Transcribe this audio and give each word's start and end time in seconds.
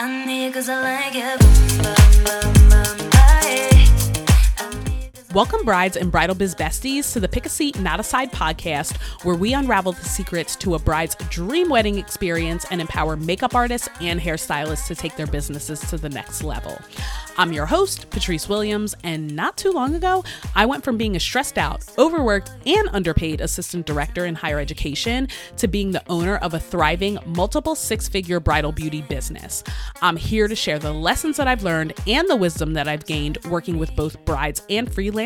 I 0.00 0.24
need 0.26 0.54
cause 0.54 0.68
I 0.68 0.80
like 0.80 1.16
it. 1.16 1.40
Boom, 1.40 1.82
bum, 1.82 2.24
bum, 2.24 2.47
Welcome, 5.34 5.66
brides 5.66 5.98
and 5.98 6.10
bridal 6.10 6.34
biz 6.34 6.54
besties, 6.54 7.12
to 7.12 7.20
the 7.20 7.28
Pick 7.28 7.44
a 7.44 7.50
Seat, 7.50 7.78
Not 7.78 8.00
a 8.00 8.02
Side 8.02 8.32
podcast, 8.32 8.96
where 9.24 9.36
we 9.36 9.52
unravel 9.52 9.92
the 9.92 10.02
secrets 10.02 10.56
to 10.56 10.74
a 10.74 10.78
bride's 10.78 11.16
dream 11.28 11.68
wedding 11.68 11.98
experience 11.98 12.64
and 12.70 12.80
empower 12.80 13.14
makeup 13.14 13.54
artists 13.54 13.90
and 14.00 14.18
hairstylists 14.18 14.86
to 14.86 14.94
take 14.94 15.16
their 15.16 15.26
businesses 15.26 15.80
to 15.90 15.98
the 15.98 16.08
next 16.08 16.42
level. 16.42 16.78
I'm 17.36 17.52
your 17.52 17.66
host, 17.66 18.08
Patrice 18.08 18.48
Williams, 18.48 18.96
and 19.04 19.36
not 19.36 19.58
too 19.58 19.70
long 19.70 19.94
ago, 19.94 20.24
I 20.56 20.64
went 20.64 20.82
from 20.82 20.96
being 20.96 21.14
a 21.14 21.20
stressed 21.20 21.58
out, 21.58 21.84
overworked, 21.98 22.50
and 22.66 22.88
underpaid 22.92 23.42
assistant 23.42 23.84
director 23.84 24.24
in 24.24 24.34
higher 24.34 24.58
education 24.58 25.28
to 25.58 25.68
being 25.68 25.92
the 25.92 26.02
owner 26.08 26.38
of 26.38 26.54
a 26.54 26.58
thriving, 26.58 27.18
multiple 27.26 27.74
six 27.74 28.08
figure 28.08 28.40
bridal 28.40 28.72
beauty 28.72 29.02
business. 29.02 29.62
I'm 30.00 30.16
here 30.16 30.48
to 30.48 30.56
share 30.56 30.78
the 30.78 30.92
lessons 30.92 31.36
that 31.36 31.46
I've 31.46 31.62
learned 31.62 31.92
and 32.08 32.28
the 32.30 32.34
wisdom 32.34 32.72
that 32.72 32.88
I've 32.88 33.04
gained 33.04 33.38
working 33.44 33.78
with 33.78 33.94
both 33.94 34.24
brides 34.24 34.62
and 34.70 34.90
freelancers 34.90 35.17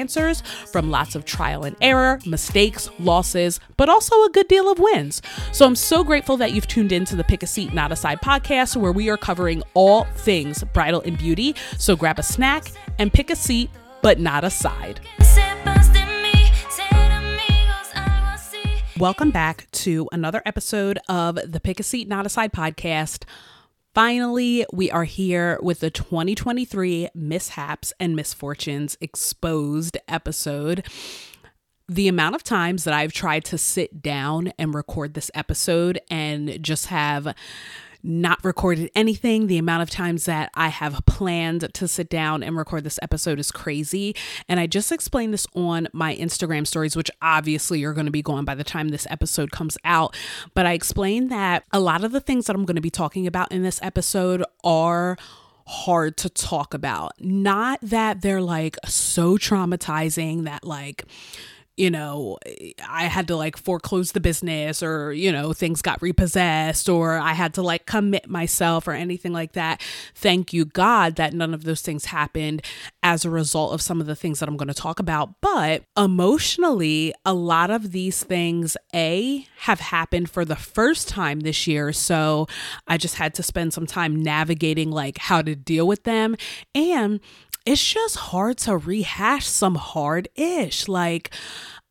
from 0.70 0.91
lots 0.91 1.14
of 1.14 1.24
trial 1.24 1.64
and 1.64 1.77
error, 1.80 2.19
mistakes, 2.24 2.88
losses, 2.98 3.60
but 3.77 3.88
also 3.88 4.14
a 4.24 4.30
good 4.30 4.48
deal 4.48 4.70
of 4.73 4.78
wins. 4.78 5.20
So 5.52 5.66
I'm 5.66 5.77
so 5.77 6.02
grateful 6.02 6.37
that 6.38 6.52
you've 6.52 6.66
tuned 6.66 6.92
in 6.92 7.05
to 7.05 7.16
the 7.16 7.24
Pick 7.24 7.42
a 7.42 7.46
Seat, 7.46 7.74
Not 7.74 7.92
a 7.92 7.97
Side 7.97 8.20
podcast, 8.23 8.77
where 8.77 8.92
we 8.92 9.10
are 9.10 9.19
covering 9.19 9.62
all 9.74 10.05
things 10.16 10.64
bridal 10.73 11.02
and 11.02 11.19
beauty. 11.19 11.55
So 11.77 11.95
grab 11.95 12.19
a 12.19 12.23
snack 12.23 12.73
and 12.98 13.12
pick 13.12 13.28
a 13.28 13.36
seat, 13.36 13.70
but 14.00 14.19
not 14.19 14.45
a 14.45 14.50
side. 14.50 15.00
Welcome 18.98 19.30
back 19.30 19.69
to 19.72 20.09
another 20.12 20.42
episode 20.47 20.98
of 21.09 21.36
the 21.45 21.59
Pick 21.59 21.80
a 21.80 21.83
Seat, 21.83 22.09
Not 22.09 22.24
a 22.24 22.28
Side 22.28 22.52
podcast. 22.52 23.24
Finally, 23.95 24.64
we 24.73 24.91
are 24.91 25.05
here 25.05 25.59
with 25.60 25.80
the 25.80 25.91
2023 25.91 27.10
Mishaps 27.14 27.92
and 28.00 28.16
Misfortunes 28.16 28.97
Exposed 29.03 29.98
episode. 30.08 30.86
The 31.91 32.08
amount 32.08 32.34
of 32.34 32.42
times 32.42 32.84
that 32.84 32.94
I've 32.94 33.12
tried 33.12 33.44
to 33.47 33.58
sit 33.58 34.00
down 34.00 34.55
and 34.58 34.72
record 34.72 35.12
this 35.12 35.31
episode 35.34 36.00
and 36.11 36.62
just 36.62 36.86
have 36.86 37.34
not 38.03 38.45
recorded 38.45 38.91
anything. 38.95 39.47
The 39.47 39.58
amount 39.58 39.83
of 39.83 39.91
times 39.91 40.25
that 40.25 40.50
I 40.55 40.69
have 40.69 41.05
planned 41.06 41.72
to 41.75 41.89
sit 41.89 42.09
down 42.09 42.42
and 42.42 42.56
record 42.56 42.84
this 42.84 42.98
episode 43.03 43.39
is 43.39 43.50
crazy. 43.50 44.14
And 44.48 44.59
I 44.59 44.67
just 44.67 44.91
explained 44.91 45.33
this 45.33 45.47
on 45.55 45.89
my 45.92 46.17
Instagram 46.17 46.67
stories, 46.67 46.97
which 46.97 47.11
obviously 47.20 47.84
are 47.84 47.92
going 47.92 48.06
to 48.06 48.12
be 48.12 48.22
gone 48.22 48.44
by 48.44 48.55
the 48.55 48.64
time 48.64 48.89
this 48.89 49.06
episode 49.11 49.50
comes 49.53 49.78
out. 49.84 50.17
But 50.55 50.67
I 50.67 50.72
explained 50.72 51.31
that 51.31 51.64
a 51.72 51.81
lot 51.81 52.05
of 52.05 52.12
the 52.12 52.20
things 52.20 52.47
that 52.47 52.56
I'm 52.56 52.64
going 52.64 52.77
to 52.77 52.83
be 52.83 52.91
talking 52.91 53.27
about 53.27 53.53
in 53.53 53.62
this 53.62 53.81
episode 53.83 54.42
are 54.64 55.16
hard 55.66 56.16
to 56.19 56.28
talk 56.28 56.75
about. 56.75 57.12
Not 57.20 57.78
that 57.83 58.20
they're 58.22 58.42
like 58.42 58.77
so 58.84 59.37
traumatizing 59.37 60.44
that 60.44 60.64
like 60.64 61.05
you 61.83 61.91
know, 61.91 62.38
I 62.88 63.06
had 63.06 63.27
to 63.27 63.34
like 63.34 63.56
foreclose 63.56 64.12
the 64.12 64.20
business 64.20 64.84
or, 64.84 65.12
you 65.12 65.33
know, 65.33 65.52
things 65.52 65.83
got 65.83 66.00
repossessed 66.00 66.88
or 66.88 67.19
I 67.19 67.33
had 67.33 67.55
to 67.55 67.62
like 67.62 67.86
commit 67.86 68.28
myself 68.28 68.86
or 68.86 68.92
anything 68.92 69.33
like 69.33 69.55
that. 69.55 69.83
Thank 70.14 70.53
you, 70.53 70.64
God, 70.64 71.16
that 71.16 71.34
none 71.34 71.53
of 71.53 71.64
those 71.64 71.83
things 71.83 72.05
happened 72.05 72.62
as 73.03 73.25
a 73.25 73.30
result 73.30 73.75
of 73.75 73.83
some 73.83 74.00
of 74.00 74.06
the 74.06 74.14
things 74.14 74.38
that 74.38 74.48
I'm 74.48 74.56
going 74.56 74.69
to 74.69 74.75
talk 74.75 75.00
about. 75.00 75.41
But 75.41 75.83
emotionally, 75.97 77.14
a 77.27 77.34
lot 77.34 77.72
of 77.72 77.91
these 77.91 78.22
things, 78.22 78.77
A, 78.94 79.48
have 79.62 79.80
happened 79.80 80.30
for 80.30 80.44
the 80.44 80.55
first 80.55 81.08
time 81.08 81.41
this 81.41 81.66
year. 81.66 81.92
So 81.92 82.47
I 82.86 82.97
just 82.97 83.16
had 83.16 83.34
to 83.34 83.42
spend 83.42 83.75
some 83.75 83.86
time 83.86 84.22
navigating 84.22 84.92
like 84.92 85.19
how 85.19 85.42
to 85.42 85.56
deal 85.56 85.88
with 85.88 86.05
them. 86.05 86.36
And 86.77 87.19
it's 87.64 87.84
just 87.84 88.16
hard 88.16 88.58
to 88.58 88.77
rehash 88.77 89.46
some 89.46 89.77
hard 89.77 90.28
ish. 90.36 90.88
Like, 90.88 91.30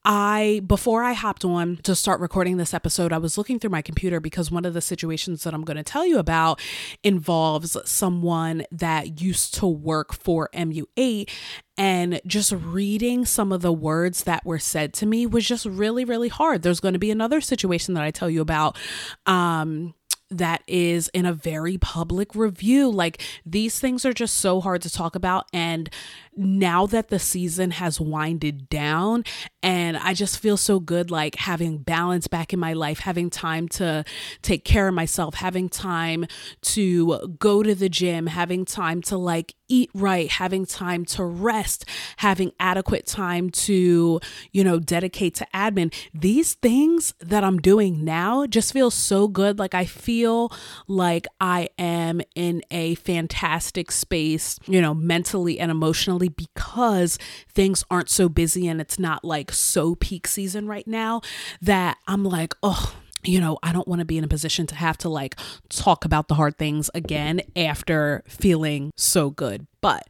I, 0.04 0.62
before 0.66 1.04
I 1.04 1.14
hopped 1.14 1.46
on 1.46 1.78
to 1.84 1.94
start 1.94 2.22
recording 2.22 2.58
this 2.58 2.74
episode, 2.74 3.14
I 3.14 3.20
was 3.20 3.38
looking 3.38 3.60
through 3.60 3.70
my 3.70 3.84
computer 3.84 4.20
because 4.20 4.50
one 4.50 4.66
of 4.66 4.74
the 4.74 4.82
situations 4.82 5.44
that 5.44 5.54
I'm 5.54 5.64
going 5.64 5.78
to 5.78 5.84
tell 5.84 6.06
you 6.06 6.18
about 6.18 6.60
involves 7.04 7.78
someone 7.86 8.64
that 8.72 9.22
used 9.22 9.54
to 9.56 9.68
work 9.68 10.12
for 10.14 10.50
MU8 10.56 11.30
and 11.78 12.20
just 12.26 12.52
reading 12.52 13.26
some 13.26 13.52
of 13.52 13.62
the 13.62 13.72
words 13.72 14.24
that 14.24 14.44
were 14.44 14.60
said 14.60 14.94
to 14.94 15.06
me 15.06 15.26
was 15.26 15.48
just 15.48 15.66
really 15.66 16.04
really 16.04 16.28
hard 16.28 16.62
there's 16.62 16.82
going 16.82 16.94
to 16.94 17.00
be 17.00 17.10
another 17.10 17.42
situation 17.42 17.94
that 17.94 18.04
i 18.04 18.12
tell 18.12 18.30
you 18.30 18.42
about 18.42 18.78
um 19.26 19.96
that 20.32 20.64
is 20.66 21.10
in 21.10 21.26
a 21.26 21.34
very 21.34 21.78
public 21.78 22.34
review. 22.34 22.90
Like 22.90 23.22
these 23.46 23.80
things 23.80 24.06
are 24.06 24.14
just 24.14 24.36
so 24.36 24.62
hard 24.62 24.82
to 24.84 24.90
talk 24.90 25.16
about. 25.16 25.48
And 25.54 25.90
now 26.36 26.86
that 26.88 27.10
the 27.10 27.20
season 27.20 27.72
has 27.72 28.00
winded 28.00 28.70
down, 28.70 29.24
and 29.64 29.98
I 29.98 30.14
just 30.14 30.40
feel 30.40 30.58
so 30.58 30.80
good, 30.80 31.12
like 31.12 31.36
having 31.36 31.80
balance 31.80 32.28
back 32.28 32.54
in 32.54 32.60
my 32.60 32.74
life, 32.74 33.00
having 33.00 33.30
time 33.30 33.68
to 33.70 34.04
take 34.42 34.64
care 34.64 34.88
of 34.88 34.94
myself, 34.94 35.36
having 35.36 35.70
time 35.70 36.26
to 36.62 37.36
go 37.40 37.64
to 37.64 37.76
the 37.76 37.90
gym, 37.90 38.28
having 38.28 38.66
time 38.66 39.02
to 39.04 39.18
like 39.18 39.56
eat 39.68 39.90
right, 39.94 40.30
having 40.30 40.66
time 40.66 41.06
to 41.06 41.24
rest, 41.24 41.86
having 42.18 42.52
adequate 42.60 43.06
time 43.06 43.50
to, 43.50 44.20
you 44.52 44.64
know, 44.64 44.80
dedicate 44.80 45.34
to 45.36 45.48
admin. 45.54 45.94
These 46.14 46.56
things 46.56 47.14
that 47.20 47.44
I'm 47.44 47.58
doing 47.60 48.04
now 48.04 48.46
just 48.46 48.74
feel 48.74 48.92
so 48.92 49.28
good. 49.28 49.60
Like 49.60 49.74
I 49.74 49.86
feel 49.86 50.52
like 50.88 51.26
I 51.40 51.70
am 51.78 52.22
in 52.36 52.62
a 52.70 52.96
fantastic 52.96 53.92
space, 53.92 54.60
you 54.68 54.82
know, 54.82 54.94
mentally 54.94 55.60
and 55.60 55.72
emotionally 55.72 56.21
because 56.30 57.18
things 57.50 57.84
aren't 57.90 58.10
so 58.10 58.30
busy 58.30 58.68
and 58.68 58.82
it's 58.82 59.00
not 59.00 59.24
like 59.24 59.52
so 59.52 59.96
peak 59.96 60.28
season 60.28 60.68
right 60.68 60.88
now 60.88 61.22
that 61.62 61.98
I'm 62.08 62.24
like, 62.24 62.56
oh, 62.64 62.96
you 63.24 63.40
know, 63.40 63.58
I 63.62 63.72
don't 63.72 63.88
want 63.88 64.00
to 64.00 64.06
be 64.06 64.18
in 64.18 64.24
a 64.24 64.28
position 64.28 64.68
to 64.68 64.76
have 64.76 64.98
to 65.00 65.10
like 65.10 65.36
talk 65.70 66.06
about 66.06 66.28
the 66.28 66.36
hard 66.36 66.58
things 66.58 66.90
again 66.94 67.42
after 67.56 68.24
feeling 68.28 68.92
so 68.96 69.30
good. 69.30 69.68
But 69.82 70.08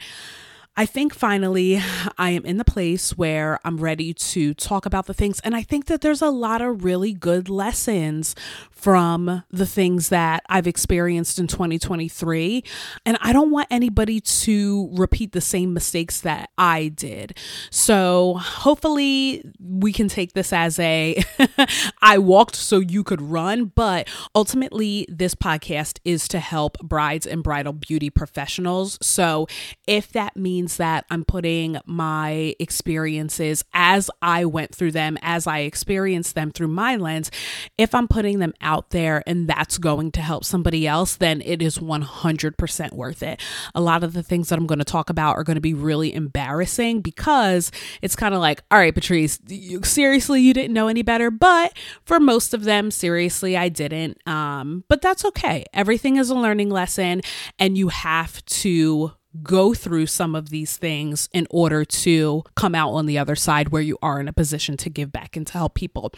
I 0.78 0.86
think 0.86 1.14
finally 1.14 1.82
I 2.18 2.30
am 2.30 2.46
in 2.46 2.56
the 2.56 2.64
place 2.64 3.18
where 3.18 3.60
I'm 3.66 3.78
ready 3.78 4.14
to 4.14 4.54
talk 4.54 4.86
about 4.86 5.06
the 5.06 5.14
things. 5.14 5.42
And 5.42 5.54
I 5.54 5.64
think 5.64 5.88
that 5.88 6.00
there's 6.00 6.22
a 6.22 6.30
lot 6.30 6.62
of 6.62 6.86
really 6.86 7.12
good 7.12 7.50
lessons 7.50 8.36
from 8.72 9.44
the 9.52 9.66
things 9.66 10.10
that 10.10 10.44
I've 10.48 10.68
experienced 10.68 11.40
in 11.40 11.48
2023. 11.48 12.64
And 13.06 13.18
I 13.22 13.34
don't 13.34 13.52
want 13.52 13.68
anybody 13.70 14.22
to 14.22 14.90
repeat 14.94 15.34
the 15.34 15.42
same 15.42 15.74
mistakes 15.74 16.22
that 16.22 16.50
I 16.58 16.88
did. 16.88 17.38
So 17.70 18.36
hopefully 18.40 19.44
we 19.60 19.92
can 19.92 20.08
take 20.08 20.34
this 20.34 20.54
as 20.54 20.80
a 20.80 21.22
I 22.02 22.18
walked 22.18 22.56
so 22.56 22.80
you 22.80 23.04
could 23.04 23.22
run. 23.22 23.66
But 23.66 24.08
ultimately, 24.34 25.06
this 25.10 25.36
podcast 25.36 26.00
is 26.06 26.30
to 26.30 26.40
help 26.40 26.78
brides 26.80 27.28
and 27.28 27.44
bridal 27.44 27.74
beauty 27.74 28.10
professionals. 28.10 28.98
So 29.02 29.48
if 29.86 30.12
that 30.14 30.38
means 30.38 30.61
that 30.68 31.06
I'm 31.10 31.26
putting 31.26 31.78
my 31.86 32.56
experiences 32.60 33.64
as 33.74 34.10
I 34.22 34.46
went 34.46 34.74
through 34.76 34.92
them, 34.92 35.18
as 35.22 35.48
I 35.48 35.60
experienced 35.60 36.36
them 36.36 36.52
through 36.52 36.70
my 36.70 36.96
lens, 36.96 37.32
if 37.78 37.94
I'm 37.96 38.08
putting 38.08 38.40
them 38.40 38.54
out 38.62 38.92
there 38.92 39.24
and 39.26 39.48
that's 39.48 39.78
going 39.78 40.12
to 40.14 40.22
help 40.22 40.46
somebody 40.46 40.88
else, 40.88 41.16
then 41.16 41.42
it 41.44 41.62
is 41.62 41.78
100% 41.78 42.94
worth 42.94 43.24
it. 43.24 43.42
A 43.76 43.82
lot 43.82 44.04
of 44.04 44.14
the 44.14 44.24
things 44.24 44.50
that 44.50 44.60
I'm 44.60 44.68
going 44.68 44.80
to 44.80 44.86
talk 44.86 45.10
about 45.10 45.36
are 45.38 45.44
going 45.44 45.56
to 45.56 45.62
be 45.62 45.74
really 45.74 46.14
embarrassing 46.14 47.02
because 47.02 47.72
it's 48.02 48.16
kind 48.16 48.34
of 48.34 48.42
like, 48.42 48.64
all 48.72 48.80
right, 48.80 48.94
Patrice, 48.94 49.40
you, 49.48 49.82
seriously, 49.84 50.42
you 50.42 50.54
didn't 50.54 50.74
know 50.74 50.88
any 50.88 51.02
better. 51.02 51.32
But 51.32 51.74
for 52.06 52.20
most 52.20 52.54
of 52.54 52.64
them, 52.64 52.92
seriously, 52.92 53.58
I 53.58 53.70
didn't. 53.70 54.26
Um, 54.28 54.84
but 54.88 55.02
that's 55.02 55.26
okay. 55.26 55.66
Everything 55.74 56.18
is 56.18 56.30
a 56.30 56.36
learning 56.36 56.70
lesson, 56.70 57.22
and 57.60 57.78
you 57.78 57.90
have 57.90 58.44
to 58.46 59.14
go 59.44 59.74
through 59.74 60.06
some 60.08 60.36
of 60.36 60.50
these 60.50 60.78
things 60.78 61.30
in 61.34 61.48
order 61.50 61.86
to 61.86 62.44
come 62.56 62.76
out 62.76 62.92
on 62.92 63.06
the 63.06 63.18
other 63.18 63.36
side 63.36 63.70
where 63.70 63.82
you 63.82 63.98
are 64.02 64.20
in 64.20 64.28
a 64.28 64.34
position 64.34 64.78
to 64.78 64.90
give 64.90 65.12
back 65.12 65.36
and 65.36 65.48
to 65.48 65.54
help 65.54 65.74
people. 65.74 66.12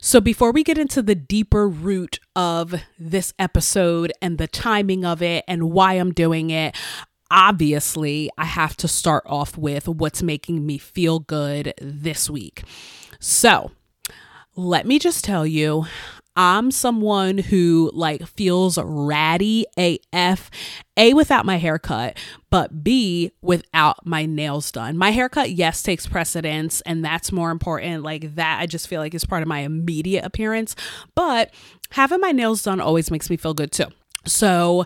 So, 0.00 0.20
before 0.20 0.52
we 0.52 0.64
get 0.64 0.78
into 0.78 1.02
the 1.02 1.14
deeper 1.14 1.68
root 1.68 2.18
of 2.34 2.74
this 2.98 3.32
episode 3.38 4.12
and 4.20 4.38
the 4.38 4.48
timing 4.48 5.04
of 5.04 5.22
it 5.22 5.44
and 5.46 5.70
why 5.70 5.94
I'm 5.94 6.12
doing 6.12 6.50
it, 6.50 6.76
obviously, 7.30 8.30
I 8.36 8.44
have 8.44 8.76
to 8.78 8.88
start 8.88 9.24
off 9.26 9.56
with 9.56 9.88
what's 9.88 10.22
making 10.22 10.66
me 10.66 10.78
feel 10.78 11.20
good 11.20 11.74
this 11.80 12.28
week. 12.28 12.64
So, 13.20 13.70
let 14.56 14.86
me 14.86 14.98
just 14.98 15.24
tell 15.24 15.46
you, 15.46 15.86
I'm 16.36 16.70
someone 16.70 17.38
who 17.38 17.90
like 17.92 18.26
feels 18.26 18.78
ratty 18.78 19.66
AF, 19.76 20.50
A 20.96 21.12
without 21.14 21.44
my 21.44 21.56
haircut, 21.56 22.18
but 22.50 22.84
B 22.84 23.32
without 23.42 24.06
my 24.06 24.26
nails 24.26 24.70
done. 24.70 24.96
My 24.96 25.10
haircut, 25.10 25.50
yes, 25.50 25.82
takes 25.82 26.06
precedence 26.06 26.80
and 26.82 27.04
that's 27.04 27.32
more 27.32 27.50
important. 27.50 28.02
Like 28.02 28.34
that, 28.36 28.58
I 28.60 28.66
just 28.66 28.88
feel 28.88 29.00
like 29.00 29.14
is 29.14 29.24
part 29.24 29.42
of 29.42 29.48
my 29.48 29.60
immediate 29.60 30.24
appearance, 30.24 30.76
but 31.14 31.52
having 31.90 32.20
my 32.20 32.32
nails 32.32 32.62
done 32.62 32.80
always 32.80 33.10
makes 33.10 33.28
me 33.28 33.36
feel 33.36 33.54
good 33.54 33.72
too. 33.72 33.86
So, 34.26 34.84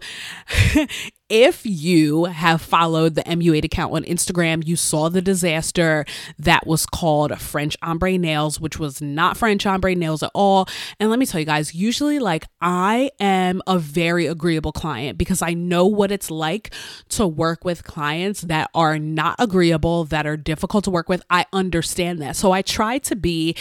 if 1.34 1.66
you 1.66 2.26
have 2.26 2.62
followed 2.62 3.16
the 3.16 3.24
MU8 3.24 3.64
account 3.64 3.92
on 3.92 4.04
Instagram, 4.04 4.64
you 4.64 4.76
saw 4.76 5.08
the 5.08 5.20
disaster 5.20 6.04
that 6.38 6.64
was 6.64 6.86
called 6.86 7.36
French 7.40 7.76
ombre 7.82 8.16
nails, 8.16 8.60
which 8.60 8.78
was 8.78 9.02
not 9.02 9.36
French 9.36 9.66
ombre 9.66 9.96
nails 9.96 10.22
at 10.22 10.30
all. 10.32 10.68
And 11.00 11.10
let 11.10 11.18
me 11.18 11.26
tell 11.26 11.40
you 11.40 11.44
guys, 11.44 11.74
usually, 11.74 12.20
like, 12.20 12.46
I 12.60 13.10
am 13.18 13.62
a 13.66 13.80
very 13.80 14.26
agreeable 14.26 14.70
client 14.70 15.18
because 15.18 15.42
I 15.42 15.54
know 15.54 15.86
what 15.86 16.12
it's 16.12 16.30
like 16.30 16.72
to 17.08 17.26
work 17.26 17.64
with 17.64 17.82
clients 17.82 18.42
that 18.42 18.70
are 18.72 18.96
not 18.96 19.34
agreeable, 19.40 20.04
that 20.04 20.28
are 20.28 20.36
difficult 20.36 20.84
to 20.84 20.92
work 20.92 21.08
with. 21.08 21.20
I 21.30 21.46
understand 21.52 22.22
that. 22.22 22.36
So, 22.36 22.52
I 22.52 22.62
try 22.62 22.98
to 22.98 23.16
be 23.16 23.56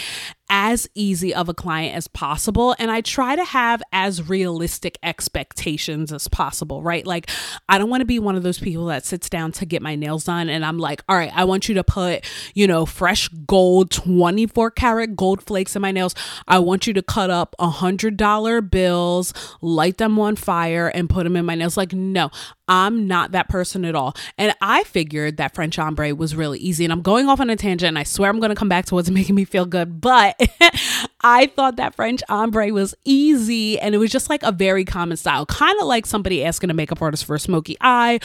as 0.50 0.88
easy 0.94 1.34
of 1.34 1.48
a 1.48 1.54
client 1.54 1.96
as 1.96 2.08
possible. 2.08 2.76
And 2.78 2.90
I 2.90 3.00
try 3.00 3.36
to 3.36 3.44
have 3.44 3.82
as 3.92 4.28
realistic 4.28 4.98
expectations 5.02 6.12
as 6.12 6.28
possible, 6.28 6.82
right? 6.82 7.06
Like, 7.06 7.30
I 7.68 7.78
don't 7.78 7.90
want 7.90 8.02
to 8.02 8.06
be 8.06 8.18
one 8.18 8.36
of 8.36 8.42
those 8.42 8.58
people 8.58 8.86
that 8.86 9.04
sits 9.04 9.28
down 9.28 9.52
to 9.52 9.66
get 9.66 9.82
my 9.82 9.94
nails 9.94 10.24
done 10.24 10.48
and 10.48 10.64
I'm 10.64 10.78
like, 10.78 11.02
all 11.08 11.16
right, 11.16 11.32
I 11.34 11.44
want 11.44 11.68
you 11.68 11.74
to 11.76 11.84
put, 11.84 12.24
you 12.54 12.66
know, 12.66 12.86
fresh 12.86 13.28
gold, 13.28 13.90
24 13.90 14.70
karat 14.72 15.16
gold 15.16 15.42
flakes 15.42 15.74
in 15.74 15.82
my 15.82 15.92
nails. 15.92 16.14
I 16.46 16.58
want 16.58 16.86
you 16.86 16.92
to 16.94 17.02
cut 17.02 17.30
up 17.30 17.54
a 17.58 17.70
hundred 17.70 18.16
dollar 18.16 18.60
bills, 18.60 19.32
light 19.60 19.98
them 19.98 20.18
on 20.18 20.36
fire, 20.36 20.88
and 20.88 21.08
put 21.08 21.24
them 21.24 21.36
in 21.36 21.46
my 21.46 21.54
nails. 21.54 21.76
Like, 21.76 21.92
no, 21.92 22.30
I'm 22.68 23.06
not 23.06 23.32
that 23.32 23.48
person 23.48 23.84
at 23.84 23.94
all. 23.94 24.14
And 24.38 24.54
I 24.60 24.84
figured 24.84 25.36
that 25.36 25.54
French 25.54 25.78
ombre 25.78 26.14
was 26.14 26.34
really 26.34 26.58
easy. 26.58 26.84
And 26.84 26.92
I'm 26.92 27.02
going 27.02 27.28
off 27.28 27.40
on 27.40 27.50
a 27.50 27.56
tangent, 27.56 27.88
and 27.88 27.98
I 27.98 28.04
swear 28.04 28.30
I'm 28.30 28.40
going 28.40 28.50
to 28.50 28.56
come 28.56 28.68
back 28.68 28.86
to 28.86 28.94
what's 28.94 29.10
making 29.14 29.34
me 29.34 29.44
feel 29.44 29.66
good. 29.66 30.00
But 30.00 30.33
I 31.22 31.46
thought 31.46 31.76
that 31.76 31.94
French 31.94 32.22
ombre 32.28 32.72
was 32.72 32.94
easy 33.04 33.78
and 33.78 33.94
it 33.94 33.98
was 33.98 34.10
just 34.10 34.28
like 34.30 34.42
a 34.42 34.52
very 34.52 34.84
common 34.84 35.16
style, 35.16 35.46
kind 35.46 35.78
of 35.80 35.86
like 35.86 36.06
somebody 36.06 36.44
asking 36.44 36.70
a 36.70 36.74
makeup 36.74 37.00
artist 37.00 37.24
for 37.24 37.34
a 37.34 37.40
smoky 37.40 37.76
eye 37.80 38.20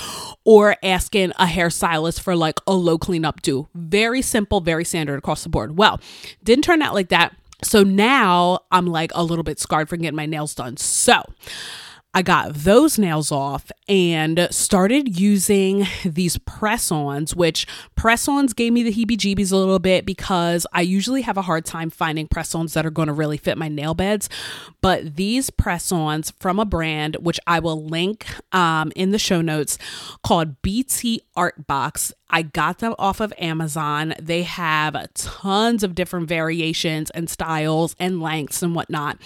or 0.46 0.76
asking 0.84 1.32
a 1.32 1.46
hairstylist 1.46 2.20
for 2.20 2.36
like 2.36 2.60
a 2.68 2.74
low 2.74 2.98
clean 2.98 3.24
updo. 3.24 3.68
Very 3.74 4.22
simple, 4.22 4.62
very 4.62 4.86
standard 4.86 5.18
across 5.18 5.44
the 5.44 5.50
board. 5.50 5.78
Well, 5.78 6.00
didn't 6.44 6.64
turn 6.64 6.82
out 6.82 6.94
like 6.94 7.10
that. 7.10 7.36
So 7.64 7.84
now 7.84 8.60
I'm 8.72 8.88
like 8.88 9.12
a 9.16 9.24
little 9.24 9.44
bit 9.44 9.60
scarred 9.60 9.90
from 9.90 10.02
getting 10.02 10.16
my 10.16 10.26
nails 10.26 10.56
done. 10.56 10.78
So, 10.78 11.24
I 12.12 12.24
got 12.24 12.56
those 12.56 12.98
nails 12.98 13.32
off 13.32 13.72
and 13.88 14.48
started 14.50 15.20
using 15.20 15.86
these 16.04 16.40
press 16.40 16.92
ons, 16.92 17.36
which 17.36 17.68
press 17.96 18.28
ons 18.28 18.54
gave 18.54 18.74
me 18.74 18.82
the 18.82 18.92
heebie 18.92 19.16
jeebies 19.16 19.52
a 19.52 19.56
little 19.56 19.78
bit 19.78 20.08
because 20.08 20.66
I 20.74 20.82
usually 20.82 21.22
have 21.22 21.38
a 21.38 21.44
hard 21.44 21.66
time 21.66 21.92
finding 21.92 22.28
press 22.28 22.56
ons 22.56 22.74
that 22.74 22.84
are 22.84 22.92
going 22.92 23.10
to 23.10 23.14
really 23.14 23.38
fit 23.38 23.60
my 23.60 23.68
nail 23.68 23.94
beds. 23.94 24.28
But 24.82 25.18
these 25.18 25.52
press 25.52 25.92
ons 25.92 26.32
from 26.40 26.58
a 26.58 26.66
brand, 26.66 27.16
which 27.18 27.40
I 27.46 27.60
will 27.60 27.86
link 27.86 28.26
um, 28.56 28.92
in 28.96 29.12
the 29.12 29.20
show 29.20 29.42
notes, 29.42 29.78
called 30.24 30.64
BT 30.64 31.22
Art 31.36 31.68
Box. 31.68 32.12
I 32.32 32.42
got 32.42 32.80
them 32.80 32.96
off 32.98 33.20
of 33.20 33.34
Amazon. 33.38 34.16
They 34.20 34.44
have 34.44 35.14
tons 35.14 35.84
of 35.84 35.94
different 35.94 36.28
variations 36.28 37.12
and 37.12 37.30
styles 37.30 37.96
and 38.00 38.20
lengths 38.20 38.64
and 38.64 38.74
whatnot 38.74 39.20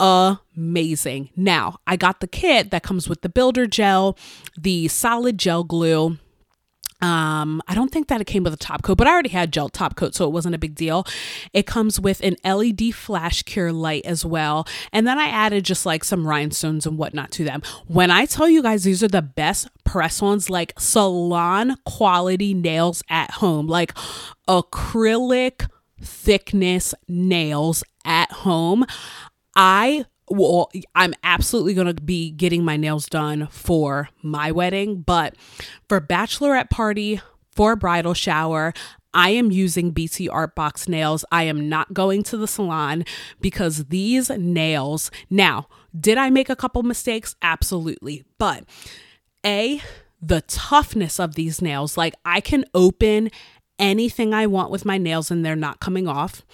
amazing. 0.00 1.30
Now, 1.36 1.78
I 1.86 1.96
got 1.96 2.20
the 2.20 2.26
kit 2.26 2.70
that 2.70 2.82
comes 2.82 3.08
with 3.08 3.22
the 3.22 3.28
builder 3.28 3.66
gel, 3.66 4.16
the 4.56 4.88
solid 4.88 5.38
gel 5.38 5.64
glue. 5.64 6.18
Um, 7.00 7.62
I 7.68 7.76
don't 7.76 7.92
think 7.92 8.08
that 8.08 8.20
it 8.20 8.26
came 8.26 8.42
with 8.42 8.52
a 8.52 8.56
top 8.56 8.82
coat, 8.82 8.98
but 8.98 9.06
I 9.06 9.12
already 9.12 9.28
had 9.28 9.52
gel 9.52 9.68
top 9.68 9.94
coat, 9.94 10.16
so 10.16 10.24
it 10.24 10.32
wasn't 10.32 10.56
a 10.56 10.58
big 10.58 10.74
deal. 10.74 11.06
It 11.52 11.64
comes 11.64 12.00
with 12.00 12.20
an 12.22 12.36
LED 12.44 12.92
flash 12.92 13.42
cure 13.42 13.72
light 13.72 14.04
as 14.04 14.24
well. 14.24 14.66
And 14.92 15.06
then 15.06 15.16
I 15.16 15.28
added 15.28 15.64
just 15.64 15.86
like 15.86 16.02
some 16.02 16.26
rhinestones 16.26 16.86
and 16.86 16.98
whatnot 16.98 17.30
to 17.32 17.44
them. 17.44 17.62
When 17.86 18.10
I 18.10 18.26
tell 18.26 18.48
you 18.48 18.62
guys 18.62 18.82
these 18.82 19.04
are 19.04 19.08
the 19.08 19.22
best 19.22 19.68
press 19.84 20.20
ons, 20.22 20.50
like 20.50 20.72
salon 20.76 21.76
quality 21.86 22.52
nails 22.52 23.04
at 23.08 23.30
home, 23.32 23.68
like 23.68 23.94
acrylic 24.48 25.68
thickness 26.00 26.94
nails 27.06 27.84
at 28.04 28.30
home. 28.32 28.84
I 29.58 30.06
well, 30.30 30.70
I'm 30.94 31.14
absolutely 31.24 31.74
going 31.74 31.86
to 31.86 32.02
be 32.02 32.30
getting 32.30 32.64
my 32.64 32.76
nails 32.76 33.06
done 33.06 33.48
for 33.50 34.10
my 34.22 34.52
wedding, 34.52 35.00
but 35.00 35.34
for 35.88 36.00
bachelorette 36.00 36.68
party, 36.68 37.20
for 37.54 37.76
bridal 37.76 38.12
shower, 38.14 38.74
I 39.14 39.30
am 39.30 39.50
using 39.50 39.90
BT 39.90 40.28
Art 40.28 40.54
Box 40.54 40.86
nails. 40.88 41.24
I 41.32 41.44
am 41.44 41.68
not 41.68 41.94
going 41.94 42.22
to 42.24 42.36
the 42.36 42.46
salon 42.46 43.04
because 43.40 43.86
these 43.86 44.28
nails, 44.30 45.10
now, 45.30 45.66
did 45.98 46.18
I 46.18 46.30
make 46.30 46.50
a 46.50 46.56
couple 46.56 46.82
mistakes? 46.82 47.34
Absolutely. 47.40 48.24
But 48.38 48.64
A, 49.46 49.80
the 50.20 50.42
toughness 50.42 51.18
of 51.18 51.36
these 51.36 51.62
nails, 51.62 51.96
like 51.96 52.14
I 52.24 52.40
can 52.40 52.64
open 52.74 53.30
anything 53.78 54.34
I 54.34 54.46
want 54.46 54.70
with 54.70 54.84
my 54.84 54.98
nails 54.98 55.30
and 55.30 55.44
they're 55.44 55.56
not 55.56 55.80
coming 55.80 56.06
off. 56.06 56.44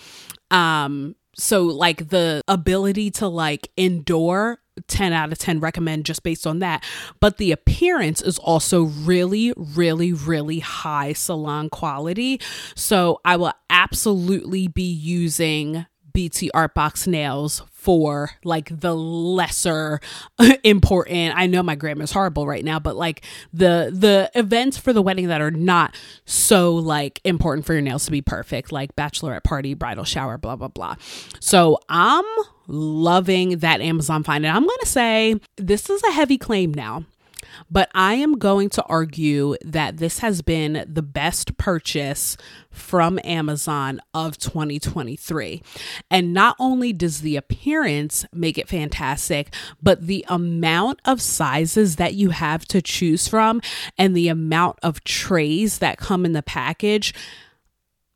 Um, 0.50 1.16
so 1.36 1.64
like 1.64 2.08
the 2.08 2.42
ability 2.48 3.10
to 3.12 3.28
like 3.28 3.70
endure 3.76 4.58
10 4.88 5.12
out 5.12 5.30
of 5.32 5.38
10 5.38 5.60
recommend 5.60 6.04
just 6.04 6.22
based 6.22 6.46
on 6.46 6.58
that. 6.58 6.84
But 7.20 7.38
the 7.38 7.52
appearance 7.52 8.20
is 8.20 8.38
also 8.38 8.82
really 8.82 9.52
really 9.56 10.12
really 10.12 10.60
high 10.60 11.12
salon 11.12 11.70
quality. 11.70 12.40
So 12.74 13.20
i 13.24 13.36
will 13.36 13.52
absolutely 13.70 14.68
be 14.68 14.82
using 14.90 15.86
BT 16.12 16.50
Art 16.52 16.74
Box 16.74 17.06
nails 17.06 17.62
for 17.84 18.30
like 18.44 18.80
the 18.80 18.96
lesser 18.96 20.00
important. 20.64 21.36
I 21.36 21.46
know 21.46 21.62
my 21.62 21.74
grammar 21.74 22.04
is 22.04 22.12
horrible 22.12 22.46
right 22.46 22.64
now, 22.64 22.78
but 22.78 22.96
like 22.96 23.22
the 23.52 23.90
the 23.92 24.30
events 24.34 24.78
for 24.78 24.94
the 24.94 25.02
wedding 25.02 25.28
that 25.28 25.42
are 25.42 25.50
not 25.50 25.94
so 26.24 26.74
like 26.74 27.20
important 27.24 27.66
for 27.66 27.74
your 27.74 27.82
nails 27.82 28.06
to 28.06 28.10
be 28.10 28.22
perfect, 28.22 28.72
like 28.72 28.96
bachelorette 28.96 29.44
party, 29.44 29.74
bridal 29.74 30.04
shower, 30.04 30.38
blah 30.38 30.56
blah 30.56 30.68
blah. 30.68 30.96
So 31.40 31.78
I'm 31.90 32.24
loving 32.66 33.58
that 33.58 33.82
Amazon 33.82 34.24
find, 34.24 34.46
and 34.46 34.56
I'm 34.56 34.66
gonna 34.66 34.86
say 34.86 35.38
this 35.56 35.90
is 35.90 36.02
a 36.04 36.12
heavy 36.12 36.38
claim 36.38 36.72
now. 36.72 37.04
But 37.70 37.90
I 37.94 38.14
am 38.14 38.38
going 38.38 38.70
to 38.70 38.82
argue 38.84 39.56
that 39.64 39.96
this 39.96 40.18
has 40.20 40.42
been 40.42 40.84
the 40.86 41.02
best 41.02 41.56
purchase 41.56 42.36
from 42.70 43.18
Amazon 43.24 44.00
of 44.12 44.38
2023. 44.38 45.62
And 46.10 46.32
not 46.32 46.56
only 46.58 46.92
does 46.92 47.20
the 47.20 47.36
appearance 47.36 48.24
make 48.32 48.58
it 48.58 48.68
fantastic, 48.68 49.54
but 49.82 50.06
the 50.06 50.24
amount 50.28 51.00
of 51.04 51.20
sizes 51.20 51.96
that 51.96 52.14
you 52.14 52.30
have 52.30 52.64
to 52.66 52.82
choose 52.82 53.28
from 53.28 53.60
and 53.96 54.16
the 54.16 54.28
amount 54.28 54.78
of 54.82 55.04
trays 55.04 55.78
that 55.78 55.98
come 55.98 56.24
in 56.24 56.32
the 56.32 56.42
package. 56.42 57.14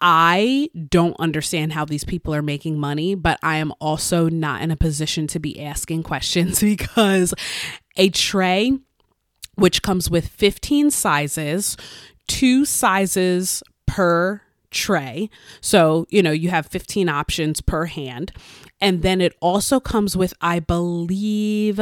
I 0.00 0.70
don't 0.88 1.18
understand 1.18 1.72
how 1.72 1.84
these 1.84 2.04
people 2.04 2.34
are 2.34 2.42
making 2.42 2.78
money, 2.78 3.14
but 3.14 3.38
I 3.42 3.56
am 3.56 3.72
also 3.80 4.28
not 4.28 4.62
in 4.62 4.70
a 4.70 4.76
position 4.76 5.26
to 5.28 5.40
be 5.40 5.60
asking 5.60 6.02
questions 6.04 6.60
because 6.60 7.34
a 7.96 8.10
tray 8.10 8.78
which 9.58 9.82
comes 9.82 10.08
with 10.08 10.28
15 10.28 10.90
sizes, 10.90 11.76
two 12.28 12.64
sizes 12.64 13.62
per 13.86 14.40
tray. 14.70 15.28
So, 15.60 16.06
you 16.10 16.22
know, 16.22 16.30
you 16.30 16.50
have 16.50 16.66
15 16.66 17.08
options 17.08 17.60
per 17.60 17.86
hand. 17.86 18.32
And 18.80 19.02
then 19.02 19.20
it 19.20 19.34
also 19.40 19.80
comes 19.80 20.16
with, 20.16 20.34
I 20.40 20.60
believe, 20.60 21.80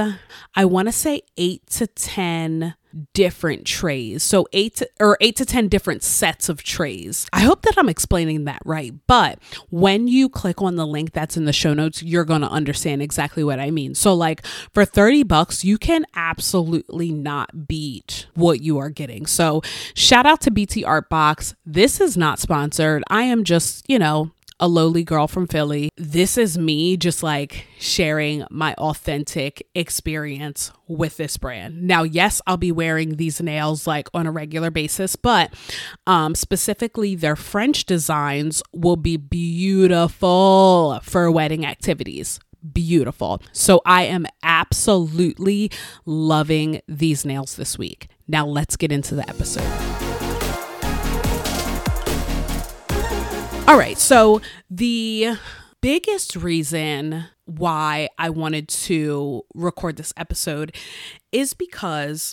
I 0.55 0.65
want 0.65 0.89
to 0.89 0.93
say 0.93 1.23
eight 1.37 1.67
to 1.71 1.87
10 1.87 2.75
different 3.13 3.67
trays. 3.67 4.23
So 4.23 4.47
eight 4.53 4.77
to, 4.77 4.89
or 5.01 5.19
eight 5.21 5.37
to 5.37 5.45
10 5.45 5.69
different 5.69 6.03
sets 6.03 6.49
of 6.49 6.63
trays. 6.63 7.27
I 7.33 7.41
hope 7.41 7.63
that 7.63 7.75
I'm 7.77 7.89
explaining 7.89 8.45
that 8.45 8.63
right. 8.65 8.95
But 9.07 9.39
when 9.71 10.09
you 10.09 10.29
click 10.29 10.63
on 10.63 10.77
the 10.77 10.87
link 10.87 11.13
that's 11.13 11.37
in 11.37 11.45
the 11.45 11.53
show 11.53 11.75
notes, 11.75 12.03
you're 12.03 12.25
going 12.25 12.41
to 12.41 12.49
understand 12.49 13.03
exactly 13.03 13.45
what 13.45 13.61
I 13.61 13.71
mean. 13.71 13.95
So 13.95 14.15
like 14.15 14.47
for 14.73 14.85
30 14.85 15.25
bucks, 15.25 15.65
you 15.65 15.77
can 15.79 16.07
absolutely 16.15 17.13
not 17.13 17.69
beat 17.69 18.27
what 18.35 18.63
you 18.63 18.79
are 18.79 18.91
getting. 18.91 19.27
So 19.27 19.63
shout 19.95 20.27
out 20.27 20.41
to 20.43 20.51
BT 20.51 20.85
Art 20.85 21.11
Box. 21.11 21.55
This 21.67 22.01
is 22.01 22.17
not 22.17 22.39
sponsored. 22.39 23.03
I 23.11 23.25
am 23.25 23.45
just, 23.45 23.85
you 23.89 23.99
know, 23.99 24.31
a 24.59 24.69
lowly 24.69 25.05
girl 25.05 25.29
from 25.29 25.47
Philly. 25.47 25.91
This 25.97 26.39
is 26.39 26.57
me 26.57 26.97
just 26.97 27.23
like 27.23 27.67
sharing 27.79 28.45
my 28.51 28.75
authentic 28.75 29.67
experience 29.75 30.73
with 30.89 31.17
this 31.17 31.37
brand. 31.37 31.83
Now, 31.83 32.03
yes, 32.03 32.41
I'll 32.47 32.57
be 32.57 32.73
wearing 32.73 33.17
these 33.17 33.41
nails 33.41 33.87
like 33.87 34.09
on 34.15 34.27
a 34.27 34.33
regular 34.33 34.71
basis, 34.71 35.17
but 35.17 35.53
um, 36.07 36.35
specifically 36.35 37.15
their 37.15 37.37
French 37.37 37.85
designs 37.85 38.63
will 38.73 38.97
be 38.97 39.17
beautiful 39.17 41.01
for 41.03 41.31
wedding 41.31 41.67
activities 41.67 42.41
beautiful. 42.73 43.41
So 43.53 43.81
I 43.87 44.05
am 44.05 44.27
absolutely 44.43 45.71
loving 46.05 46.81
these 46.89 47.25
nails 47.25 47.55
this 47.57 47.79
week. 47.79 48.09
Now 48.27 48.47
let's 48.47 48.77
get 48.77 48.91
into 48.91 49.15
the 49.15 49.29
episode. 49.29 50.06
All 53.69 53.77
right. 53.77 53.99
So, 53.99 54.41
the 54.71 55.39
biggest 55.81 56.37
reason 56.37 57.25
why 57.47 58.09
I 58.17 58.31
wanted 58.31 58.69
to 58.69 59.43
record 59.55 59.97
this 59.97 60.13
episode 60.17 60.75
is 61.33 61.53
because 61.53 62.33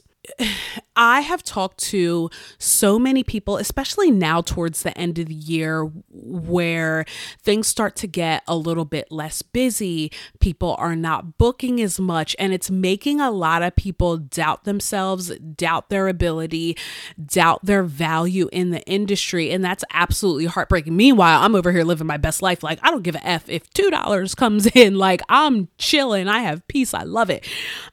I 0.95 1.21
have 1.21 1.43
talked 1.43 1.79
to 1.85 2.29
so 2.57 2.97
many 2.97 3.23
people, 3.23 3.57
especially 3.57 4.11
now 4.11 4.41
towards 4.41 4.83
the 4.83 4.97
end 4.97 5.19
of 5.19 5.27
the 5.27 5.33
year, 5.33 5.91
where 6.11 7.05
things 7.41 7.67
start 7.67 7.95
to 7.97 8.07
get 8.07 8.43
a 8.47 8.55
little 8.55 8.85
bit 8.85 9.11
less 9.11 9.41
busy. 9.41 10.11
People 10.39 10.75
are 10.77 10.95
not 10.95 11.37
booking 11.37 11.81
as 11.81 11.99
much, 11.99 12.35
and 12.39 12.53
it's 12.53 12.69
making 12.69 13.19
a 13.19 13.31
lot 13.31 13.63
of 13.63 13.75
people 13.75 14.17
doubt 14.17 14.63
themselves, 14.63 15.29
doubt 15.39 15.89
their 15.89 16.07
ability, 16.07 16.77
doubt 17.25 17.65
their 17.65 17.83
value 17.83 18.47
in 18.51 18.69
the 18.69 18.81
industry. 18.83 19.51
And 19.51 19.63
that's 19.63 19.83
absolutely 19.91 20.45
heartbreaking. 20.45 20.95
Meanwhile, 20.95 21.41
I'm 21.41 21.55
over 21.55 21.71
here 21.71 21.83
living 21.83 22.07
my 22.07 22.17
best 22.17 22.41
life. 22.41 22.63
Like, 22.63 22.79
I 22.81 22.91
don't 22.91 23.03
give 23.03 23.15
a 23.15 23.27
F 23.27 23.49
if 23.49 23.69
$2 23.71 24.35
comes 24.37 24.67
in. 24.67 24.95
Like, 24.95 25.21
I'm 25.27 25.67
chilling. 25.77 26.27
I 26.27 26.39
have 26.39 26.67
peace. 26.67 26.93
I 26.93 27.03
love 27.03 27.29
it. 27.29 27.45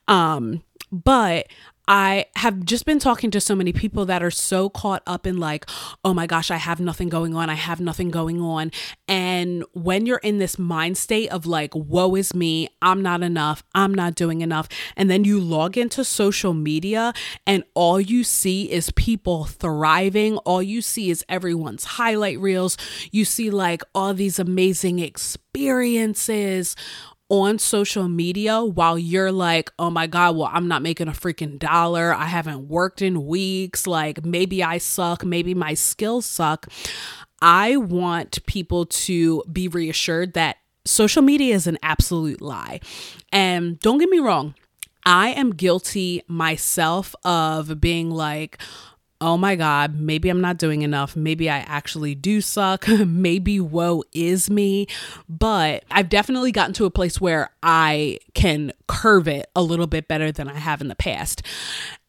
Um, 0.07 0.63
but 0.93 1.47
I 1.93 2.27
have 2.37 2.65
just 2.65 2.87
been 2.87 3.01
talking 3.01 3.33
to 3.33 3.41
so 3.41 3.57
many 3.57 3.73
people 3.73 4.07
that 4.07 4.23
are 4.23 4.31
so 4.31 4.69
caught 4.69 5.03
up 5.09 5.27
in 5.27 5.39
like, 5.39 5.69
oh 6.05 6.15
my 6.15 6.25
gosh, 6.25 6.53
I 6.53 6.57
have 6.57 6.79
nothing 6.79 7.09
going 7.09 7.35
on. 7.35 7.51
I 7.51 7.55
have 7.55 7.81
nothing 7.81 8.11
going 8.11 8.41
on. 8.41 8.71
And 9.09 9.65
when 9.73 10.07
you're 10.07 10.19
in 10.19 10.39
this 10.39 10.57
mind 10.57 10.97
state 10.97 11.33
of 11.33 11.47
like, 11.47 11.75
woe 11.75 12.15
is 12.15 12.33
me, 12.33 12.69
I'm 12.81 13.03
not 13.03 13.25
enough, 13.25 13.65
I'm 13.75 13.93
not 13.93 14.15
doing 14.15 14.41
enough. 14.41 14.69
And 14.97 15.11
then 15.11 15.25
you 15.25 15.41
log 15.41 15.77
into 15.77 16.05
social 16.05 16.55
media 16.55 17.13
and 17.45 17.65
all 17.75 18.01
you 18.01 18.23
see 18.23 18.71
is 18.71 18.93
people 18.93 19.47
thriving. 19.47 20.37
All 20.39 20.63
you 20.63 20.83
see 20.83 21.11
is 21.11 21.25
everyone's 21.29 21.83
highlight 21.83 22.39
reels. 22.39 22.77
You 23.11 23.25
see 23.25 23.51
like 23.51 23.83
all 23.97 24.15
these 24.15 24.39
amazing 24.39 25.01
experiences 25.01 26.77
on 27.31 27.59
social 27.59 28.09
media 28.09 28.63
while 28.63 28.99
you're 28.99 29.33
like, 29.33 29.71
oh 29.79 29.89
my 29.89 30.07
God, 30.07 30.37
well, 30.37 30.51
I'm 30.53 30.69
not 30.69 30.83
making 30.83 31.09
a 31.09 31.13
freaking 31.13 31.59
dollar. 31.59 32.13
I 32.13 32.27
haven't 32.27 32.69
worked 32.69 33.01
in 33.01 33.27
weeks. 33.27 33.87
Like, 33.87 34.25
maybe 34.25 34.63
I 34.63 34.79
suck. 34.79 35.25
Maybe 35.25 35.55
my 35.55 35.75
skills 35.75 36.27
suck. 36.27 36.67
I 37.41 37.77
want 37.77 38.45
people 38.47 38.85
to 38.85 39.43
be 39.51 39.69
reassured 39.69 40.35
that 40.35 40.57
social 40.85 41.23
media 41.23 41.55
is 41.55 41.67
an 41.67 41.79
absolute 41.83 42.43
lie. 42.43 42.81
And 43.33 43.79
don't 43.79 43.99
get 43.99 44.11
me 44.11 44.19
wrong, 44.19 44.55
I 45.07 45.29
am 45.31 45.53
guilty 45.53 46.23
myself 46.27 47.15
of 47.25 47.81
being 47.81 48.11
like, 48.11 48.59
oh 49.21 49.37
my 49.37 49.55
God, 49.55 49.99
maybe 50.01 50.29
I'm 50.29 50.41
not 50.41 50.57
doing 50.57 50.83
enough. 50.83 51.15
Maybe 51.15 51.51
I 51.51 51.59
actually 51.59 52.15
do 52.15 52.41
suck. 52.41 52.89
maybe 53.07 53.61
woe 53.61 54.03
is 54.13 54.49
me. 54.51 54.87
But 55.29 55.85
I've 55.91 56.09
definitely 56.09 56.53
gotten 56.53 56.73
to 56.75 56.87
a 56.87 56.91
place 56.91 57.21
where 57.21 57.51
I 57.63 58.19
can 58.35 58.73
curve 58.87 59.29
it 59.29 59.51
a 59.55 59.63
little 59.63 59.87
bit 59.87 60.09
better 60.09 60.33
than 60.33 60.49
I 60.49 60.59
have 60.59 60.81
in 60.81 60.89
the 60.89 60.95
past. 60.95 61.43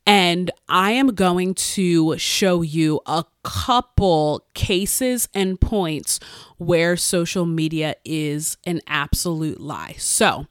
And 0.05 0.49
I 0.67 0.91
am 0.91 1.13
going 1.13 1.53
to 1.53 2.17
show 2.17 2.61
you 2.61 3.01
a 3.05 3.23
couple 3.43 4.45
cases 4.53 5.27
and 5.33 5.59
points 5.59 6.19
where 6.57 6.95
social 6.95 7.45
media 7.45 7.95
is 8.05 8.55
an 8.65 8.79
absolute 8.85 9.59
lie. 9.59 9.95
So, 9.97 10.45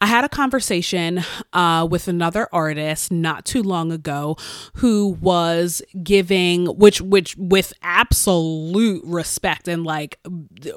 I 0.00 0.06
had 0.06 0.24
a 0.24 0.28
conversation 0.28 1.22
uh, 1.52 1.86
with 1.88 2.08
another 2.08 2.48
artist 2.52 3.12
not 3.12 3.44
too 3.44 3.62
long 3.62 3.92
ago 3.92 4.36
who 4.76 5.16
was 5.20 5.82
giving, 6.02 6.66
which, 6.66 7.00
which, 7.00 7.36
with 7.36 7.72
absolute 7.82 9.04
respect 9.04 9.68
and 9.68 9.84
like 9.84 10.18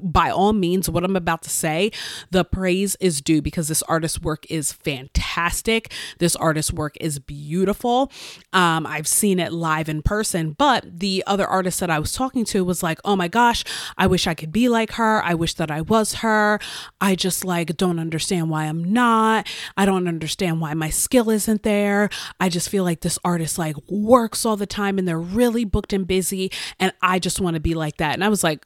by 0.03 0.29
all 0.29 0.53
means, 0.53 0.88
what 0.88 1.03
I'm 1.03 1.15
about 1.15 1.41
to 1.43 1.50
say, 1.50 1.91
the 2.29 2.45
praise 2.45 2.95
is 3.00 3.22
due 3.22 3.41
because 3.41 3.67
this 3.67 3.81
artist's 3.84 4.22
work 4.22 4.45
is 4.51 4.72
fantastic. 4.72 5.91
This 6.19 6.36
artist's 6.36 6.72
work 6.72 6.95
is 7.01 7.17
beautiful. 7.17 8.12
Um, 8.53 8.86
I've 8.86 9.07
seen 9.07 9.39
it 9.39 9.51
live 9.51 9.89
in 9.89 10.01
person, 10.03 10.51
but 10.51 10.86
the 11.00 11.24
other 11.25 11.48
artist 11.55 11.79
that 11.79 11.89
I 11.89 12.00
was 12.00 12.12
talking 12.12 12.43
to 12.45 12.65
was 12.65 12.83
like, 12.83 13.00
oh 13.05 13.15
my 13.15 13.29
gosh, 13.29 13.63
I 13.97 14.07
wish 14.07 14.27
I 14.27 14.33
could 14.33 14.51
be 14.51 14.67
like 14.67 14.91
her. 14.93 15.24
I 15.24 15.33
wish 15.33 15.53
that 15.53 15.71
I 15.71 15.81
was 15.81 16.15
her. 16.15 16.59
I 17.00 17.15
just 17.15 17.45
like 17.45 17.77
don't 17.77 17.97
understand 17.97 18.50
why 18.50 18.65
I'm 18.65 18.83
not. 18.83 19.47
I 19.77 19.85
don't 19.85 20.09
understand 20.09 20.59
why 20.59 20.74
my 20.74 20.89
skill 20.89 21.29
isn't 21.29 21.63
there. 21.63 22.09
I 22.41 22.50
just 22.50 22.67
feel 22.67 22.83
like 22.83 23.00
this 23.00 23.17
artist 23.24 23.57
like 23.57 23.77
works 23.89 24.45
all 24.45 24.57
the 24.57 24.67
time 24.67 25.00
and 25.00 25.07
they're 25.07 25.17
really 25.17 25.63
booked 25.63 25.93
and 25.93 26.05
busy. 26.05 26.51
And 26.77 26.91
I 27.01 27.19
just 27.19 27.39
want 27.39 27.53
to 27.53 27.62
be 27.62 27.74
like 27.74 27.97
that. 27.97 28.15
And 28.15 28.24
I 28.24 28.29
was 28.29 28.43
like, 28.43 28.65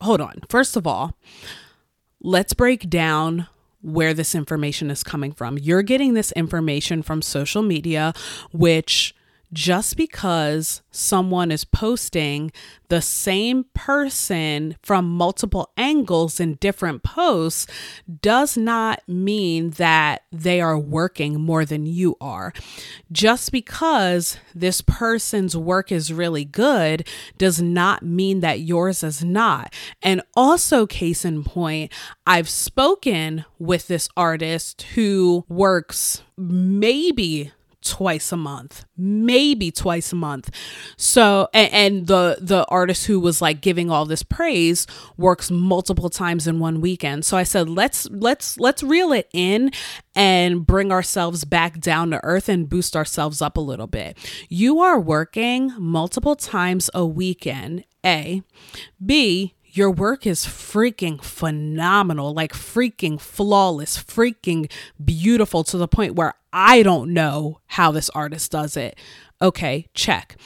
hold 0.00 0.22
on. 0.22 0.40
First 0.48 0.76
of 0.78 0.86
all, 0.86 1.18
let's 2.22 2.54
break 2.54 2.88
down 2.88 3.48
where 3.82 4.14
this 4.14 4.34
information 4.34 4.90
is 4.90 5.04
coming 5.04 5.32
from. 5.32 5.58
You're 5.58 5.82
getting 5.82 6.14
this 6.14 6.32
information 6.32 7.02
from 7.02 7.20
social 7.20 7.62
media, 7.62 8.14
which 8.52 9.14
just 9.52 9.96
because 9.96 10.82
someone 10.90 11.50
is 11.50 11.64
posting 11.64 12.52
the 12.88 13.02
same 13.02 13.64
person 13.74 14.76
from 14.82 15.08
multiple 15.08 15.70
angles 15.76 16.40
in 16.40 16.54
different 16.54 17.02
posts 17.02 17.66
does 18.20 18.56
not 18.56 19.00
mean 19.08 19.70
that 19.70 20.22
they 20.32 20.60
are 20.60 20.78
working 20.78 21.40
more 21.40 21.64
than 21.64 21.86
you 21.86 22.16
are. 22.20 22.52
Just 23.10 23.52
because 23.52 24.38
this 24.54 24.80
person's 24.80 25.56
work 25.56 25.90
is 25.92 26.12
really 26.12 26.44
good 26.44 27.06
does 27.38 27.60
not 27.60 28.02
mean 28.02 28.40
that 28.40 28.60
yours 28.60 29.02
is 29.02 29.24
not. 29.24 29.72
And 30.02 30.22
also, 30.34 30.86
case 30.86 31.24
in 31.24 31.44
point, 31.44 31.92
I've 32.26 32.48
spoken 32.48 33.44
with 33.58 33.88
this 33.88 34.08
artist 34.16 34.82
who 34.94 35.44
works 35.48 36.22
maybe 36.36 37.52
twice 37.82 38.32
a 38.32 38.36
month 38.36 38.84
maybe 39.00 39.70
twice 39.70 40.12
a 40.12 40.16
month. 40.16 40.50
So 40.96 41.48
and, 41.52 41.72
and, 41.72 42.06
the 42.06 42.38
the 42.40 42.64
artist 42.66 43.06
who 43.06 43.20
was 43.20 43.42
like 43.42 43.60
giving 43.60 43.90
all 43.90 44.04
this 44.04 44.22
praise 44.22 44.86
works 45.16 45.50
multiple 45.50 46.10
times 46.10 46.46
in 46.46 46.58
one 46.58 46.80
weekend. 46.80 47.24
So 47.24 47.36
i 47.36 47.42
said 47.42 47.68
let's 47.68 48.08
let's 48.10 48.58
let's 48.58 48.82
reel 48.82 49.12
it 49.12 49.28
in 49.32 49.70
and 50.14 50.66
bring 50.66 50.92
ourselves 50.92 51.44
back 51.44 51.80
down 51.80 52.10
to 52.10 52.20
earth 52.24 52.48
and 52.48 52.68
boost 52.68 52.96
ourselves 52.96 53.40
up 53.42 53.56
a 53.56 53.60
little 53.60 53.86
bit. 53.86 54.16
You 54.48 54.80
are 54.80 54.98
working 54.98 55.72
multiple 55.78 56.36
times 56.36 56.90
a 56.94 57.06
weekend 57.06 57.84
a. 58.04 58.42
B 59.04 59.54
your 59.72 59.90
work 59.90 60.26
is 60.26 60.44
freaking 60.46 61.22
phenomenal, 61.22 62.34
like 62.34 62.52
freaking 62.52 63.20
flawless, 63.20 64.02
freaking 64.02 64.70
beautiful 65.02 65.62
to 65.64 65.78
the 65.78 65.86
point 65.86 66.16
where 66.16 66.34
I 66.52 66.82
don't 66.82 67.12
know 67.12 67.60
how 67.66 67.92
this 67.92 68.10
artist 68.10 68.50
does 68.52 68.76
it. 68.76 68.98
Okay, 69.42 69.86
check. 69.94 70.36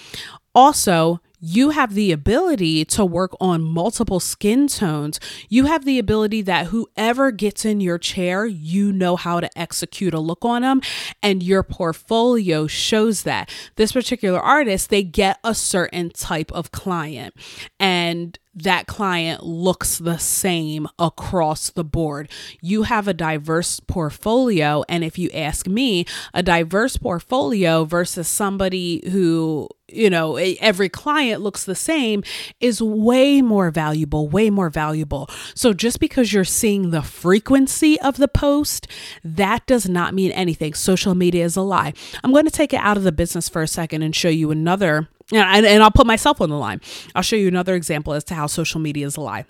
Also, 0.55 1.21
you 1.41 1.71
have 1.71 1.95
the 1.95 2.11
ability 2.11 2.85
to 2.87 3.05
work 3.05 3.37
on 3.39 3.63
multiple 3.63 4.21
skin 4.21 4.67
tones. 4.67 5.21
You 5.51 5.67
have 5.67 5.85
the 5.85 5.99
ability 5.99 6.41
that 6.43 6.69
whoever 6.69 7.33
gets 7.33 7.67
in 7.67 7.81
your 7.81 7.99
chair, 7.99 8.47
you 8.47 8.93
know 8.93 9.17
how 9.17 9.41
to 9.41 9.59
execute 9.59 10.15
a 10.15 10.21
look 10.21 10.45
on 10.45 10.63
them, 10.63 10.81
and 11.23 11.43
your 11.43 11.63
portfolio 11.63 12.67
shows 12.67 13.25
that. 13.25 13.51
This 13.77 13.93
particular 13.93 14.41
artist, 14.41 14.89
they 14.89 15.03
get 15.03 15.39
a 15.45 15.55
certain 15.55 16.11
type 16.11 16.51
of 16.53 16.73
client, 16.73 17.35
and 17.79 18.39
that 18.55 18.87
client 18.87 19.43
looks 19.45 19.99
the 19.99 20.19
same 20.19 20.87
across 20.99 21.71
the 21.71 21.85
board. 21.85 22.31
You 22.61 22.85
have 22.85 23.09
a 23.09 23.15
diverse 23.15 23.81
portfolio. 23.81 24.85
And 24.89 25.03
if 25.05 25.19
you 25.19 25.31
ask 25.33 25.67
me, 25.67 26.07
a 26.33 26.43
diverse 26.43 26.97
portfolio 26.97 27.85
versus 27.85 28.29
somebody 28.29 29.03
who 29.11 29.69
you 29.89 30.09
know 30.09 30.37
every 30.37 30.89
client 30.89 31.43
looks 31.43 31.65
the 31.65 31.75
same 31.75 32.23
is 32.59 32.81
way 32.81 33.43
more 33.43 33.71
valuable 33.71 34.29
way 34.29 34.49
more 34.49 34.71
valuable 34.71 35.29
so 35.55 35.75
just 35.75 36.01
because 36.01 36.33
you're 36.33 36.43
seeing 36.43 36.91
the 36.91 37.03
frequency 37.03 38.01
of 38.01 38.17
the 38.17 38.27
post 38.27 38.87
that 39.23 39.65
does 39.67 39.87
not 39.87 40.15
mean 40.15 40.33
anything 40.33 40.73
social 40.73 41.15
media 41.15 41.45
is 41.45 41.55
a 41.55 41.61
lie 41.61 41.93
i'm 42.23 42.33
going 42.33 42.47
to 42.47 42.51
take 42.51 42.73
it 42.73 42.81
out 42.81 42.97
of 42.97 43.03
the 43.03 43.13
business 43.13 43.47
for 43.49 43.61
a 43.61 43.69
second 43.69 44.01
and 44.01 44.17
show 44.17 44.31
you 44.31 44.51
another 44.51 45.07
and, 45.33 45.67
and 45.67 45.83
I'll 45.83 45.91
put 45.91 46.07
myself 46.07 46.41
on 46.41 46.51
the 46.51 46.59
line. 46.59 46.81
I'll 47.15 47.23
show 47.23 47.37
you 47.37 47.49
another 47.49 47.75
example 47.75 48.13
as 48.13 48.25
to 48.25 48.35
how 48.35 48.47
social 48.47 48.81
media 48.81 49.07
is 49.07 49.17
a 49.17 49.21
lie. 49.21 49.45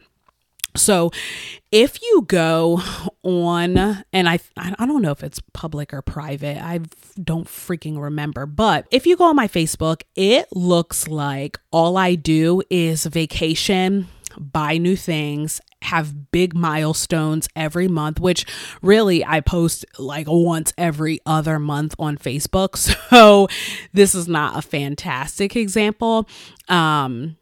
So, 0.76 1.12
if 1.70 2.02
you 2.02 2.24
go 2.26 2.82
on, 3.22 3.76
and 4.12 4.28
I 4.28 4.40
I 4.56 4.86
don't 4.86 5.02
know 5.02 5.12
if 5.12 5.22
it's 5.22 5.40
public 5.52 5.94
or 5.94 6.02
private, 6.02 6.60
I 6.60 6.80
don't 7.22 7.46
freaking 7.46 8.00
remember, 8.02 8.44
but 8.44 8.88
if 8.90 9.06
you 9.06 9.16
go 9.16 9.24
on 9.26 9.36
my 9.36 9.46
Facebook, 9.46 10.02
it 10.16 10.48
looks 10.52 11.06
like 11.06 11.60
all 11.70 11.96
I 11.96 12.16
do 12.16 12.60
is 12.70 13.06
vacation, 13.06 14.08
buy 14.36 14.78
new 14.78 14.96
things, 14.96 15.60
have 15.84 16.30
big 16.30 16.54
milestones 16.54 17.48
every 17.54 17.88
month, 17.88 18.20
which 18.20 18.46
really 18.82 19.24
I 19.24 19.40
post 19.40 19.84
like 19.98 20.26
once 20.28 20.72
every 20.76 21.20
other 21.26 21.58
month 21.58 21.94
on 21.98 22.18
Facebook. 22.18 22.74
So 23.14 23.48
this 23.92 24.14
is 24.14 24.26
not 24.26 24.58
a 24.58 24.62
fantastic 24.62 25.54
example. 25.54 26.28
Um, 26.68 27.36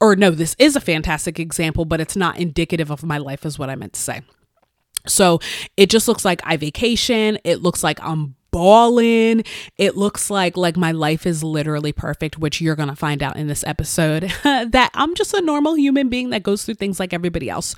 or 0.00 0.16
no, 0.16 0.30
this 0.30 0.56
is 0.58 0.76
a 0.76 0.80
fantastic 0.80 1.38
example, 1.38 1.84
but 1.84 2.00
it's 2.00 2.16
not 2.16 2.38
indicative 2.38 2.90
of 2.90 3.02
my 3.02 3.18
life, 3.18 3.44
is 3.44 3.58
what 3.58 3.68
I 3.68 3.74
meant 3.74 3.92
to 3.94 4.00
say. 4.00 4.22
So 5.06 5.40
it 5.76 5.90
just 5.90 6.08
looks 6.08 6.24
like 6.24 6.40
I 6.44 6.56
vacation. 6.56 7.38
It 7.44 7.60
looks 7.60 7.82
like 7.82 8.02
I'm 8.02 8.34
balling. 8.50 9.44
It 9.76 9.96
looks 9.96 10.30
like 10.30 10.56
like 10.56 10.76
my 10.76 10.92
life 10.92 11.26
is 11.26 11.42
literally 11.42 11.92
perfect, 11.92 12.38
which 12.38 12.60
you're 12.60 12.76
gonna 12.76 12.96
find 12.96 13.22
out 13.22 13.36
in 13.36 13.46
this 13.46 13.64
episode 13.64 14.22
that 14.44 14.90
I'm 14.94 15.14
just 15.14 15.34
a 15.34 15.40
normal 15.40 15.76
human 15.76 16.08
being 16.08 16.30
that 16.30 16.42
goes 16.42 16.64
through 16.64 16.74
things 16.74 17.00
like 17.00 17.12
everybody 17.12 17.48
else. 17.48 17.74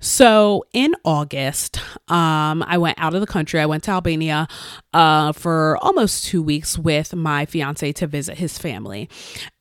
So 0.00 0.64
in 0.72 0.94
August, 1.04 1.80
um, 2.08 2.62
I 2.66 2.78
went 2.78 2.98
out 2.98 3.14
of 3.14 3.20
the 3.20 3.26
country. 3.26 3.60
I 3.60 3.66
went 3.66 3.84
to 3.84 3.90
Albania 3.90 4.48
uh, 4.92 5.32
for 5.32 5.78
almost 5.78 6.24
two 6.24 6.42
weeks 6.42 6.78
with 6.78 7.14
my 7.14 7.46
fiance 7.46 7.92
to 7.92 8.06
visit 8.06 8.38
his 8.38 8.58
family, 8.58 9.08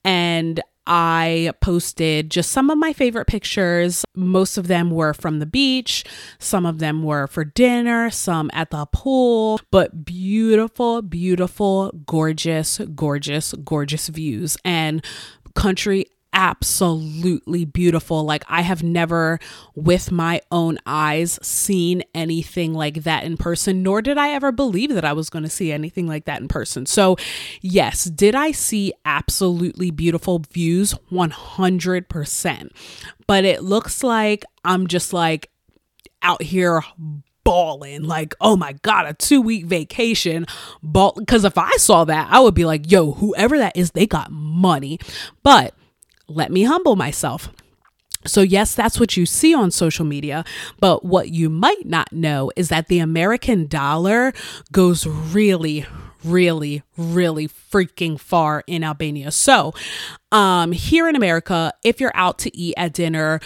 and 0.03 0.61
I 0.85 1.51
posted 1.61 2.29
just 2.29 2.51
some 2.51 2.69
of 2.69 2.77
my 2.77 2.93
favorite 2.93 3.27
pictures. 3.27 4.03
Most 4.15 4.57
of 4.57 4.67
them 4.67 4.91
were 4.91 5.13
from 5.13 5.39
the 5.39 5.45
beach, 5.45 6.03
some 6.39 6.65
of 6.65 6.79
them 6.79 7.03
were 7.03 7.27
for 7.27 7.45
dinner, 7.45 8.09
some 8.09 8.49
at 8.53 8.71
the 8.71 8.85
pool, 8.87 9.59
but 9.71 10.05
beautiful, 10.05 11.01
beautiful, 11.01 11.91
gorgeous, 12.05 12.79
gorgeous, 12.95 13.53
gorgeous 13.63 14.07
views. 14.09 14.57
And 14.65 15.03
country 15.55 16.07
absolutely 16.33 17.65
beautiful. 17.65 18.23
Like, 18.23 18.43
I 18.47 18.61
have 18.61 18.83
never, 18.83 19.39
with 19.75 20.11
my 20.11 20.41
own 20.51 20.79
eyes, 20.85 21.39
seen 21.41 22.03
anything 22.13 22.73
like 22.73 23.03
that 23.03 23.23
in 23.23 23.37
person, 23.37 23.83
nor 23.83 24.01
did 24.01 24.17
I 24.17 24.31
ever 24.31 24.51
believe 24.51 24.93
that 24.93 25.05
I 25.05 25.13
was 25.13 25.29
going 25.29 25.43
to 25.43 25.49
see 25.49 25.71
anything 25.71 26.07
like 26.07 26.25
that 26.25 26.41
in 26.41 26.47
person. 26.47 26.85
So, 26.85 27.17
yes, 27.61 28.05
did 28.05 28.35
I 28.35 28.51
see 28.51 28.93
absolutely 29.05 29.91
beautiful 29.91 30.43
views? 30.51 30.93
100%. 31.11 32.69
But 33.27 33.45
it 33.45 33.63
looks 33.63 34.03
like 34.03 34.43
I'm 34.65 34.87
just 34.87 35.13
like 35.13 35.49
out 36.21 36.41
here 36.41 36.81
balling 37.43 38.03
like 38.03 38.33
oh 38.39 38.55
my 38.55 38.71
god 38.83 39.05
a 39.05 39.13
two 39.13 39.41
week 39.41 39.65
vacation 39.65 40.45
because 40.81 41.43
if 41.43 41.57
i 41.57 41.71
saw 41.71 42.05
that 42.05 42.27
i 42.31 42.39
would 42.39 42.53
be 42.53 42.63
like 42.63 42.89
yo 42.89 43.11
whoever 43.11 43.57
that 43.57 43.75
is 43.75 43.91
they 43.91 44.07
got 44.07 44.31
money 44.31 44.97
but 45.43 45.73
let 46.27 46.51
me 46.51 46.63
humble 46.63 46.95
myself. 46.95 47.49
So, 48.25 48.41
yes, 48.41 48.73
that's 48.73 48.99
what 48.99 49.17
you 49.17 49.25
see 49.25 49.53
on 49.53 49.69
social 49.69 50.05
media, 50.05 50.45
but 50.79 51.03
what 51.03 51.29
you 51.29 51.49
might 51.49 51.85
not 51.85 52.13
know 52.13 52.51
is 52.55 52.69
that 52.69 52.87
the 52.87 52.99
American 52.99 53.67
dollar 53.67 54.33
goes 54.71 55.05
really, 55.05 55.85
really, 56.23 56.83
really 56.95 57.47
freaking 57.49 58.17
far 58.17 58.63
in 58.65 58.83
Albania. 58.83 59.31
So, 59.31 59.73
um, 60.31 60.71
here 60.71 61.09
in 61.09 61.17
America, 61.17 61.73
if 61.83 61.99
you're 61.99 62.15
out 62.15 62.39
to 62.39 62.57
eat 62.57 62.75
at 62.77 62.93
dinner, 62.93 63.41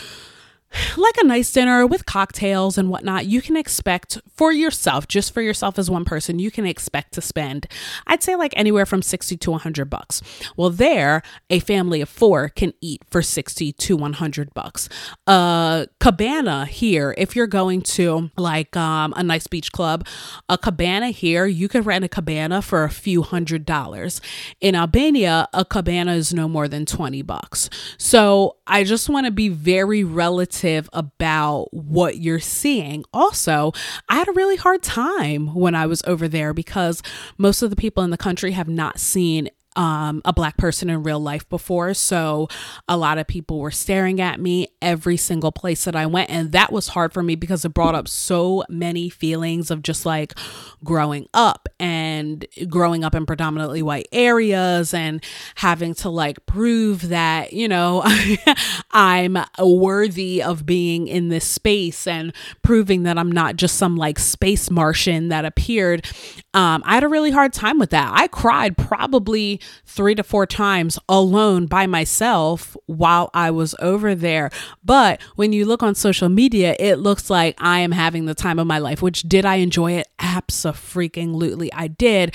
like 0.97 1.15
a 1.17 1.25
nice 1.25 1.51
dinner 1.51 1.85
with 1.85 2.05
cocktails 2.05 2.77
and 2.77 2.89
whatnot, 2.89 3.25
you 3.25 3.41
can 3.41 3.55
expect 3.55 4.19
for 4.35 4.51
yourself, 4.51 5.07
just 5.07 5.33
for 5.33 5.41
yourself 5.41 5.79
as 5.79 5.89
one 5.89 6.05
person, 6.05 6.39
you 6.39 6.51
can 6.51 6.65
expect 6.65 7.13
to 7.13 7.21
spend, 7.21 7.67
I'd 8.05 8.23
say 8.23 8.35
like 8.35 8.53
anywhere 8.55 8.85
from 8.85 9.01
60 9.01 9.37
to 9.37 9.51
100 9.51 9.89
bucks. 9.89 10.21
Well, 10.55 10.69
there, 10.69 11.21
a 11.49 11.59
family 11.59 12.01
of 12.01 12.09
four 12.09 12.49
can 12.49 12.73
eat 12.81 13.01
for 13.09 13.21
60 13.21 13.71
to 13.73 13.95
100 13.97 14.53
bucks. 14.53 14.89
A 15.25 15.87
cabana 15.99 16.65
here, 16.65 17.15
if 17.17 17.35
you're 17.35 17.47
going 17.47 17.81
to 17.81 18.29
like 18.37 18.75
um, 18.75 19.13
a 19.15 19.23
nice 19.23 19.47
beach 19.47 19.71
club, 19.71 20.05
a 20.49 20.57
cabana 20.57 21.09
here, 21.09 21.45
you 21.45 21.67
can 21.67 21.83
rent 21.83 22.05
a 22.05 22.09
cabana 22.09 22.61
for 22.61 22.83
a 22.83 22.89
few 22.89 23.21
hundred 23.21 23.65
dollars. 23.65 24.21
In 24.61 24.75
Albania, 24.75 25.47
a 25.53 25.65
cabana 25.65 26.13
is 26.13 26.33
no 26.33 26.47
more 26.47 26.67
than 26.67 26.85
20 26.85 27.21
bucks. 27.21 27.69
So 27.97 28.56
I 28.67 28.83
just 28.83 29.09
want 29.09 29.25
to 29.25 29.31
be 29.31 29.49
very 29.49 30.03
relative 30.03 30.89
about 30.93 31.73
what 31.73 32.17
you're 32.17 32.39
seeing. 32.39 33.05
Also, 33.13 33.71
I 34.09 34.15
had 34.15 34.27
a 34.27 34.33
really 34.33 34.57
hard 34.57 34.83
time 34.83 35.53
when 35.55 35.73
I 35.73 35.85
was 35.85 36.03
over 36.05 36.27
there 36.27 36.53
because 36.53 37.01
most 37.37 37.61
of 37.61 37.69
the 37.69 37.75
people 37.75 38.03
in 38.03 38.09
the 38.09 38.17
country 38.17 38.51
have 38.51 38.67
not 38.67 38.99
seen 38.99 39.49
um, 39.77 40.23
a 40.25 40.33
black 40.33 40.57
person 40.57 40.89
in 40.89 41.03
real 41.03 41.19
life 41.19 41.47
before. 41.47 41.93
So 41.93 42.49
a 42.87 42.97
lot 42.97 43.19
of 43.19 43.27
people 43.27 43.59
were 43.59 43.71
staring 43.71 44.19
at 44.19 44.39
me 44.39 44.67
every 44.81 45.17
single 45.17 45.51
place 45.51 45.85
that 45.85 45.95
I 45.95 46.07
went. 46.07 46.31
And 46.31 46.51
that 46.51 46.71
was 46.71 46.89
hard 46.89 47.13
for 47.13 47.21
me 47.21 47.35
because 47.35 47.63
it 47.63 47.73
brought 47.73 47.95
up 47.95 48.07
so 48.07 48.63
many 48.69 49.07
feelings 49.09 49.69
of 49.69 49.83
just 49.83 50.05
like 50.05 50.33
growing 50.83 51.27
up 51.33 51.69
and 51.79 52.45
growing 52.67 53.03
up 53.03 53.13
in 53.13 53.27
predominantly 53.27 53.83
white 53.83 54.07
areas 54.11 54.93
and 54.95 55.23
having 55.55 55.93
to 55.95 56.09
like 56.09 56.43
prove 56.47 57.09
that, 57.09 57.53
you 57.53 57.67
know, 57.67 58.03
I'm 58.91 59.37
worthy 59.59 60.41
of 60.41 60.65
being 60.65 61.07
in 61.07 61.29
this 61.29 61.45
space 61.45 62.07
and 62.07 62.33
proving 62.63 63.03
that 63.03 63.19
I'm 63.19 63.31
not 63.31 63.57
just 63.57 63.77
some 63.77 63.95
like 63.95 64.17
space 64.17 64.71
Martian 64.71 65.29
that 65.29 65.45
appeared. 65.45 66.07
Um, 66.57 66.81
I 66.87 66.95
had 66.95 67.03
a 67.03 67.07
really 67.07 67.29
hard 67.29 67.53
time 67.53 67.77
with 67.77 67.91
that. 67.91 68.11
I 68.11 68.27
cried 68.27 68.77
probably 68.77 69.61
three 69.85 70.15
to 70.15 70.23
four 70.23 70.47
times 70.47 70.97
alone 71.07 71.67
by 71.67 71.85
myself 71.85 72.75
while 72.87 73.29
I 73.35 73.51
was 73.51 73.75
over 73.77 74.15
there. 74.15 74.49
But 74.83 75.21
when 75.35 75.53
you 75.53 75.65
look 75.65 75.83
on 75.83 75.93
social 75.93 76.29
media, 76.29 76.75
it 76.79 76.95
looks 76.95 77.29
like 77.29 77.53
I 77.59 77.81
am 77.81 77.91
having 77.91 78.25
the 78.25 78.33
time 78.33 78.57
of 78.57 78.65
my 78.65 78.79
life, 78.79 79.03
which 79.03 79.21
did 79.21 79.45
I 79.45 79.57
enjoy 79.57 79.91
it? 79.91 80.07
Absolutely, 80.17 81.71
I 81.73 81.89
did 81.89 82.33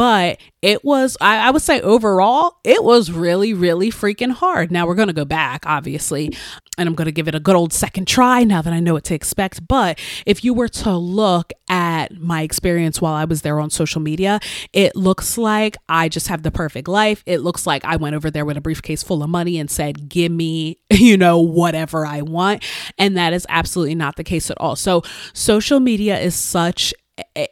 but 0.00 0.40
it 0.62 0.82
was 0.82 1.18
I, 1.20 1.48
I, 1.48 1.50
would 1.50 1.60
say 1.60 1.78
overall 1.82 2.56
it 2.64 2.82
was 2.82 3.10
really 3.10 3.52
really 3.52 3.90
freaking 3.90 4.30
hard. 4.30 4.72
Now 4.72 4.86
we're 4.86 4.94
going 4.94 5.08
to 5.08 5.12
go 5.12 5.26
back 5.26 5.64
obviously 5.66 6.34
and 6.78 6.88
i'm 6.88 6.94
going 6.94 7.04
to 7.04 7.12
give 7.12 7.28
it 7.28 7.34
a 7.34 7.40
good 7.40 7.54
old 7.54 7.74
second 7.74 8.08
try 8.08 8.42
now 8.42 8.62
that 8.62 8.72
i 8.72 8.80
know 8.80 8.94
what 8.94 9.04
to 9.04 9.14
expect. 9.14 9.68
But 9.68 9.98
if 10.24 10.42
you 10.42 10.54
were 10.54 10.68
to 10.68 10.96
look 10.96 11.52
at 11.68 12.18
my 12.18 12.40
experience 12.40 12.98
while 12.98 13.12
i 13.12 13.26
was 13.26 13.42
there 13.42 13.60
on 13.60 13.68
social 13.68 14.00
media 14.00 14.40
it 14.72 14.96
looks 14.96 15.36
like 15.36 15.76
i 15.86 16.08
just 16.08 16.28
have 16.28 16.44
the 16.44 16.50
perfect 16.50 16.88
life. 16.88 17.22
It 17.26 17.42
looks 17.42 17.66
like 17.66 17.84
i 17.84 17.96
went 17.96 18.16
over 18.16 18.30
there 18.30 18.46
with 18.46 18.56
a 18.56 18.62
briefcase 18.62 19.02
full 19.02 19.22
of 19.22 19.28
money 19.28 19.58
and 19.58 19.70
said 19.70 20.08
give 20.08 20.32
me 20.32 20.78
you 20.90 21.18
know 21.18 21.40
whatever 21.40 22.06
i 22.06 22.22
want. 22.22 22.64
And 22.96 23.18
that 23.18 23.34
is 23.34 23.44
absolutely 23.50 23.96
not 23.96 24.16
the 24.16 24.24
case 24.24 24.50
at 24.50 24.58
all. 24.58 24.76
So 24.76 25.02
social 25.34 25.78
media 25.78 26.18
is 26.18 26.34
such 26.34 26.94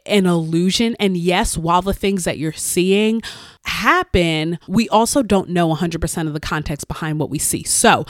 an 0.05 0.25
illusion. 0.25 0.95
And 0.99 1.17
yes, 1.17 1.57
while 1.57 1.81
the 1.81 1.93
things 1.93 2.23
that 2.23 2.37
you're 2.37 2.51
seeing 2.53 3.21
happen, 3.65 4.59
we 4.67 4.89
also 4.89 5.23
don't 5.23 5.49
know 5.49 5.73
100% 5.73 6.27
of 6.27 6.33
the 6.33 6.39
context 6.39 6.87
behind 6.87 7.19
what 7.19 7.29
we 7.29 7.39
see. 7.39 7.63
So 7.63 8.05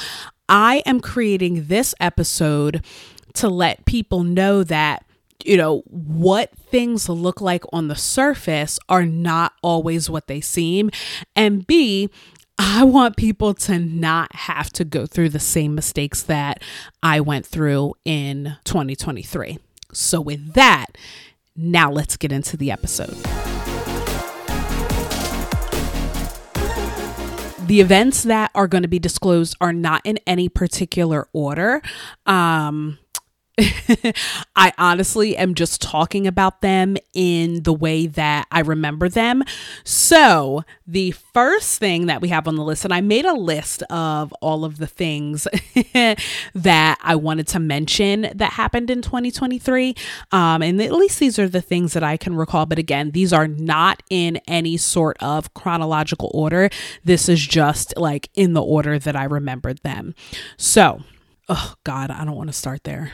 I 0.48 0.82
am 0.86 1.00
creating 1.00 1.68
this 1.68 1.94
episode 2.00 2.84
to 3.34 3.50
let 3.50 3.86
people 3.86 4.24
know 4.24 4.64
that 4.64 5.06
you 5.46 5.56
know, 5.56 5.84
what 5.86 6.52
things 6.70 7.08
look 7.08 7.40
like 7.40 7.64
on 7.72 7.88
the 7.88 7.96
surface 7.96 8.78
are 8.90 9.06
not 9.06 9.54
always 9.64 10.10
what 10.10 10.28
they 10.28 10.42
seem. 10.42 10.92
And 11.36 11.66
B, 11.66 12.10
I 12.58 12.84
want 12.84 13.16
people 13.16 13.54
to 13.54 13.80
not 13.80 14.36
have 14.36 14.70
to 14.74 14.84
go 14.84 15.06
through 15.06 15.30
the 15.30 15.40
same 15.40 15.76
mistakes 15.76 16.22
that 16.24 16.62
I 17.02 17.22
went 17.22 17.46
through 17.46 17.94
in 18.04 18.58
2023. 18.66 19.60
So, 19.94 20.20
with 20.20 20.54
that, 20.54 20.98
now 21.60 21.92
let's 21.92 22.18
get 22.18 22.32
into 22.32 22.56
the 22.56 22.72
episode. 22.72 23.16
The 27.68 27.82
events 27.82 28.24
that 28.24 28.50
are 28.56 28.68
going 28.68 28.82
to 28.82 28.88
be 28.88 28.98
disclosed 28.98 29.56
are 29.62 29.74
not 29.74 30.02
in 30.04 30.18
any 30.26 30.50
particular 30.50 31.28
order. 31.34 31.82
Um, 32.26 32.98
I 34.56 34.74
honestly 34.78 35.36
am 35.36 35.54
just 35.54 35.82
talking 35.82 36.28
about 36.28 36.62
them 36.62 36.98
in 37.14 37.64
the 37.64 37.74
way 37.74 38.08
that 38.08 38.48
I 38.52 38.62
remember 38.62 39.10
them. 39.10 39.44
So, 39.84 40.64
the 40.88 41.12
first 41.12 41.80
thing 41.80 42.08
that 42.08 42.22
we 42.22 42.30
have 42.30 42.48
on 42.48 42.56
the 42.56 42.64
list, 42.64 42.86
and 42.86 42.94
I 42.94 43.02
made 43.02 43.26
a 43.26 43.34
list 43.34 43.84
of 43.84 44.34
all 44.42 44.66
of 44.66 44.78
the 44.78 44.88
things 44.88 45.48
that 45.94 46.98
I 47.02 47.16
wanted 47.16 47.48
to 47.50 47.60
mention 47.60 48.32
that 48.34 48.54
happened 48.54 48.90
in 48.90 49.02
2023. 49.02 49.96
Um, 50.32 50.62
and 50.62 50.82
at 50.82 50.92
least 50.92 51.20
these 51.20 51.38
are 51.40 51.50
the 51.50 51.62
things 51.62 51.94
that 51.94 52.04
I 52.04 52.18
can 52.18 52.36
recall. 52.36 52.66
But 52.66 52.80
again, 52.80 53.12
these 53.12 53.34
are 53.34 53.48
not 53.48 54.02
in 54.10 54.38
any 54.48 54.78
sort 54.78 55.18
of 55.20 55.54
chronological 55.54 56.32
order. 56.34 56.70
This 57.04 57.30
is 57.30 57.46
just 57.46 57.98
like 57.98 58.30
in 58.36 58.54
the 58.54 58.64
order 58.64 59.00
that 59.00 59.16
I 59.16 59.26
remembered 59.26 59.80
them. 59.80 60.16
So, 60.58 61.02
oh 61.48 61.76
God, 61.84 62.12
I 62.12 62.26
don't 62.26 62.36
want 62.36 62.50
to 62.50 62.54
start 62.54 62.84
there. 62.84 63.12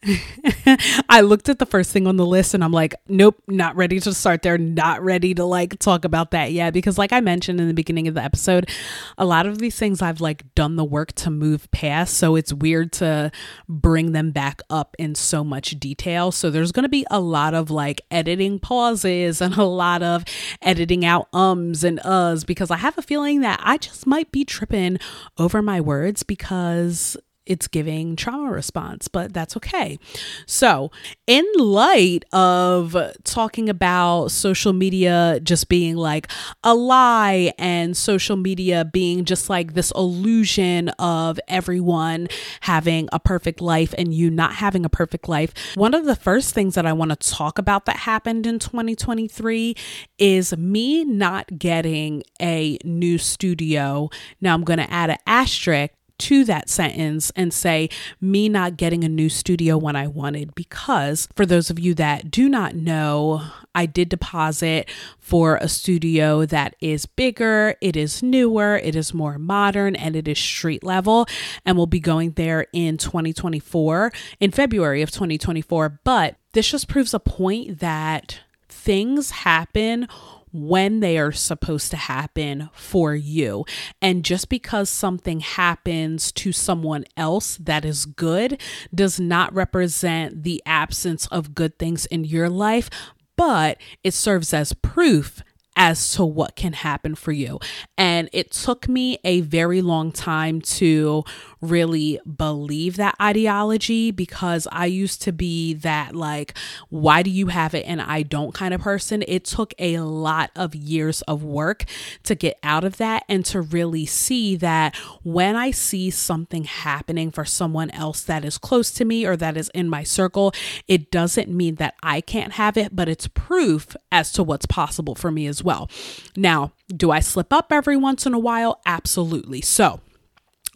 I 1.08 1.22
looked 1.22 1.48
at 1.48 1.58
the 1.58 1.66
first 1.66 1.90
thing 1.90 2.06
on 2.06 2.16
the 2.16 2.26
list 2.26 2.54
and 2.54 2.62
I'm 2.62 2.72
like, 2.72 2.94
nope, 3.08 3.42
not 3.48 3.74
ready 3.74 3.98
to 4.00 4.14
start 4.14 4.42
there, 4.42 4.56
not 4.56 5.02
ready 5.02 5.34
to 5.34 5.44
like 5.44 5.78
talk 5.80 6.04
about 6.04 6.30
that 6.30 6.52
yet. 6.52 6.72
Because, 6.72 6.98
like 6.98 7.12
I 7.12 7.20
mentioned 7.20 7.60
in 7.60 7.66
the 7.66 7.74
beginning 7.74 8.06
of 8.06 8.14
the 8.14 8.22
episode, 8.22 8.70
a 9.16 9.24
lot 9.24 9.46
of 9.46 9.58
these 9.58 9.76
things 9.76 10.00
I've 10.00 10.20
like 10.20 10.54
done 10.54 10.76
the 10.76 10.84
work 10.84 11.12
to 11.14 11.30
move 11.30 11.68
past. 11.72 12.14
So 12.14 12.36
it's 12.36 12.52
weird 12.52 12.92
to 12.94 13.32
bring 13.68 14.12
them 14.12 14.30
back 14.30 14.62
up 14.70 14.94
in 14.98 15.16
so 15.16 15.42
much 15.42 15.70
detail. 15.80 16.30
So 16.30 16.48
there's 16.50 16.72
going 16.72 16.84
to 16.84 16.88
be 16.88 17.06
a 17.10 17.20
lot 17.20 17.54
of 17.54 17.70
like 17.70 18.00
editing 18.10 18.60
pauses 18.60 19.40
and 19.40 19.56
a 19.56 19.64
lot 19.64 20.02
of 20.02 20.24
editing 20.62 21.04
out 21.04 21.28
ums 21.32 21.82
and 21.82 21.98
uhs 22.00 22.46
because 22.46 22.70
I 22.70 22.76
have 22.76 22.96
a 22.98 23.02
feeling 23.02 23.40
that 23.40 23.60
I 23.62 23.78
just 23.78 24.06
might 24.06 24.30
be 24.30 24.44
tripping 24.44 24.98
over 25.38 25.60
my 25.60 25.80
words 25.80 26.22
because 26.22 27.16
it's 27.48 27.66
giving 27.66 28.14
trauma 28.14 28.52
response, 28.52 29.08
but 29.08 29.32
that's 29.32 29.56
okay. 29.56 29.98
So, 30.46 30.92
in 31.26 31.44
light 31.58 32.24
of 32.32 32.96
talking 33.24 33.68
about 33.68 34.28
social 34.28 34.72
media 34.72 35.40
just 35.42 35.68
being 35.68 35.96
like 35.96 36.30
a 36.62 36.74
lie 36.74 37.52
and 37.58 37.96
social 37.96 38.36
media 38.36 38.84
being 38.84 39.24
just 39.24 39.48
like 39.48 39.74
this 39.74 39.90
illusion 39.92 40.90
of 40.98 41.40
everyone 41.48 42.28
having 42.60 43.08
a 43.12 43.18
perfect 43.18 43.60
life 43.60 43.94
and 43.96 44.12
you 44.12 44.30
not 44.30 44.54
having 44.54 44.84
a 44.84 44.90
perfect 44.90 45.28
life, 45.28 45.52
one 45.74 45.94
of 45.94 46.04
the 46.04 46.16
first 46.16 46.54
things 46.54 46.74
that 46.74 46.86
I 46.86 46.92
want 46.92 47.10
to 47.10 47.16
talk 47.16 47.58
about 47.58 47.86
that 47.86 47.96
happened 47.96 48.46
in 48.46 48.58
2023 48.58 49.74
is 50.18 50.56
me 50.56 51.04
not 51.04 51.58
getting 51.58 52.22
a 52.40 52.78
new 52.84 53.16
studio. 53.16 54.10
Now, 54.40 54.52
I'm 54.52 54.64
going 54.64 54.78
to 54.78 54.92
add 54.92 55.10
an 55.10 55.18
asterisk 55.26 55.94
to 56.18 56.44
that 56.44 56.68
sentence 56.68 57.30
and 57.36 57.52
say 57.52 57.88
me 58.20 58.48
not 58.48 58.76
getting 58.76 59.04
a 59.04 59.08
new 59.08 59.28
studio 59.28 59.76
when 59.76 59.96
I 59.96 60.06
wanted 60.06 60.54
because 60.54 61.28
for 61.34 61.46
those 61.46 61.70
of 61.70 61.78
you 61.78 61.94
that 61.94 62.30
do 62.30 62.48
not 62.48 62.74
know, 62.74 63.42
I 63.74 63.86
did 63.86 64.08
deposit 64.08 64.90
for 65.18 65.56
a 65.56 65.68
studio 65.68 66.44
that 66.46 66.74
is 66.80 67.06
bigger, 67.06 67.76
it 67.80 67.96
is 67.96 68.22
newer, 68.22 68.76
it 68.76 68.96
is 68.96 69.14
more 69.14 69.38
modern, 69.38 69.94
and 69.94 70.16
it 70.16 70.26
is 70.26 70.38
street 70.38 70.82
level. 70.82 71.26
And 71.64 71.76
we'll 71.76 71.86
be 71.86 72.00
going 72.00 72.32
there 72.32 72.66
in 72.72 72.96
2024, 72.96 74.12
in 74.40 74.50
February 74.50 75.02
of 75.02 75.10
2024. 75.10 76.00
But 76.02 76.36
this 76.52 76.70
just 76.70 76.88
proves 76.88 77.14
a 77.14 77.20
point 77.20 77.80
that 77.80 78.40
things 78.68 79.30
happen 79.30 80.08
when 80.52 81.00
they 81.00 81.18
are 81.18 81.32
supposed 81.32 81.90
to 81.90 81.96
happen 81.96 82.70
for 82.72 83.14
you. 83.14 83.64
And 84.00 84.24
just 84.24 84.48
because 84.48 84.88
something 84.88 85.40
happens 85.40 86.32
to 86.32 86.52
someone 86.52 87.04
else 87.16 87.56
that 87.58 87.84
is 87.84 88.06
good 88.06 88.60
does 88.94 89.20
not 89.20 89.54
represent 89.54 90.42
the 90.42 90.62
absence 90.66 91.26
of 91.28 91.54
good 91.54 91.78
things 91.78 92.06
in 92.06 92.24
your 92.24 92.48
life, 92.48 92.90
but 93.36 93.78
it 94.02 94.14
serves 94.14 94.52
as 94.52 94.72
proof 94.72 95.42
as 95.78 96.10
to 96.12 96.24
what 96.24 96.56
can 96.56 96.72
happen 96.72 97.14
for 97.14 97.30
you. 97.30 97.60
And 97.96 98.28
it 98.32 98.50
took 98.50 98.88
me 98.88 99.18
a 99.22 99.42
very 99.42 99.80
long 99.80 100.10
time 100.10 100.60
to 100.62 101.22
really 101.60 102.20
believe 102.36 102.96
that 102.96 103.14
ideology 103.20 104.10
because 104.10 104.66
I 104.72 104.86
used 104.86 105.22
to 105.22 105.32
be 105.32 105.74
that, 105.74 106.14
like, 106.14 106.56
why 106.88 107.22
do 107.22 107.30
you 107.30 107.48
have 107.48 107.74
it 107.74 107.84
and 107.86 108.00
I 108.00 108.22
don't 108.22 108.54
kind 108.54 108.74
of 108.74 108.80
person. 108.80 109.22
It 109.28 109.44
took 109.44 109.74
a 109.78 109.98
lot 109.98 110.50
of 110.56 110.74
years 110.74 111.22
of 111.22 111.42
work 111.44 111.84
to 112.24 112.34
get 112.34 112.58
out 112.62 112.84
of 112.84 112.96
that 112.96 113.24
and 113.28 113.44
to 113.46 113.60
really 113.60 114.06
see 114.06 114.56
that 114.56 114.96
when 115.22 115.56
I 115.56 115.70
see 115.70 116.10
something 116.10 116.64
happening 116.64 117.30
for 117.30 117.44
someone 117.44 117.90
else 117.90 118.22
that 118.22 118.44
is 118.44 118.58
close 118.58 118.90
to 118.92 119.04
me 119.04 119.26
or 119.26 119.36
that 119.36 119.56
is 119.56 119.70
in 119.74 119.88
my 119.88 120.04
circle, 120.04 120.54
it 120.86 121.10
doesn't 121.10 121.48
mean 121.48 121.74
that 121.76 121.94
I 122.02 122.20
can't 122.20 122.52
have 122.52 122.76
it, 122.76 122.96
but 122.96 123.08
it's 123.08 123.28
proof 123.28 123.96
as 124.10 124.32
to 124.32 124.42
what's 124.42 124.66
possible 124.66 125.14
for 125.14 125.30
me 125.30 125.46
as 125.46 125.62
well. 125.62 125.90
Now, 126.36 126.72
do 126.88 127.10
I 127.10 127.20
slip 127.20 127.52
up 127.52 127.70
every 127.70 127.96
once 127.96 128.24
in 128.26 128.34
a 128.34 128.38
while? 128.38 128.80
Absolutely. 128.86 129.60
So, 129.60 130.00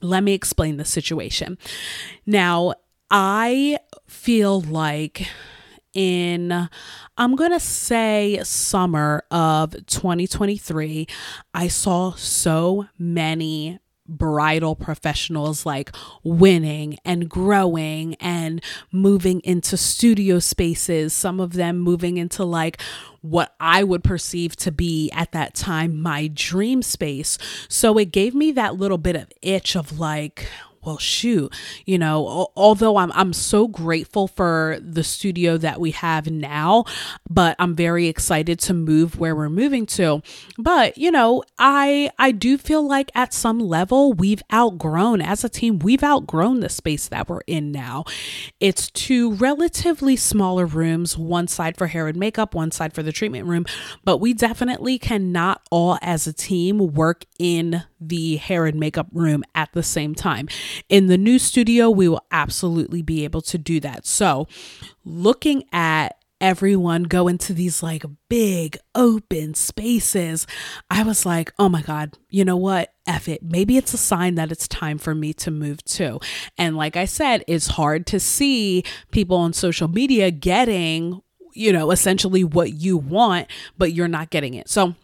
let 0.03 0.23
me 0.23 0.35
explain 0.35 0.77
the 0.77 0.85
situation. 0.85 1.57
Now, 2.27 2.75
I 3.11 3.79
feel 4.07 4.61
like 4.61 5.27
in 5.95 6.69
I'm 7.19 7.37
going 7.37 7.51
to 7.51 7.61
say 7.61 8.41
summer 8.45 9.25
of 9.31 9.73
2023 9.87 11.07
I 11.53 11.69
saw 11.69 12.13
so 12.13 12.87
many 12.99 13.79
bridal 14.19 14.77
professionals 14.77 15.67
like 15.67 15.95
winning 16.23 16.99
and 17.05 17.29
growing 17.29 18.15
and 18.17 18.63
moving 18.91 19.41
into 19.41 19.77
studio 19.77 20.39
spaces, 20.39 21.13
some 21.13 21.41
of 21.41 21.55
them 21.55 21.79
moving 21.79 22.17
into 22.17 22.45
like 22.45 22.81
what 23.21 23.55
I 23.61 23.85
would 23.85 24.03
perceive 24.05 24.57
to 24.57 24.73
be 24.73 25.11
at 25.13 25.33
that 25.33 25.55
time 25.55 26.01
my 26.01 26.29
dream 26.29 26.83
space. 26.83 27.39
So 27.69 27.97
it 27.99 28.13
gave 28.13 28.35
me 28.35 28.53
that 28.53 28.77
little 28.77 28.99
bit 28.99 29.17
of 29.17 29.31
itch 29.43 29.77
of 29.77 29.99
like, 29.99 30.49
well 30.85 30.99
shoot 30.99 31.53
you 31.87 31.99
know 31.99 32.49
although 32.57 32.97
i'm 32.97 33.13
i'm 33.13 33.33
so 33.33 33.69
grateful 33.69 34.29
for 34.29 34.79
the 34.81 35.05
studio 35.05 35.57
that 35.57 35.81
we 35.81 35.91
have 35.91 36.31
now 36.31 36.85
but 37.29 37.57
i'm 37.59 37.75
very 37.75 38.07
excited 38.09 38.59
to 38.59 38.75
move 38.75 39.19
where 39.19 39.35
we're 39.35 39.49
moving 39.49 39.87
to. 39.87 40.23
But 40.59 40.99
you 40.99 41.11
know 41.11 41.43
i 41.59 42.11
i 42.19 42.31
do 42.31 42.59
feel 42.59 42.87
like 42.87 43.11
at 43.15 43.33
some 43.33 43.59
level 43.59 44.13
we've 44.13 44.43
outgrown 44.53 45.21
as 45.21 45.45
a 45.45 45.49
team 45.49 45.79
we've 45.79 46.03
outgrown 46.03 46.61
the 46.61 46.69
space 46.69 47.09
that 47.09 47.29
we're 47.29 47.41
in 47.47 47.73
now. 47.73 48.05
It's 48.61 48.91
two 48.91 49.33
relatively 49.35 50.17
smaller 50.17 50.67
rooms 50.67 51.17
one 51.17 51.49
side 51.49 51.77
for 51.77 51.87
hair 51.87 52.09
and 52.09 52.19
makeup 52.19 52.55
one 52.55 52.71
side 52.71 52.93
for 52.93 53.03
the 53.03 53.13
treatment 53.13 53.47
room 53.47 53.65
but 54.05 54.19
we 54.19 54.35
definitely 54.35 54.99
cannot 54.99 55.63
all 55.71 55.99
as 56.03 56.27
a 56.27 56.33
team 56.33 56.79
work 56.79 57.25
in 57.39 57.85
the 58.01 58.37
hair 58.37 58.67
and 58.67 58.79
makeup 58.79 59.07
room 59.13 59.45
at 59.55 59.73
the 59.73 59.83
same 59.83 60.15
time 60.15 60.49
in 60.89 61.07
the 61.07 61.19
new 61.19 61.39
studio, 61.39 61.91
we 61.91 62.09
will 62.09 62.25
absolutely 62.31 63.03
be 63.03 63.25
able 63.25 63.43
to 63.43 63.59
do 63.59 63.81
that. 63.81 64.07
So, 64.07 64.47
looking 65.05 65.65
at 65.73 66.17
everyone 66.43 67.05
go 67.05 67.29
into 67.29 67.55
these 67.55 67.83
like 67.83 68.05
big 68.29 68.77
open 68.95 69.55
spaces, 69.55 70.47
I 70.91 71.05
was 71.05 71.25
like, 71.25 71.53
oh 71.59 71.69
my 71.69 71.83
God, 71.83 72.19
you 72.29 72.45
know 72.45 72.57
what? 72.57 72.93
F 73.07 73.29
it. 73.29 73.43
Maybe 73.43 73.77
it's 73.77 73.95
a 73.95 73.99
sign 73.99 74.35
that 74.35 74.51
it's 74.51 74.67
time 74.69 74.99
for 74.99 75.15
me 75.15 75.33
to 75.35 75.51
move 75.51 75.83
too. 75.85 76.19
And 76.59 76.77
like 76.77 76.97
I 76.97 77.05
said, 77.05 77.45
it's 77.47 77.69
hard 77.69 78.07
to 78.09 78.21
see 78.21 78.83
people 79.13 79.37
on 79.37 79.53
social 79.53 79.89
media 79.89 80.31
getting, 80.33 81.23
you 81.55 81.73
know, 81.73 81.93
essentially 81.93 82.43
what 82.43 82.73
you 82.73 82.97
want, 82.97 83.47
but 83.79 83.93
you're 83.93 84.09
not 84.09 84.31
getting 84.31 84.55
it. 84.55 84.69
So, 84.69 84.95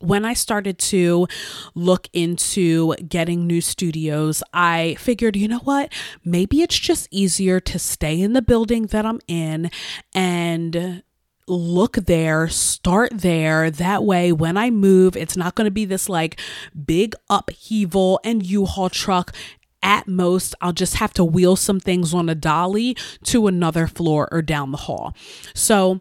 when 0.00 0.24
I 0.24 0.34
started 0.34 0.78
to 0.78 1.28
look 1.74 2.08
into 2.12 2.94
getting 2.96 3.46
new 3.46 3.60
studios, 3.60 4.42
I 4.52 4.96
figured, 4.98 5.36
you 5.36 5.46
know 5.46 5.60
what? 5.60 5.92
Maybe 6.24 6.62
it's 6.62 6.78
just 6.78 7.06
easier 7.10 7.60
to 7.60 7.78
stay 7.78 8.20
in 8.20 8.32
the 8.32 8.42
building 8.42 8.86
that 8.86 9.06
I'm 9.06 9.20
in 9.28 9.70
and 10.14 11.02
look 11.46 11.96
there, 11.96 12.48
start 12.48 13.10
there. 13.14 13.70
That 13.70 14.04
way, 14.04 14.32
when 14.32 14.56
I 14.56 14.70
move, 14.70 15.16
it's 15.16 15.36
not 15.36 15.54
going 15.54 15.66
to 15.66 15.70
be 15.70 15.84
this 15.84 16.08
like 16.08 16.40
big 16.86 17.14
upheaval 17.28 18.20
and 18.24 18.44
U 18.44 18.64
Haul 18.66 18.88
truck. 18.88 19.34
At 19.82 20.06
most, 20.06 20.54
I'll 20.60 20.74
just 20.74 20.96
have 20.96 21.14
to 21.14 21.24
wheel 21.24 21.56
some 21.56 21.80
things 21.80 22.12
on 22.12 22.28
a 22.28 22.34
dolly 22.34 22.96
to 23.24 23.46
another 23.46 23.86
floor 23.86 24.28
or 24.30 24.42
down 24.42 24.72
the 24.72 24.76
hall. 24.78 25.14
So, 25.54 26.00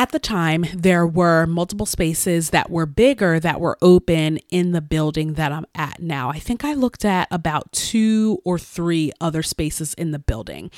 at 0.00 0.12
the 0.12 0.18
time, 0.18 0.64
there 0.72 1.06
were 1.06 1.44
multiple 1.44 1.84
spaces 1.84 2.48
that 2.50 2.70
were 2.70 2.86
bigger 2.86 3.38
that 3.38 3.60
were 3.60 3.76
open 3.82 4.38
in 4.48 4.72
the 4.72 4.80
building 4.80 5.34
that 5.34 5.52
I'm 5.52 5.66
at 5.74 6.00
now. 6.00 6.30
I 6.30 6.38
think 6.38 6.64
I 6.64 6.72
looked 6.72 7.04
at 7.04 7.28
about 7.30 7.70
two 7.72 8.40
or 8.42 8.58
three 8.58 9.12
other 9.20 9.42
spaces 9.42 9.92
in 9.92 10.12
the 10.12 10.18
building. 10.18 10.70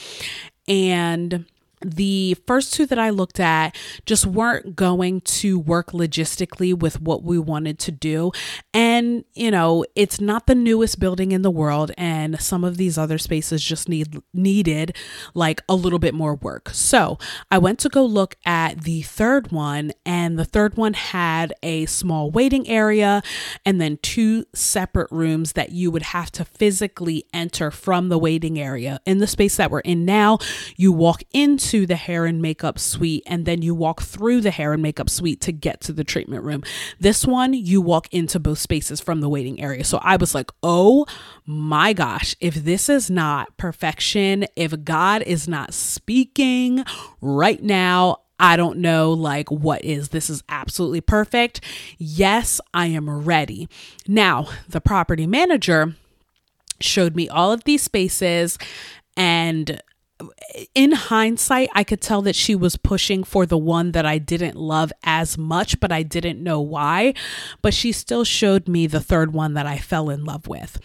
And 0.67 1.47
the 1.85 2.37
first 2.47 2.75
two 2.75 2.87
that 2.87 2.99
I 2.99 3.11
looked 3.11 3.41
at 3.41 3.77
just 4.07 4.27
weren't 4.27 4.77
going 4.77 5.21
to 5.23 5.59
work 5.59 5.93
logistically 5.93 6.79
with 6.79 7.01
what 7.01 7.23
we 7.23 7.39
wanted 7.39 7.79
to 7.81 7.93
do. 7.93 8.33
And, 8.73 9.25
you 9.35 9.51
know, 9.51 9.85
it's 9.95 10.21
not 10.21 10.47
the 10.47 10.55
newest 10.55 10.99
building 10.99 11.33
in 11.33 11.43
the 11.43 11.51
world 11.51 11.93
and 11.97 12.41
some 12.41 12.65
of 12.65 12.77
these 12.77 12.99
other 12.99 13.19
spaces 13.19 13.63
just 13.63 13.89
need 13.89 14.21
needed 14.33 14.97
like 15.35 15.63
a 15.69 15.75
little 15.75 15.99
bit 15.99 16.15
more 16.15 16.35
work. 16.35 16.71
So, 16.71 17.19
I 17.51 17.59
went 17.59 17.79
to 17.81 17.89
go 17.89 18.05
look 18.05 18.37
at 18.45 18.83
the 18.83 19.03
third 19.03 19.53
one 19.53 19.93
and 20.05 20.39
the 20.39 20.45
third 20.45 20.77
one 20.77 20.95
had 20.95 21.53
a 21.63 21.87
small 21.87 22.31
waiting 22.31 22.69
area 22.69 23.23
and 23.65 23.81
then 23.81 23.99
two 24.03 24.45
separate 24.55 25.11
rooms 25.11 25.53
that 25.53 25.73
you 25.73 25.91
would 25.91 26.03
have 26.03 26.31
to 26.33 26.45
physically 26.45 27.25
enter 27.33 27.71
from 27.71 28.09
the 28.09 28.19
waiting 28.19 28.59
area. 28.59 29.01
In 29.07 29.19
the 29.19 29.27
space 29.27 29.57
that 29.57 29.71
we're 29.71 29.81
in 29.81 30.05
now, 30.05 30.39
you 30.77 30.93
walk 30.93 31.23
into 31.33 31.72
the 31.87 31.97
hair 31.97 32.27
and 32.27 32.41
makeup 32.41 32.79
suite 32.79 33.23
and 33.27 33.45
then 33.45 33.63
you 33.63 33.75
walk 33.75 34.03
through 34.03 34.41
the 34.41 34.51
hair 34.51 34.73
and 34.73 34.83
makeup 34.83 35.11
suite 35.11 35.41
to 35.41 35.53
get 35.53 35.81
to 35.83 35.93
the 35.93 36.05
treatment 36.05 36.45
room. 36.45 36.63
This 37.01 37.27
one, 37.27 37.55
you 37.55 37.81
walk 37.81 38.09
into 38.13 38.39
both 38.39 38.59
spaces 38.59 39.01
from 39.01 39.21
the 39.21 39.29
waiting 39.29 39.61
area. 39.61 39.85
So 39.85 39.99
I 40.03 40.17
was 40.17 40.35
like, 40.35 40.51
oh 40.63 41.07
my 41.47 41.93
gosh, 41.93 42.37
if 42.41 42.55
this 42.55 42.89
is 42.89 43.11
not 43.11 43.57
perfection, 43.57 44.47
if 44.57 44.85
God 44.85 45.23
is 45.23 45.49
not 45.49 45.75
speaking 45.75 46.85
right 47.21 47.63
now, 47.63 48.19
I 48.39 48.57
don't 48.57 48.79
know 48.79 49.13
like 49.13 49.51
what 49.51 49.85
is. 49.85 50.09
This 50.09 50.29
is 50.29 50.43
absolutely 50.49 51.01
perfect. 51.01 51.61
Yes, 51.99 52.61
I 52.75 52.87
am 52.87 53.09
ready. 53.09 53.69
Now, 54.09 54.49
the 54.69 54.81
property 54.81 55.27
manager 55.27 55.95
showed 56.81 57.15
me 57.15 57.29
all 57.29 57.53
of 57.53 57.65
these 57.65 57.83
spaces 57.83 58.59
and 59.17 59.81
in 60.75 60.93
hindsight, 60.93 61.69
I 61.75 61.85
could 61.85 62.01
tell 62.01 62.23
that 62.23 62.37
she 62.37 62.55
was 62.55 62.77
pushing 62.77 63.25
for 63.25 63.47
the 63.47 63.59
one 63.59 63.93
that 63.93 64.07
I 64.07 64.19
didn't 64.19 64.57
love 64.57 64.93
as 65.05 65.39
much, 65.39 65.81
but 65.81 65.93
I 65.93 66.03
didn't 66.03 66.43
know 66.43 66.61
why. 66.61 67.15
But 67.63 67.75
she 67.75 67.93
still 67.93 68.25
showed 68.25 68.69
me 68.69 68.87
the 68.87 69.01
third 69.01 69.33
one 69.33 69.55
that 69.55 69.67
I 69.67 69.79
fell 69.79 70.11
in 70.11 70.25
love 70.25 70.49
with. 70.49 70.79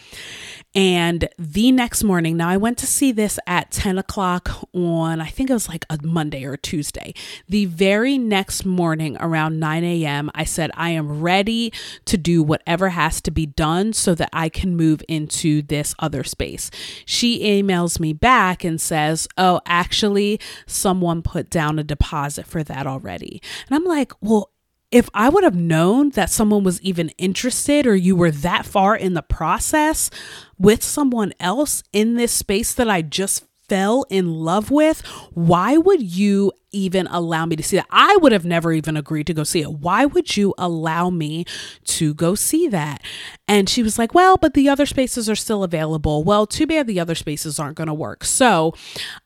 And 0.77 1.27
the 1.39 1.71
next 1.71 2.03
morning, 2.03 2.37
now 2.37 2.49
I 2.49 2.57
went 2.57 2.77
to 2.77 2.85
see 2.85 3.11
this 3.11 3.39
at 3.47 3.71
10 3.71 3.97
o'clock 3.97 4.51
on, 4.75 5.19
I 5.19 5.25
think 5.25 5.49
it 5.49 5.53
was 5.53 5.67
like 5.67 5.87
a 5.89 5.97
Monday 6.03 6.45
or 6.45 6.55
Tuesday. 6.55 7.15
The 7.49 7.65
very 7.65 8.19
next 8.19 8.63
morning 8.63 9.17
around 9.19 9.59
9 9.59 9.83
a.m., 9.83 10.29
I 10.35 10.43
said, 10.43 10.69
I 10.75 10.91
am 10.91 11.19
ready 11.19 11.73
to 12.05 12.15
do 12.15 12.43
whatever 12.43 12.89
has 12.89 13.21
to 13.21 13.31
be 13.31 13.47
done 13.47 13.91
so 13.91 14.13
that 14.13 14.29
I 14.31 14.49
can 14.49 14.77
move 14.77 15.01
into 15.07 15.63
this 15.63 15.95
other 15.97 16.23
space. 16.23 16.69
She 17.07 17.39
emails 17.43 17.99
me 17.99 18.13
back 18.13 18.63
and 18.63 18.79
says, 18.79 19.27
Oh, 19.35 19.61
actually, 19.65 20.39
someone 20.67 21.23
put 21.23 21.49
down 21.49 21.79
a 21.79 21.83
deposit 21.83 22.45
for 22.45 22.63
that 22.63 22.85
already. 22.85 23.41
And 23.67 23.75
I'm 23.75 23.85
like, 23.85 24.11
Well, 24.21 24.51
if 24.91 25.09
I 25.13 25.27
would 25.29 25.43
have 25.43 25.55
known 25.55 26.11
that 26.11 26.29
someone 26.29 26.63
was 26.63 26.81
even 26.81 27.09
interested 27.17 27.85
or 27.85 27.95
you 27.95 28.15
were 28.15 28.31
that 28.31 28.65
far 28.65 28.95
in 28.95 29.15
the 29.15 29.21
process 29.21 30.09
with 30.57 30.83
someone 30.83 31.33
else 31.39 31.83
in 31.93 32.15
this 32.15 32.31
space 32.31 32.73
that 32.73 32.89
I 32.89 33.01
just 33.01 33.45
fell 33.67 34.05
in 34.09 34.31
love 34.31 34.71
with, 34.71 35.05
why 35.33 35.77
would 35.77 36.01
you 36.01 36.53
even 36.71 37.07
allow 37.07 37.45
me 37.45 37.55
to 37.55 37.63
see 37.63 37.77
that? 37.77 37.87
I 37.89 38.15
would 38.17 38.31
have 38.31 38.45
never 38.45 38.71
even 38.71 38.95
agreed 38.95 39.27
to 39.27 39.33
go 39.33 39.43
see 39.43 39.61
it. 39.61 39.71
Why 39.71 40.05
would 40.05 40.37
you 40.37 40.53
allow 40.57 41.09
me 41.09 41.45
to 41.85 42.13
go 42.13 42.33
see 42.35 42.67
that? 42.69 43.01
And 43.47 43.67
she 43.67 43.83
was 43.83 43.99
like, 43.99 44.13
Well, 44.13 44.37
but 44.37 44.53
the 44.53 44.69
other 44.69 44.85
spaces 44.85 45.29
are 45.29 45.35
still 45.35 45.63
available. 45.63 46.23
Well, 46.23 46.47
too 46.47 46.67
bad 46.67 46.87
the 46.87 46.99
other 46.99 47.15
spaces 47.15 47.59
aren't 47.59 47.77
going 47.77 47.87
to 47.87 47.93
work. 47.93 48.23
So 48.23 48.73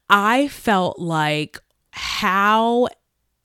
I 0.10 0.48
felt 0.48 1.00
like, 1.00 1.60
how 1.94 2.88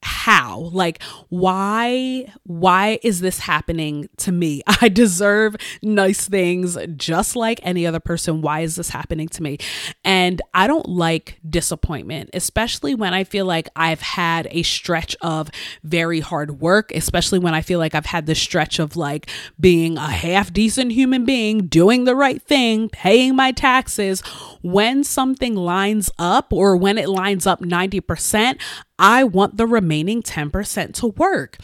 how? 0.07 0.71
Like 0.73 1.03
why 1.29 2.33
why 2.45 2.99
is 3.03 3.21
this 3.21 3.41
happening 3.41 4.09
to 4.19 4.33
me? 4.33 4.63
I 4.81 4.89
deserve 4.89 5.57
nice 5.83 6.29
things 6.29 6.79
just 6.97 7.37
like 7.37 7.61
any 7.63 7.87
other 7.87 8.01
person. 8.01 8.41
Why 8.41 8.61
is 8.61 8.77
this 8.77 8.89
happening 8.89 9.29
to 9.29 9.43
me? 9.43 9.59
And 10.05 10.41
i 10.55 10.67
don't 10.67 10.89
like 10.89 11.39
disappointment 11.49 12.31
especially 12.33 12.95
when 12.95 13.13
i 13.15 13.25
feel 13.25 13.45
like 13.45 13.69
i've 13.77 14.01
had 14.01 14.49
a 14.51 14.63
stretch 14.63 15.17
of 15.21 15.51
very 15.83 16.21
hard 16.21 16.61
work 16.61 16.93
especially 16.93 17.39
when 17.39 17.55
i 17.55 17.61
feel 17.61 17.79
like 17.79 17.95
i've 17.95 18.07
had 18.07 18.27
the 18.27 18.35
stretch 18.35 18.79
of 18.79 18.97
like 18.97 19.29
being 19.59 19.97
a 19.97 20.11
half 20.11 20.53
decent 20.53 20.93
human 20.93 21.25
being 21.25 21.67
doing 21.67 22.05
the 22.05 22.15
right 22.15 22.43
thing 22.43 22.89
paying 22.89 23.37
my 23.37 23.53
taxes. 23.53 24.21
When 24.63 25.05
something 25.05 25.55
lines 25.55 26.11
up 26.19 26.53
or 26.53 26.77
when 26.77 26.99
it 26.99 27.09
lines 27.09 27.47
up 27.47 27.61
90% 27.61 28.61
I 28.99 29.25
want 29.25 29.57
the 29.57 29.67
remaining 29.67 30.23
10% 30.23 30.95
to 30.95 31.07
work. 31.09 31.59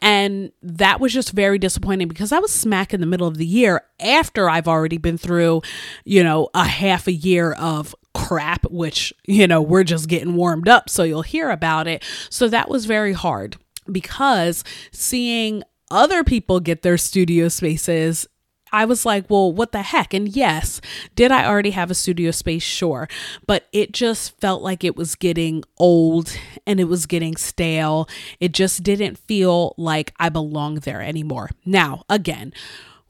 And 0.00 0.52
that 0.62 1.00
was 1.00 1.12
just 1.12 1.32
very 1.32 1.58
disappointing 1.58 2.08
because 2.08 2.32
I 2.32 2.38
was 2.38 2.52
smack 2.52 2.92
in 2.92 3.00
the 3.00 3.06
middle 3.06 3.26
of 3.26 3.38
the 3.38 3.46
year 3.46 3.82
after 4.00 4.50
I've 4.50 4.68
already 4.68 4.98
been 4.98 5.18
through, 5.18 5.62
you 6.04 6.22
know, 6.22 6.48
a 6.54 6.64
half 6.64 7.06
a 7.06 7.12
year 7.12 7.52
of 7.52 7.94
crap, 8.14 8.70
which, 8.70 9.12
you 9.26 9.46
know, 9.46 9.62
we're 9.62 9.84
just 9.84 10.08
getting 10.08 10.34
warmed 10.36 10.68
up. 10.68 10.88
So 10.88 11.02
you'll 11.04 11.22
hear 11.22 11.50
about 11.50 11.86
it. 11.86 12.04
So 12.30 12.48
that 12.48 12.68
was 12.68 12.84
very 12.86 13.12
hard 13.12 13.56
because 13.90 14.64
seeing 14.92 15.62
other 15.90 16.24
people 16.24 16.60
get 16.60 16.82
their 16.82 16.98
studio 16.98 17.48
spaces 17.48 18.26
I 18.74 18.86
was 18.86 19.06
like, 19.06 19.30
well, 19.30 19.52
what 19.52 19.70
the 19.70 19.82
heck? 19.82 20.12
And 20.12 20.28
yes, 20.28 20.80
did 21.14 21.30
I 21.30 21.46
already 21.46 21.70
have 21.70 21.92
a 21.92 21.94
studio 21.94 22.32
space? 22.32 22.64
Sure. 22.64 23.08
But 23.46 23.68
it 23.72 23.92
just 23.92 24.38
felt 24.40 24.62
like 24.62 24.82
it 24.82 24.96
was 24.96 25.14
getting 25.14 25.62
old 25.78 26.36
and 26.66 26.80
it 26.80 26.84
was 26.84 27.06
getting 27.06 27.36
stale. 27.36 28.08
It 28.40 28.50
just 28.50 28.82
didn't 28.82 29.16
feel 29.16 29.74
like 29.78 30.12
I 30.18 30.28
belonged 30.28 30.78
there 30.78 31.00
anymore. 31.00 31.50
Now, 31.64 32.02
again, 32.10 32.52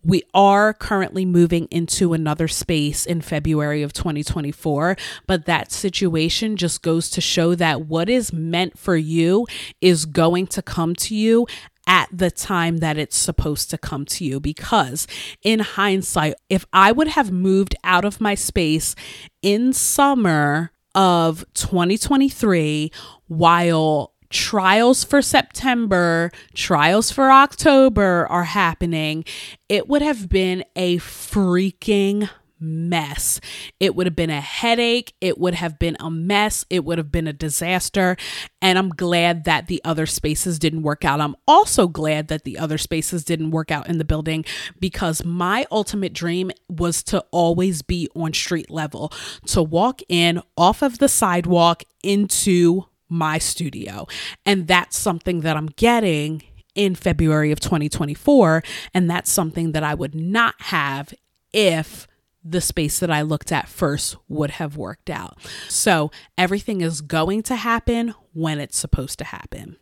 we 0.04 0.22
are 0.34 0.74
currently 0.74 1.24
moving 1.24 1.66
into 1.70 2.12
another 2.12 2.46
space 2.46 3.06
in 3.06 3.22
February 3.22 3.82
of 3.82 3.94
2024, 3.94 4.98
but 5.26 5.46
that 5.46 5.72
situation 5.72 6.56
just 6.56 6.82
goes 6.82 7.08
to 7.08 7.22
show 7.22 7.54
that 7.54 7.86
what 7.86 8.10
is 8.10 8.30
meant 8.30 8.78
for 8.78 8.96
you 8.96 9.46
is 9.80 10.04
going 10.04 10.46
to 10.48 10.60
come 10.60 10.94
to 10.96 11.14
you 11.14 11.46
at 11.86 12.08
the 12.12 12.30
time 12.30 12.78
that 12.78 12.98
it's 12.98 13.16
supposed 13.16 13.70
to 13.70 13.78
come 13.78 14.04
to 14.06 14.24
you. 14.24 14.40
Because 14.40 15.06
in 15.42 15.60
hindsight, 15.60 16.34
if 16.48 16.66
I 16.72 16.92
would 16.92 17.08
have 17.08 17.30
moved 17.30 17.74
out 17.84 18.04
of 18.04 18.20
my 18.20 18.34
space 18.34 18.94
in 19.42 19.72
summer 19.72 20.72
of 20.94 21.44
2023 21.54 22.92
while 23.26 24.14
trials 24.30 25.04
for 25.04 25.22
September, 25.22 26.30
trials 26.54 27.10
for 27.10 27.30
October 27.30 28.26
are 28.28 28.44
happening, 28.44 29.24
it 29.68 29.88
would 29.88 30.02
have 30.02 30.28
been 30.28 30.64
a 30.76 30.98
freaking 30.98 32.28
mess. 32.64 33.40
It 33.78 33.94
would 33.94 34.06
have 34.06 34.16
been 34.16 34.30
a 34.30 34.40
headache. 34.40 35.14
It 35.20 35.38
would 35.38 35.54
have 35.54 35.78
been 35.78 35.96
a 36.00 36.10
mess. 36.10 36.64
It 36.70 36.84
would 36.84 36.98
have 36.98 37.12
been 37.12 37.26
a 37.26 37.32
disaster. 37.32 38.16
And 38.60 38.78
I'm 38.78 38.90
glad 38.90 39.44
that 39.44 39.66
the 39.66 39.80
other 39.84 40.06
spaces 40.06 40.58
didn't 40.58 40.82
work 40.82 41.04
out. 41.04 41.20
I'm 41.20 41.36
also 41.46 41.86
glad 41.86 42.28
that 42.28 42.44
the 42.44 42.58
other 42.58 42.78
spaces 42.78 43.24
didn't 43.24 43.50
work 43.50 43.70
out 43.70 43.88
in 43.88 43.98
the 43.98 44.04
building 44.04 44.44
because 44.80 45.24
my 45.24 45.66
ultimate 45.70 46.12
dream 46.12 46.50
was 46.68 47.02
to 47.04 47.24
always 47.30 47.82
be 47.82 48.08
on 48.14 48.32
street 48.32 48.70
level, 48.70 49.12
to 49.46 49.62
walk 49.62 50.00
in 50.08 50.42
off 50.56 50.82
of 50.82 50.98
the 50.98 51.08
sidewalk 51.08 51.84
into 52.02 52.86
my 53.08 53.38
studio. 53.38 54.06
And 54.44 54.66
that's 54.66 54.96
something 54.96 55.40
that 55.42 55.56
I'm 55.56 55.66
getting 55.66 56.42
in 56.74 56.94
February 56.94 57.52
of 57.52 57.60
2024. 57.60 58.62
And 58.92 59.08
that's 59.08 59.30
something 59.30 59.72
that 59.72 59.84
I 59.84 59.94
would 59.94 60.14
not 60.14 60.54
have 60.58 61.14
if 61.52 62.06
the 62.44 62.60
space 62.60 62.98
that 62.98 63.10
I 63.10 63.22
looked 63.22 63.50
at 63.50 63.68
first 63.68 64.16
would 64.28 64.52
have 64.52 64.76
worked 64.76 65.08
out. 65.08 65.38
So 65.68 66.10
everything 66.36 66.82
is 66.82 67.00
going 67.00 67.42
to 67.44 67.56
happen 67.56 68.14
when 68.32 68.60
it's 68.60 68.78
supposed 68.78 69.18
to 69.20 69.24
happen. 69.24 69.76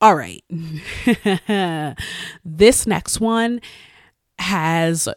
All 0.00 0.14
right. 0.14 0.42
this 2.44 2.86
next 2.86 3.20
one 3.20 3.60
has 4.38 5.08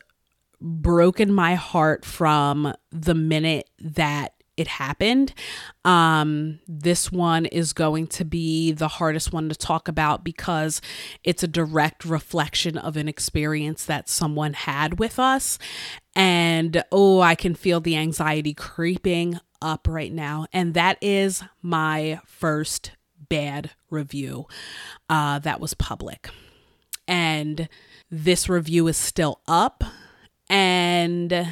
broken 0.59 1.31
my 1.31 1.55
heart 1.55 2.03
from 2.03 2.73
the 2.91 3.13
minute 3.13 3.69
that 3.79 4.33
it 4.55 4.67
happened. 4.67 5.33
Um, 5.83 6.59
this 6.67 7.12
one 7.12 7.45
is 7.47 7.73
going 7.73 8.07
to 8.07 8.25
be 8.25 8.71
the 8.71 8.88
hardest 8.88 9.33
one 9.33 9.49
to 9.49 9.55
talk 9.55 9.88
about 9.88 10.23
because 10.23 10.79
it's 11.23 11.43
a 11.43 11.47
direct 11.47 12.05
reflection 12.05 12.77
of 12.77 12.95
an 12.95 13.07
experience 13.07 13.86
that 13.86 14.09
someone 14.09 14.53
had 14.53 14.99
with 14.99 15.17
us. 15.17 15.57
And 16.15 16.84
oh, 16.91 17.21
I 17.21 17.36
can 17.36 17.56
feel 17.56 17.80
the 17.80 17.95
anxiety 17.95 18.54
creeping 18.54 19.39
up 19.62 19.88
right 19.88 20.12
now. 20.12 20.45
And 20.54 20.73
that 20.73 20.97
is 21.02 21.43
my 21.62 22.19
first 22.26 22.91
bad 23.30 23.71
review 23.89 24.45
uh, 25.10 25.39
that 25.39 25.60
was 25.60 25.73
public. 25.73 26.30
And 27.08 27.67
this 28.12 28.47
review 28.47 28.88
is 28.88 28.97
still 28.97 29.41
up. 29.47 29.84
And 30.49 31.47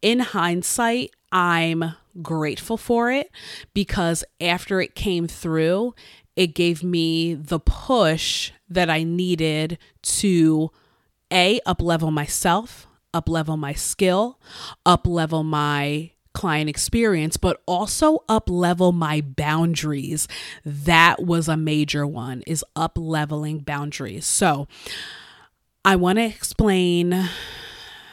in 0.00 0.20
hindsight, 0.20 1.10
I'm 1.30 1.94
grateful 2.22 2.76
for 2.76 3.10
it 3.10 3.30
because 3.74 4.24
after 4.40 4.80
it 4.80 4.94
came 4.94 5.28
through, 5.28 5.94
it 6.36 6.54
gave 6.54 6.82
me 6.82 7.34
the 7.34 7.60
push 7.60 8.52
that 8.68 8.88
I 8.88 9.02
needed 9.02 9.78
to 10.02 10.70
a 11.32 11.60
up 11.66 11.82
level 11.82 12.10
myself, 12.10 12.86
up 13.12 13.28
level 13.28 13.56
my 13.56 13.72
skill, 13.72 14.38
up 14.86 15.06
level 15.06 15.42
my 15.42 16.10
client 16.32 16.70
experience, 16.70 17.36
but 17.36 17.60
also 17.66 18.24
up 18.28 18.48
level 18.48 18.92
my 18.92 19.20
boundaries. 19.20 20.28
That 20.64 21.22
was 21.22 21.48
a 21.48 21.56
major 21.56 22.06
one 22.06 22.42
is 22.46 22.64
up 22.76 22.96
leveling 22.96 23.58
boundaries. 23.60 24.26
So 24.26 24.68
I 25.84 25.96
want 25.96 26.18
to 26.18 26.24
explain 26.24 27.28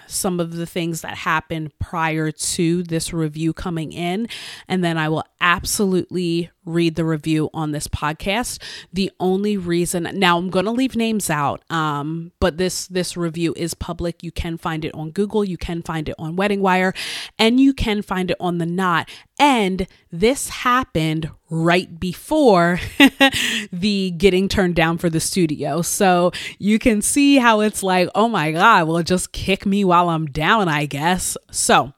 some 0.08 0.40
of 0.40 0.56
the 0.56 0.66
things 0.66 1.02
that 1.02 1.18
happened 1.18 1.78
prior 1.80 2.32
to 2.32 2.84
this 2.84 3.14
review 3.14 3.54
coming 3.54 3.92
in, 3.92 4.28
and 4.68 4.84
then 4.84 4.98
I 4.98 5.10
will 5.10 5.26
absolutely 5.42 6.50
read 6.68 6.96
the 6.96 7.06
review 7.06 7.50
on 7.54 7.72
this 7.72 7.88
podcast. 7.88 8.62
The 8.94 9.12
only 9.20 9.58
reason 9.58 10.08
now 10.14 10.38
I'm 10.38 10.50
going 10.50 10.66
to 10.66 10.72
leave 10.72 10.96
names 10.96 11.30
out, 11.30 11.64
um, 11.72 12.32
but 12.40 12.58
this 12.58 12.88
this 12.88 13.18
review 13.18 13.54
is 13.58 13.74
public. 13.74 14.22
You 14.22 14.32
can 14.32 14.58
find 14.58 14.86
it 14.86 14.94
on 14.94 15.12
Google, 15.12 15.44
you 15.44 15.58
can 15.58 15.82
find 15.82 16.08
it 16.10 16.16
on 16.20 16.36
Wedding 16.36 16.62
Wire, 16.62 16.94
and 17.40 17.60
you 17.60 17.74
can 17.74 18.02
find 18.02 18.30
it 18.30 18.38
on 18.40 18.58
the 18.58 18.66
Knot. 18.66 19.10
And 19.40 19.88
this 20.12 20.50
happened 20.50 21.30
right 21.50 22.00
before 22.00 22.80
the 23.72 24.12
getting 24.18 24.50
turned 24.50 24.76
down 24.76 24.98
for 24.98 25.10
the 25.10 25.20
studio. 25.20 25.82
So 25.82 26.32
you 26.60 26.80
can 26.80 27.02
see 27.02 27.38
how 27.38 27.62
it's 27.62 27.84
like, 27.84 28.10
oh 28.16 28.28
my 28.28 28.52
God, 28.52 28.88
well, 28.88 29.04
just 29.04 29.32
kick 29.32 29.66
me 29.66 29.84
while 29.84 30.10
I'm 30.10 30.26
down, 30.26 30.68
I 30.68 30.86
guess. 30.86 31.38
So 31.52 31.94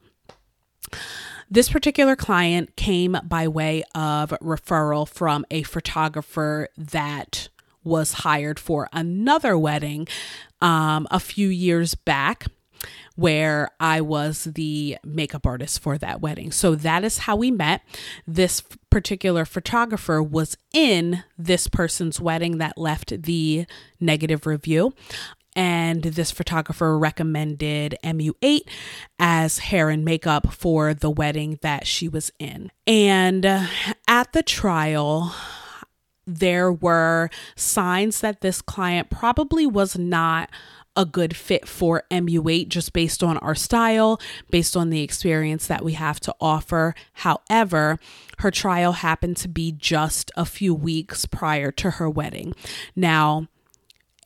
this 1.50 1.70
particular 1.70 2.16
client 2.16 2.76
came 2.76 3.18
by 3.24 3.48
way 3.48 3.84
of 3.96 4.30
referral 4.42 5.08
from 5.08 5.46
a 5.50 5.64
photographer 5.64 6.68
that 6.78 7.50
was 7.84 8.14
hired 8.14 8.60
for 8.60 8.88
another 8.94 9.58
wedding 9.58 10.08
um, 10.62 11.08
a 11.10 11.20
few 11.20 11.48
years 11.50 11.96
back. 11.96 12.46
where 13.16 13.70
I 13.82 14.00
was 14.00 14.46
the 14.46 14.98
makeup 15.04 15.46
artist 15.46 15.82
for 15.82 15.98
that 15.98 16.22
wedding. 16.22 16.52
So 16.52 16.74
that 16.76 17.04
is 17.04 17.20
how 17.20 17.36
we 17.36 17.52
met. 17.52 17.82
This 18.26 18.64
particular 18.90 19.44
photographer 19.44 20.24
was 20.24 20.56
in 20.74 21.24
this 21.38 21.68
person's 21.68 22.22
wedding 22.22 22.60
that 22.60 22.78
left 22.78 23.24
the 23.24 23.66
negative 24.00 24.46
review. 24.46 24.94
And 25.60 26.04
this 26.04 26.32
photographer 26.32 26.98
recommended 26.98 27.98
MU8 28.02 28.62
as 29.20 29.58
hair 29.58 29.90
and 29.90 30.06
makeup 30.06 30.54
for 30.54 30.94
the 30.94 31.10
wedding 31.10 31.60
that 31.62 31.86
she 31.86 32.08
was 32.08 32.32
in. 32.40 32.72
And 32.88 33.46
at 33.46 34.32
the 34.32 34.42
trial, 34.42 35.36
there 36.26 36.72
were 36.72 37.30
signs 37.58 38.22
that 38.22 38.40
this 38.40 38.62
client 38.62 39.10
probably 39.10 39.68
was 39.68 39.98
not 39.98 40.50
a 40.96 41.04
good 41.04 41.36
fit 41.36 41.68
for 41.68 42.04
MU8 42.10 42.70
just 42.70 42.94
based 42.94 43.22
on 43.22 43.38
our 43.40 43.56
style, 43.56 44.18
based 44.50 44.78
on 44.78 44.92
the 44.92 45.02
experience 45.02 45.68
that 45.68 45.84
we 45.84 45.92
have 45.92 46.22
to 46.22 46.34
offer. 46.40 46.96
However, 47.16 48.00
her 48.38 48.50
trial 48.50 48.94
happened 48.94 49.36
to 49.38 49.50
be 49.50 49.74
just 49.74 50.32
a 50.38 50.46
few 50.46 50.74
weeks 50.74 51.26
prior 51.26 51.70
to 51.74 51.92
her 51.92 52.10
wedding. 52.10 52.54
Now, 52.96 53.50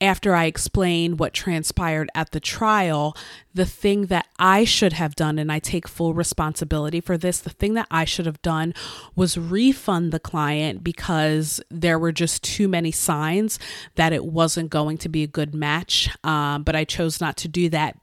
after 0.04 0.36
I 0.36 0.46
explain 0.46 1.18
what 1.18 1.34
transpired 1.34 2.10
at 2.14 2.32
the 2.32 2.40
trial, 2.40 3.16
the 3.54 3.66
thing 3.66 4.08
that 4.08 4.28
I 4.38 4.66
should 4.66 4.94
have 4.94 5.16
done, 5.16 5.40
and 5.40 5.52
I 5.52 5.60
take 5.60 5.88
full 5.88 6.14
responsibility 6.14 7.00
for 7.00 7.18
this, 7.18 7.40
the 7.40 7.50
thing 7.50 7.74
that 7.76 7.88
I 7.90 8.04
should 8.06 8.26
have 8.26 8.42
done 8.42 8.74
was 9.16 9.38
refund 9.38 10.12
the 10.12 10.20
client 10.20 10.84
because 10.84 11.62
there 11.72 11.98
were 11.98 12.12
just 12.12 12.44
too 12.44 12.68
many 12.68 12.92
signs 12.92 13.60
that 13.96 14.14
it 14.14 14.26
wasn't 14.26 14.70
going 14.70 14.98
to 15.00 15.10
be 15.10 15.24
a 15.24 15.28
good 15.28 15.56
match. 15.56 16.10
Um, 16.24 16.64
but 16.64 16.76
I 16.76 16.84
chose 16.84 17.22
not 17.22 17.38
to 17.38 17.48
do 17.48 17.70
that 17.70 17.98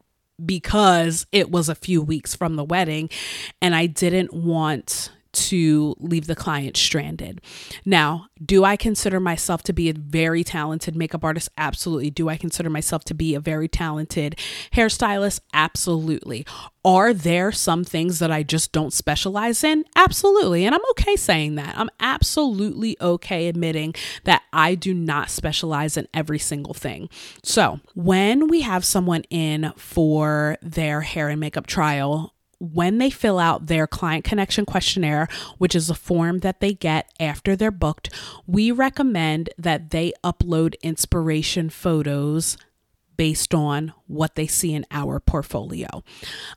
because 0.45 1.27
it 1.33 1.51
was 1.51 1.69
a 1.69 1.75
few 1.75 2.01
weeks 2.01 2.35
from 2.35 2.57
the 2.57 2.65
wedding 2.65 3.11
and 3.61 3.75
I 3.75 3.87
didn't 3.87 4.33
want 4.33 5.11
to 5.33 5.95
leave 5.99 6.27
the 6.27 6.35
client 6.35 6.77
stranded. 6.77 7.41
Now, 7.85 8.27
do 8.45 8.65
I 8.65 8.77
consider 8.77 9.21
myself 9.21 9.63
to 9.65 9.73
be 9.73 9.89
a 9.89 9.95
very 9.95 10.43
talented 10.43 10.97
makeup 10.97 11.25
artist? 11.25 11.49
Absolutely. 11.59 12.11
Do 12.11 12.29
I 12.29 12.37
consider 12.37 12.71
myself 12.71 13.05
to 13.05 13.15
be 13.15 13.35
a 13.35 13.41
very 13.41 13.69
talented 13.69 14.39
hairstylist? 14.73 15.41
Absolutely. 15.53 16.47
Are 16.85 17.13
there 17.13 17.53
some 17.53 17.85
things 17.85 18.19
that 18.21 18.31
I 18.31 18.43
just 18.43 18.73
don't 18.73 18.93
specialize 18.93 19.63
in? 19.63 19.85
Absolutely. 19.95 20.65
And 20.65 20.75
I'm 20.75 20.81
okay 20.93 21.17
saying 21.17 21.57
that. 21.57 21.77
I'm 21.77 21.91
absolutely 22.01 22.97
okay 23.01 23.49
admitting 23.49 23.95
that 24.25 24.43
I 24.53 24.75
do 24.75 24.95
not 24.95 25.31
specialize 25.31 25.97
in 25.97 26.09
every 26.15 26.39
single 26.39 26.75
thing. 26.75 27.09
So, 27.43 27.81
when 27.95 28.49
we 28.49 28.63
have 28.63 28.85
someone 28.85 29.23
in 29.31 29.73
for 29.77 30.57
their 30.63 31.03
hair 31.03 31.29
and 31.29 31.39
makeup 31.39 31.67
trial, 31.67 32.35
when 32.61 32.99
they 32.99 33.11
fill 33.11 33.39
out 33.39 33.67
their 33.67 33.87
client 33.87 34.25
connection 34.25 34.67
questionnaire, 34.67 35.27
which 35.59 35.75
is 35.75 35.89
a 35.89 35.95
form 35.95 36.39
that 36.39 36.61
they 36.61 36.75
get 36.75 37.11
after 37.19 37.57
they're 37.57 37.71
booked, 37.71 38.11
we 38.47 38.71
recommend 38.71 39.51
that 39.59 39.91
they 39.91 40.13
upload 40.23 40.75
inspiration 40.83 41.71
photos 41.71 42.57
based 43.21 43.53
on 43.53 43.93
what 44.07 44.35
they 44.35 44.47
see 44.47 44.73
in 44.73 44.87
our 44.91 45.21
portfolio. 45.21 46.03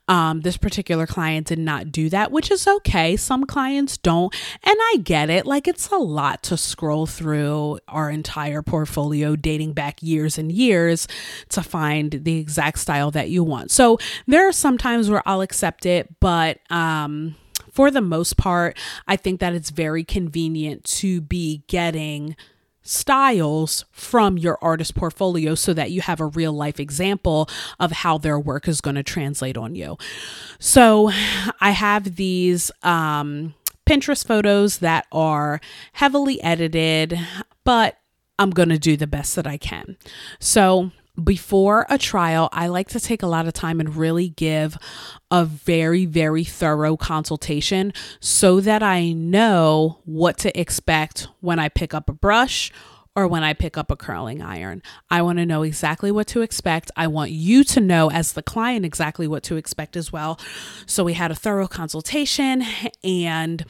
Um, 0.07 0.39
this 0.39 0.55
particular 0.55 1.05
client 1.05 1.47
did 1.47 1.59
not 1.59 1.91
do 1.91 2.09
that, 2.09 2.31
which 2.31 2.49
is 2.49 2.65
okay. 2.65 3.17
Some 3.17 3.43
clients 3.43 3.97
don't. 3.97 4.33
And 4.63 4.77
I 4.79 4.99
get 5.03 5.29
it. 5.29 5.45
Like, 5.45 5.67
it's 5.67 5.89
a 5.89 5.97
lot 5.97 6.41
to 6.43 6.55
scroll 6.55 7.05
through 7.05 7.79
our 7.89 8.09
entire 8.09 8.61
portfolio 8.61 9.35
dating 9.35 9.73
back 9.73 10.01
years 10.01 10.37
and 10.37 10.53
years 10.53 11.05
to 11.49 11.61
find 11.61 12.21
the 12.23 12.37
exact 12.37 12.79
style 12.79 13.11
that 13.11 13.29
you 13.29 13.43
want. 13.43 13.69
So, 13.69 13.97
there 14.25 14.47
are 14.47 14.53
some 14.53 14.77
times 14.77 15.09
where 15.09 15.21
I'll 15.25 15.41
accept 15.41 15.85
it, 15.85 16.17
but, 16.21 16.59
um, 16.71 17.35
for 17.73 17.91
the 17.91 17.99
most 17.99 18.37
part, 18.37 18.77
I 19.05 19.17
think 19.17 19.41
that 19.41 19.53
it's 19.53 19.69
very 19.69 20.05
convenient 20.05 20.85
to 20.85 21.19
be 21.19 21.65
getting 21.67 22.37
styles 22.83 23.85
from 23.91 24.37
your 24.37 24.57
artist 24.61 24.93
portfolio 24.93 25.55
so 25.55 25.73
that 25.73 25.91
you 25.91 26.01
have 26.01 26.19
a 26.19 26.25
real 26.25 26.53
life 26.53 26.79
example 26.79 27.49
of 27.79 27.91
how 27.91 28.17
their 28.17 28.37
work 28.39 28.67
is 28.67 28.81
going 28.81 28.95
to 28.95 29.03
translate 29.03 29.57
on 29.57 29.73
you. 29.73 29.97
So 30.59 31.09
I 31.59 31.71
have 31.71 32.15
these 32.15 32.71
um, 32.83 33.55
Pinterest 33.85 34.25
photos 34.25 34.79
that 34.79 35.07
are 35.11 35.59
heavily 35.93 36.41
edited, 36.43 37.17
but 37.63 37.97
I'm 38.37 38.51
going 38.51 38.69
to 38.69 38.79
do 38.79 38.97
the 38.97 39.07
best 39.07 39.35
that 39.35 39.47
I 39.47 39.57
can. 39.57 39.97
So 40.39 40.91
before 41.21 41.85
a 41.89 41.97
trial, 41.97 42.49
I 42.51 42.67
like 42.67 42.89
to 42.89 42.99
take 42.99 43.21
a 43.21 43.27
lot 43.27 43.47
of 43.47 43.53
time 43.53 43.79
and 43.79 43.95
really 43.95 44.29
give 44.29 44.77
a 45.29 45.45
very, 45.45 46.05
very 46.05 46.43
thorough 46.43 46.97
consultation 46.97 47.93
so 48.19 48.59
that 48.61 48.81
I 48.81 49.11
know 49.11 49.99
what 50.05 50.37
to 50.39 50.59
expect 50.59 51.27
when 51.39 51.59
I 51.59 51.69
pick 51.69 51.93
up 51.93 52.09
a 52.09 52.13
brush 52.13 52.71
or 53.15 53.27
when 53.27 53.43
I 53.43 53.53
pick 53.53 53.77
up 53.77 53.91
a 53.91 53.95
curling 53.95 54.41
iron. 54.41 54.81
I 55.09 55.21
want 55.21 55.37
to 55.37 55.45
know 55.45 55.61
exactly 55.61 56.11
what 56.11 56.25
to 56.27 56.41
expect. 56.41 56.89
I 56.95 57.05
want 57.07 57.29
you 57.29 57.63
to 57.65 57.79
know, 57.79 58.09
as 58.09 58.33
the 58.33 58.41
client, 58.41 58.85
exactly 58.85 59.27
what 59.27 59.43
to 59.43 59.55
expect 59.55 59.95
as 59.95 60.11
well. 60.11 60.39
So 60.87 61.03
we 61.03 61.13
had 61.13 61.29
a 61.29 61.35
thorough 61.35 61.67
consultation 61.67 62.63
and 63.03 63.65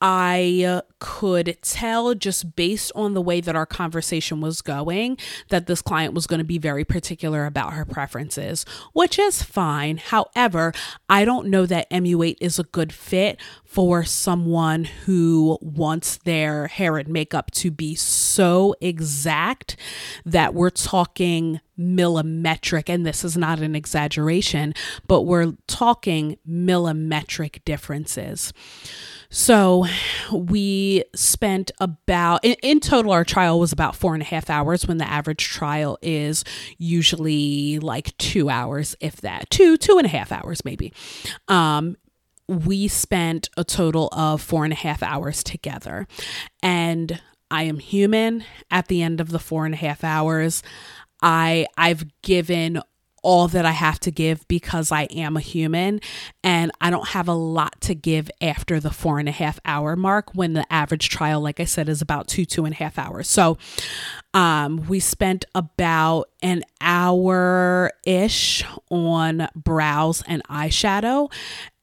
I 0.00 0.82
could 0.98 1.56
tell 1.62 2.14
just 2.14 2.54
based 2.54 2.92
on 2.94 3.14
the 3.14 3.22
way 3.22 3.40
that 3.40 3.56
our 3.56 3.66
conversation 3.66 4.40
was 4.40 4.60
going 4.60 5.16
that 5.48 5.66
this 5.66 5.80
client 5.80 6.12
was 6.12 6.26
going 6.26 6.38
to 6.38 6.44
be 6.44 6.58
very 6.58 6.84
particular 6.84 7.46
about 7.46 7.72
her 7.72 7.84
preferences, 7.84 8.66
which 8.92 9.18
is 9.18 9.42
fine. 9.42 9.96
However, 9.96 10.72
I 11.08 11.24
don't 11.24 11.48
know 11.48 11.64
that 11.66 11.90
MU8 11.90 12.36
is 12.40 12.58
a 12.58 12.64
good 12.64 12.92
fit 12.92 13.40
for 13.64 14.04
someone 14.04 14.84
who 14.84 15.58
wants 15.60 16.18
their 16.18 16.66
hair 16.66 16.98
and 16.98 17.08
makeup 17.08 17.50
to 17.52 17.70
be 17.70 17.94
so 17.94 18.74
exact 18.80 19.76
that 20.24 20.54
we're 20.54 20.70
talking 20.70 21.60
millimetric, 21.78 22.88
and 22.88 23.06
this 23.06 23.24
is 23.24 23.36
not 23.36 23.60
an 23.60 23.76
exaggeration, 23.76 24.74
but 25.06 25.22
we're 25.22 25.52
talking 25.66 26.38
millimetric 26.48 27.64
differences. 27.64 28.52
So 29.36 29.84
we 30.32 31.04
spent 31.14 31.70
about, 31.78 32.42
in, 32.42 32.56
in, 32.62 32.80
total, 32.80 33.12
our 33.12 33.22
trial 33.22 33.60
was 33.60 33.70
about 33.70 33.94
four 33.94 34.14
and 34.14 34.22
a 34.22 34.26
half 34.26 34.48
hours 34.48 34.88
when 34.88 34.96
the 34.96 35.06
average 35.06 35.44
trial 35.44 35.98
is 36.00 36.42
usually 36.78 37.78
like 37.78 38.16
two 38.16 38.48
hours, 38.48 38.96
if 38.98 39.16
that, 39.16 39.50
two, 39.50 39.76
two 39.76 39.98
and 39.98 40.06
a 40.06 40.08
half 40.08 40.32
hours 40.32 40.64
maybe. 40.64 40.90
Um, 41.48 41.98
we 42.48 42.88
spent 42.88 43.50
a 43.58 43.62
total 43.62 44.08
of 44.12 44.40
four 44.40 44.64
and 44.64 44.72
a 44.72 44.76
half 44.76 45.02
hours 45.02 45.44
together. 45.44 46.06
And 46.62 47.20
I 47.50 47.64
am 47.64 47.78
human 47.78 48.42
at 48.70 48.88
the 48.88 49.02
end 49.02 49.20
of 49.20 49.28
the 49.28 49.38
four 49.38 49.66
and 49.66 49.74
a 49.74 49.78
half 49.78 50.02
hours. 50.02 50.62
I 51.20 51.66
I've 51.76 52.06
given 52.22 52.80
all 53.26 53.48
that 53.48 53.66
I 53.66 53.72
have 53.72 53.98
to 53.98 54.12
give 54.12 54.46
because 54.46 54.92
I 54.92 55.02
am 55.06 55.36
a 55.36 55.40
human 55.40 56.00
and 56.44 56.70
I 56.80 56.90
don't 56.90 57.08
have 57.08 57.26
a 57.26 57.34
lot 57.34 57.80
to 57.80 57.94
give 57.96 58.30
after 58.40 58.78
the 58.78 58.92
four 58.92 59.18
and 59.18 59.28
a 59.28 59.32
half 59.32 59.58
hour 59.64 59.96
mark 59.96 60.32
when 60.36 60.52
the 60.52 60.64
average 60.72 61.08
trial, 61.08 61.40
like 61.40 61.58
I 61.58 61.64
said, 61.64 61.88
is 61.88 62.00
about 62.00 62.28
two, 62.28 62.44
two 62.44 62.64
and 62.66 62.72
a 62.72 62.76
half 62.76 63.00
hours. 63.00 63.28
So 63.28 63.58
um, 64.32 64.86
we 64.86 65.00
spent 65.00 65.44
about 65.56 66.28
an 66.40 66.62
hour 66.80 67.90
ish 68.06 68.64
on 68.90 69.48
brows 69.56 70.22
and 70.28 70.40
eyeshadow 70.44 71.28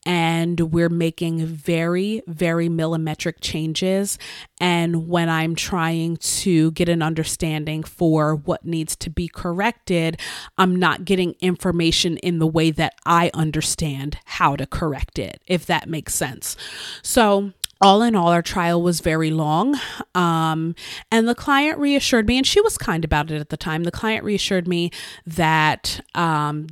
and 0.05 0.59
we're 0.59 0.89
making 0.89 1.45
very, 1.45 2.21
very 2.27 2.69
millimetric 2.69 3.35
changes. 3.41 4.17
And 4.59 5.07
when 5.07 5.29
I'm 5.29 5.55
trying 5.55 6.17
to 6.17 6.71
get 6.71 6.89
an 6.89 7.01
understanding 7.01 7.83
for 7.83 8.35
what 8.35 8.65
needs 8.65 8.95
to 8.97 9.09
be 9.09 9.27
corrected, 9.27 10.19
I'm 10.57 10.75
not 10.75 11.05
getting 11.05 11.35
information 11.39 12.17
in 12.17 12.39
the 12.39 12.47
way 12.47 12.71
that 12.71 12.95
I 13.05 13.31
understand 13.33 14.17
how 14.25 14.55
to 14.55 14.65
correct 14.65 15.19
it, 15.19 15.41
if 15.47 15.65
that 15.67 15.87
makes 15.87 16.15
sense. 16.15 16.55
So, 17.01 17.53
all 17.81 18.01
in 18.01 18.15
all, 18.15 18.29
our 18.29 18.41
trial 18.41 18.81
was 18.81 19.01
very 19.01 19.29
long. 19.29 19.75
Um, 20.15 20.73
and 21.11 21.27
the 21.27 21.35
client 21.35 21.77
reassured 21.79 22.27
me, 22.27 22.37
and 22.37 22.47
she 22.47 22.61
was 22.61 22.77
kind 22.77 23.03
about 23.03 23.29
it 23.29 23.41
at 23.41 23.49
the 23.49 23.57
time. 23.57 23.83
The 23.83 23.91
client 23.91 24.23
reassured 24.23 24.69
me 24.69 24.89
that 25.25 25.99
um, 26.15 26.67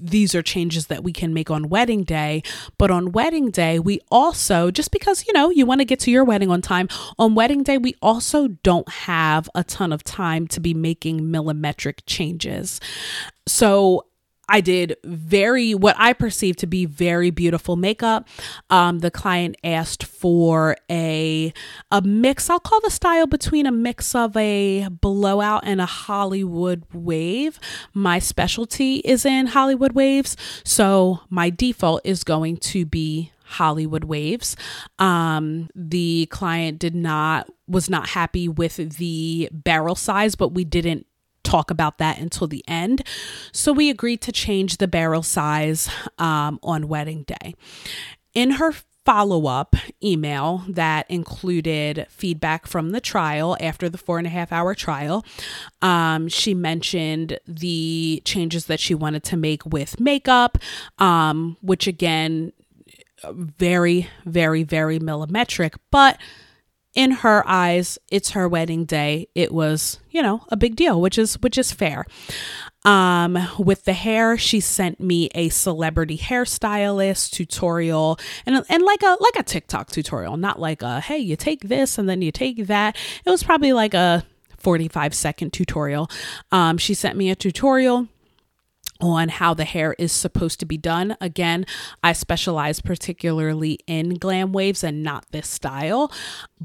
these 0.00 0.34
are 0.34 0.42
changes 0.42 0.86
that 0.86 1.02
we 1.02 1.12
can 1.12 1.34
make 1.34 1.50
on 1.50 1.68
wedding 1.68 2.04
day. 2.04 2.42
But 2.78 2.90
on 2.90 3.12
wedding 3.12 3.50
day, 3.50 3.78
we 3.78 4.00
also, 4.10 4.70
just 4.70 4.90
because, 4.90 5.26
you 5.26 5.32
know, 5.32 5.50
you 5.50 5.66
want 5.66 5.80
to 5.80 5.84
get 5.84 6.00
to 6.00 6.10
your 6.10 6.24
wedding 6.24 6.50
on 6.50 6.62
time, 6.62 6.88
on 7.18 7.34
wedding 7.34 7.62
day, 7.62 7.78
we 7.78 7.94
also 8.02 8.48
don't 8.48 8.88
have 8.88 9.48
a 9.54 9.64
ton 9.64 9.92
of 9.92 10.04
time 10.04 10.46
to 10.48 10.60
be 10.60 10.74
making 10.74 11.20
millimetric 11.20 12.00
changes. 12.06 12.80
So 13.46 14.04
I 14.48 14.60
did 14.60 14.96
very, 15.04 15.74
what 15.74 15.96
I 15.98 16.12
perceived 16.12 16.58
to 16.60 16.66
be 16.66 16.86
very 16.86 17.30
beautiful 17.30 17.76
makeup. 17.76 18.26
Um, 18.70 19.00
the 19.00 19.10
client 19.10 19.56
asked 19.62 20.04
for 20.04 20.76
a, 20.90 21.52
a 21.90 22.02
mix, 22.02 22.48
I'll 22.48 22.60
call 22.60 22.80
the 22.80 22.90
style 22.90 23.26
between 23.26 23.66
a 23.66 23.72
mix 23.72 24.14
of 24.14 24.36
a 24.36 24.88
blowout 24.88 25.62
and 25.64 25.80
a 25.80 25.86
Hollywood 25.86 26.84
wave. 26.92 27.60
My 27.92 28.18
specialty 28.18 28.96
is 28.96 29.24
in 29.24 29.48
Hollywood 29.48 29.92
waves. 29.92 30.36
So 30.64 31.20
my 31.28 31.50
default 31.50 32.02
is 32.04 32.24
going 32.24 32.56
to 32.58 32.86
be 32.86 33.32
Hollywood 33.44 34.04
waves. 34.04 34.56
Um, 34.98 35.68
the 35.74 36.26
client 36.26 36.78
did 36.78 36.94
not 36.94 37.48
was 37.66 37.90
not 37.90 38.10
happy 38.10 38.48
with 38.48 38.76
the 38.76 39.48
barrel 39.52 39.94
size, 39.94 40.34
but 40.34 40.48
we 40.54 40.64
didn't 40.64 41.06
talk 41.48 41.70
about 41.70 41.98
that 41.98 42.18
until 42.18 42.46
the 42.46 42.64
end. 42.68 43.02
So 43.52 43.72
we 43.72 43.90
agreed 43.90 44.20
to 44.22 44.32
change 44.32 44.76
the 44.76 44.88
barrel 44.88 45.22
size 45.22 45.88
um, 46.18 46.58
on 46.62 46.88
wedding 46.88 47.24
day. 47.24 47.54
In 48.34 48.52
her 48.52 48.72
follow 49.04 49.46
up 49.46 49.74
email 50.04 50.64
that 50.68 51.10
included 51.10 52.06
feedback 52.10 52.66
from 52.66 52.90
the 52.90 53.00
trial 53.00 53.56
after 53.58 53.88
the 53.88 53.96
four 53.96 54.18
and 54.18 54.26
a 54.26 54.30
half 54.30 54.52
hour 54.52 54.74
trial. 54.74 55.24
Um, 55.80 56.28
she 56.28 56.52
mentioned 56.52 57.38
the 57.46 58.20
changes 58.26 58.66
that 58.66 58.78
she 58.78 58.94
wanted 58.94 59.24
to 59.24 59.36
make 59.38 59.64
with 59.64 59.98
makeup, 59.98 60.58
um, 60.98 61.56
which 61.62 61.86
again, 61.86 62.52
very, 63.24 64.08
very, 64.26 64.62
very 64.62 64.98
millimetric, 64.98 65.76
but 65.90 66.18
in 66.98 67.12
her 67.12 67.46
eyes, 67.46 67.96
it's 68.10 68.30
her 68.30 68.48
wedding 68.48 68.84
day. 68.84 69.28
It 69.36 69.52
was, 69.52 70.00
you 70.10 70.20
know, 70.20 70.44
a 70.48 70.56
big 70.56 70.74
deal, 70.74 71.00
which 71.00 71.16
is 71.16 71.36
which 71.36 71.56
is 71.56 71.70
fair. 71.70 72.04
Um, 72.84 73.38
with 73.56 73.84
the 73.84 73.92
hair, 73.92 74.36
she 74.36 74.58
sent 74.58 74.98
me 74.98 75.30
a 75.32 75.48
celebrity 75.50 76.18
hairstylist 76.18 77.30
tutorial 77.30 78.18
and 78.46 78.64
and 78.68 78.82
like 78.82 79.04
a 79.04 79.16
like 79.20 79.36
a 79.36 79.44
TikTok 79.44 79.92
tutorial, 79.92 80.36
not 80.36 80.58
like 80.58 80.82
a 80.82 80.98
hey, 81.00 81.18
you 81.18 81.36
take 81.36 81.68
this 81.68 81.98
and 81.98 82.08
then 82.08 82.20
you 82.20 82.32
take 82.32 82.66
that. 82.66 82.96
It 83.24 83.30
was 83.30 83.44
probably 83.44 83.72
like 83.72 83.94
a 83.94 84.26
45 84.56 85.14
second 85.14 85.52
tutorial. 85.52 86.10
Um, 86.50 86.78
she 86.78 86.94
sent 86.94 87.16
me 87.16 87.30
a 87.30 87.36
tutorial 87.36 88.08
on 89.00 89.28
how 89.28 89.54
the 89.54 89.64
hair 89.64 89.94
is 89.98 90.12
supposed 90.12 90.60
to 90.60 90.66
be 90.66 90.76
done. 90.76 91.16
Again, 91.20 91.66
I 92.02 92.12
specialize 92.12 92.80
particularly 92.80 93.78
in 93.86 94.14
glam 94.14 94.52
waves 94.52 94.82
and 94.82 95.02
not 95.02 95.26
this 95.30 95.48
style, 95.48 96.12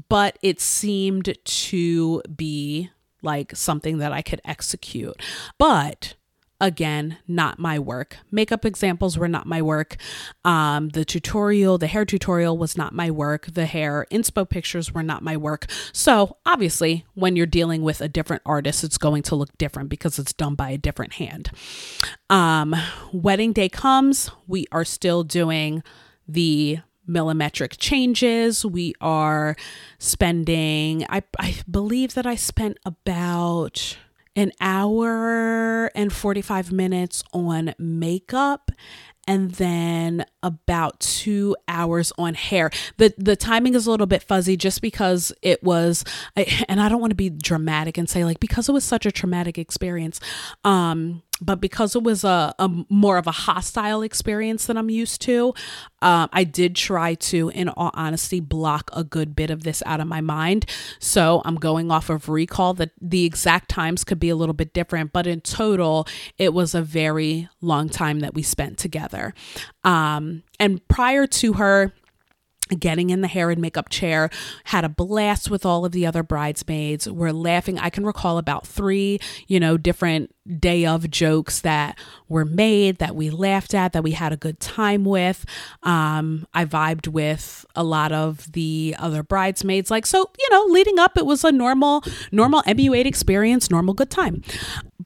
but 0.08 0.38
it 0.42 0.60
seemed 0.60 1.36
to 1.44 2.22
be 2.34 2.90
like 3.22 3.56
something 3.56 3.98
that 3.98 4.12
I 4.12 4.22
could 4.22 4.40
execute. 4.44 5.20
But 5.58 6.14
again 6.60 7.18
not 7.26 7.58
my 7.58 7.78
work. 7.78 8.16
Makeup 8.30 8.64
examples 8.64 9.18
were 9.18 9.28
not 9.28 9.46
my 9.46 9.60
work. 9.60 9.96
Um, 10.44 10.90
the 10.90 11.04
tutorial 11.04 11.78
the 11.78 11.86
hair 11.86 12.04
tutorial 12.04 12.56
was 12.56 12.76
not 12.76 12.92
my 12.92 13.10
work. 13.10 13.46
The 13.52 13.66
hair 13.66 14.06
inspo 14.10 14.48
pictures 14.48 14.92
were 14.92 15.02
not 15.02 15.22
my 15.22 15.36
work. 15.36 15.66
So 15.92 16.36
obviously 16.46 17.04
when 17.14 17.36
you're 17.36 17.46
dealing 17.46 17.82
with 17.82 18.00
a 18.00 18.08
different 18.08 18.42
artist 18.46 18.84
it's 18.84 18.98
going 18.98 19.22
to 19.24 19.34
look 19.34 19.56
different 19.58 19.88
because 19.88 20.18
it's 20.18 20.32
done 20.32 20.54
by 20.54 20.70
a 20.70 20.78
different 20.78 21.14
hand. 21.14 21.50
Um, 22.30 22.74
wedding 23.12 23.52
day 23.52 23.68
comes. 23.68 24.30
We 24.46 24.66
are 24.72 24.84
still 24.84 25.22
doing 25.22 25.82
the 26.26 26.78
millimetric 27.08 27.76
changes. 27.78 28.64
We 28.64 28.94
are 29.00 29.56
spending, 29.98 31.04
I, 31.08 31.22
I 31.38 31.56
believe 31.70 32.14
that 32.14 32.26
I 32.26 32.34
spent 32.34 32.78
about 32.84 33.98
an 34.36 34.52
hour 34.60 35.86
and 35.94 36.12
45 36.12 36.72
minutes 36.72 37.22
on 37.32 37.74
makeup 37.78 38.70
and 39.26 39.52
then 39.52 40.24
about 40.42 41.00
two 41.00 41.56
hours 41.66 42.12
on 42.18 42.34
hair. 42.34 42.70
The 42.98 43.14
the 43.16 43.36
timing 43.36 43.74
is 43.74 43.86
a 43.86 43.90
little 43.90 44.06
bit 44.06 44.22
fuzzy 44.22 44.56
just 44.56 44.82
because 44.82 45.32
it 45.42 45.62
was 45.62 46.04
and 46.68 46.80
I 46.80 46.88
don't 46.88 47.00
want 47.00 47.12
to 47.12 47.16
be 47.16 47.30
dramatic 47.30 47.96
and 47.98 48.08
say 48.08 48.24
like 48.24 48.40
because 48.40 48.68
it 48.68 48.72
was 48.72 48.84
such 48.84 49.06
a 49.06 49.12
traumatic 49.12 49.58
experience. 49.58 50.20
Um 50.62 51.22
but 51.40 51.60
because 51.60 51.96
it 51.96 52.02
was 52.02 52.24
a, 52.24 52.54
a, 52.58 52.70
more 52.88 53.18
of 53.18 53.26
a 53.26 53.32
hostile 53.32 54.02
experience 54.02 54.66
than 54.66 54.76
I'm 54.76 54.90
used 54.90 55.20
to, 55.22 55.52
um, 56.00 56.28
I 56.32 56.44
did 56.44 56.76
try 56.76 57.14
to, 57.14 57.48
in 57.50 57.68
all 57.70 57.90
honesty, 57.94 58.40
block 58.40 58.90
a 58.92 59.02
good 59.02 59.34
bit 59.34 59.50
of 59.50 59.64
this 59.64 59.82
out 59.84 60.00
of 60.00 60.06
my 60.06 60.20
mind. 60.20 60.66
So 61.00 61.42
I'm 61.44 61.56
going 61.56 61.90
off 61.90 62.08
of 62.08 62.28
recall 62.28 62.74
that 62.74 62.90
the 63.00 63.24
exact 63.24 63.68
times 63.68 64.04
could 64.04 64.20
be 64.20 64.28
a 64.28 64.36
little 64.36 64.54
bit 64.54 64.72
different, 64.72 65.12
but 65.12 65.26
in 65.26 65.40
total, 65.40 66.06
it 66.38 66.54
was 66.54 66.74
a 66.74 66.82
very 66.82 67.48
long 67.60 67.88
time 67.88 68.20
that 68.20 68.34
we 68.34 68.42
spent 68.42 68.78
together. 68.78 69.34
Um, 69.82 70.44
and 70.60 70.86
prior 70.88 71.26
to 71.26 71.54
her 71.54 71.92
getting 72.74 73.10
in 73.10 73.20
the 73.20 73.28
hair 73.28 73.50
and 73.50 73.60
makeup 73.60 73.88
chair, 73.88 74.30
had 74.64 74.84
a 74.84 74.88
blast 74.88 75.50
with 75.50 75.64
all 75.64 75.84
of 75.84 75.92
the 75.92 76.06
other 76.06 76.22
bridesmaids. 76.22 77.08
We're 77.08 77.32
laughing. 77.32 77.78
I 77.78 77.90
can 77.90 78.04
recall 78.04 78.38
about 78.38 78.66
three, 78.66 79.18
you 79.46 79.60
know, 79.60 79.76
different 79.76 80.34
day 80.58 80.84
of 80.84 81.10
jokes 81.10 81.60
that 81.60 81.98
were 82.28 82.44
made 82.44 82.98
that 82.98 83.16
we 83.16 83.30
laughed 83.30 83.74
at, 83.74 83.92
that 83.92 84.02
we 84.02 84.12
had 84.12 84.32
a 84.32 84.36
good 84.36 84.60
time 84.60 85.04
with. 85.04 85.44
Um, 85.82 86.46
I 86.52 86.64
vibed 86.64 87.08
with 87.08 87.64
a 87.74 87.82
lot 87.82 88.12
of 88.12 88.52
the 88.52 88.94
other 88.98 89.22
bridesmaids. 89.22 89.90
Like, 89.90 90.06
so, 90.06 90.30
you 90.38 90.50
know, 90.50 90.64
leading 90.68 90.98
up, 90.98 91.16
it 91.16 91.24
was 91.24 91.44
a 91.44 91.52
normal, 91.52 92.02
normal 92.30 92.62
MU8 92.62 93.06
experience, 93.06 93.70
normal 93.70 93.94
good 93.94 94.10
time. 94.10 94.42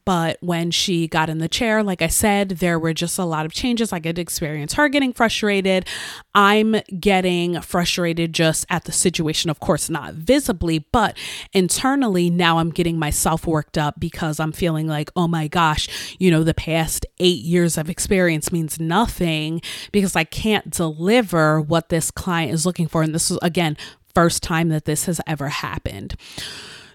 But 0.08 0.38
when 0.40 0.70
she 0.70 1.06
got 1.06 1.28
in 1.28 1.36
the 1.36 1.50
chair, 1.50 1.82
like 1.82 2.00
I 2.00 2.06
said, 2.06 2.48
there 2.48 2.78
were 2.78 2.94
just 2.94 3.18
a 3.18 3.26
lot 3.26 3.44
of 3.44 3.52
changes. 3.52 3.92
I 3.92 4.00
could 4.00 4.18
experience 4.18 4.72
her 4.72 4.88
getting 4.88 5.12
frustrated. 5.12 5.86
I'm 6.34 6.76
getting 6.98 7.60
frustrated 7.60 8.32
just 8.32 8.64
at 8.70 8.84
the 8.84 8.92
situation, 8.92 9.50
of 9.50 9.60
course, 9.60 9.90
not 9.90 10.14
visibly, 10.14 10.78
but 10.78 11.14
internally, 11.52 12.30
now 12.30 12.56
I'm 12.56 12.70
getting 12.70 12.98
myself 12.98 13.46
worked 13.46 13.76
up 13.76 14.00
because 14.00 14.40
I'm 14.40 14.50
feeling 14.50 14.86
like, 14.86 15.10
oh 15.14 15.28
my 15.28 15.46
gosh, 15.46 16.16
you 16.18 16.30
know, 16.30 16.42
the 16.42 16.54
past 16.54 17.04
eight 17.18 17.42
years 17.42 17.76
of 17.76 17.90
experience 17.90 18.50
means 18.50 18.80
nothing 18.80 19.60
because 19.92 20.16
I 20.16 20.24
can't 20.24 20.70
deliver 20.70 21.60
what 21.60 21.90
this 21.90 22.10
client 22.10 22.54
is 22.54 22.64
looking 22.64 22.88
for. 22.88 23.02
And 23.02 23.14
this 23.14 23.30
is, 23.30 23.38
again, 23.42 23.76
first 24.14 24.42
time 24.42 24.70
that 24.70 24.86
this 24.86 25.04
has 25.04 25.20
ever 25.26 25.48
happened. 25.48 26.14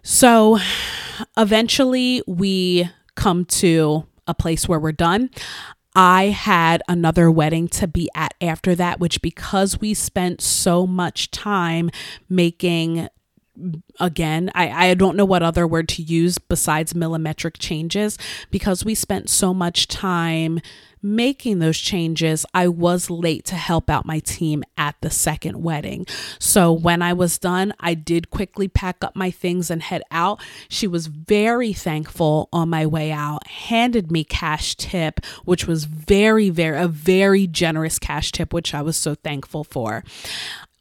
So 0.01 0.57
eventually 1.37 2.23
we 2.25 2.89
come 3.15 3.45
to 3.45 4.05
a 4.27 4.33
place 4.33 4.67
where 4.67 4.79
we're 4.79 4.91
done. 4.91 5.29
I 5.95 6.25
had 6.25 6.81
another 6.87 7.29
wedding 7.29 7.67
to 7.69 7.87
be 7.87 8.09
at 8.15 8.33
after 8.41 8.73
that, 8.75 8.99
which 8.99 9.21
because 9.21 9.79
we 9.79 9.93
spent 9.93 10.41
so 10.41 10.87
much 10.87 11.29
time 11.31 11.91
making 12.29 13.09
again 13.99 14.49
I, 14.55 14.89
I 14.89 14.93
don't 14.95 15.15
know 15.15 15.25
what 15.25 15.43
other 15.43 15.67
word 15.67 15.87
to 15.89 16.01
use 16.01 16.39
besides 16.39 16.93
millimetric 16.93 17.57
changes 17.59 18.17
because 18.49 18.83
we 18.83 18.95
spent 18.95 19.29
so 19.29 19.53
much 19.53 19.87
time 19.87 20.59
making 21.03 21.59
those 21.59 21.77
changes 21.77 22.45
i 22.53 22.67
was 22.67 23.09
late 23.09 23.45
to 23.45 23.55
help 23.55 23.89
out 23.89 24.05
my 24.05 24.19
team 24.19 24.63
at 24.77 24.95
the 25.01 25.09
second 25.09 25.61
wedding. 25.61 26.05
So 26.39 26.71
when 26.71 27.01
i 27.01 27.13
was 27.13 27.37
done 27.37 27.73
i 27.79 27.93
did 27.93 28.29
quickly 28.29 28.67
pack 28.67 29.03
up 29.03 29.15
my 29.15 29.29
things 29.29 29.69
and 29.69 29.81
head 29.81 30.01
out. 30.11 30.41
She 30.69 30.87
was 30.87 31.07
very 31.07 31.73
thankful 31.73 32.49
on 32.53 32.69
my 32.69 32.85
way 32.85 33.11
out 33.11 33.45
handed 33.47 34.11
me 34.11 34.23
cash 34.23 34.75
tip 34.75 35.19
which 35.45 35.67
was 35.67 35.85
very 35.85 36.49
very 36.49 36.81
a 36.81 36.87
very 36.87 37.47
generous 37.47 37.99
cash 37.99 38.31
tip 38.31 38.53
which 38.53 38.73
i 38.73 38.81
was 38.81 38.97
so 38.97 39.15
thankful 39.15 39.63
for. 39.63 40.03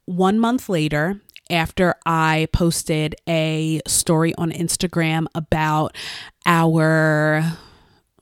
One 0.05 0.39
month 0.39 0.69
later 0.69 1.21
after 1.49 1.95
I 2.05 2.47
posted 2.51 3.15
a 3.27 3.81
story 3.85 4.33
on 4.35 4.51
Instagram 4.51 5.27
about 5.35 5.95
our 6.45 7.43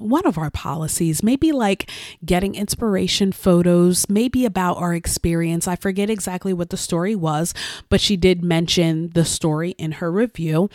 one 0.01 0.25
of 0.25 0.37
our 0.37 0.49
policies, 0.49 1.23
maybe 1.23 1.51
like 1.51 1.89
getting 2.25 2.55
inspiration 2.55 3.31
photos, 3.31 4.09
maybe 4.09 4.45
about 4.45 4.77
our 4.77 4.93
experience. 4.93 5.67
I 5.67 5.75
forget 5.75 6.09
exactly 6.09 6.53
what 6.53 6.69
the 6.69 6.77
story 6.77 7.15
was, 7.15 7.53
but 7.89 8.01
she 8.01 8.17
did 8.17 8.43
mention 8.43 9.09
the 9.09 9.25
story 9.25 9.71
in 9.71 9.93
her 9.93 10.11
review. 10.11 10.69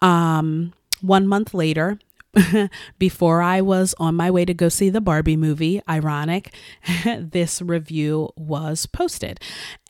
Um, 0.00 0.72
one 1.00 1.26
month 1.26 1.54
later, 1.54 1.98
before 2.98 3.40
I 3.40 3.60
was 3.60 3.94
on 3.98 4.14
my 4.14 4.30
way 4.30 4.44
to 4.44 4.54
go 4.54 4.68
see 4.68 4.90
the 4.90 5.00
Barbie 5.00 5.36
movie, 5.36 5.80
ironic, 5.88 6.54
this 7.04 7.62
review 7.62 8.30
was 8.36 8.86
posted. 8.86 9.40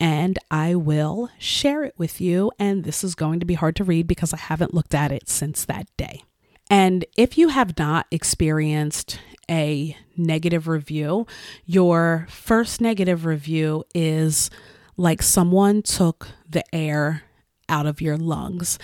And 0.01 0.39
I 0.51 0.75
will 0.75 1.31
share 1.39 1.85
it 1.85 1.95
with 1.97 2.21
you. 2.21 2.53
And 2.59 2.85
this 2.85 3.03
is 3.03 3.15
going 3.15 3.41
to 3.41 3.47
be 3.47 3.55
hard 3.55 3.77
to 3.77 3.85
read 3.85 4.07
because 4.07 4.33
I 4.33 4.39
haven't 4.39 4.75
looked 4.75 4.95
at 4.95 5.13
it 5.13 5.29
since 5.29 5.65
that 5.65 5.89
day. 5.97 6.23
And 6.71 7.05
if 7.17 7.39
you 7.39 7.49
have 7.49 7.79
not 7.79 8.07
experienced 8.11 9.19
a 9.51 9.97
negative 10.17 10.69
review, 10.69 11.27
your 11.65 12.27
first 12.31 12.81
negative 12.81 13.25
review 13.25 13.85
is 13.95 14.51
like 14.97 15.23
someone 15.23 15.83
took 15.83 16.29
the 16.49 16.63
air 16.75 17.23
out 17.69 17.87
of 17.87 18.01
your 18.01 18.17
lungs. 18.17 18.79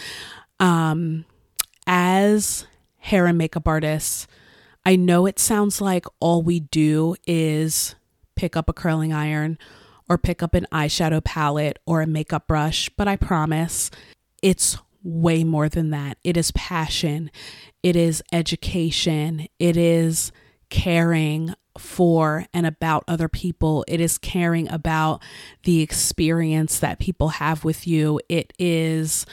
Um, 0.60 1.24
as 1.86 2.66
hair 2.98 3.26
and 3.26 3.36
makeup 3.36 3.68
artists, 3.68 4.26
I 4.86 4.96
know 4.96 5.26
it 5.26 5.38
sounds 5.38 5.80
like 5.80 6.06
all 6.20 6.42
we 6.42 6.60
do 6.60 7.16
is 7.26 7.94
pick 8.36 8.56
up 8.56 8.68
a 8.68 8.72
curling 8.72 9.12
iron 9.12 9.58
or 10.08 10.18
pick 10.18 10.42
up 10.42 10.54
an 10.54 10.66
eyeshadow 10.72 11.24
palette 11.24 11.78
or 11.86 12.02
a 12.02 12.06
makeup 12.06 12.46
brush, 12.46 12.90
but 12.96 13.08
I 13.08 13.16
promise 13.16 13.90
it's 14.42 14.78
way 15.04 15.44
more 15.44 15.68
than 15.68 15.90
that. 15.90 16.18
It 16.24 16.36
is 16.36 16.50
passion, 16.52 17.30
it 17.82 17.94
is 17.94 18.22
education, 18.32 19.46
it 19.60 19.76
is 19.76 20.32
caring 20.70 21.54
for 21.78 22.46
and 22.52 22.66
about 22.66 23.04
other 23.08 23.28
people. 23.28 23.84
It 23.88 24.00
is 24.00 24.18
caring 24.18 24.68
about 24.70 25.22
the 25.64 25.82
experience 25.82 26.78
that 26.78 26.98
people 26.98 27.28
have 27.30 27.64
with 27.64 27.86
you. 27.86 28.20
It 28.28 28.52
is 28.58 29.26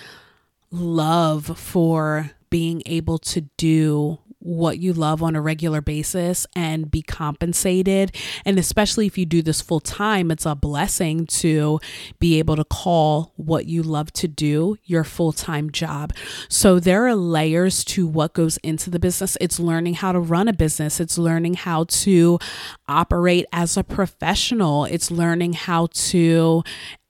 love 0.72 1.58
for 1.58 2.32
being 2.50 2.82
able 2.86 3.18
to 3.20 3.42
do 3.58 4.20
what 4.42 4.80
you 4.80 4.92
love 4.92 5.22
on 5.22 5.36
a 5.36 5.42
regular 5.42 5.82
basis 5.82 6.48
and 6.56 6.90
be 6.90 7.02
compensated. 7.02 8.16
And 8.44 8.58
especially 8.58 9.06
if 9.06 9.18
you 9.18 9.26
do 9.26 9.42
this 9.42 9.62
full 9.62 9.80
time, 9.80 10.32
it's 10.32 10.46
a 10.46 10.56
blessing 10.56 11.28
to 11.28 11.80
be 12.20 12.40
able 12.40 12.56
to 12.56 12.64
call 12.64 13.34
what 13.36 13.68
you 13.68 13.84
love 13.84 14.12
to 14.14 14.28
do 14.28 14.78
your 14.84 15.04
full 15.04 15.32
time 15.32 15.70
job. 15.72 16.14
So 16.50 16.80
there 16.80 17.08
are 17.08 17.16
layers 17.16 17.84
to 17.86 18.08
what 18.08 18.34
goes 18.34 18.58
into 18.58 18.90
the 18.90 19.00
business. 19.00 19.38
It's 19.40 19.60
learning 19.60 19.96
how 19.96 20.12
to 20.12 20.20
run 20.20 20.48
a 20.48 20.54
business, 20.54 21.00
it's 21.00 21.18
learning 21.18 21.56
how 21.56 21.86
to 21.86 22.40
operate 22.88 23.46
as 23.54 23.78
a 23.78 23.84
professional, 23.84 24.86
it's 24.86 25.12
learning 25.12 25.54
how 25.54 25.88
to 25.94 26.64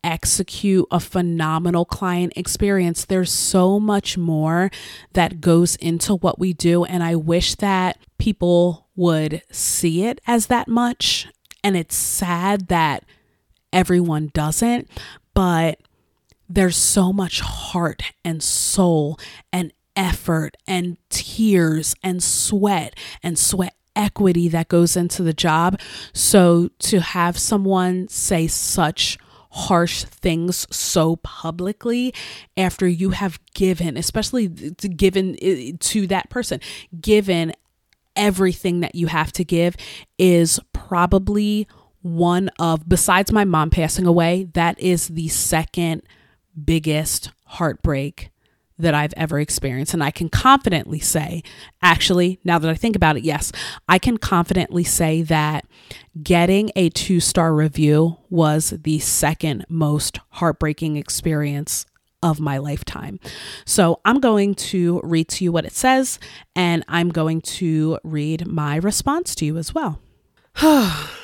execute 0.04 0.88
a 0.92 1.00
phenomenal 1.00 1.86
client 1.86 2.34
experience. 2.36 3.06
There's 3.06 3.32
so 3.32 3.80
much 3.80 4.18
more 4.18 4.72
that 5.14 5.42
goes 5.42 5.76
into 5.78 6.16
what 6.16 6.40
we 6.40 6.54
do. 6.54 6.84
And 6.84 7.04
I 7.04 7.16
wish 7.16 7.56
that 7.56 7.98
people 8.18 8.88
would 8.96 9.42
see 9.52 10.06
it 10.06 10.20
as 10.28 10.48
that 10.48 10.68
much. 10.68 11.28
And 11.64 11.78
it's 11.78 11.96
sad 11.96 12.68
that 12.68 13.04
everyone 13.72 14.32
doesn't, 14.34 14.90
but 15.34 15.80
there's 16.50 16.78
so 16.78 17.14
much 17.14 17.40
heart 17.40 18.04
and 18.26 18.44
soul 18.44 19.18
and 19.54 19.72
effort 19.96 20.58
and 20.68 20.98
tears 21.10 21.96
and 22.04 22.22
sweat 22.22 22.96
and 23.24 23.38
sweat 23.38 23.76
equity 23.96 24.48
that 24.48 24.68
goes 24.68 24.96
into 24.96 25.24
the 25.24 25.34
job. 25.34 25.80
So 26.14 26.70
to 26.80 27.00
have 27.00 27.38
someone 27.38 28.08
say 28.08 28.48
such 28.48 29.18
harsh 29.52 30.06
things 30.06 30.66
so 30.76 31.18
publicly 31.18 32.14
after 32.56 32.88
you 32.88 33.12
have 33.12 33.40
given, 33.54 33.98
especially 33.98 34.48
given 34.48 35.36
to 35.78 36.08
that 36.08 36.30
person, 36.30 36.60
given 37.00 37.54
everything 38.16 38.80
that 38.80 38.96
you 38.96 39.08
have 39.08 39.32
to 39.34 39.44
give 39.44 39.76
is 40.18 40.60
probably 40.74 41.68
one 42.02 42.50
of, 42.60 42.88
besides 42.88 43.32
my 43.32 43.46
mom 43.46 43.70
passing 43.70 44.06
away, 44.06 44.48
that 44.54 44.80
is 44.80 45.10
the 45.10 45.28
second 45.28 46.02
biggest 46.66 47.32
heartbreak 47.46 48.32
that 48.82 48.94
I've 48.94 49.14
ever 49.16 49.40
experienced. 49.40 49.94
And 49.94 50.04
I 50.04 50.12
can 50.12 50.30
confidently 50.30 51.00
say, 51.00 51.44
actually, 51.82 52.40
now 52.44 52.60
that 52.60 52.70
I 52.70 52.76
think 52.76 52.96
about 52.96 53.18
it, 53.18 53.24
yes, 53.24 53.52
I 53.88 54.00
can 54.00 54.18
confidently 54.18 54.84
say 54.84 55.22
that 55.24 55.66
getting 56.22 56.72
a 56.76 56.90
two 56.90 57.20
star 57.20 57.54
review 57.54 58.18
was 58.30 58.72
the 58.84 59.00
second 59.00 59.66
most 59.70 60.20
heartbreaking 60.32 60.98
experience 60.98 61.86
of 62.24 62.40
my 62.40 62.58
lifetime. 62.58 63.20
So 63.66 64.00
I'm 64.06 64.20
going 64.20 64.54
to 64.56 65.02
read 65.04 65.28
to 65.30 65.44
you 65.44 65.52
what 65.52 65.66
it 65.66 65.74
says, 65.74 66.20
and 66.56 66.84
I'm 66.88 67.10
going 67.10 67.42
to 67.42 67.98
read 68.04 68.46
my 68.46 68.76
response 68.76 69.34
to 69.36 69.46
you 69.46 69.58
as 69.58 69.74
well. 69.74 70.00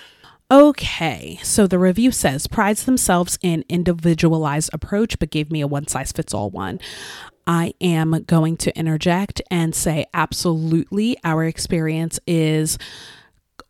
Okay, 0.49 1.39
so 1.43 1.67
the 1.67 1.77
review 1.77 2.09
says 2.09 2.47
prides 2.47 2.85
themselves 2.85 3.37
in 3.41 3.65
individualized 3.67 4.69
approach, 4.71 5.19
but 5.19 5.29
gave 5.29 5.51
me 5.51 5.59
a 5.59 5.67
one 5.67 5.87
size 5.87 6.13
fits 6.13 6.33
all 6.33 6.49
one. 6.49 6.79
I 7.47 7.73
am 7.79 8.23
going 8.27 8.57
to 8.57 8.77
interject 8.77 9.41
and 9.49 9.73
say 9.73 10.05
absolutely, 10.13 11.17
our 11.23 11.45
experience 11.45 12.19
is 12.27 12.77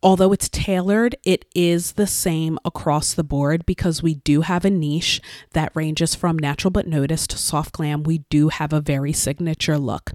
although 0.04 0.32
it's 0.32 0.50
tailored, 0.50 1.16
it 1.24 1.46
is 1.56 1.94
the 1.94 2.08
same 2.08 2.58
across 2.66 3.14
the 3.14 3.24
board 3.24 3.66
because 3.66 4.04
we 4.04 4.16
do 4.16 4.42
have 4.42 4.64
a 4.66 4.70
niche 4.70 5.22
that 5.54 5.72
ranges 5.76 6.16
from 6.16 6.38
natural 6.38 6.72
but 6.72 6.88
noticed 6.88 7.32
to 7.32 7.38
soft 7.38 7.74
glam. 7.74 8.04
We 8.04 8.20
do 8.30 8.50
have 8.50 8.74
a 8.74 8.82
very 8.82 9.14
signature 9.14 9.78
look. 9.78 10.12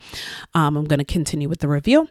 Um, 0.54 0.76
I'm 0.76 0.84
going 0.84 0.98
to 0.98 1.04
continue 1.04 1.48
with 1.48 1.60
the 1.60 1.68
review. 1.68 2.08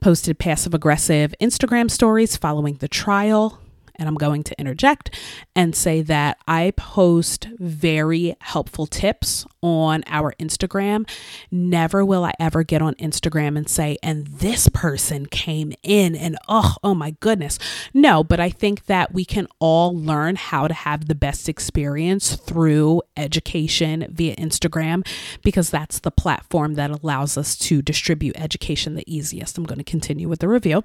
Posted 0.00 0.38
passive 0.38 0.74
aggressive 0.74 1.34
Instagram 1.40 1.90
stories 1.90 2.36
following 2.36 2.74
the 2.76 2.88
trial 2.88 3.60
and 3.96 4.08
I'm 4.08 4.14
going 4.14 4.42
to 4.44 4.58
interject 4.58 5.10
and 5.54 5.74
say 5.74 6.02
that 6.02 6.38
I 6.46 6.72
post 6.76 7.48
very 7.58 8.36
helpful 8.40 8.86
tips 8.86 9.46
on 9.62 10.04
our 10.06 10.34
Instagram. 10.38 11.08
Never 11.50 12.04
will 12.04 12.24
I 12.24 12.32
ever 12.38 12.62
get 12.62 12.82
on 12.82 12.94
Instagram 12.96 13.56
and 13.56 13.68
say, 13.68 13.96
and 14.02 14.26
this 14.26 14.68
person 14.68 15.26
came 15.26 15.72
in 15.82 16.14
and 16.14 16.36
oh, 16.48 16.74
oh 16.84 16.94
my 16.94 17.12
goodness. 17.20 17.58
No, 17.94 18.22
but 18.22 18.40
I 18.40 18.50
think 18.50 18.86
that 18.86 19.14
we 19.14 19.24
can 19.24 19.48
all 19.58 19.96
learn 19.96 20.36
how 20.36 20.68
to 20.68 20.74
have 20.74 21.08
the 21.08 21.14
best 21.14 21.48
experience 21.48 22.36
through 22.36 23.02
education 23.16 24.06
via 24.10 24.36
Instagram 24.36 25.06
because 25.42 25.70
that's 25.70 26.00
the 26.00 26.10
platform 26.10 26.74
that 26.74 26.90
allows 26.90 27.38
us 27.38 27.56
to 27.56 27.80
distribute 27.80 28.38
education 28.38 28.94
the 28.94 29.04
easiest. 29.12 29.56
I'm 29.56 29.64
going 29.64 29.78
to 29.78 29.84
continue 29.84 30.28
with 30.28 30.40
the 30.40 30.48
review. 30.48 30.84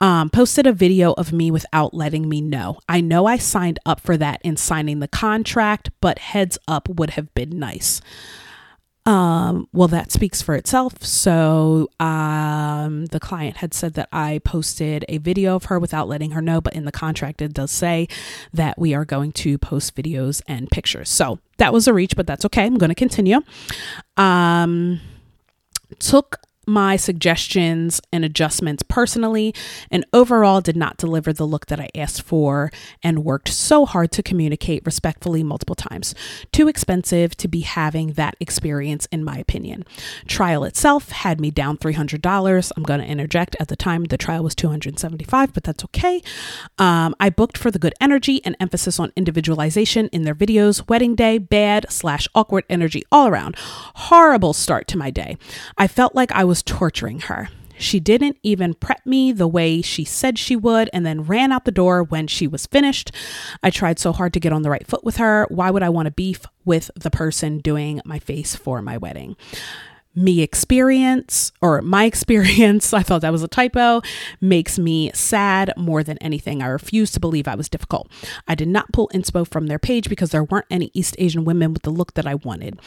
Um, 0.00 0.30
posted 0.30 0.66
a 0.66 0.72
video 0.72 1.12
of 1.12 1.32
me 1.32 1.50
without 1.50 1.94
letting 1.94 2.21
me 2.28 2.40
know. 2.40 2.78
I 2.88 3.00
know 3.00 3.26
I 3.26 3.36
signed 3.36 3.78
up 3.84 4.00
for 4.00 4.16
that 4.16 4.40
in 4.42 4.56
signing 4.56 5.00
the 5.00 5.08
contract, 5.08 5.90
but 6.00 6.18
heads 6.18 6.58
up 6.66 6.88
would 6.88 7.10
have 7.10 7.32
been 7.34 7.58
nice. 7.58 8.00
Um, 9.04 9.68
well, 9.72 9.88
that 9.88 10.12
speaks 10.12 10.42
for 10.42 10.54
itself. 10.54 11.02
So, 11.02 11.90
um, 11.98 13.06
the 13.06 13.18
client 13.18 13.56
had 13.56 13.74
said 13.74 13.94
that 13.94 14.08
I 14.12 14.40
posted 14.44 15.04
a 15.08 15.18
video 15.18 15.56
of 15.56 15.64
her 15.64 15.80
without 15.80 16.06
letting 16.06 16.30
her 16.32 16.42
know, 16.42 16.60
but 16.60 16.74
in 16.74 16.84
the 16.84 16.92
contract, 16.92 17.42
it 17.42 17.52
does 17.52 17.72
say 17.72 18.06
that 18.52 18.78
we 18.78 18.94
are 18.94 19.04
going 19.04 19.32
to 19.32 19.58
post 19.58 19.96
videos 19.96 20.40
and 20.46 20.70
pictures. 20.70 21.10
So, 21.10 21.40
that 21.56 21.72
was 21.72 21.88
a 21.88 21.92
reach, 21.92 22.14
but 22.14 22.28
that's 22.28 22.44
okay. 22.44 22.64
I'm 22.64 22.78
going 22.78 22.90
to 22.90 22.94
continue. 22.94 23.40
Um, 24.16 25.00
took 25.98 26.38
my 26.66 26.96
suggestions 26.96 28.00
and 28.12 28.24
adjustments 28.24 28.82
personally, 28.82 29.54
and 29.90 30.06
overall 30.12 30.60
did 30.60 30.76
not 30.76 30.96
deliver 30.96 31.32
the 31.32 31.46
look 31.46 31.66
that 31.66 31.80
I 31.80 31.88
asked 31.94 32.22
for 32.22 32.70
and 33.02 33.24
worked 33.24 33.48
so 33.48 33.86
hard 33.86 34.12
to 34.12 34.22
communicate 34.22 34.82
respectfully 34.86 35.42
multiple 35.42 35.74
times. 35.74 36.14
Too 36.52 36.68
expensive 36.68 37.36
to 37.38 37.48
be 37.48 37.60
having 37.60 38.12
that 38.12 38.36
experience, 38.40 39.06
in 39.10 39.24
my 39.24 39.36
opinion. 39.38 39.84
Trial 40.26 40.64
itself 40.64 41.10
had 41.10 41.40
me 41.40 41.50
down 41.50 41.78
$300. 41.78 42.72
I'm 42.76 42.82
going 42.82 43.00
to 43.00 43.06
interject. 43.06 43.56
At 43.58 43.68
the 43.68 43.76
time, 43.76 44.04
the 44.04 44.18
trial 44.18 44.44
was 44.44 44.54
275, 44.54 45.52
but 45.52 45.64
that's 45.64 45.84
okay. 45.84 46.22
Um, 46.78 47.14
I 47.18 47.30
booked 47.30 47.58
for 47.58 47.70
the 47.70 47.78
good 47.78 47.94
energy 48.00 48.44
and 48.44 48.56
emphasis 48.60 49.00
on 49.00 49.12
individualization 49.16 50.08
in 50.08 50.22
their 50.22 50.34
videos. 50.34 50.88
Wedding 50.88 51.14
day, 51.14 51.38
bad 51.38 51.86
slash 51.90 52.28
awkward 52.34 52.64
energy 52.68 53.02
all 53.10 53.26
around. 53.26 53.56
Horrible 53.58 54.52
start 54.52 54.86
to 54.88 54.98
my 54.98 55.10
day. 55.10 55.36
I 55.76 55.86
felt 55.86 56.14
like 56.14 56.30
I 56.32 56.44
was 56.44 56.51
was 56.52 56.62
torturing 56.62 57.18
her. 57.18 57.48
She 57.78 57.98
didn't 57.98 58.36
even 58.42 58.74
prep 58.74 59.06
me 59.06 59.32
the 59.32 59.48
way 59.48 59.80
she 59.80 60.04
said 60.04 60.38
she 60.38 60.54
would 60.54 60.90
and 60.92 61.06
then 61.06 61.22
ran 61.22 61.50
out 61.50 61.64
the 61.64 61.70
door 61.70 62.02
when 62.02 62.26
she 62.26 62.46
was 62.46 62.66
finished. 62.66 63.10
I 63.62 63.70
tried 63.70 63.98
so 63.98 64.12
hard 64.12 64.34
to 64.34 64.40
get 64.40 64.52
on 64.52 64.60
the 64.60 64.68
right 64.68 64.86
foot 64.86 65.02
with 65.02 65.16
her. 65.16 65.46
Why 65.48 65.70
would 65.70 65.82
I 65.82 65.88
want 65.88 66.08
to 66.08 66.12
beef 66.12 66.44
with 66.66 66.90
the 66.94 67.10
person 67.10 67.60
doing 67.60 68.02
my 68.04 68.18
face 68.18 68.54
for 68.54 68.82
my 68.82 68.98
wedding? 68.98 69.34
Me 70.14 70.42
experience 70.42 71.52
or 71.60 71.80
my 71.82 72.04
experience, 72.12 72.92
I 72.92 73.02
thought 73.02 73.22
that 73.22 73.32
was 73.32 73.42
a 73.42 73.48
typo, 73.48 74.02
makes 74.40 74.78
me 74.78 75.10
sad 75.14 75.72
more 75.76 76.02
than 76.02 76.18
anything. 76.18 76.62
I 76.62 76.66
refuse 76.66 77.10
to 77.12 77.20
believe 77.20 77.48
I 77.48 77.54
was 77.54 77.68
difficult. 77.68 78.10
I 78.46 78.54
did 78.54 78.68
not 78.68 78.92
pull 78.92 79.10
inspo 79.14 79.46
from 79.46 79.66
their 79.66 79.78
page 79.78 80.08
because 80.08 80.30
there 80.30 80.44
weren't 80.44 80.66
any 80.70 80.90
East 80.94 81.16
Asian 81.18 81.44
women 81.44 81.72
with 81.72 81.82
the 81.82 81.90
look 81.90 82.14
that 82.14 82.26
I 82.26 82.34
wanted. 82.36 82.78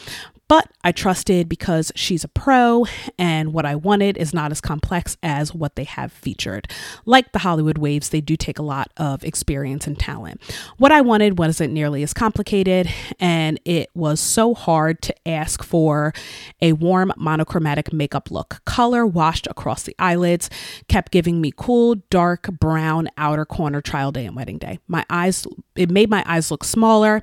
But 0.48 0.70
I 0.84 0.92
trusted 0.92 1.48
because 1.48 1.90
she's 1.96 2.22
a 2.22 2.28
pro 2.28 2.86
and 3.18 3.52
what 3.52 3.66
I 3.66 3.74
wanted 3.74 4.16
is 4.16 4.32
not 4.32 4.52
as 4.52 4.60
complex 4.60 5.16
as 5.22 5.52
what 5.52 5.74
they 5.74 5.84
have 5.84 6.12
featured. 6.12 6.70
Like 7.04 7.32
the 7.32 7.40
Hollywood 7.40 7.78
waves, 7.78 8.10
they 8.10 8.20
do 8.20 8.36
take 8.36 8.58
a 8.58 8.62
lot 8.62 8.92
of 8.96 9.24
experience 9.24 9.88
and 9.88 9.98
talent. 9.98 10.40
What 10.78 10.92
I 10.92 11.00
wanted 11.00 11.38
wasn't 11.38 11.72
nearly 11.72 12.04
as 12.04 12.14
complicated 12.14 12.88
and 13.18 13.58
it 13.64 13.90
was 13.94 14.20
so 14.20 14.54
hard 14.54 15.02
to 15.02 15.28
ask 15.28 15.64
for 15.64 16.14
a 16.62 16.74
warm 16.74 17.12
monochromatic 17.16 17.92
makeup 17.92 18.30
look. 18.30 18.60
Color 18.64 19.06
washed 19.06 19.46
across 19.48 19.82
the 19.82 19.96
eyelids 19.98 20.50
kept 20.88 21.12
giving 21.12 21.40
me 21.40 21.52
cool, 21.56 21.96
dark 22.10 22.48
brown 22.58 23.08
outer 23.16 23.44
corner 23.44 23.80
trial 23.80 24.12
day 24.12 24.26
and 24.26 24.36
wedding 24.36 24.58
day. 24.58 24.78
My 24.88 25.04
eyes, 25.10 25.46
it 25.74 25.90
made 25.90 26.10
my 26.10 26.22
eyes 26.26 26.50
look 26.50 26.64
smaller. 26.64 27.22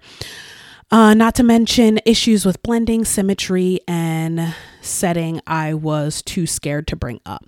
Uh, 0.91 1.14
not 1.14 1.34
to 1.36 1.44
mention 1.44 2.00
issues 2.06 2.46
with 2.46 2.62
blending, 2.62 3.04
symmetry, 3.04 3.80
and 3.88 4.54
setting 4.86 5.42
I 5.48 5.74
was 5.74 6.22
too 6.22 6.46
scared 6.46 6.88
to 6.88 6.96
bring 6.96 7.20
up. 7.26 7.46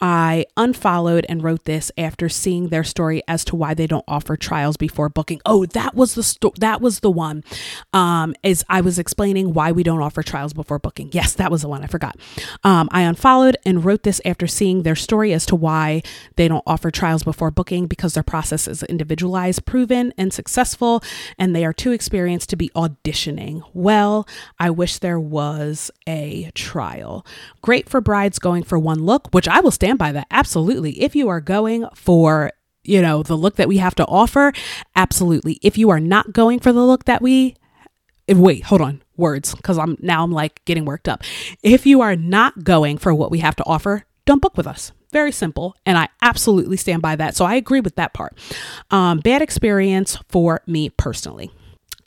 I 0.00 0.46
unfollowed 0.56 1.26
and 1.28 1.42
wrote 1.42 1.64
this 1.64 1.90
after 1.98 2.28
seeing 2.28 2.68
their 2.68 2.84
story 2.84 3.22
as 3.28 3.44
to 3.46 3.56
why 3.56 3.74
they 3.74 3.86
don't 3.86 4.04
offer 4.08 4.36
trials 4.36 4.76
before 4.76 5.08
booking. 5.08 5.40
Oh, 5.44 5.66
that 5.66 5.94
was 5.94 6.14
the 6.14 6.22
sto- 6.22 6.52
that 6.58 6.80
was 6.80 7.00
the 7.00 7.10
one. 7.10 7.42
Um, 7.92 8.34
is 8.42 8.64
I 8.68 8.80
was 8.80 8.98
explaining 8.98 9.52
why 9.54 9.72
we 9.72 9.82
don't 9.82 10.00
offer 10.02 10.22
trials 10.22 10.52
before 10.52 10.78
booking. 10.78 11.10
Yes, 11.12 11.34
that 11.34 11.50
was 11.50 11.62
the 11.62 11.68
one 11.68 11.82
I 11.82 11.86
forgot. 11.86 12.16
Um, 12.64 12.88
I 12.92 13.02
unfollowed 13.02 13.56
and 13.64 13.84
wrote 13.84 14.02
this 14.02 14.20
after 14.24 14.46
seeing 14.46 14.82
their 14.82 14.96
story 14.96 15.32
as 15.32 15.46
to 15.46 15.56
why 15.56 16.02
they 16.36 16.48
don't 16.48 16.64
offer 16.66 16.90
trials 16.90 17.22
before 17.22 17.50
booking 17.50 17.86
because 17.86 18.14
their 18.14 18.22
process 18.22 18.68
is 18.68 18.82
individualized, 18.84 19.64
proven, 19.66 20.12
and 20.18 20.32
successful, 20.32 21.02
and 21.38 21.54
they 21.54 21.64
are 21.64 21.72
too 21.72 21.92
experienced 21.92 22.50
to 22.50 22.56
be 22.56 22.70
auditioning. 22.70 23.62
Well, 23.72 24.26
I 24.58 24.70
wish 24.70 24.98
there 24.98 25.20
was 25.20 25.90
a. 26.08 26.50
Great 27.62 27.88
for 27.88 28.00
brides 28.00 28.38
going 28.38 28.62
for 28.62 28.78
one 28.78 29.04
look, 29.04 29.28
which 29.32 29.48
I 29.48 29.60
will 29.60 29.70
stand 29.70 29.98
by 29.98 30.12
that. 30.12 30.26
Absolutely. 30.30 31.02
If 31.02 31.16
you 31.16 31.28
are 31.28 31.40
going 31.40 31.86
for 31.94 32.52
you 32.86 33.02
know, 33.02 33.22
the 33.22 33.36
look 33.36 33.56
that 33.56 33.68
we 33.68 33.78
have 33.78 33.94
to 33.96 34.06
offer, 34.06 34.52
absolutely. 34.94 35.58
If 35.62 35.76
you 35.76 35.90
are 35.90 36.00
not 36.00 36.32
going 36.32 36.60
for 36.60 36.72
the 36.72 36.84
look 36.84 37.04
that 37.04 37.20
we 37.20 37.56
wait, 38.28 38.64
hold 38.64 38.80
on, 38.80 39.02
words, 39.16 39.54
because 39.54 39.78
I'm 39.78 39.96
now 40.00 40.24
I'm 40.24 40.32
like 40.32 40.64
getting 40.64 40.84
worked 40.84 41.08
up. 41.08 41.22
If 41.62 41.86
you 41.86 42.00
are 42.00 42.16
not 42.16 42.64
going 42.64 42.98
for 42.98 43.14
what 43.14 43.30
we 43.30 43.38
have 43.40 43.56
to 43.56 43.64
offer, 43.64 44.04
don't 44.24 44.42
book 44.42 44.56
with 44.56 44.66
us. 44.66 44.92
Very 45.12 45.32
simple. 45.32 45.76
And 45.86 45.96
I 45.96 46.08
absolutely 46.20 46.76
stand 46.76 47.02
by 47.02 47.16
that. 47.16 47.36
So 47.36 47.44
I 47.44 47.54
agree 47.54 47.80
with 47.80 47.94
that 47.96 48.12
part. 48.12 48.36
Um, 48.90 49.20
bad 49.20 49.42
experience 49.42 50.18
for 50.28 50.62
me 50.66 50.90
personally. 50.90 51.50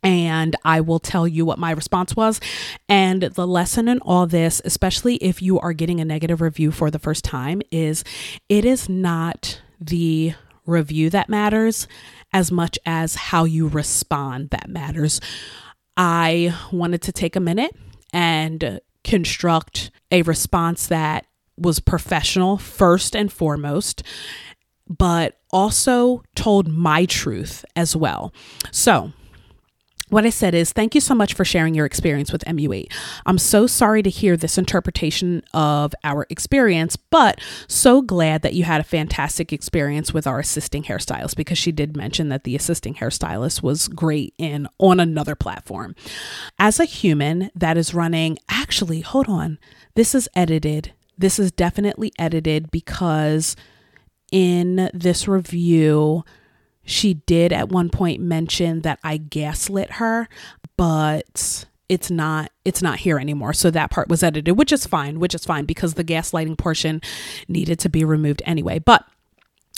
And 0.01 0.55
I 0.63 0.81
will 0.81 0.99
tell 0.99 1.27
you 1.27 1.45
what 1.45 1.59
my 1.59 1.71
response 1.71 2.15
was. 2.15 2.39
And 2.87 3.23
the 3.23 3.47
lesson 3.47 3.87
in 3.87 3.99
all 3.99 4.27
this, 4.27 4.61
especially 4.63 5.15
if 5.17 5.41
you 5.41 5.59
are 5.59 5.73
getting 5.73 5.99
a 5.99 6.05
negative 6.05 6.41
review 6.41 6.71
for 6.71 6.89
the 6.89 6.99
first 6.99 7.25
time, 7.25 7.61
is 7.71 8.03
it 8.47 8.63
is 8.63 8.87
not 8.87 9.61
the 9.79 10.33
review 10.65 11.09
that 11.09 11.29
matters 11.29 11.87
as 12.31 12.51
much 12.51 12.77
as 12.85 13.15
how 13.15 13.43
you 13.43 13.67
respond 13.67 14.51
that 14.51 14.69
matters. 14.69 15.19
I 15.97 16.55
wanted 16.71 17.01
to 17.03 17.11
take 17.11 17.35
a 17.35 17.41
minute 17.41 17.75
and 18.13 18.79
construct 19.03 19.91
a 20.11 20.21
response 20.21 20.87
that 20.87 21.25
was 21.57 21.79
professional 21.79 22.57
first 22.57 23.15
and 23.15 23.31
foremost, 23.31 24.03
but 24.87 25.37
also 25.51 26.23
told 26.35 26.67
my 26.67 27.05
truth 27.05 27.65
as 27.75 27.95
well. 27.95 28.33
So, 28.71 29.11
what 30.09 30.25
I 30.25 30.29
said 30.29 30.53
is, 30.53 30.71
thank 30.71 30.95
you 30.95 31.01
so 31.01 31.15
much 31.15 31.33
for 31.33 31.45
sharing 31.45 31.73
your 31.73 31.85
experience 31.85 32.31
with 32.31 32.43
MU8. 32.45 32.91
I'm 33.25 33.37
so 33.37 33.67
sorry 33.67 34.01
to 34.03 34.09
hear 34.09 34.35
this 34.35 34.57
interpretation 34.57 35.43
of 35.53 35.93
our 36.03 36.25
experience, 36.29 36.95
but 36.95 37.39
so 37.67 38.01
glad 38.01 38.41
that 38.41 38.53
you 38.53 38.63
had 38.63 38.81
a 38.81 38.85
fantastic 38.85 39.53
experience 39.53 40.13
with 40.13 40.25
our 40.27 40.39
assisting 40.39 40.83
hairstylist 40.83 41.35
because 41.35 41.57
she 41.57 41.71
did 41.71 41.95
mention 41.95 42.29
that 42.29 42.43
the 42.43 42.55
assisting 42.55 42.95
hairstylist 42.95 43.61
was 43.61 43.87
great 43.87 44.33
in 44.37 44.67
on 44.79 44.99
another 44.99 45.35
platform. 45.35 45.95
As 46.57 46.79
a 46.79 46.85
human 46.85 47.51
that 47.55 47.77
is 47.77 47.93
running, 47.93 48.37
actually, 48.49 49.01
hold 49.01 49.27
on, 49.29 49.59
this 49.95 50.15
is 50.15 50.27
edited. 50.35 50.93
This 51.17 51.39
is 51.39 51.51
definitely 51.51 52.11
edited 52.17 52.71
because 52.71 53.55
in 54.31 54.89
this 54.93 55.27
review, 55.27 56.23
she 56.89 57.13
did 57.13 57.53
at 57.53 57.69
one 57.69 57.89
point 57.89 58.21
mention 58.21 58.81
that 58.81 58.99
I 59.03 59.17
gaslit 59.17 59.93
her, 59.93 60.27
but 60.75 61.65
it's 61.87 62.11
not 62.11 62.51
it's 62.65 62.81
not 62.81 62.99
here 62.99 63.19
anymore. 63.19 63.53
So 63.53 63.71
that 63.71 63.91
part 63.91 64.09
was 64.09 64.23
edited, 64.23 64.57
which 64.57 64.71
is 64.71 64.85
fine, 64.85 65.19
which 65.19 65.35
is 65.35 65.45
fine 65.45 65.65
because 65.65 65.93
the 65.93 66.03
gaslighting 66.03 66.57
portion 66.57 67.01
needed 67.47 67.79
to 67.79 67.89
be 67.89 68.03
removed 68.03 68.41
anyway. 68.45 68.79
But 68.79 69.05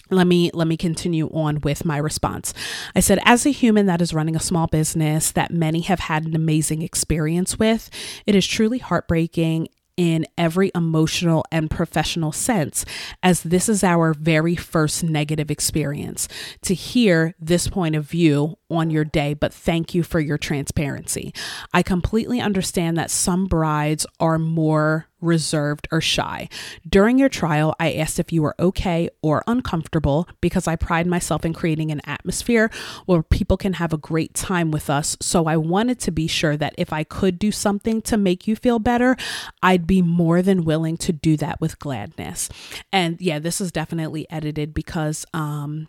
let 0.10 0.28
me 0.28 0.52
let 0.54 0.68
me 0.68 0.78
continue 0.78 1.28
on 1.28 1.60
with 1.62 1.86
my 1.86 1.98
response. 1.98 2.54
I 2.96 3.00
said 3.00 3.20
as 3.24 3.46
a 3.46 3.52
human 3.52 3.86
that 3.88 4.02
is 4.02 4.14
running 4.14 4.36
a 4.36 4.42
small 4.42 4.68
business 4.68 5.32
that 5.32 5.52
many 5.52 5.82
have 5.82 6.02
had 6.02 6.26
an 6.26 6.36
amazing 6.36 6.82
experience 6.82 7.58
with, 7.58 7.90
it 8.26 8.36
is 8.36 8.46
truly 8.46 8.78
heartbreaking 8.78 9.70
in 9.98 10.26
every 10.38 10.72
emotional 10.74 11.46
and 11.52 11.70
professional 11.70 12.32
sense, 12.32 12.86
as 13.22 13.44
this 13.44 13.70
is 13.70 13.84
our 13.84 14.14
very 14.14 14.56
first 14.56 15.04
negative 15.04 15.52
experience. 15.52 16.28
To 16.64 16.74
hear 16.74 17.36
this 17.40 17.68
point 17.68 17.96
of 17.96 18.06
view 18.06 18.58
on 18.70 18.90
your 18.90 19.06
day, 19.06 19.34
but 19.34 19.54
thank 19.54 19.94
you 19.94 20.04
for 20.04 20.20
your 20.20 20.38
transparency. 20.38 21.34
I 21.74 21.84
completely 21.84 22.40
understand 22.40 22.98
that 22.98 23.12
some 23.12 23.46
brides 23.46 24.06
are 24.20 24.40
more 24.40 25.08
reserved, 25.22 25.88
or 25.92 26.02
shy. 26.02 26.50
During 26.88 27.18
your 27.18 27.30
trial, 27.30 27.76
I 27.80 27.94
asked 27.94 28.20
if 28.20 28.32
you 28.32 28.42
were 28.42 28.56
okay 28.60 29.10
or 29.22 29.44
uncomfortable 29.48 30.28
because 30.42 30.68
I 30.68 30.76
pride 30.76 31.08
myself 31.08 31.46
in 31.46 31.54
creating 31.54 31.92
an 31.92 32.02
atmosphere 32.06 32.70
where 33.06 33.24
people 33.24 33.58
can 33.58 33.74
have 33.74 33.94
a 33.94 33.98
great 33.98 34.34
time 34.34 34.72
with 34.72 34.90
us. 34.90 35.18
So 35.22 35.46
I 35.46 35.58
wanted 35.58 36.00
to 36.02 36.12
be 36.12 36.28
sure 36.28 36.58
that 36.58 36.76
if 36.78 36.92
I 36.92 37.04
could 37.04 37.40
do 37.40 37.52
something 37.52 38.02
to 38.04 38.18
make 38.18 38.48
you 38.48 38.56
feel 38.56 38.80
better, 38.80 39.16
I'd 39.62 39.88
be 39.88 40.02
more 40.02 40.42
than 40.42 40.66
willing 40.66 40.98
to 40.98 41.14
do 41.14 41.38
that 41.38 41.62
with 41.62 41.80
gladness. 41.80 42.50
And 42.92 43.20
yeah, 43.22 43.40
this 43.40 43.62
is 43.62 43.72
definitely 43.72 44.30
edited 44.30 44.74
because 44.74 45.26
um 45.34 45.88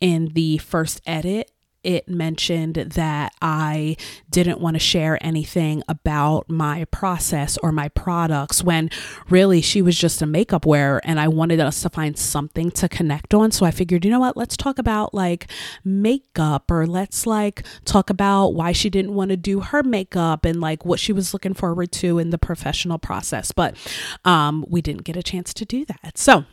in 0.00 0.28
the 0.28 0.58
first 0.58 1.00
edit 1.06 1.50
it 1.82 2.08
mentioned 2.08 2.74
that 2.74 3.32
I 3.40 3.96
didn't 4.30 4.60
want 4.60 4.74
to 4.74 4.80
share 4.80 5.18
anything 5.20 5.82
about 5.88 6.50
my 6.50 6.84
process 6.86 7.56
or 7.58 7.72
my 7.72 7.88
products 7.88 8.62
when 8.62 8.90
really 9.30 9.60
she 9.60 9.80
was 9.80 9.96
just 9.96 10.20
a 10.20 10.26
makeup 10.26 10.66
wearer 10.66 11.00
and 11.04 11.20
I 11.20 11.28
wanted 11.28 11.60
us 11.60 11.82
to 11.82 11.90
find 11.90 12.18
something 12.18 12.70
to 12.72 12.88
connect 12.88 13.32
on. 13.32 13.50
So 13.52 13.64
I 13.64 13.70
figured, 13.70 14.04
you 14.04 14.10
know 14.10 14.20
what, 14.20 14.36
let's 14.36 14.56
talk 14.56 14.78
about 14.78 15.14
like 15.14 15.50
makeup 15.84 16.70
or 16.70 16.86
let's 16.86 17.26
like 17.26 17.64
talk 17.84 18.10
about 18.10 18.48
why 18.48 18.72
she 18.72 18.90
didn't 18.90 19.14
want 19.14 19.30
to 19.30 19.36
do 19.36 19.60
her 19.60 19.82
makeup 19.82 20.44
and 20.44 20.60
like 20.60 20.84
what 20.84 21.00
she 21.00 21.12
was 21.12 21.32
looking 21.32 21.54
forward 21.54 21.92
to 21.92 22.18
in 22.18 22.30
the 22.30 22.38
professional 22.38 22.98
process. 22.98 23.52
But 23.52 23.76
um, 24.24 24.64
we 24.68 24.82
didn't 24.82 25.04
get 25.04 25.16
a 25.16 25.22
chance 25.22 25.54
to 25.54 25.64
do 25.64 25.84
that. 25.84 26.18
So 26.18 26.44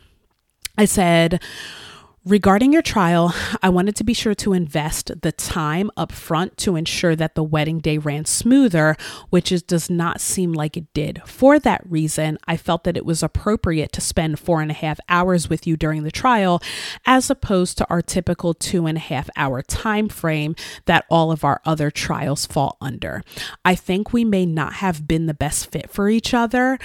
I 0.78 0.84
said, 0.84 1.40
Regarding 2.26 2.72
your 2.72 2.82
trial, 2.82 3.32
I 3.62 3.68
wanted 3.68 3.94
to 3.94 4.02
be 4.02 4.12
sure 4.12 4.34
to 4.34 4.52
invest 4.52 5.12
the 5.22 5.30
time 5.30 5.92
up 5.96 6.10
front 6.10 6.56
to 6.56 6.74
ensure 6.74 7.14
that 7.14 7.36
the 7.36 7.44
wedding 7.44 7.78
day 7.78 7.98
ran 7.98 8.24
smoother, 8.24 8.96
which 9.30 9.52
is, 9.52 9.62
does 9.62 9.88
not 9.88 10.20
seem 10.20 10.52
like 10.52 10.76
it 10.76 10.92
did. 10.92 11.22
For 11.24 11.60
that 11.60 11.88
reason, 11.88 12.36
I 12.48 12.56
felt 12.56 12.82
that 12.82 12.96
it 12.96 13.06
was 13.06 13.22
appropriate 13.22 13.92
to 13.92 14.00
spend 14.00 14.40
four 14.40 14.60
and 14.60 14.72
a 14.72 14.74
half 14.74 14.98
hours 15.08 15.48
with 15.48 15.68
you 15.68 15.76
during 15.76 16.02
the 16.02 16.10
trial, 16.10 16.60
as 17.06 17.30
opposed 17.30 17.78
to 17.78 17.86
our 17.88 18.02
typical 18.02 18.54
two 18.54 18.86
and 18.86 18.98
a 18.98 19.00
half 19.00 19.30
hour 19.36 19.62
time 19.62 20.08
frame 20.08 20.56
that 20.86 21.04
all 21.08 21.30
of 21.30 21.44
our 21.44 21.60
other 21.64 21.92
trials 21.92 22.44
fall 22.44 22.76
under. 22.80 23.22
I 23.64 23.76
think 23.76 24.12
we 24.12 24.24
may 24.24 24.46
not 24.46 24.72
have 24.72 25.06
been 25.06 25.26
the 25.26 25.32
best 25.32 25.70
fit 25.70 25.90
for 25.90 26.08
each 26.08 26.34
other 26.34 26.80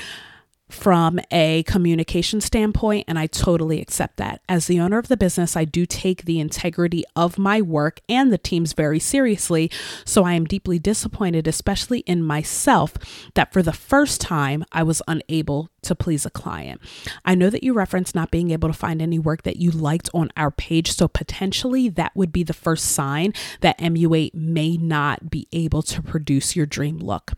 from 0.71 1.19
a 1.31 1.63
communication 1.63 2.41
standpoint, 2.41 3.05
and 3.07 3.19
I 3.19 3.27
totally 3.27 3.81
accept 3.81 4.17
that. 4.17 4.41
As 4.47 4.67
the 4.67 4.79
owner 4.79 4.97
of 4.97 5.07
the 5.07 5.17
business, 5.17 5.55
I 5.55 5.65
do 5.65 5.85
take 5.85 6.25
the 6.25 6.39
integrity 6.39 7.03
of 7.15 7.37
my 7.37 7.61
work 7.61 7.99
and 8.09 8.31
the 8.31 8.37
teams 8.37 8.73
very 8.73 8.99
seriously. 8.99 9.69
So 10.05 10.23
I 10.23 10.33
am 10.33 10.45
deeply 10.45 10.79
disappointed, 10.79 11.47
especially 11.47 11.99
in 11.99 12.23
myself, 12.23 12.93
that 13.33 13.51
for 13.53 13.61
the 13.61 13.73
first 13.73 14.21
time 14.21 14.63
I 14.71 14.83
was 14.83 15.01
unable 15.07 15.69
to 15.83 15.95
please 15.95 16.25
a 16.25 16.29
client. 16.29 16.79
I 17.25 17.33
know 17.33 17.49
that 17.49 17.63
you 17.63 17.73
referenced 17.73 18.13
not 18.13 18.29
being 18.29 18.51
able 18.51 18.69
to 18.69 18.73
find 18.73 19.01
any 19.01 19.17
work 19.17 19.41
that 19.43 19.57
you 19.57 19.71
liked 19.71 20.09
on 20.13 20.31
our 20.37 20.51
page, 20.51 20.91
so 20.91 21.07
potentially 21.07 21.89
that 21.89 22.15
would 22.15 22.31
be 22.31 22.43
the 22.43 22.53
first 22.53 22.85
sign 22.85 23.33
that 23.61 23.79
MU8 23.79 24.33
may 24.35 24.77
not 24.77 25.31
be 25.31 25.47
able 25.51 25.81
to 25.83 26.01
produce 26.03 26.55
your 26.55 26.67
dream 26.67 26.99
look. 26.99 27.31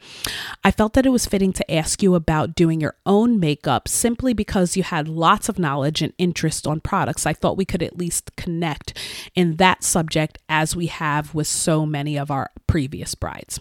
I 0.64 0.72
felt 0.72 0.94
that 0.94 1.06
it 1.06 1.10
was 1.10 1.26
fitting 1.26 1.54
to 1.54 1.74
ask 1.74 2.04
you 2.04 2.16
about 2.16 2.56
doing 2.56 2.82
your 2.82 2.96
own 3.06 3.23
makeup 3.28 3.88
simply 3.88 4.34
because 4.34 4.78
you 4.78 4.84
had 4.84 5.08
lots 5.08 5.50
of 5.50 5.60
knowledge 5.60 6.02
and 6.02 6.14
interest 6.18 6.68
on 6.68 6.80
products. 6.80 7.26
I 7.26 7.34
thought 7.34 7.58
we 7.58 7.66
could 7.66 7.84
at 7.84 7.98
least 7.98 8.36
connect 8.36 8.98
in 9.36 9.58
that 9.58 9.84
subject 9.84 10.38
as 10.50 10.76
we 10.76 10.88
have 10.88 11.34
with 11.34 11.48
so 11.48 11.86
many 11.86 12.18
of 12.18 12.32
our 12.32 12.52
previous 12.68 13.16
brides. 13.16 13.60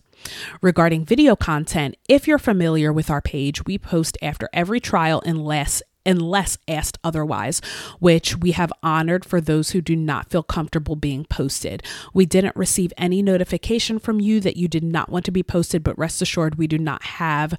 Regarding 0.60 1.04
video 1.04 1.34
content, 1.34 1.96
if 2.08 2.28
you're 2.28 2.38
familiar 2.38 2.92
with 2.92 3.10
our 3.10 3.20
page, 3.20 3.64
we 3.64 3.78
post 3.78 4.16
after 4.22 4.48
every 4.52 4.80
trial 4.80 5.22
unless 5.24 5.82
unless 6.04 6.58
asked 6.66 6.98
otherwise, 7.04 7.60
which 8.00 8.36
we 8.36 8.52
have 8.52 8.72
honored 8.82 9.24
for 9.24 9.40
those 9.40 9.70
who 9.70 9.80
do 9.80 9.94
not 9.94 10.30
feel 10.30 10.42
comfortable 10.42 10.96
being 10.96 11.24
posted. 11.24 11.82
We 12.12 12.26
didn't 12.26 12.56
receive 12.56 12.92
any 12.98 13.22
notification 13.22 13.98
from 13.98 14.20
you 14.20 14.40
that 14.40 14.56
you 14.56 14.66
did 14.66 14.82
not 14.82 15.10
want 15.10 15.24
to 15.26 15.30
be 15.30 15.44
posted, 15.44 15.82
but 15.84 15.98
rest 15.98 16.20
assured 16.20 16.56
we 16.56 16.66
do 16.66 16.78
not 16.78 17.02
have 17.04 17.54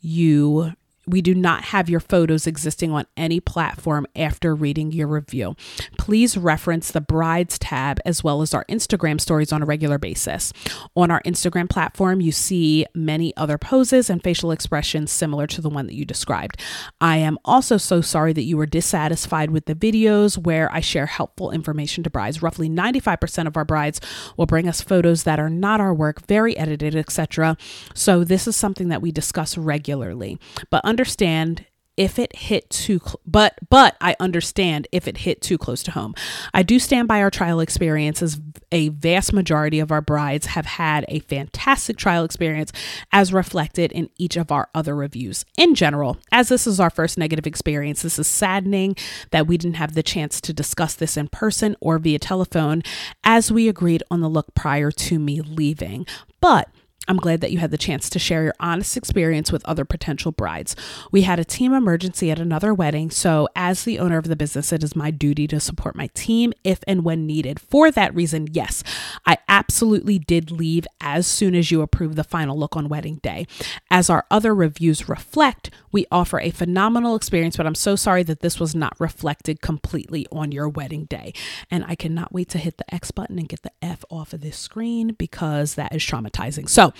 you 0.00 0.72
we 1.10 1.22
do 1.22 1.34
not 1.34 1.64
have 1.64 1.88
your 1.88 2.00
photos 2.00 2.46
existing 2.46 2.90
on 2.92 3.06
any 3.16 3.40
platform 3.40 4.06
after 4.16 4.54
reading 4.54 4.92
your 4.92 5.06
review. 5.06 5.54
Please 5.98 6.36
reference 6.36 6.90
the 6.90 7.00
Brides 7.00 7.58
tab 7.58 8.00
as 8.04 8.24
well 8.24 8.42
as 8.42 8.54
our 8.54 8.64
Instagram 8.66 9.20
stories 9.20 9.52
on 9.52 9.62
a 9.62 9.66
regular 9.66 9.98
basis. 9.98 10.52
On 10.96 11.10
our 11.10 11.22
Instagram 11.22 11.68
platform, 11.68 12.20
you 12.20 12.32
see 12.32 12.86
many 12.94 13.36
other 13.36 13.58
poses 13.58 14.10
and 14.10 14.22
facial 14.22 14.50
expressions 14.50 15.10
similar 15.10 15.46
to 15.46 15.60
the 15.60 15.68
one 15.68 15.86
that 15.86 15.94
you 15.94 16.04
described. 16.04 16.60
I 17.00 17.16
am 17.18 17.38
also 17.44 17.76
so 17.76 18.00
sorry 18.00 18.32
that 18.32 18.42
you 18.42 18.56
were 18.56 18.66
dissatisfied 18.66 19.50
with 19.50 19.66
the 19.66 19.74
videos 19.74 20.38
where 20.38 20.72
I 20.72 20.80
share 20.80 21.06
helpful 21.06 21.50
information 21.50 22.04
to 22.04 22.10
brides. 22.10 22.42
Roughly 22.42 22.68
95% 22.68 23.46
of 23.46 23.56
our 23.56 23.64
brides 23.64 24.00
will 24.36 24.46
bring 24.46 24.68
us 24.68 24.80
photos 24.80 25.24
that 25.24 25.40
are 25.40 25.50
not 25.50 25.80
our 25.80 25.94
work, 25.94 26.26
very 26.26 26.56
edited, 26.56 26.94
etc. 26.94 27.56
So 27.94 28.24
this 28.24 28.46
is 28.46 28.56
something 28.56 28.88
that 28.88 29.02
we 29.02 29.12
discuss 29.12 29.56
regularly. 29.56 30.38
But 30.70 30.84
understand 31.00 31.64
if 31.96 32.18
it 32.18 32.34
hit 32.36 32.68
too 32.68 32.98
cl- 32.98 33.20
but 33.26 33.58
but 33.68 33.96
I 34.00 34.16
understand 34.20 34.86
if 34.92 35.08
it 35.08 35.18
hit 35.18 35.40
too 35.40 35.56
close 35.56 35.82
to 35.84 35.90
home. 35.90 36.14
I 36.52 36.62
do 36.62 36.78
stand 36.78 37.08
by 37.08 37.20
our 37.22 37.30
trial 37.30 37.60
experiences. 37.60 38.38
A 38.70 38.90
vast 38.90 39.32
majority 39.32 39.80
of 39.80 39.90
our 39.90 40.02
brides 40.02 40.46
have 40.46 40.66
had 40.66 41.04
a 41.08 41.20
fantastic 41.20 41.96
trial 41.96 42.24
experience 42.24 42.70
as 43.12 43.32
reflected 43.32 43.92
in 43.92 44.10
each 44.18 44.36
of 44.36 44.52
our 44.52 44.68
other 44.74 44.94
reviews. 44.94 45.44
In 45.56 45.74
general, 45.74 46.18
as 46.30 46.48
this 46.48 46.66
is 46.66 46.80
our 46.80 46.90
first 46.90 47.16
negative 47.16 47.46
experience, 47.46 48.02
this 48.02 48.18
is 48.18 48.26
saddening 48.26 48.94
that 49.30 49.46
we 49.46 49.56
didn't 49.56 49.76
have 49.76 49.94
the 49.94 50.02
chance 50.02 50.38
to 50.42 50.52
discuss 50.52 50.94
this 50.94 51.16
in 51.16 51.28
person 51.28 51.76
or 51.80 51.98
via 51.98 52.18
telephone 52.18 52.82
as 53.24 53.50
we 53.50 53.68
agreed 53.68 54.02
on 54.10 54.20
the 54.20 54.28
look 54.28 54.54
prior 54.54 54.90
to 54.90 55.18
me 55.18 55.40
leaving. 55.40 56.06
But 56.40 56.68
I'm 57.10 57.16
glad 57.16 57.40
that 57.40 57.50
you 57.50 57.58
had 57.58 57.72
the 57.72 57.76
chance 57.76 58.08
to 58.10 58.20
share 58.20 58.44
your 58.44 58.54
honest 58.60 58.96
experience 58.96 59.50
with 59.50 59.64
other 59.64 59.84
potential 59.84 60.30
brides. 60.30 60.76
We 61.10 61.22
had 61.22 61.40
a 61.40 61.44
team 61.44 61.72
emergency 61.72 62.30
at 62.30 62.38
another 62.38 62.72
wedding, 62.72 63.10
so 63.10 63.48
as 63.56 63.82
the 63.82 63.98
owner 63.98 64.16
of 64.16 64.28
the 64.28 64.36
business, 64.36 64.72
it 64.72 64.84
is 64.84 64.94
my 64.94 65.10
duty 65.10 65.48
to 65.48 65.58
support 65.58 65.96
my 65.96 66.06
team 66.14 66.52
if 66.62 66.84
and 66.86 67.02
when 67.02 67.26
needed. 67.26 67.58
For 67.58 67.90
that 67.90 68.14
reason, 68.14 68.46
yes, 68.52 68.84
I 69.26 69.38
absolutely 69.48 70.20
did 70.20 70.52
leave 70.52 70.86
as 71.00 71.26
soon 71.26 71.56
as 71.56 71.72
you 71.72 71.82
approved 71.82 72.14
the 72.14 72.22
final 72.22 72.56
look 72.56 72.76
on 72.76 72.88
wedding 72.88 73.16
day. 73.16 73.48
As 73.90 74.08
our 74.08 74.24
other 74.30 74.54
reviews 74.54 75.08
reflect, 75.08 75.68
we 75.90 76.06
offer 76.12 76.38
a 76.38 76.50
phenomenal 76.50 77.16
experience, 77.16 77.56
but 77.56 77.66
I'm 77.66 77.74
so 77.74 77.96
sorry 77.96 78.22
that 78.22 78.38
this 78.38 78.60
was 78.60 78.76
not 78.76 78.94
reflected 79.00 79.60
completely 79.60 80.28
on 80.30 80.52
your 80.52 80.68
wedding 80.68 81.06
day. 81.06 81.32
And 81.72 81.84
I 81.88 81.96
cannot 81.96 82.32
wait 82.32 82.48
to 82.50 82.58
hit 82.58 82.78
the 82.78 82.94
X 82.94 83.10
button 83.10 83.36
and 83.36 83.48
get 83.48 83.62
the 83.62 83.72
F 83.82 84.04
off 84.10 84.32
of 84.32 84.42
this 84.42 84.56
screen 84.56 85.14
because 85.18 85.74
that 85.74 85.92
is 85.92 86.04
traumatizing. 86.04 86.68
So, 86.68 86.92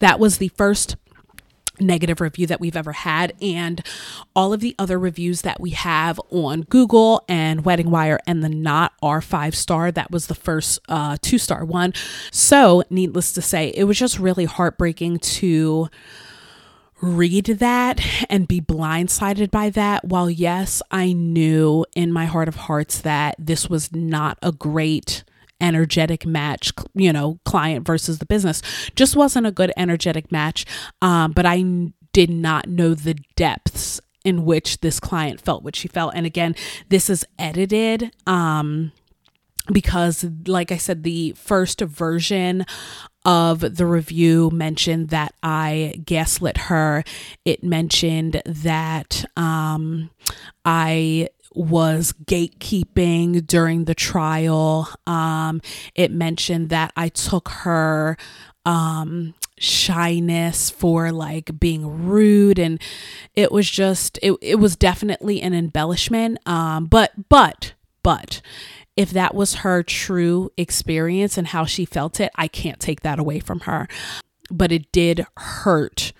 that 0.00 0.18
was 0.18 0.38
the 0.38 0.48
first 0.48 0.96
negative 1.80 2.20
review 2.20 2.46
that 2.46 2.60
we've 2.60 2.76
ever 2.76 2.92
had 2.92 3.32
and 3.40 3.84
all 4.34 4.52
of 4.52 4.60
the 4.60 4.74
other 4.78 4.98
reviews 4.98 5.42
that 5.42 5.60
we 5.60 5.70
have 5.70 6.20
on 6.30 6.62
Google 6.62 7.24
and 7.28 7.64
Wedding 7.64 7.90
Wire 7.90 8.18
and 8.26 8.42
the 8.42 8.48
Knot 8.48 8.92
are 9.02 9.20
five 9.20 9.54
star 9.54 9.92
that 9.92 10.10
was 10.10 10.26
the 10.26 10.34
first 10.34 10.80
uh, 10.88 11.16
two 11.20 11.38
star 11.38 11.64
one. 11.64 11.92
So 12.30 12.82
needless 12.90 13.32
to 13.32 13.42
say 13.42 13.68
it 13.74 13.84
was 13.84 13.98
just 13.98 14.18
really 14.18 14.44
heartbreaking 14.44 15.18
to 15.18 15.88
read 17.02 17.44
that 17.44 18.00
and 18.30 18.48
be 18.48 18.60
blindsided 18.60 19.50
by 19.50 19.70
that. 19.70 20.04
While 20.04 20.30
yes 20.30 20.82
I 20.90 21.12
knew 21.12 21.84
in 21.94 22.12
my 22.12 22.24
heart 22.24 22.48
of 22.48 22.56
hearts 22.56 23.00
that 23.00 23.34
this 23.38 23.68
was 23.68 23.94
not 23.94 24.38
a 24.42 24.52
great 24.52 25.24
energetic 25.60 26.26
match, 26.26 26.72
you 26.94 27.12
know, 27.12 27.38
client 27.44 27.86
versus 27.86 28.18
the 28.18 28.26
business. 28.26 28.62
Just 28.94 29.16
wasn't 29.16 29.46
a 29.46 29.52
good 29.52 29.72
energetic 29.76 30.30
match. 30.30 30.64
Um, 31.02 31.32
but 31.32 31.46
I 31.46 31.58
n- 31.58 31.94
did 32.12 32.30
not 32.30 32.68
know 32.68 32.94
the 32.94 33.14
depths 33.36 34.00
in 34.24 34.44
which 34.44 34.80
this 34.80 34.98
client 34.98 35.40
felt 35.40 35.62
what 35.62 35.76
she 35.76 35.88
felt. 35.88 36.12
And 36.14 36.26
again, 36.26 36.54
this 36.88 37.08
is 37.08 37.24
edited. 37.38 38.10
Um, 38.26 38.92
because 39.72 40.24
like 40.46 40.70
I 40.70 40.76
said, 40.76 41.02
the 41.02 41.32
first 41.32 41.80
version 41.80 42.64
of 43.24 43.60
the 43.76 43.86
review 43.86 44.50
mentioned 44.52 45.08
that 45.08 45.34
I 45.42 46.00
gaslit 46.04 46.56
her. 46.56 47.02
It 47.44 47.64
mentioned 47.64 48.42
that 48.46 49.24
um, 49.36 50.10
I 50.64 51.28
was 51.56 52.12
gatekeeping 52.24 53.46
during 53.46 53.84
the 53.84 53.94
trial. 53.94 54.88
Um, 55.06 55.60
it 55.94 56.10
mentioned 56.10 56.68
that 56.68 56.92
I 56.96 57.08
took 57.08 57.48
her 57.48 58.16
um, 58.64 59.34
shyness 59.58 60.68
for 60.68 61.10
like 61.12 61.58
being 61.58 62.06
rude 62.06 62.58
and 62.58 62.80
it 63.34 63.50
was 63.50 63.70
just 63.70 64.18
it, 64.22 64.36
it 64.42 64.56
was 64.56 64.76
definitely 64.76 65.40
an 65.40 65.54
embellishment 65.54 66.38
um 66.46 66.84
but 66.84 67.10
but 67.30 67.72
but 68.02 68.42
if 68.96 69.10
that 69.10 69.34
was 69.34 69.56
her 69.56 69.82
true 69.82 70.50
experience 70.58 71.38
and 71.38 71.48
how 71.48 71.64
she 71.64 71.86
felt 71.86 72.20
it 72.20 72.30
i 72.34 72.46
can't 72.46 72.80
take 72.80 73.00
that 73.00 73.18
away 73.18 73.40
from 73.40 73.60
her 73.60 73.88
but 74.50 74.70
it 74.70 74.92
did 74.92 75.26
hurt 75.38 76.12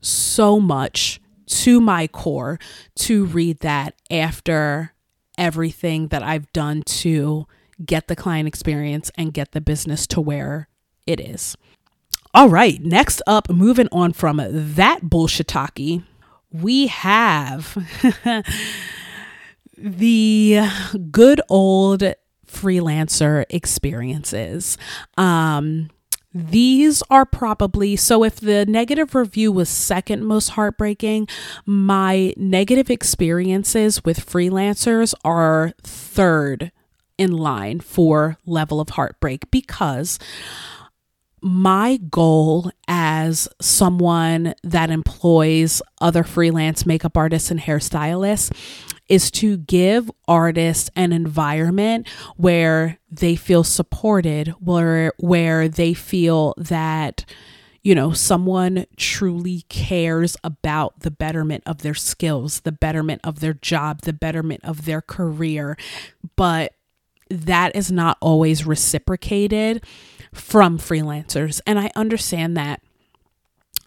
so 0.00 0.58
much 0.58 1.19
to 1.50 1.80
my 1.80 2.06
core 2.06 2.58
to 2.96 3.26
read 3.26 3.60
that 3.60 3.94
after 4.10 4.94
everything 5.36 6.08
that 6.08 6.22
I've 6.22 6.52
done 6.52 6.82
to 6.82 7.46
get 7.84 8.08
the 8.08 8.16
client 8.16 8.46
experience 8.46 9.10
and 9.16 9.32
get 9.32 9.52
the 9.52 9.60
business 9.60 10.06
to 10.08 10.20
where 10.20 10.68
it 11.06 11.20
is. 11.20 11.56
All 12.32 12.48
right, 12.48 12.80
next 12.80 13.22
up, 13.26 13.50
moving 13.50 13.88
on 13.90 14.12
from 14.12 14.36
that 14.48 15.00
bullshitaki, 15.02 16.04
we 16.52 16.86
have 16.88 17.76
the 19.76 20.60
good 21.10 21.40
old 21.48 22.02
freelancer 22.46 23.44
experiences. 23.50 24.78
Um, 25.16 25.90
these 26.32 27.02
are 27.10 27.26
probably 27.26 27.96
so 27.96 28.22
if 28.22 28.36
the 28.36 28.64
negative 28.66 29.14
review 29.14 29.50
was 29.50 29.68
second 29.68 30.24
most 30.24 30.50
heartbreaking, 30.50 31.26
my 31.66 32.32
negative 32.36 32.90
experiences 32.90 34.04
with 34.04 34.24
freelancers 34.24 35.12
are 35.24 35.72
third 35.82 36.70
in 37.18 37.32
line 37.32 37.80
for 37.80 38.38
level 38.46 38.80
of 38.80 38.90
heartbreak 38.90 39.50
because 39.50 40.18
my 41.42 41.96
goal 42.10 42.70
as 42.86 43.48
someone 43.60 44.54
that 44.62 44.90
employs 44.90 45.82
other 46.00 46.22
freelance 46.22 46.84
makeup 46.86 47.16
artists 47.16 47.50
and 47.50 47.60
hairstylists 47.60 48.52
is 49.10 49.30
to 49.32 49.58
give 49.58 50.10
artists 50.26 50.88
an 50.96 51.12
environment 51.12 52.08
where 52.36 52.98
they 53.10 53.36
feel 53.36 53.64
supported, 53.64 54.48
where 54.60 55.12
where 55.18 55.68
they 55.68 55.92
feel 55.92 56.54
that 56.56 57.26
you 57.82 57.94
know, 57.94 58.12
someone 58.12 58.84
truly 58.98 59.62
cares 59.70 60.36
about 60.44 61.00
the 61.00 61.10
betterment 61.10 61.62
of 61.64 61.78
their 61.78 61.94
skills, 61.94 62.60
the 62.60 62.72
betterment 62.72 63.22
of 63.24 63.40
their 63.40 63.54
job, 63.54 64.02
the 64.02 64.12
betterment 64.12 64.62
of 64.64 64.84
their 64.84 65.00
career. 65.00 65.78
But 66.36 66.74
that 67.30 67.74
is 67.74 67.90
not 67.90 68.18
always 68.20 68.66
reciprocated 68.66 69.82
from 70.34 70.78
freelancers. 70.78 71.62
And 71.66 71.78
I 71.78 71.90
understand 71.96 72.54
that 72.58 72.82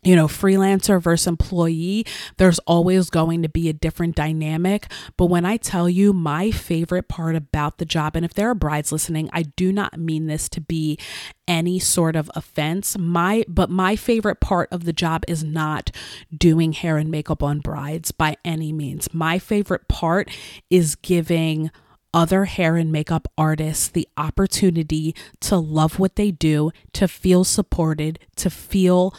you 0.04 0.16
know, 0.16 0.28
freelancer 0.28 1.02
versus 1.02 1.28
employee, 1.28 2.06
there's 2.38 2.60
always 2.60 3.10
going 3.10 3.42
to 3.42 3.50
be 3.50 3.70
a 3.70 3.74
different 3.74 4.16
dynamic. 4.16 4.92
But 5.18 5.28
when 5.28 5.46
I 5.46 5.58
tell 5.58 5.90
you 5.90 6.14
my 6.14 6.52
favorite 6.52 7.08
part 7.08 7.36
about 7.36 7.78
the 7.78 7.86
job, 7.86 8.16
and 8.16 8.26
if 8.26 8.34
there 8.34 8.50
are 8.50 8.56
brides 8.56 8.92
listening, 8.92 9.30
I 9.32 9.44
do 9.44 9.72
not 9.72 9.98
mean 9.98 10.28
this 10.28 10.50
to 10.50 10.62
be 10.62 10.98
any 11.48 11.80
sort 11.80 12.16
of 12.16 12.30
offense. 12.36 12.98
My 12.98 13.46
but 13.48 13.70
my 13.70 13.96
favorite 13.96 14.40
part 14.40 14.70
of 14.72 14.86
the 14.86 14.94
job 14.94 15.24
is 15.28 15.44
not 15.44 15.92
doing 16.36 16.74
hair 16.74 16.98
and 16.98 17.10
makeup 17.10 17.44
on 17.44 17.60
brides 17.60 18.12
by 18.12 18.38
any 18.46 18.72
means. 18.72 19.14
My 19.14 19.40
favorite 19.40 19.88
part 19.88 20.30
is 20.70 20.96
giving 20.96 21.72
other 22.14 22.46
hair 22.46 22.76
and 22.76 22.92
makeup 22.92 23.28
artists 23.38 23.88
the 23.88 24.08
opportunity 24.18 25.16
to 25.42 25.58
love 25.58 25.98
what 25.98 26.16
they 26.16 26.32
do, 26.32 26.72
to 26.94 27.08
feel 27.08 27.44
supported, 27.44 28.20
to 28.36 28.50
feel 28.50 29.16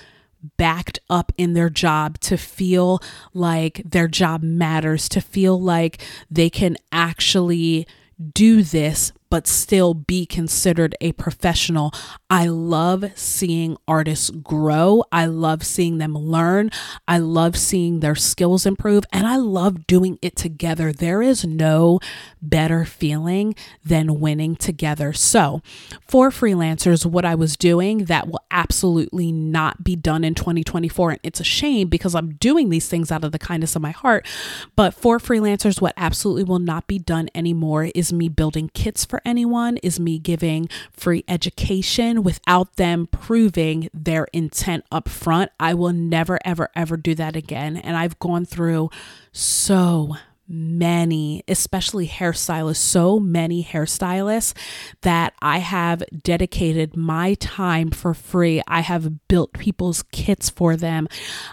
backed 0.57 0.99
up 1.09 1.32
in 1.36 1.55
their 1.55 1.70
job, 1.70 2.18
to 2.20 2.36
feel 2.36 3.03
like 3.32 3.82
their 3.84 4.09
job 4.09 4.42
matters, 4.42 5.09
to 5.11 5.20
feel 5.20 5.61
like 5.61 6.01
they 6.30 6.51
can 6.51 6.76
actually 6.92 7.86
do 8.32 8.62
this 8.62 9.12
but 9.35 9.49
still 9.49 9.95
be 9.95 10.24
considered 10.24 10.95
a 11.01 11.11
professional. 11.11 11.93
I 12.30 12.47
love 12.47 13.07
seeing 13.16 13.76
artists 13.89 14.30
grow. 14.30 15.03
I 15.11 15.26
love 15.26 15.64
seeing 15.64 15.99
them 15.99 16.14
learn. 16.14 16.70
I 17.09 17.18
love 17.18 17.57
seeing 17.57 17.99
their 17.99 18.14
skills 18.14 18.64
improve. 18.64 19.03
And 19.12 19.26
I 19.26 19.35
love 19.35 19.89
doing 19.89 20.20
it 20.22 20.37
together. 20.37 20.93
There 20.93 21.20
is 21.20 21.45
no 21.45 21.99
better 22.41 22.85
feeling 22.85 23.57
than 23.85 24.20
winning 24.20 24.55
together. 24.55 25.12
So, 25.12 25.62
for 26.07 26.30
freelancers, 26.30 27.05
what 27.05 27.24
I 27.24 27.35
was 27.35 27.57
doing 27.57 28.05
that 28.05 28.28
will 28.28 28.45
absolutely 28.53 29.32
not 29.32 29.82
be 29.82 29.97
done 29.97 30.22
in 30.22 30.37
2024. 30.37 31.11
And 31.11 31.20
it's 31.24 31.41
a 31.41 31.45
shame 31.45 31.89
because 31.89 32.14
I'm 32.14 32.35
doing 32.35 32.68
these 32.68 32.89
things 32.89 33.11
out 33.11 33.24
of 33.24 33.32
the 33.32 33.41
kindness 33.41 33.74
of 33.74 33.82
my 33.82 33.91
heart. 33.91 34.28
But 34.76 34.95
for 34.95 35.18
freelancers, 35.18 35.80
what 35.80 35.95
absolutely 35.97 36.45
will 36.45 36.61
not 36.61 36.87
be 36.87 37.01
done 37.01 37.28
anymore 37.35 37.91
is 37.97 38.12
me 38.12 38.28
building 38.28 38.70
kits 38.74 39.05
for 39.05 39.20
anyone, 39.25 39.79
is 39.79 40.01
me 40.01 40.18
giving 40.18 40.68
free 40.93 41.25
education 41.29 42.22
without 42.22 42.77
them 42.77 43.07
proving 43.07 43.89
their 43.93 44.27
intent 44.33 44.85
up 44.91 45.09
front. 45.09 45.51
I 45.59 45.75
will 45.75 45.93
never, 45.93 46.39
ever, 46.45 46.68
ever 46.75 46.97
do 46.97 47.14
that 47.14 47.37
again. 47.37 47.77
And 47.77 47.97
I've 47.97 48.18
gone 48.18 48.45
through 48.45 48.91
so 49.33 50.16
many, 50.47 51.42
especially 51.49 52.07
hairstylists, 52.07 52.76
so 52.76 53.18
many 53.18 53.64
hairstylists 53.64 54.55
that 55.03 55.32
I 55.40 55.59
have 55.59 56.03
dedicated 56.22 56.97
my 56.97 57.34
time 57.34 57.90
for 57.90 58.14
free. 58.14 58.62
I 58.68 58.80
have 58.80 59.26
built 59.28 59.53
people's 59.55 60.03
kits 60.12 60.51
for 60.51 60.76
them. 60.76 61.09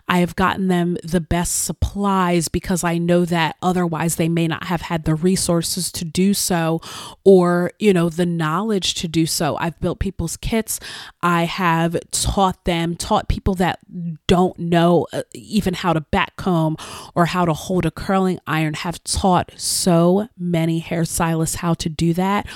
I 0.07 0.19
have 0.19 0.35
gotten 0.35 0.67
them 0.67 0.97
the 1.03 1.21
best 1.21 1.63
supplies 1.63 2.47
because 2.47 2.83
I 2.83 2.97
know 2.97 3.25
that 3.25 3.55
otherwise 3.61 4.15
they 4.15 4.29
may 4.29 4.47
not 4.47 4.65
have 4.65 4.81
had 4.81 5.05
the 5.05 5.15
resources 5.15 5.91
to 5.93 6.05
do 6.05 6.33
so 6.33 6.81
or, 7.23 7.71
you 7.79 7.93
know, 7.93 8.09
the 8.09 8.25
knowledge 8.25 8.95
to 8.95 9.07
do 9.07 9.25
so. 9.25 9.55
I've 9.57 9.79
built 9.79 9.99
people's 9.99 10.37
kits. 10.37 10.79
I 11.21 11.43
have 11.43 11.97
taught 12.11 12.65
them, 12.65 12.95
taught 12.95 13.29
people 13.29 13.55
that 13.55 13.79
don't 14.27 14.57
know 14.59 15.07
uh, 15.13 15.23
even 15.33 15.73
how 15.73 15.93
to 15.93 16.01
back 16.01 16.35
comb 16.35 16.77
or 17.15 17.27
how 17.27 17.45
to 17.45 17.53
hold 17.53 17.85
a 17.85 17.91
curling 17.91 18.39
iron 18.47 18.73
have 18.81 19.03
taught 19.03 19.51
so 19.57 20.27
many 20.37 20.81
hairstylists 20.81 21.57
how 21.57 21.73
to 21.75 21.89
do 21.89 22.13
that, 22.13 22.47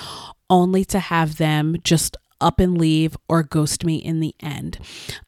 only 0.50 0.84
to 0.84 0.98
have 0.98 1.36
them 1.36 1.76
just 1.84 2.16
up 2.40 2.60
and 2.60 2.76
leave 2.76 3.16
or 3.28 3.42
ghost 3.42 3.84
me 3.84 3.96
in 3.96 4.20
the 4.20 4.34
end. 4.40 4.78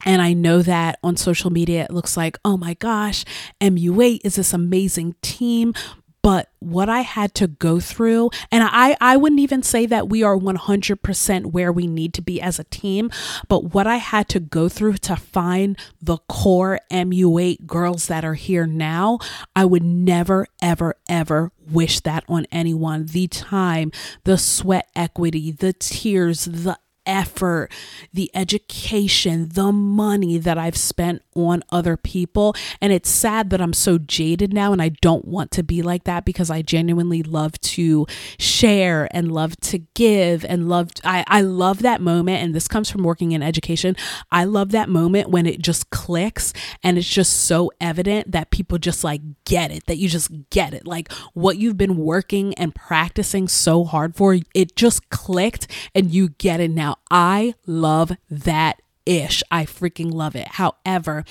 And 0.05 0.21
I 0.21 0.33
know 0.33 0.61
that 0.61 0.99
on 1.03 1.17
social 1.17 1.49
media, 1.49 1.85
it 1.85 1.91
looks 1.91 2.15
like, 2.15 2.37
oh 2.45 2.57
my 2.57 2.73
gosh, 2.75 3.25
MU8 3.61 4.19
is 4.23 4.35
this 4.35 4.53
amazing 4.53 5.15
team 5.21 5.73
but 6.21 6.49
what 6.59 6.89
I 6.89 7.01
had 7.01 7.33
to 7.35 7.47
go 7.47 7.79
through, 7.79 8.29
and 8.51 8.63
I, 8.63 8.97
I 8.99 9.17
wouldn't 9.17 9.39
even 9.39 9.63
say 9.63 9.85
that 9.85 10.09
we 10.09 10.23
are 10.23 10.37
100% 10.37 11.45
where 11.47 11.71
we 11.71 11.87
need 11.87 12.13
to 12.15 12.21
be 12.21 12.41
as 12.41 12.59
a 12.59 12.65
team, 12.65 13.09
but 13.47 13.73
what 13.73 13.87
I 13.87 13.97
had 13.97 14.27
to 14.29 14.39
go 14.39 14.67
through 14.67 14.97
to 14.97 15.15
find 15.15 15.77
the 16.01 16.17
core 16.27 16.79
MU8 16.91 17.65
girls 17.65 18.07
that 18.07 18.25
are 18.25 18.33
here 18.33 18.67
now, 18.67 19.19
I 19.55 19.65
would 19.65 19.83
never, 19.83 20.47
ever, 20.61 20.95
ever 21.07 21.51
wish 21.69 22.01
that 22.01 22.23
on 22.27 22.45
anyone. 22.51 23.05
The 23.05 23.27
time, 23.27 23.91
the 24.23 24.37
sweat 24.37 24.89
equity, 24.95 25.51
the 25.51 25.73
tears, 25.73 26.45
the 26.45 26.77
effort, 27.05 27.71
the 28.13 28.29
education, 28.33 29.49
the 29.49 29.71
money 29.71 30.37
that 30.37 30.57
I've 30.57 30.77
spent 30.77 31.21
on 31.35 31.63
other 31.71 31.97
people. 31.97 32.55
And 32.81 32.93
it's 32.93 33.09
sad 33.09 33.49
that 33.49 33.61
I'm 33.61 33.73
so 33.73 33.97
jaded 33.97 34.53
now 34.53 34.71
and 34.71 34.81
I 34.81 34.89
don't 34.89 35.25
want 35.25 35.51
to 35.51 35.63
be 35.63 35.81
like 35.81 36.03
that 36.03 36.25
because 36.25 36.49
I 36.49 36.61
genuinely 36.61 37.23
love 37.23 37.59
to 37.61 38.05
share 38.37 39.07
and 39.11 39.31
love 39.31 39.57
to 39.61 39.79
give 39.93 40.45
and 40.45 40.69
love 40.69 40.91
I, 41.03 41.23
I 41.27 41.41
love 41.41 41.81
that 41.81 42.01
moment 42.01 42.43
and 42.43 42.53
this 42.53 42.67
comes 42.67 42.89
from 42.89 43.03
working 43.03 43.31
in 43.31 43.41
education. 43.41 43.95
I 44.31 44.45
love 44.45 44.71
that 44.71 44.89
moment 44.89 45.29
when 45.29 45.45
it 45.45 45.61
just 45.61 45.89
clicks 45.89 46.53
and 46.83 46.97
it's 46.97 47.07
just 47.07 47.45
so 47.45 47.71
evident 47.81 48.31
that 48.31 48.51
people 48.51 48.77
just 48.77 49.03
like 49.03 49.21
get 49.45 49.71
it, 49.71 49.85
that 49.87 49.97
you 49.97 50.09
just 50.09 50.31
get 50.49 50.73
it. 50.73 50.85
Like 50.85 51.11
what 51.33 51.57
you've 51.57 51.77
been 51.77 51.97
working 51.97 52.53
and 52.55 52.73
practicing 52.75 53.47
so 53.47 53.83
hard 53.83 54.15
for, 54.15 54.37
it 54.53 54.75
just 54.75 55.09
clicked 55.09 55.67
and 55.95 56.11
you 56.11 56.29
get 56.29 56.59
it 56.59 56.71
now. 56.89 56.97
I 57.11 57.55
love 57.65 58.11
that 58.29 58.81
ish. 59.05 59.43
I 59.49 59.65
freaking 59.65 60.13
love 60.13 60.35
it. 60.35 60.47
However, 60.47 61.23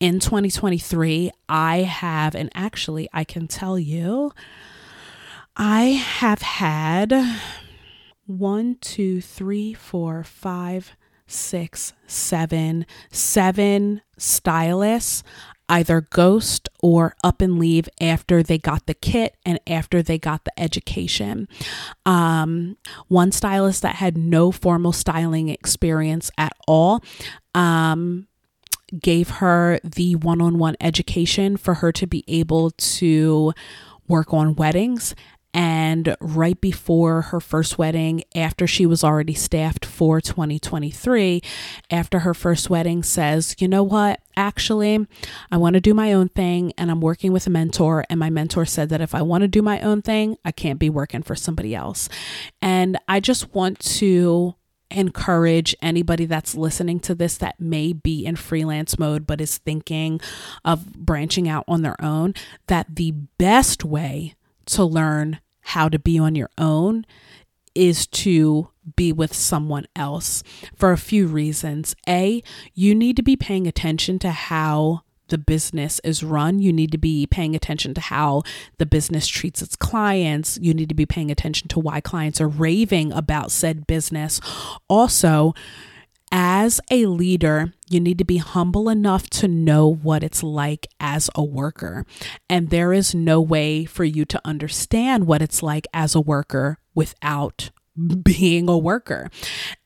in 0.00 0.20
2023, 0.20 1.30
I 1.48 1.78
have, 1.78 2.34
and 2.34 2.50
actually, 2.54 3.08
I 3.12 3.24
can 3.24 3.46
tell 3.46 3.78
you, 3.78 4.32
I 5.56 5.82
have 5.84 6.42
had 6.42 7.12
one, 8.26 8.76
two, 8.80 9.20
three, 9.20 9.74
four, 9.74 10.24
five, 10.24 10.96
six, 11.26 11.92
seven, 12.06 12.86
seven 13.10 14.02
stylists 14.16 15.22
either 15.68 16.00
ghost 16.00 16.68
or 16.82 17.14
up 17.24 17.40
and 17.40 17.58
leave 17.58 17.88
after 18.00 18.42
they 18.42 18.58
got 18.58 18.86
the 18.86 18.94
kit 18.94 19.36
and 19.46 19.58
after 19.66 20.02
they 20.02 20.18
got 20.18 20.44
the 20.44 20.60
education. 20.60 21.48
Um, 22.04 22.76
one 23.08 23.32
stylist 23.32 23.82
that 23.82 23.96
had 23.96 24.16
no 24.16 24.52
formal 24.52 24.92
styling 24.92 25.48
experience 25.48 26.30
at 26.36 26.52
all. 26.66 27.02
Um, 27.54 28.26
gave 29.00 29.30
her 29.30 29.80
the 29.82 30.16
one 30.16 30.42
on 30.42 30.58
one 30.58 30.76
education 30.80 31.56
for 31.56 31.74
her 31.74 31.92
to 31.92 32.06
be 32.06 32.24
able 32.28 32.72
to 32.72 33.54
work 34.06 34.34
on 34.34 34.54
weddings 34.54 35.14
and 35.54 36.16
right 36.20 36.58
before 36.60 37.22
her 37.22 37.40
first 37.40 37.78
wedding, 37.78 38.24
after 38.34 38.66
she 38.66 38.86
was 38.86 39.04
already 39.04 39.34
staffed 39.34 39.84
for 39.84 40.20
2023, 40.20 41.42
after 41.90 42.20
her 42.20 42.32
first 42.32 42.70
wedding, 42.70 43.02
says, 43.02 43.54
You 43.58 43.68
know 43.68 43.82
what? 43.82 44.20
Actually, 44.34 45.06
I 45.50 45.58
want 45.58 45.74
to 45.74 45.80
do 45.80 45.92
my 45.92 46.12
own 46.12 46.30
thing 46.30 46.72
and 46.78 46.90
I'm 46.90 47.02
working 47.02 47.32
with 47.32 47.46
a 47.46 47.50
mentor. 47.50 48.04
And 48.08 48.18
my 48.18 48.30
mentor 48.30 48.64
said 48.64 48.88
that 48.88 49.02
if 49.02 49.14
I 49.14 49.20
want 49.20 49.42
to 49.42 49.48
do 49.48 49.60
my 49.60 49.80
own 49.82 50.00
thing, 50.00 50.38
I 50.44 50.52
can't 50.52 50.78
be 50.78 50.88
working 50.88 51.22
for 51.22 51.34
somebody 51.34 51.74
else. 51.74 52.08
And 52.62 52.98
I 53.06 53.20
just 53.20 53.54
want 53.54 53.78
to 53.80 54.54
encourage 54.90 55.74
anybody 55.82 56.26
that's 56.26 56.54
listening 56.54 57.00
to 57.00 57.14
this 57.14 57.36
that 57.38 57.60
may 57.60 57.92
be 57.92 58.24
in 58.26 58.36
freelance 58.36 58.98
mode 58.98 59.26
but 59.26 59.40
is 59.40 59.58
thinking 59.58 60.20
of 60.66 60.92
branching 60.92 61.48
out 61.48 61.64
on 61.66 61.80
their 61.82 61.96
own 62.02 62.34
that 62.66 62.86
the 62.94 63.10
best 63.10 63.84
way 63.84 64.34
to 64.66 64.84
learn 64.84 65.40
how 65.60 65.88
to 65.88 65.98
be 65.98 66.18
on 66.18 66.34
your 66.34 66.50
own 66.58 67.06
is 67.74 68.06
to 68.06 68.68
be 68.96 69.12
with 69.12 69.32
someone 69.32 69.86
else 69.96 70.42
for 70.76 70.92
a 70.92 70.98
few 70.98 71.26
reasons. 71.26 71.94
A, 72.08 72.42
you 72.74 72.94
need 72.94 73.16
to 73.16 73.22
be 73.22 73.36
paying 73.36 73.66
attention 73.66 74.18
to 74.20 74.30
how 74.30 75.02
the 75.28 75.38
business 75.38 76.00
is 76.04 76.22
run. 76.22 76.58
You 76.58 76.72
need 76.72 76.92
to 76.92 76.98
be 76.98 77.26
paying 77.26 77.56
attention 77.56 77.94
to 77.94 78.00
how 78.00 78.42
the 78.78 78.84
business 78.84 79.26
treats 79.26 79.62
its 79.62 79.76
clients. 79.76 80.58
You 80.60 80.74
need 80.74 80.90
to 80.90 80.94
be 80.94 81.06
paying 81.06 81.30
attention 81.30 81.68
to 81.68 81.80
why 81.80 82.00
clients 82.00 82.40
are 82.40 82.48
raving 82.48 83.12
about 83.12 83.50
said 83.50 83.86
business. 83.86 84.40
Also, 84.88 85.54
as 86.32 86.80
a 86.90 87.04
leader, 87.06 87.74
you 87.90 88.00
need 88.00 88.16
to 88.18 88.24
be 88.24 88.38
humble 88.38 88.88
enough 88.88 89.28
to 89.30 89.46
know 89.46 89.86
what 89.86 90.24
it's 90.24 90.42
like 90.42 90.88
as 90.98 91.28
a 91.34 91.44
worker. 91.44 92.06
And 92.48 92.70
there 92.70 92.94
is 92.94 93.14
no 93.14 93.40
way 93.40 93.84
for 93.84 94.04
you 94.04 94.24
to 94.24 94.40
understand 94.44 95.26
what 95.26 95.42
it's 95.42 95.62
like 95.62 95.86
as 95.92 96.14
a 96.14 96.20
worker 96.20 96.78
without 96.94 97.70
being 98.22 98.70
a 98.70 98.78
worker. 98.78 99.30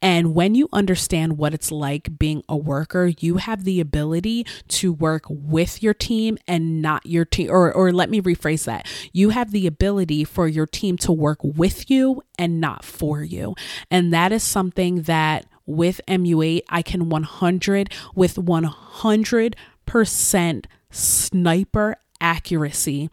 And 0.01 0.34
when 0.34 0.55
you 0.55 0.68
understand 0.72 1.38
what 1.38 1.53
it's 1.53 1.72
like 1.72 2.16
being 2.16 2.44
a 2.49 2.57
worker, 2.57 3.11
you 3.18 3.38
have 3.38 3.64
the 3.64 3.80
ability 3.80 4.47
to 4.68 4.92
work 4.92 5.24
with 5.28 5.82
your 5.82 5.94
team 5.94 6.38
and 6.47 6.80
not 6.80 7.05
your 7.05 7.24
team 7.24 7.51
or 7.51 7.72
or 7.72 7.92
let 7.92 8.09
me 8.09 8.20
rephrase 8.20 8.64
that. 8.64 8.86
You 9.12 9.30
have 9.30 9.51
the 9.51 9.66
ability 9.66 10.22
for 10.22 10.47
your 10.47 10.66
team 10.66 10.97
to 10.99 11.12
work 11.12 11.38
with 11.42 11.90
you 11.90 12.22
and 12.38 12.61
not 12.61 12.84
for 12.84 13.24
you. 13.24 13.57
And 13.90 14.12
that 14.12 14.30
is 14.30 14.44
something 14.44 15.03
that 15.03 15.47
with 15.67 16.01
MU8, 16.09 16.62
I 16.69 16.83
can 16.83 17.09
100 17.09 17.93
with 18.14 18.37
100% 18.37 20.64
sniper 20.91 21.97
accuracy 22.21 23.11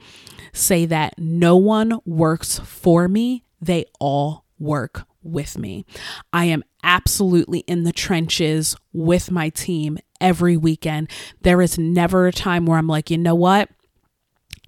say 0.53 0.85
that 0.85 1.15
no 1.17 1.57
one 1.57 1.99
works 2.05 2.59
for 2.59 3.07
me, 3.07 3.43
they 3.61 3.85
all 3.99 4.45
work 4.59 5.05
with 5.21 5.57
me. 5.57 5.85
I 6.31 6.45
am 6.45 6.63
absolutely 6.83 7.59
in 7.59 7.83
the 7.83 7.91
trenches 7.91 8.75
with 8.91 9.31
my 9.31 9.49
team 9.49 9.97
every 10.21 10.57
weekend. 10.57 11.09
There 11.41 11.61
is 11.61 11.77
never 11.77 12.27
a 12.27 12.31
time 12.31 12.65
where 12.65 12.77
I'm 12.77 12.87
like, 12.87 13.09
you 13.09 13.17
know 13.17 13.35
what? 13.35 13.69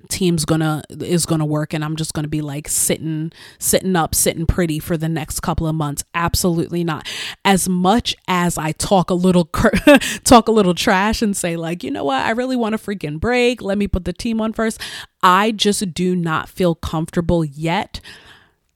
Team's 0.10 0.46
gonna 0.46 0.84
is 0.90 1.26
gonna 1.26 1.46
work 1.46 1.74
and 1.74 1.84
i'm 1.84 1.96
just 1.96 2.14
gonna 2.14 2.28
be 2.28 2.42
like 2.42 2.68
sitting 2.68 3.32
sitting 3.60 3.96
up 3.96 4.16
sitting 4.16 4.46
pretty 4.46 4.80
for 4.80 4.98
the 4.98 5.10
next 5.10 5.42
couple 5.42 5.68
of 5.68 5.76
months. 5.76 6.04
Absolutely 6.14 6.84
not. 6.84 7.08
As 7.44 7.68
much 7.68 8.16
as 8.28 8.58
i 8.58 8.72
talk 8.72 9.10
a 9.10 9.14
little 9.14 9.46
talk 10.24 10.48
a 10.48 10.52
little 10.52 10.74
trash 10.74 11.22
and 11.22 11.36
say 11.36 11.56
like 11.56 11.84
you 11.84 11.92
know 11.92 12.04
what? 12.04 12.26
I 12.26 12.32
really 12.32 12.56
want 12.56 12.76
a 12.76 12.78
freaking 12.78 13.20
break. 13.20 13.62
Let 13.62 13.78
me 13.78 13.88
put 13.88 14.06
the 14.06 14.14
team 14.14 14.42
on 14.42 14.54
first. 14.54 14.82
I 15.22 15.52
just 15.52 15.94
do 15.94 16.16
not 16.16 16.50
feel 16.50 16.76
comfortable 16.76 17.44
yet 17.44 18.00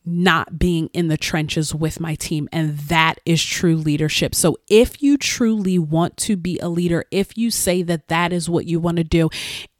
not 0.06 0.58
being 0.58 0.89
in 0.93 1.08
the 1.08 1.18
trenches 1.18 1.76
with 1.76 2.00
my 2.00 2.16
team. 2.16 2.50
And 2.52 2.78
that 2.80 3.20
is 3.26 3.43
true 3.43 3.76
leadership. 3.76 4.34
So, 4.34 4.58
if 4.68 5.02
you 5.02 5.18
truly 5.18 5.78
want 5.78 6.18
to 6.18 6.36
be 6.36 6.58
a 6.60 6.70
leader, 6.70 7.06
if 7.12 7.38
you 7.38 7.52
say 7.52 7.84
that 7.84 8.08
that 8.08 8.34
is 8.34 8.50
what 8.50 8.66
you 8.66 8.80
want 8.80 8.97
to 8.97 9.04
do, 9.04 9.30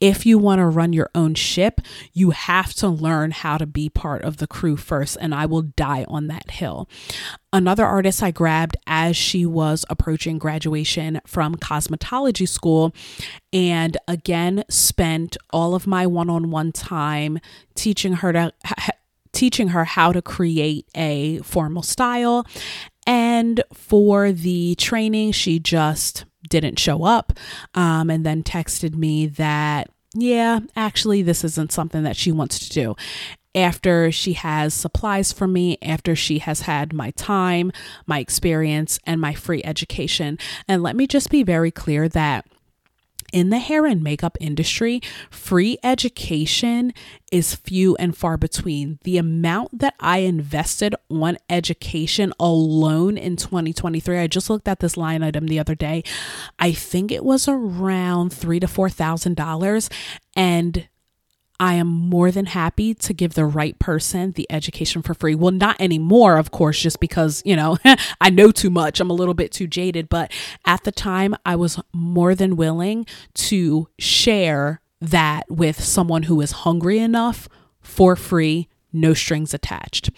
if 0.00 0.24
you 0.24 0.38
want 0.38 0.60
to 0.60 0.66
run 0.66 0.92
your 0.92 1.10
own 1.14 1.34
ship, 1.34 1.80
you 2.12 2.30
have 2.30 2.72
to 2.74 2.88
learn 2.88 3.30
how 3.30 3.58
to 3.58 3.66
be 3.66 3.88
part 3.88 4.22
of 4.22 4.36
the 4.38 4.46
crew 4.46 4.76
first. 4.76 5.16
And 5.20 5.34
I 5.34 5.46
will 5.46 5.62
die 5.62 6.04
on 6.08 6.26
that 6.28 6.50
hill. 6.52 6.88
Another 7.52 7.84
artist 7.84 8.22
I 8.22 8.30
grabbed 8.30 8.76
as 8.86 9.16
she 9.16 9.44
was 9.44 9.84
approaching 9.90 10.38
graduation 10.38 11.20
from 11.26 11.56
cosmetology 11.56 12.48
school, 12.48 12.94
and 13.52 13.96
again, 14.06 14.64
spent 14.68 15.36
all 15.52 15.74
of 15.74 15.84
my 15.84 16.06
one 16.06 16.30
on 16.30 16.52
one 16.52 16.70
time 16.70 17.40
teaching 17.74 18.14
her 18.14 18.32
to 18.32 18.52
teaching 19.40 19.68
her 19.68 19.86
how 19.86 20.12
to 20.12 20.20
create 20.20 20.86
a 20.94 21.38
formal 21.38 21.82
style. 21.82 22.46
And 23.06 23.64
for 23.72 24.32
the 24.32 24.74
training, 24.74 25.32
she 25.32 25.58
just 25.58 26.26
didn't 26.50 26.78
show 26.78 27.04
up 27.04 27.32
um, 27.74 28.10
and 28.10 28.26
then 28.26 28.42
texted 28.42 28.94
me 28.94 29.28
that, 29.28 29.88
yeah, 30.14 30.60
actually, 30.76 31.22
this 31.22 31.42
isn't 31.42 31.72
something 31.72 32.02
that 32.02 32.18
she 32.18 32.30
wants 32.30 32.58
to 32.58 32.68
do. 32.68 32.96
After 33.54 34.12
she 34.12 34.34
has 34.34 34.74
supplies 34.74 35.32
from 35.32 35.54
me, 35.54 35.78
after 35.80 36.14
she 36.14 36.40
has 36.40 36.60
had 36.60 36.92
my 36.92 37.10
time, 37.12 37.72
my 38.06 38.18
experience, 38.18 38.98
and 39.06 39.22
my 39.22 39.32
free 39.32 39.64
education. 39.64 40.38
And 40.68 40.82
let 40.82 40.96
me 40.96 41.06
just 41.06 41.30
be 41.30 41.44
very 41.44 41.70
clear 41.70 42.10
that 42.10 42.44
in 43.32 43.50
the 43.50 43.58
hair 43.58 43.86
and 43.86 44.02
makeup 44.02 44.36
industry, 44.40 45.00
free 45.30 45.78
education 45.82 46.92
is 47.32 47.54
few 47.54 47.96
and 47.96 48.16
far 48.16 48.36
between. 48.36 48.98
The 49.04 49.18
amount 49.18 49.78
that 49.78 49.94
I 50.00 50.18
invested 50.18 50.94
on 51.10 51.38
education 51.48 52.32
alone 52.40 53.16
in 53.16 53.36
2023, 53.36 54.18
I 54.18 54.26
just 54.26 54.50
looked 54.50 54.68
at 54.68 54.80
this 54.80 54.96
line 54.96 55.22
item 55.22 55.46
the 55.46 55.58
other 55.58 55.74
day. 55.74 56.02
I 56.58 56.72
think 56.72 57.12
it 57.12 57.24
was 57.24 57.48
around 57.48 58.32
three 58.32 58.60
to 58.60 58.68
four 58.68 58.90
thousand 58.90 59.36
dollars, 59.36 59.88
and 60.34 60.88
I 61.60 61.74
am 61.74 61.86
more 61.86 62.30
than 62.30 62.46
happy 62.46 62.94
to 62.94 63.12
give 63.12 63.34
the 63.34 63.44
right 63.44 63.78
person 63.78 64.32
the 64.32 64.50
education 64.50 65.02
for 65.02 65.12
free. 65.12 65.34
Well, 65.34 65.52
not 65.52 65.78
anymore, 65.78 66.38
of 66.38 66.50
course, 66.50 66.80
just 66.80 67.00
because, 67.00 67.42
you 67.44 67.54
know, 67.54 67.76
I 68.20 68.30
know 68.30 68.50
too 68.50 68.70
much. 68.70 68.98
I'm 68.98 69.10
a 69.10 69.14
little 69.14 69.34
bit 69.34 69.52
too 69.52 69.66
jaded. 69.66 70.08
But 70.08 70.32
at 70.64 70.84
the 70.84 70.90
time, 70.90 71.36
I 71.44 71.56
was 71.56 71.78
more 71.92 72.34
than 72.34 72.56
willing 72.56 73.04
to 73.34 73.88
share 73.98 74.80
that 75.02 75.50
with 75.50 75.78
someone 75.78 76.24
who 76.24 76.40
is 76.40 76.50
hungry 76.50 76.98
enough 76.98 77.46
for 77.82 78.16
free, 78.16 78.68
no 78.90 79.12
strings 79.12 79.52
attached. 79.52 80.10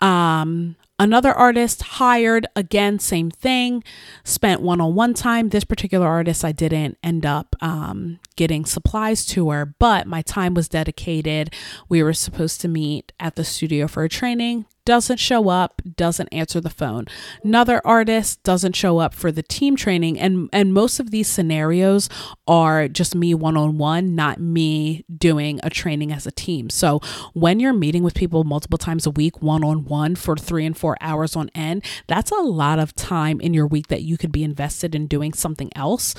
Um, 0.00 0.74
Another 1.02 1.32
artist 1.32 1.82
hired, 1.82 2.46
again, 2.54 3.00
same 3.00 3.28
thing, 3.28 3.82
spent 4.22 4.60
one 4.60 4.80
on 4.80 4.94
one 4.94 5.14
time. 5.14 5.48
This 5.48 5.64
particular 5.64 6.06
artist, 6.06 6.44
I 6.44 6.52
didn't 6.52 6.96
end 7.02 7.26
up 7.26 7.56
um, 7.60 8.20
getting 8.36 8.64
supplies 8.64 9.26
to 9.26 9.50
her, 9.50 9.74
but 9.80 10.06
my 10.06 10.22
time 10.22 10.54
was 10.54 10.68
dedicated. 10.68 11.52
We 11.88 12.04
were 12.04 12.12
supposed 12.12 12.60
to 12.60 12.68
meet 12.68 13.10
at 13.18 13.34
the 13.34 13.42
studio 13.42 13.88
for 13.88 14.04
a 14.04 14.08
training 14.08 14.66
doesn't 14.84 15.18
show 15.18 15.48
up, 15.48 15.80
doesn't 15.96 16.28
answer 16.32 16.60
the 16.60 16.70
phone. 16.70 17.06
Another 17.44 17.80
artist 17.84 18.42
doesn't 18.42 18.74
show 18.74 18.98
up 18.98 19.14
for 19.14 19.30
the 19.30 19.42
team 19.42 19.76
training 19.76 20.18
and 20.18 20.48
and 20.52 20.74
most 20.74 20.98
of 20.98 21.10
these 21.10 21.28
scenarios 21.28 22.08
are 22.48 22.88
just 22.88 23.14
me 23.14 23.34
one-on-one, 23.34 24.14
not 24.14 24.40
me 24.40 25.04
doing 25.16 25.60
a 25.62 25.70
training 25.70 26.12
as 26.12 26.26
a 26.26 26.32
team. 26.32 26.70
So, 26.70 27.00
when 27.32 27.60
you're 27.60 27.72
meeting 27.72 28.02
with 28.02 28.14
people 28.14 28.44
multiple 28.44 28.78
times 28.78 29.06
a 29.06 29.10
week 29.10 29.40
one-on-one 29.42 30.16
for 30.16 30.36
3 30.36 30.66
and 30.66 30.76
4 30.76 30.96
hours 31.00 31.36
on 31.36 31.50
end, 31.54 31.84
that's 32.06 32.30
a 32.30 32.36
lot 32.36 32.78
of 32.78 32.94
time 32.94 33.40
in 33.40 33.54
your 33.54 33.66
week 33.66 33.88
that 33.88 34.02
you 34.02 34.18
could 34.18 34.32
be 34.32 34.44
invested 34.44 34.94
in 34.94 35.06
doing 35.06 35.32
something 35.32 35.70
else. 35.76 36.14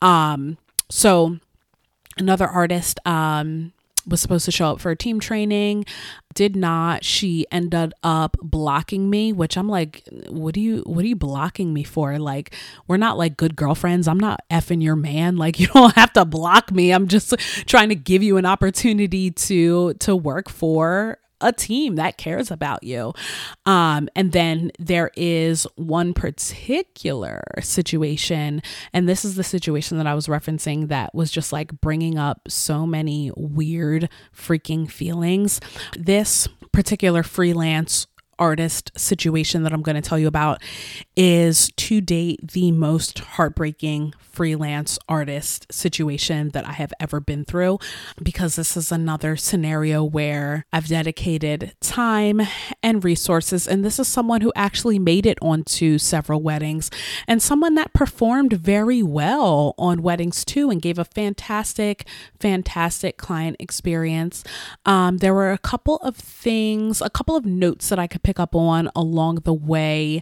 Um 0.00 0.58
so 0.88 1.38
another 2.16 2.46
artist 2.46 2.98
um 3.04 3.72
was 4.06 4.20
supposed 4.20 4.44
to 4.44 4.52
show 4.52 4.70
up 4.70 4.80
for 4.80 4.90
a 4.90 4.96
team 4.96 5.18
training, 5.20 5.84
did 6.36 6.54
not. 6.54 7.02
She 7.02 7.46
ended 7.50 7.94
up 8.04 8.36
blocking 8.40 9.10
me, 9.10 9.32
which 9.32 9.56
I'm 9.56 9.68
like, 9.68 10.06
what 10.28 10.54
do 10.54 10.60
you 10.60 10.82
what 10.86 11.04
are 11.04 11.08
you 11.08 11.16
blocking 11.16 11.72
me 11.72 11.82
for? 11.82 12.16
Like, 12.18 12.54
we're 12.86 12.98
not 12.98 13.18
like 13.18 13.36
good 13.36 13.56
girlfriends. 13.56 14.06
I'm 14.06 14.20
not 14.20 14.42
effing 14.50 14.82
your 14.82 14.94
man. 14.94 15.36
Like, 15.46 15.60
you 15.60 15.68
don't 15.68 15.94
have 15.94 16.12
to 16.14 16.24
block 16.24 16.72
me. 16.72 16.90
I'm 16.92 17.06
just 17.06 17.34
trying 17.66 17.88
to 17.90 17.94
give 17.94 18.22
you 18.22 18.36
an 18.36 18.44
opportunity 18.46 19.30
to 19.30 19.94
to 19.94 20.16
work 20.16 20.48
for 20.48 21.18
a 21.40 21.52
team 21.52 21.96
that 21.96 22.16
cares 22.16 22.50
about 22.50 22.82
you. 22.82 23.12
Um, 23.64 24.08
and 24.16 24.32
then 24.32 24.70
there 24.78 25.10
is 25.16 25.66
one 25.76 26.14
particular 26.14 27.42
situation, 27.60 28.62
and 28.92 29.08
this 29.08 29.24
is 29.24 29.36
the 29.36 29.44
situation 29.44 29.98
that 29.98 30.06
I 30.06 30.14
was 30.14 30.26
referencing 30.26 30.88
that 30.88 31.14
was 31.14 31.30
just 31.30 31.52
like 31.52 31.80
bringing 31.80 32.18
up 32.18 32.42
so 32.48 32.86
many 32.86 33.30
weird 33.36 34.08
freaking 34.34 34.90
feelings. 34.90 35.60
This 35.96 36.48
particular 36.72 37.22
freelance 37.22 38.06
artist 38.38 38.90
situation 38.96 39.62
that 39.62 39.72
I'm 39.72 39.82
going 39.82 39.94
to 39.94 40.06
tell 40.06 40.18
you 40.18 40.26
about 40.28 40.62
is 41.16 41.70
to 41.76 42.00
date 42.00 42.40
the 42.52 42.72
most 42.72 43.18
heartbreaking 43.20 44.14
freelance 44.36 44.98
artist 45.08 45.66
situation 45.72 46.50
that 46.50 46.68
I 46.68 46.72
have 46.72 46.92
ever 47.00 47.20
been 47.20 47.46
through 47.46 47.78
because 48.22 48.56
this 48.56 48.76
is 48.76 48.92
another 48.92 49.34
scenario 49.34 50.04
where 50.04 50.66
I've 50.74 50.88
dedicated 50.88 51.74
time 51.80 52.42
and 52.82 53.02
resources. 53.02 53.66
And 53.66 53.82
this 53.82 53.98
is 53.98 54.08
someone 54.08 54.42
who 54.42 54.52
actually 54.54 54.98
made 54.98 55.24
it 55.24 55.38
onto 55.40 55.96
several 55.96 56.42
weddings 56.42 56.90
and 57.26 57.42
someone 57.42 57.76
that 57.76 57.94
performed 57.94 58.52
very 58.52 59.02
well 59.02 59.74
on 59.78 60.02
weddings 60.02 60.44
too 60.44 60.68
and 60.68 60.82
gave 60.82 60.98
a 60.98 61.06
fantastic, 61.06 62.06
fantastic 62.38 63.16
client 63.16 63.56
experience. 63.58 64.44
Um, 64.84 65.16
there 65.16 65.32
were 65.32 65.52
a 65.52 65.58
couple 65.58 65.96
of 65.98 66.14
things, 66.14 67.00
a 67.00 67.08
couple 67.08 67.36
of 67.36 67.46
notes 67.46 67.88
that 67.88 67.98
I 67.98 68.06
could 68.06 68.22
pick 68.26 68.40
up 68.40 68.56
on 68.56 68.90
along 68.96 69.36
the 69.36 69.54
way 69.54 70.20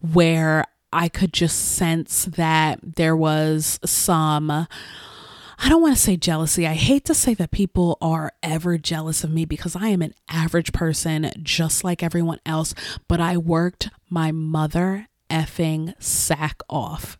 where 0.00 0.64
I 0.92 1.08
could 1.08 1.32
just 1.32 1.76
sense 1.76 2.24
that 2.24 2.80
there 2.82 3.16
was 3.16 3.78
some. 3.84 4.50
I 4.50 5.68
don't 5.68 5.80
want 5.80 5.94
to 5.94 6.02
say 6.02 6.16
jealousy. 6.16 6.66
I 6.66 6.74
hate 6.74 7.04
to 7.04 7.14
say 7.14 7.32
that 7.34 7.52
people 7.52 7.96
are 8.00 8.32
ever 8.42 8.76
jealous 8.76 9.22
of 9.22 9.30
me 9.30 9.44
because 9.44 9.76
I 9.76 9.86
am 9.86 10.02
an 10.02 10.14
average 10.28 10.72
person 10.72 11.30
just 11.44 11.84
like 11.84 12.02
everyone 12.02 12.40
else, 12.44 12.74
but 13.06 13.20
I 13.20 13.36
worked 13.36 13.88
my 14.10 14.32
mother 14.32 15.06
effing 15.34 16.00
sack 16.00 16.62
off 16.70 17.18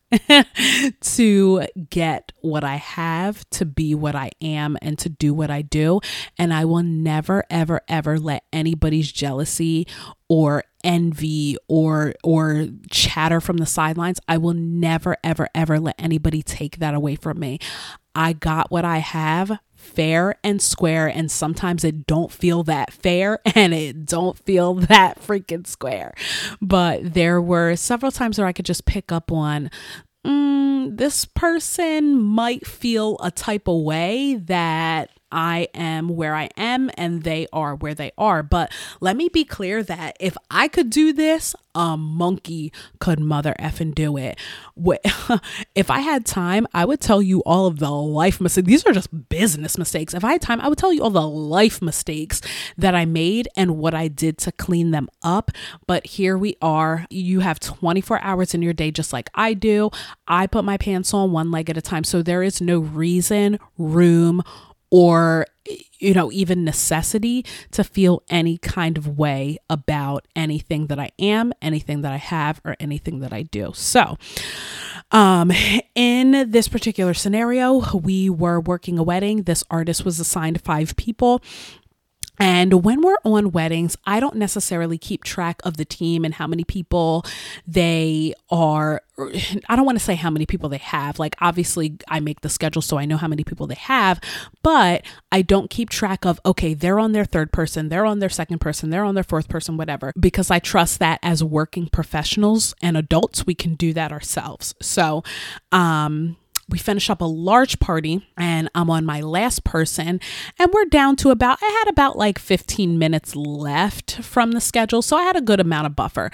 to 1.01 1.67
get 1.91 2.31
what 2.43 2.63
I 2.63 2.77
have, 2.77 3.49
to 3.51 3.65
be 3.65 3.93
what 3.93 4.15
I 4.15 4.31
am, 4.41 4.79
and 4.81 4.97
to 5.01 5.09
do 5.09 5.35
what 5.35 5.51
I 5.51 5.63
do. 5.63 6.01
And 6.39 6.55
I 6.55 6.65
will 6.65 6.85
never, 6.85 7.45
ever, 7.51 7.81
ever 7.89 8.21
let 8.21 8.45
anybody's 8.53 9.11
jealousy 9.11 9.89
or 10.29 10.63
envy 10.85 11.57
or 11.67 12.15
or 12.23 12.69
chatter 12.91 13.41
from 13.41 13.57
the 13.57 13.65
sidelines 13.65 14.21
i 14.29 14.37
will 14.37 14.53
never 14.53 15.17
ever 15.25 15.49
ever 15.55 15.81
let 15.81 15.95
anybody 15.99 16.43
take 16.43 16.77
that 16.77 16.93
away 16.93 17.17
from 17.17 17.39
me 17.41 17.59
i 18.15 18.35
got 18.35 18.71
what 18.71 18.85
i 18.85 18.99
have 18.99 19.59
fair 19.85 20.37
and 20.43 20.61
square 20.61 21.07
and 21.07 21.31
sometimes 21.31 21.85
it 21.85 22.07
don't 22.07 22.33
feel 22.33 22.63
that 22.65 22.93
fair 22.93 23.39
and 23.55 23.75
it 23.75 24.07
don't 24.07 24.39
feel 24.39 24.75
that 24.75 25.21
freaking 25.21 25.67
square. 25.67 26.15
But 26.61 27.15
there 27.15 27.41
were 27.41 27.77
several 27.77 28.13
times 28.13 28.39
where 28.39 28.47
i 28.47 28.53
could 28.53 28.65
just 28.65 28.87
pick 28.87 29.13
up 29.13 29.31
on 29.31 29.71
mm, 30.25 30.97
this 30.97 31.25
person 31.25 32.21
might 32.21 32.67
feel 32.67 33.17
a 33.21 33.31
type 33.31 33.69
of 33.69 33.83
way 33.83 34.35
that 34.35 35.11
I 35.35 35.67
am 35.75 36.11
where 36.11 36.35
I 36.35 36.49
am 36.57 36.93
and 36.97 37.25
they 37.25 37.49
are 37.53 37.75
where 37.75 37.93
they 37.93 38.13
are. 38.17 38.45
But 38.45 38.73
let 39.01 39.17
me 39.17 39.29
be 39.29 39.45
clear 39.45 39.83
that 39.83 40.17
if 40.21 40.37
I 40.49 40.69
could 40.69 40.91
do 40.91 41.13
this, 41.13 41.57
a 41.75 41.97
monkey 41.97 42.73
could 43.01 43.19
mother 43.19 43.55
effing 43.59 43.95
do 43.95 44.17
it. 44.17 44.39
If 45.75 45.91
I 45.91 46.01
had 46.01 46.25
time, 46.25 46.69
I 46.73 46.85
would 46.85 47.01
tell 47.01 47.21
you 47.21 47.41
all 47.41 47.67
of 47.67 47.81
the 47.81 47.91
life 47.91 48.41
mistakes. 48.41 48.67
These 48.67 48.87
are 48.87 48.93
just 48.93 49.29
business 49.29 49.77
mistakes. 49.77 50.15
If 50.15 50.25
I 50.25 50.33
had 50.33 50.43
time, 50.43 50.61
I 50.61 50.69
would 50.69 50.79
tell 50.79 50.93
you 50.93 51.03
all 51.03 51.11
the 51.11 51.29
life 51.29 51.83
mistakes 51.83 52.41
that 52.79 52.95
I 52.95 53.05
made 53.05 53.49
and 53.57 53.79
what 53.79 53.95
I 53.95 54.07
did 54.07 54.39
to 54.39 54.53
clean 54.53 54.93
them 54.93 55.09
up. 55.23 55.51
But 55.87 56.07
here 56.07 56.39
we 56.39 56.57
are. 56.63 57.07
You 57.11 57.41
have 57.41 57.59
24 57.59 58.21
hours 58.21 58.55
in 58.55 58.63
your 58.63 58.73
day, 58.73 58.93
just 58.93 59.13
like 59.13 59.31
I 59.35 59.55
do. 59.55 59.91
I 60.29 60.47
put 60.47 60.65
my 60.65 60.77
pants 60.77 61.13
on 61.13 61.33
one 61.33 61.51
leg 61.51 61.71
at 61.71 61.77
a 61.77 61.83
time. 61.83 62.05
So 62.05 62.23
there 62.23 62.43
is 62.43 62.61
no 62.61 62.79
reason, 62.79 63.59
room, 63.77 64.43
or 64.95 65.45
you 65.99 66.15
know 66.15 66.31
even 66.31 66.63
necessity 66.63 67.45
to 67.73 67.83
feel 67.83 68.23
any 68.31 68.57
kind 68.59 68.97
of 68.97 69.19
way 69.19 69.59
about 69.69 70.25
anything 70.37 70.87
that 70.87 71.01
I 71.01 71.11
am, 71.19 71.53
anything 71.61 72.03
that 72.03 72.13
I 72.13 72.19
have 72.19 72.61
or 72.65 72.77
anything 72.79 73.19
that 73.19 73.33
I 73.33 73.43
do. 73.43 73.73
So, 73.75 74.17
um 75.11 75.51
in 75.97 76.49
this 76.49 76.69
particular 76.69 77.13
scenario, 77.13 77.83
we 77.93 78.31
were 78.31 78.61
working 78.61 78.97
a 78.97 79.03
wedding. 79.03 79.43
This 79.43 79.65
artist 79.69 80.05
was 80.05 80.21
assigned 80.21 80.61
5 80.61 80.95
people 80.95 81.43
And 82.39 82.85
when 82.85 83.01
we're 83.01 83.19
on 83.25 83.53
weddings, 83.53 83.97
I 84.05 84.21
don't 84.21 84.37
necessarily 84.37 84.99
keep 84.99 85.25
track 85.25 85.61
of 85.65 85.77
the 85.77 85.85
team 85.85 86.25
and 86.25 86.35
how 86.35 86.47
many 86.47 86.65
people 86.65 87.25
they 87.67 88.35
are. 88.51 89.03
I 89.69 89.77
don't 89.77 89.87
want 89.87 89.99
to 89.99 90.05
say 90.05 90.17
how 90.17 90.31
many 90.31 90.47
people 90.47 90.69
they 90.69 90.79
have. 90.79 91.19
Like, 91.19 91.37
obviously, 91.41 91.97
I 92.09 92.21
make 92.21 92.41
the 92.41 92.49
schedule 92.49 92.83
so 92.83 92.99
I 92.99 93.05
know 93.05 93.17
how 93.17 93.29
many 93.29 93.45
people 93.45 93.67
they 93.67 93.75
have, 93.77 94.21
but 94.63 95.05
I 95.31 95.43
don't 95.43 95.71
keep 95.71 95.91
track 95.91 96.25
of, 96.25 96.41
okay, 96.45 96.75
they're 96.75 96.99
on 96.99 97.13
their 97.13 97.25
third 97.25 97.53
person, 97.53 97.89
they're 97.89 98.07
on 98.07 98.19
their 98.19 98.29
second 98.29 98.59
person, 98.59 98.91
they're 98.91 99.05
on 99.05 99.15
their 99.15 99.25
fourth 99.25 99.49
person, 99.49 99.77
whatever, 99.77 100.13
because 100.19 100.51
I 100.51 100.59
trust 100.59 100.99
that 100.99 101.21
as 101.23 101.45
working 101.45 101.89
professionals 101.89 102.75
and 102.83 102.97
adults, 102.97 103.47
we 103.47 103.55
can 103.55 103.75
do 103.75 103.93
that 103.93 104.13
ourselves. 104.13 104.75
So, 104.81 105.23
um, 105.71 106.37
we 106.69 106.79
finish 106.79 107.11
up 107.11 107.21
a 107.21 107.27
large 107.27 107.79
party 107.79 108.27
and 108.37 108.71
I'm 108.75 108.91
on 108.91 109.05
my 109.05 109.21
last 109.21 109.65
person 109.65 110.21
and 110.59 110.73
we're 110.73 110.87
down 110.87 111.17
to 111.17 111.31
about 111.31 111.59
I 111.63 111.67
had 111.85 111.91
about 111.91 112.17
like 112.17 112.39
15 112.39 112.99
minutes 112.99 113.37
left 113.37 114.23
from 114.23 114.53
the 114.53 114.61
schedule. 114.61 115.03
So 115.03 115.17
I 115.17 115.23
had 115.25 115.37
a 115.37 115.41
good 115.41 115.61
amount 115.61 115.87
of 115.87 115.97
buffer. 115.97 116.31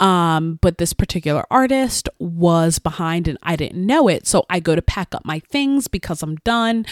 Um, 0.00 0.58
but 0.62 0.78
this 0.78 0.92
particular 0.92 1.44
artist 1.50 2.08
was 2.18 2.78
behind 2.78 3.28
and 3.28 3.38
I 3.42 3.56
didn't 3.56 3.84
know 3.84 4.08
it. 4.08 4.26
So 4.26 4.44
I 4.48 4.60
go 4.60 4.74
to 4.74 4.82
pack 4.82 5.14
up 5.14 5.24
my 5.24 5.40
things 5.40 5.88
because 5.88 6.22
I'm 6.22 6.36
done. 6.36 6.86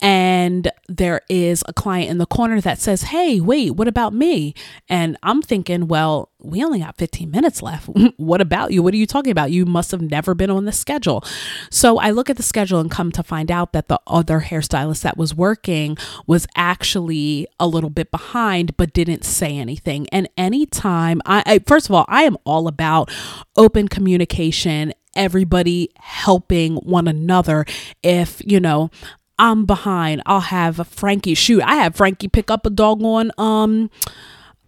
And 0.00 0.70
there 0.88 1.20
is 1.28 1.62
a 1.68 1.72
client 1.72 2.10
in 2.10 2.18
the 2.18 2.26
corner 2.26 2.60
that 2.60 2.80
says 2.80 3.02
hey 3.02 3.40
wait 3.40 3.72
what 3.76 3.88
about 3.88 4.14
me? 4.14 4.54
And 4.88 5.16
I'm 5.22 5.42
thinking 5.42 5.86
well 5.86 6.30
we 6.42 6.64
only 6.64 6.80
got 6.80 6.96
15 6.96 7.30
minutes 7.30 7.62
left. 7.62 7.88
what 8.16 8.40
about 8.40 8.72
you? 8.72 8.82
What 8.82 8.94
are 8.94 8.98
you 8.98 9.06
talking 9.06 9.32
about? 9.32 9.50
You 9.50 9.64
must 9.64 9.90
have 9.90 10.02
never 10.02 10.34
been 10.34 10.50
on 10.50 10.64
the 10.64 10.72
schedule. 10.72 11.24
So 11.70 11.98
I 11.98 12.10
look 12.10 12.28
at 12.30 12.36
the 12.36 12.42
schedule 12.42 12.80
and 12.80 12.90
come 12.90 13.12
to 13.12 13.22
find 13.22 13.50
out 13.50 13.72
that 13.72 13.88
the 13.88 14.00
other 14.06 14.40
hairstylist 14.40 15.02
that 15.02 15.16
was 15.16 15.34
working 15.34 15.96
was 16.26 16.46
actually 16.56 17.46
a 17.58 17.66
little 17.66 17.90
bit 17.90 18.10
behind, 18.10 18.76
but 18.76 18.92
didn't 18.92 19.24
say 19.24 19.56
anything. 19.56 20.08
And 20.10 20.28
anytime 20.36 21.22
I, 21.24 21.42
I 21.46 21.58
first 21.60 21.88
of 21.88 21.94
all, 21.94 22.04
I 22.08 22.22
am 22.22 22.36
all 22.44 22.68
about 22.68 23.10
open 23.56 23.88
communication 23.88 24.92
everybody 25.14 25.90
helping 25.98 26.76
one 26.76 27.06
another 27.06 27.66
if 28.02 28.40
you 28.46 28.58
know 28.58 28.90
i'm 29.38 29.66
behind 29.66 30.22
i'll 30.26 30.40
have 30.40 30.86
frankie 30.88 31.34
shoot 31.34 31.62
i 31.62 31.74
have 31.74 31.94
frankie 31.94 32.28
pick 32.28 32.50
up 32.50 32.64
a 32.64 32.70
doggone 32.70 33.30
um 33.36 33.90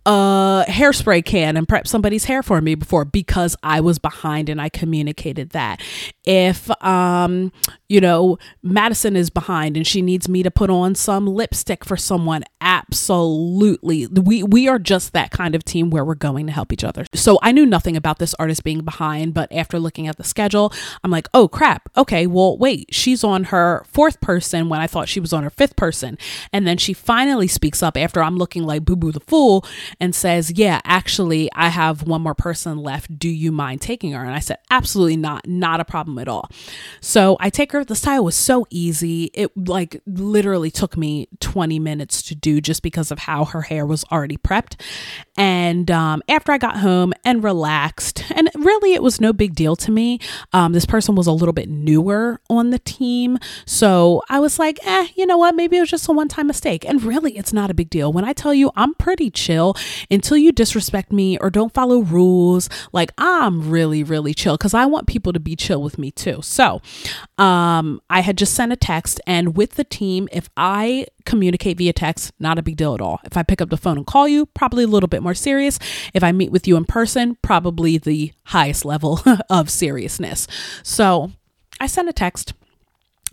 a 0.07 0.65
hairspray 0.69 1.25
can 1.25 1.57
and 1.57 1.67
prep 1.67 1.87
somebody's 1.87 2.25
hair 2.25 2.43
for 2.43 2.61
me 2.61 2.75
before 2.75 3.05
because 3.05 3.57
I 3.63 3.81
was 3.81 3.99
behind 3.99 4.49
and 4.49 4.61
I 4.61 4.69
communicated 4.69 5.51
that. 5.51 5.81
If 6.25 6.71
um 6.85 7.53
you 7.89 8.01
know 8.01 8.39
Madison 8.63 9.17
is 9.17 9.31
behind 9.31 9.77
and 9.77 9.87
she 9.87 10.03
needs 10.03 10.29
me 10.29 10.43
to 10.43 10.51
put 10.51 10.69
on 10.69 10.95
some 10.95 11.27
lipstick 11.27 11.85
for 11.85 11.97
someone, 11.97 12.45
absolutely. 12.61 14.07
We 14.07 14.43
we 14.43 14.69
are 14.69 14.79
just 14.79 15.13
that 15.15 15.31
kind 15.31 15.55
of 15.55 15.65
team 15.65 15.91
where 15.91 16.05
we're 16.05 16.15
going 16.15 16.47
to 16.47 16.53
help 16.53 16.73
each 16.73 16.85
other. 16.85 17.07
So 17.15 17.39
I 17.43 17.53
knew 17.53 17.65
nothing 17.65 17.97
about 17.97 18.19
this 18.19 18.35
artist 18.35 18.63
being 18.63 18.83
behind, 18.83 19.33
but 19.33 19.51
after 19.53 19.79
looking 19.79 20.07
at 20.07 20.17
the 20.17 20.25
schedule, 20.25 20.73
I'm 21.03 21.11
like, 21.11 21.29
"Oh 21.33 21.49
crap. 21.49 21.89
Okay, 21.97 22.27
well, 22.27 22.59
wait. 22.59 22.89
She's 22.91 23.25
on 23.25 23.45
her 23.45 23.85
fourth 23.89 24.21
person 24.21 24.69
when 24.69 24.81
I 24.81 24.87
thought 24.87 25.09
she 25.09 25.21
was 25.21 25.33
on 25.33 25.45
her 25.45 25.51
fifth 25.51 25.77
person." 25.77 26.19
And 26.53 26.67
then 26.67 26.77
she 26.77 26.93
finally 26.93 27.49
speaks 27.49 27.83
up 27.83 27.97
after 27.97 28.23
I'm 28.23 28.37
looking 28.37 28.65
like 28.65 28.85
boo 28.85 28.97
boo 28.97 29.13
the 29.13 29.21
fool 29.21 29.65
and 30.01 30.15
says, 30.15 30.53
Yeah, 30.53 30.81
actually, 30.85 31.51
I 31.55 31.69
have 31.69 32.03
one 32.03 32.23
more 32.23 32.35
person 32.35 32.79
left. 32.79 33.19
Do 33.19 33.29
you 33.29 33.53
mind 33.53 33.81
taking 33.81 34.13
her? 34.13 34.25
And 34.25 34.35
I 34.35 34.39
said, 34.39 34.59
Absolutely 34.71 35.17
not. 35.17 35.47
Not 35.47 35.81
a 35.81 35.85
problem 35.85 36.19
at 36.19 36.29
all. 36.29 36.51
So 37.01 37.37
I 37.41 37.51
take 37.51 37.73
her. 37.73 37.85
The 37.85 37.97
style 37.97 38.25
was 38.25 38.35
so 38.35 38.67
easy. 38.71 39.31
It 39.35 39.51
like 39.57 40.01
literally 40.07 40.71
took 40.71 40.97
me 40.97 41.29
20 41.41 41.79
minutes 41.79 42.23
to 42.23 42.35
do 42.35 42.61
just 42.61 42.83
because 42.83 43.11
of 43.11 43.21
how 43.21 43.45
her 43.47 43.63
hair 43.63 43.87
was 43.87 44.05
already 44.11 44.37
prepped. 44.37 44.81
And 45.37 45.91
um, 45.91 46.23
after 46.29 46.53
I 46.53 46.59
got 46.59 46.79
home 46.79 47.13
and 47.25 47.43
relaxed, 47.43 48.25
and 48.35 48.51
really 48.55 48.95
it 48.95 49.03
was 49.03 49.21
no 49.21 49.33
big 49.33 49.55
deal 49.55 49.77
to 49.77 49.91
me. 49.91 50.19
Um, 50.53 50.73
this 50.73 50.87
person 50.87 51.15
was 51.15 51.27
a 51.27 51.33
little 51.33 51.53
bit 51.53 51.69
newer 51.69 52.41
on 52.49 52.71
the 52.71 52.79
team. 52.79 53.39
So 53.67 54.23
I 54.29 54.41
was 54.41 54.59
like, 54.59 54.79
eh, 54.87 55.09
you 55.17 55.27
know 55.27 55.39
what? 55.39 55.55
Maybe 55.55 55.77
it 55.77 55.81
was 55.81 55.91
just 55.91 56.09
a 56.09 56.13
one 56.13 56.29
time 56.29 56.47
mistake. 56.47 56.85
And 56.87 57.03
really, 57.03 57.37
it's 57.37 57.53
not 57.53 57.71
a 57.71 57.75
big 57.75 57.91
deal. 57.91 58.13
When 58.13 58.25
I 58.25 58.33
tell 58.33 58.55
you 58.55 58.71
I'm 58.77 58.95
pretty 58.95 59.31
chill 59.31 59.77
until 60.11 60.37
you 60.37 60.53
disrespect 60.53 61.13
me 61.13 61.39
or 61.39 61.51
don't 61.51 61.73
follow 61.73 62.01
rules, 62.01 62.69
like 62.93 63.13
I'm 63.19 63.71
really, 63.71 64.03
really 64.03 64.35
chill 64.35 64.57
because 64.57 64.75
I 64.75 64.87
want 64.87 65.07
people 65.07 65.33
to 65.33 65.41
be 65.41 65.57
chill 65.57 65.83
with 65.83 65.99
me 65.99 66.11
too. 66.11 66.41
So 66.43 66.81
um, 67.39 68.01
I 68.11 68.21
had 68.21 68.39
just 68.39 68.55
sent 68.55 68.73
a 68.73 68.77
text, 68.77 69.21
and 69.27 69.57
with 69.57 69.75
the 69.75 69.85
team, 69.85 70.29
if 70.33 70.49
I 70.57 71.07
communicate 71.25 71.79
via 71.79 71.93
text, 71.93 72.33
not 72.39 72.59
a 72.59 72.63
big 72.63 72.77
deal 72.77 72.95
at 72.95 73.01
all. 73.01 73.21
If 73.25 73.37
I 73.37 73.43
pick 73.43 73.61
up 73.61 73.71
the 73.71 73.77
phone 73.77 73.97
and 73.97 74.07
call 74.07 74.29
you, 74.29 74.47
probably 74.47 74.85
a 74.85 74.89
little 74.89 75.09
bit 75.09 75.23
more 75.23 75.35
serious. 75.35 75.79
If 76.13 76.23
I 76.23 76.33
meet 76.33 76.53
with 76.53 76.69
you 76.69 76.77
in 76.77 76.85
person, 76.85 77.37
probably 77.43 77.99
the 77.99 78.33
highest 78.45 78.85
level 78.85 79.21
of 79.51 79.71
seriousness. 79.71 80.47
So 80.83 81.33
I 81.81 81.87
sent 81.87 82.09
a 82.09 82.13
text 82.13 82.55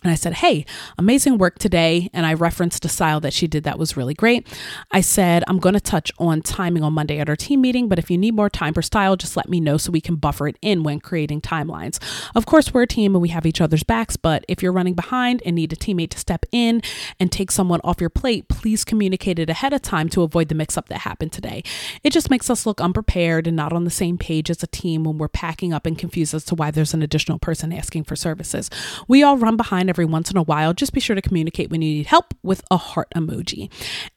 and 0.03 0.11
I 0.11 0.15
said, 0.15 0.33
Hey, 0.35 0.65
amazing 0.97 1.37
work 1.37 1.59
today. 1.59 2.09
And 2.13 2.25
I 2.25 2.33
referenced 2.33 2.85
a 2.85 2.89
style 2.89 3.19
that 3.19 3.33
she 3.33 3.47
did 3.47 3.63
that 3.65 3.77
was 3.77 3.95
really 3.95 4.13
great. 4.13 4.47
I 4.91 5.01
said, 5.01 5.43
I'm 5.47 5.59
going 5.59 5.73
to 5.73 5.79
touch 5.79 6.11
on 6.17 6.41
timing 6.41 6.83
on 6.83 6.93
Monday 6.93 7.19
at 7.19 7.29
our 7.29 7.35
team 7.35 7.61
meeting, 7.61 7.87
but 7.87 7.99
if 7.99 8.09
you 8.09 8.17
need 8.17 8.33
more 8.33 8.49
time 8.49 8.73
for 8.73 8.81
style, 8.81 9.15
just 9.15 9.37
let 9.37 9.47
me 9.47 9.59
know 9.59 9.77
so 9.77 9.91
we 9.91 10.01
can 10.01 10.15
buffer 10.15 10.47
it 10.47 10.57
in 10.61 10.81
when 10.83 10.99
creating 10.99 11.41
timelines. 11.41 11.99
Of 12.33 12.45
course, 12.45 12.73
we're 12.73 12.83
a 12.83 12.87
team 12.87 13.13
and 13.13 13.21
we 13.21 13.29
have 13.29 13.45
each 13.45 13.61
other's 13.61 13.83
backs, 13.83 14.17
but 14.17 14.43
if 14.47 14.63
you're 14.63 14.71
running 14.71 14.95
behind 14.95 15.43
and 15.45 15.55
need 15.55 15.71
a 15.71 15.75
teammate 15.75 16.09
to 16.11 16.19
step 16.19 16.45
in 16.51 16.81
and 17.19 17.31
take 17.31 17.51
someone 17.51 17.81
off 17.83 18.01
your 18.01 18.09
plate, 18.09 18.47
please 18.47 18.83
communicate 18.83 19.37
it 19.37 19.49
ahead 19.49 19.73
of 19.73 19.81
time 19.83 20.09
to 20.09 20.23
avoid 20.23 20.49
the 20.49 20.55
mix 20.55 20.77
up 20.77 20.89
that 20.89 20.99
happened 20.99 21.31
today. 21.31 21.63
It 22.03 22.11
just 22.11 22.31
makes 22.31 22.49
us 22.49 22.65
look 22.65 22.81
unprepared 22.81 23.45
and 23.45 23.55
not 23.55 23.71
on 23.71 23.83
the 23.83 23.91
same 23.91 24.17
page 24.17 24.49
as 24.49 24.63
a 24.63 24.67
team 24.67 25.03
when 25.03 25.19
we're 25.19 25.27
packing 25.27 25.73
up 25.73 25.85
and 25.85 25.97
confused 25.97 26.33
as 26.33 26.43
to 26.45 26.55
why 26.55 26.71
there's 26.71 26.95
an 26.95 27.03
additional 27.03 27.37
person 27.37 27.71
asking 27.71 28.05
for 28.05 28.15
services. 28.15 28.69
We 29.07 29.21
all 29.21 29.37
run 29.37 29.57
behind 29.57 29.90
every 29.91 30.05
once 30.05 30.31
in 30.31 30.37
a 30.37 30.43
while. 30.43 30.73
Just 30.73 30.93
be 30.93 31.01
sure 31.01 31.15
to 31.15 31.21
communicate 31.21 31.69
when 31.69 31.81
you 31.81 31.95
need 31.95 32.07
help 32.07 32.33
with 32.41 32.63
a 32.71 32.77
heart 32.77 33.09
emoji. 33.13 33.69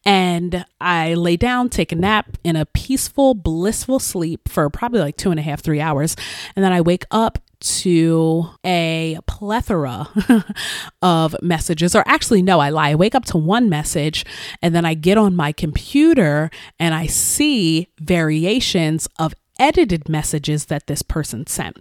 And 0.07 0.65
I 0.81 1.15
lay 1.15 1.37
down, 1.37 1.69
take 1.69 1.91
a 1.91 1.97
nap 1.97 2.39
in 2.45 2.55
a 2.55 2.65
peaceful, 2.65 3.35
blissful 3.35 3.99
sleep 3.99 4.49
for 4.49 4.71
probably 4.71 5.01
like 5.01 5.17
two 5.17 5.33
and 5.33 5.41
a 5.41 5.43
half, 5.43 5.61
three 5.61 5.81
hours. 5.81 6.17
And 6.55 6.65
then 6.65 6.73
I 6.73 6.81
wake 6.81 7.07
up 7.11 7.41
to 7.61 8.49
a 8.65 9.19
plethora 9.27 10.07
of 11.03 11.35
messages, 11.43 11.97
or 11.97 12.05
actually, 12.07 12.41
no, 12.41 12.61
I 12.61 12.71
lie. 12.71 12.91
I 12.91 12.95
wake 12.95 13.17
up 13.17 13.25
to 13.27 13.39
one 13.39 13.69
message 13.69 14.25
and 14.63 14.75
then 14.75 14.85
I 14.85 14.95
get 14.95 15.19
on 15.19 15.35
my 15.35 15.51
computer 15.51 16.51
and 16.79 16.95
I 16.95 17.07
see 17.07 17.89
variations 17.99 19.09
of 19.19 19.35
edited 19.59 20.09
messages 20.09 20.67
that 20.67 20.87
this 20.87 21.03
person 21.03 21.47
sent. 21.47 21.79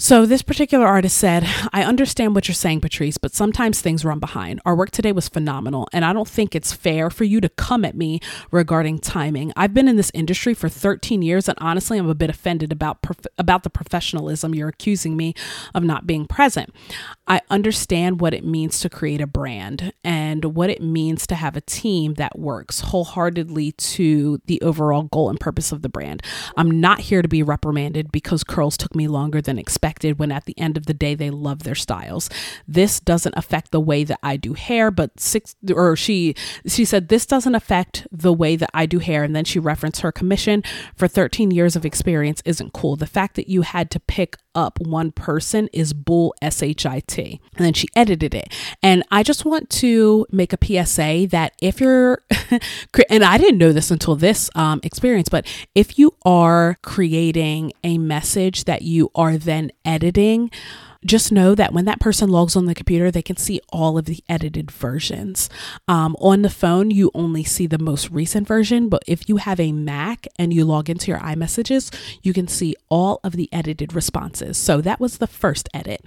So, 0.00 0.26
this 0.26 0.42
particular 0.42 0.86
artist 0.86 1.16
said, 1.18 1.44
I 1.72 1.82
understand 1.82 2.36
what 2.36 2.46
you're 2.46 2.54
saying, 2.54 2.82
Patrice, 2.82 3.18
but 3.18 3.34
sometimes 3.34 3.80
things 3.80 4.04
run 4.04 4.20
behind. 4.20 4.60
Our 4.64 4.76
work 4.76 4.92
today 4.92 5.10
was 5.10 5.28
phenomenal, 5.28 5.88
and 5.92 6.04
I 6.04 6.12
don't 6.12 6.28
think 6.28 6.54
it's 6.54 6.72
fair 6.72 7.10
for 7.10 7.24
you 7.24 7.40
to 7.40 7.48
come 7.48 7.84
at 7.84 7.96
me 7.96 8.20
regarding 8.52 9.00
timing. 9.00 9.52
I've 9.56 9.74
been 9.74 9.88
in 9.88 9.96
this 9.96 10.12
industry 10.14 10.54
for 10.54 10.68
13 10.68 11.20
years, 11.20 11.48
and 11.48 11.58
honestly, 11.60 11.98
I'm 11.98 12.08
a 12.08 12.14
bit 12.14 12.30
offended 12.30 12.70
about, 12.70 13.02
prof- 13.02 13.26
about 13.38 13.64
the 13.64 13.70
professionalism 13.70 14.54
you're 14.54 14.68
accusing 14.68 15.16
me 15.16 15.34
of 15.74 15.82
not 15.82 16.06
being 16.06 16.28
present. 16.28 16.72
I 17.26 17.40
understand 17.50 18.20
what 18.20 18.34
it 18.34 18.44
means 18.44 18.78
to 18.80 18.88
create 18.88 19.20
a 19.20 19.26
brand 19.26 19.92
and 20.04 20.44
what 20.54 20.70
it 20.70 20.80
means 20.80 21.26
to 21.26 21.34
have 21.34 21.56
a 21.56 21.60
team 21.60 22.14
that 22.14 22.38
works 22.38 22.82
wholeheartedly 22.82 23.72
to 23.72 24.40
the 24.46 24.62
overall 24.62 25.02
goal 25.02 25.28
and 25.28 25.40
purpose 25.40 25.72
of 25.72 25.82
the 25.82 25.88
brand. 25.88 26.22
I'm 26.56 26.80
not 26.80 27.00
here 27.00 27.20
to 27.20 27.28
be 27.28 27.42
reprimanded 27.42 28.12
because 28.12 28.44
curls 28.44 28.76
took 28.76 28.94
me 28.94 29.08
longer 29.08 29.42
than 29.42 29.58
expected 29.58 29.87
when 30.18 30.32
at 30.32 30.44
the 30.44 30.58
end 30.58 30.76
of 30.76 30.86
the 30.86 30.94
day 30.94 31.14
they 31.14 31.30
love 31.30 31.62
their 31.62 31.74
styles. 31.74 32.28
This 32.66 33.00
doesn't 33.00 33.34
affect 33.36 33.70
the 33.70 33.80
way 33.80 34.04
that 34.04 34.18
I 34.22 34.36
do 34.36 34.54
hair, 34.54 34.90
but 34.90 35.18
six 35.18 35.56
or 35.74 35.96
she 35.96 36.34
she 36.66 36.84
said 36.84 37.08
this 37.08 37.26
doesn't 37.26 37.54
affect 37.54 38.06
the 38.12 38.32
way 38.32 38.56
that 38.56 38.70
I 38.74 38.86
do 38.86 38.98
hair 38.98 39.24
and 39.24 39.34
then 39.34 39.44
she 39.44 39.58
referenced 39.58 40.02
her 40.02 40.12
commission 40.12 40.62
for 40.94 41.08
13 41.08 41.50
years 41.50 41.76
of 41.76 41.84
experience 41.84 42.42
isn't 42.44 42.72
cool. 42.72 42.96
The 42.96 43.06
fact 43.06 43.36
that 43.36 43.48
you 43.48 43.62
had 43.62 43.90
to 43.92 44.00
pick 44.00 44.36
up 44.58 44.80
one 44.80 45.12
person 45.12 45.68
is 45.72 45.92
bull 45.92 46.34
shit. 46.42 47.40
And 47.56 47.64
then 47.64 47.72
she 47.72 47.88
edited 47.94 48.34
it. 48.34 48.52
And 48.82 49.04
I 49.10 49.22
just 49.22 49.44
want 49.44 49.70
to 49.70 50.26
make 50.32 50.52
a 50.52 50.58
PSA 50.60 51.28
that 51.30 51.52
if 51.62 51.80
you're 51.80 52.22
and 53.10 53.24
I 53.24 53.38
didn't 53.38 53.58
know 53.58 53.72
this 53.72 53.90
until 53.90 54.16
this 54.16 54.50
um, 54.54 54.80
experience, 54.82 55.28
but 55.28 55.46
if 55.74 55.98
you 55.98 56.14
are 56.24 56.76
creating 56.82 57.72
a 57.84 57.98
message 57.98 58.64
that 58.64 58.82
you 58.82 59.10
are 59.14 59.38
then 59.38 59.70
editing, 59.84 60.50
just 61.04 61.30
know 61.30 61.54
that 61.54 61.72
when 61.72 61.84
that 61.84 62.00
person 62.00 62.28
logs 62.28 62.56
on 62.56 62.66
the 62.66 62.74
computer, 62.74 63.10
they 63.10 63.22
can 63.22 63.36
see 63.36 63.60
all 63.70 63.96
of 63.96 64.06
the 64.06 64.22
edited 64.28 64.70
versions. 64.70 65.48
Um, 65.86 66.16
on 66.18 66.42
the 66.42 66.50
phone, 66.50 66.90
you 66.90 67.10
only 67.14 67.44
see 67.44 67.66
the 67.66 67.78
most 67.78 68.10
recent 68.10 68.46
version, 68.48 68.88
but 68.88 69.02
if 69.06 69.28
you 69.28 69.36
have 69.36 69.60
a 69.60 69.72
Mac 69.72 70.26
and 70.38 70.52
you 70.52 70.64
log 70.64 70.90
into 70.90 71.10
your 71.10 71.20
iMessages, 71.20 71.94
you 72.22 72.32
can 72.32 72.48
see 72.48 72.74
all 72.88 73.20
of 73.22 73.32
the 73.32 73.48
edited 73.52 73.94
responses. 73.94 74.58
So 74.58 74.80
that 74.80 74.98
was 74.98 75.18
the 75.18 75.26
first 75.26 75.68
edit. 75.72 76.04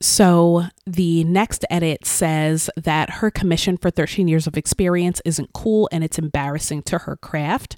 So 0.00 0.64
the 0.86 1.24
next 1.24 1.64
edit 1.70 2.06
says 2.06 2.70
that 2.76 3.10
her 3.10 3.30
commission 3.30 3.76
for 3.76 3.90
13 3.90 4.26
years 4.26 4.46
of 4.46 4.56
experience 4.56 5.20
isn't 5.24 5.52
cool 5.52 5.88
and 5.92 6.02
it's 6.02 6.18
embarrassing 6.18 6.82
to 6.84 6.98
her 6.98 7.16
craft. 7.16 7.76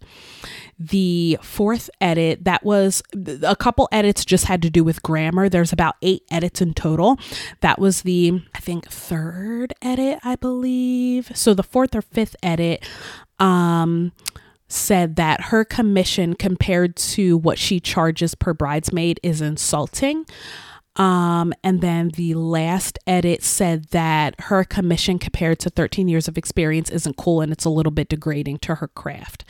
The 0.91 1.39
fourth 1.43 1.91
edit, 2.01 2.45
that 2.45 2.65
was 2.65 3.03
a 3.43 3.55
couple 3.55 3.89
edits 3.93 4.25
just 4.25 4.47
had 4.47 4.63
to 4.63 4.71
do 4.71 4.83
with 4.83 5.03
grammar. 5.03 5.49
There's 5.49 5.73
about 5.73 5.97
eight 6.03 6.25
edits 6.31 6.61
in 6.61 6.75
total. 6.75 7.19
That 7.61 7.79
was 7.79 8.03
the, 8.03 8.43
I 8.55 8.59
think, 8.59 8.89
third 8.89 9.75
edit, 9.81 10.19
I 10.25 10.37
believe. 10.37 11.31
So 11.35 11.55
the 11.55 11.63
fourth 11.63 11.95
or 11.95 12.03
fifth 12.03 12.35
edit, 12.43 12.85
um, 13.39 14.13
said 14.69 15.17
that 15.17 15.41
her 15.43 15.65
commission 15.65 16.35
compared 16.35 16.97
to 16.97 17.37
what 17.37 17.59
she 17.59 17.79
charges 17.79 18.35
per 18.35 18.55
bridesmaid 18.55 19.21
is 19.23 19.41
insulting. 19.41 20.25
Um, 20.97 21.55
and 21.64 21.81
then 21.81 22.10
the 22.10 22.35
last 22.35 22.98
edit 23.06 23.43
said 23.43 23.86
that 23.90 24.35
her 24.43 24.64
commission 24.64 25.19
compared 25.19 25.59
to 25.60 25.70
13 25.70 26.09
years 26.09 26.28
of 26.28 26.36
experience 26.36 26.90
isn't 26.90 27.16
cool 27.16 27.40
and 27.40 27.51
it's 27.52 27.64
a 27.64 27.70
little 27.70 27.93
bit 27.93 28.09
degrading 28.09 28.59
to 28.59 28.77
her 28.77 28.89
craft. 28.89 29.44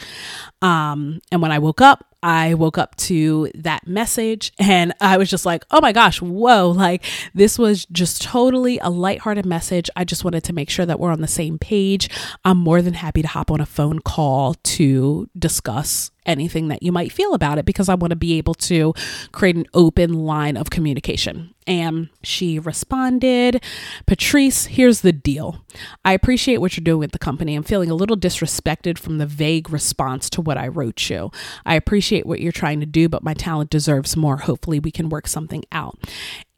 Um, 0.60 1.20
and 1.32 1.42
when 1.42 1.50
I 1.50 1.58
woke 1.58 1.80
up, 1.80 2.11
I 2.22 2.54
woke 2.54 2.78
up 2.78 2.96
to 2.96 3.50
that 3.54 3.86
message 3.86 4.52
and 4.58 4.92
I 5.00 5.16
was 5.16 5.28
just 5.28 5.44
like, 5.44 5.64
oh 5.70 5.80
my 5.80 5.92
gosh, 5.92 6.20
whoa. 6.20 6.70
Like, 6.70 7.04
this 7.34 7.58
was 7.58 7.84
just 7.86 8.22
totally 8.22 8.78
a 8.78 8.90
lighthearted 8.90 9.46
message. 9.46 9.90
I 9.96 10.04
just 10.04 10.24
wanted 10.24 10.44
to 10.44 10.52
make 10.52 10.70
sure 10.70 10.86
that 10.86 11.00
we're 11.00 11.10
on 11.10 11.20
the 11.20 11.26
same 11.26 11.58
page. 11.58 12.08
I'm 12.44 12.58
more 12.58 12.82
than 12.82 12.94
happy 12.94 13.22
to 13.22 13.28
hop 13.28 13.50
on 13.50 13.60
a 13.60 13.66
phone 13.66 13.98
call 14.00 14.54
to 14.54 15.28
discuss 15.38 16.10
anything 16.24 16.68
that 16.68 16.82
you 16.82 16.92
might 16.92 17.12
feel 17.12 17.34
about 17.34 17.58
it 17.58 17.64
because 17.64 17.88
I 17.88 17.94
want 17.94 18.10
to 18.10 18.16
be 18.16 18.38
able 18.38 18.54
to 18.54 18.94
create 19.32 19.56
an 19.56 19.66
open 19.74 20.12
line 20.12 20.56
of 20.56 20.70
communication. 20.70 21.54
And 21.66 22.08
she 22.22 22.58
responded, 22.58 23.62
Patrice, 24.06 24.66
here's 24.66 25.00
the 25.02 25.12
deal. 25.12 25.64
I 26.04 26.12
appreciate 26.12 26.58
what 26.58 26.76
you're 26.76 26.84
doing 26.84 27.00
with 27.00 27.12
the 27.12 27.18
company. 27.18 27.54
I'm 27.54 27.62
feeling 27.62 27.90
a 27.90 27.94
little 27.94 28.16
disrespected 28.16 28.98
from 28.98 29.18
the 29.18 29.26
vague 29.26 29.70
response 29.70 30.28
to 30.30 30.40
what 30.40 30.58
I 30.58 30.68
wrote 30.68 31.08
you. 31.08 31.30
I 31.64 31.74
appreciate 31.74 32.26
what 32.26 32.40
you're 32.40 32.52
trying 32.52 32.80
to 32.80 32.86
do, 32.86 33.08
but 33.08 33.22
my 33.22 33.34
talent 33.34 33.70
deserves 33.70 34.16
more. 34.16 34.38
Hopefully, 34.38 34.80
we 34.80 34.90
can 34.90 35.08
work 35.08 35.26
something 35.26 35.64
out. 35.72 35.98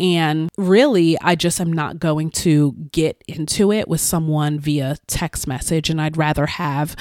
And 0.00 0.50
really, 0.56 1.18
I 1.20 1.34
just 1.34 1.60
am 1.60 1.72
not 1.72 1.98
going 1.98 2.30
to 2.30 2.72
get 2.90 3.22
into 3.28 3.70
it 3.72 3.88
with 3.88 4.00
someone 4.00 4.58
via 4.58 4.96
text 5.06 5.46
message. 5.46 5.88
And 5.88 6.00
I'd 6.00 6.16
rather 6.16 6.46
have 6.46 6.96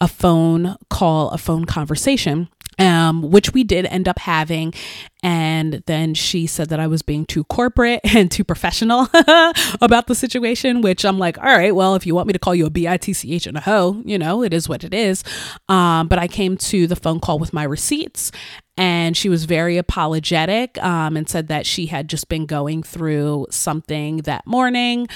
a 0.00 0.08
phone 0.08 0.76
call, 0.90 1.30
a 1.30 1.38
phone 1.38 1.64
conversation 1.64 2.48
um, 2.84 3.22
which 3.22 3.52
we 3.52 3.64
did 3.64 3.86
end 3.86 4.08
up 4.08 4.18
having. 4.18 4.74
And 5.22 5.82
then 5.86 6.12
she 6.14 6.46
said 6.46 6.68
that 6.68 6.78
I 6.78 6.86
was 6.86 7.02
being 7.02 7.24
too 7.24 7.44
corporate 7.44 8.00
and 8.14 8.30
too 8.30 8.44
professional 8.44 9.08
about 9.80 10.06
the 10.06 10.14
situation, 10.14 10.82
which 10.82 11.04
I'm 11.04 11.18
like, 11.18 11.38
all 11.38 11.44
right, 11.44 11.74
well, 11.74 11.94
if 11.94 12.06
you 12.06 12.14
want 12.14 12.26
me 12.26 12.32
to 12.34 12.38
call 12.38 12.54
you 12.54 12.66
a 12.66 12.70
BITCH 12.70 13.46
and 13.46 13.56
a 13.56 13.60
hoe, 13.60 14.02
you 14.04 14.18
know, 14.18 14.42
it 14.42 14.52
is 14.52 14.68
what 14.68 14.84
it 14.84 14.92
is. 14.92 15.24
Um, 15.68 16.08
but 16.08 16.18
I 16.18 16.28
came 16.28 16.56
to 16.58 16.86
the 16.86 16.96
phone 16.96 17.20
call 17.20 17.38
with 17.38 17.52
my 17.52 17.64
receipts 17.64 18.30
and 18.76 19.16
she 19.16 19.28
was 19.28 19.44
very 19.44 19.78
apologetic 19.78 20.82
um, 20.82 21.16
and 21.16 21.28
said 21.28 21.48
that 21.48 21.64
she 21.64 21.86
had 21.86 22.08
just 22.08 22.28
been 22.28 22.44
going 22.44 22.82
through 22.82 23.46
something 23.50 24.18
that 24.18 24.46
morning 24.46 25.08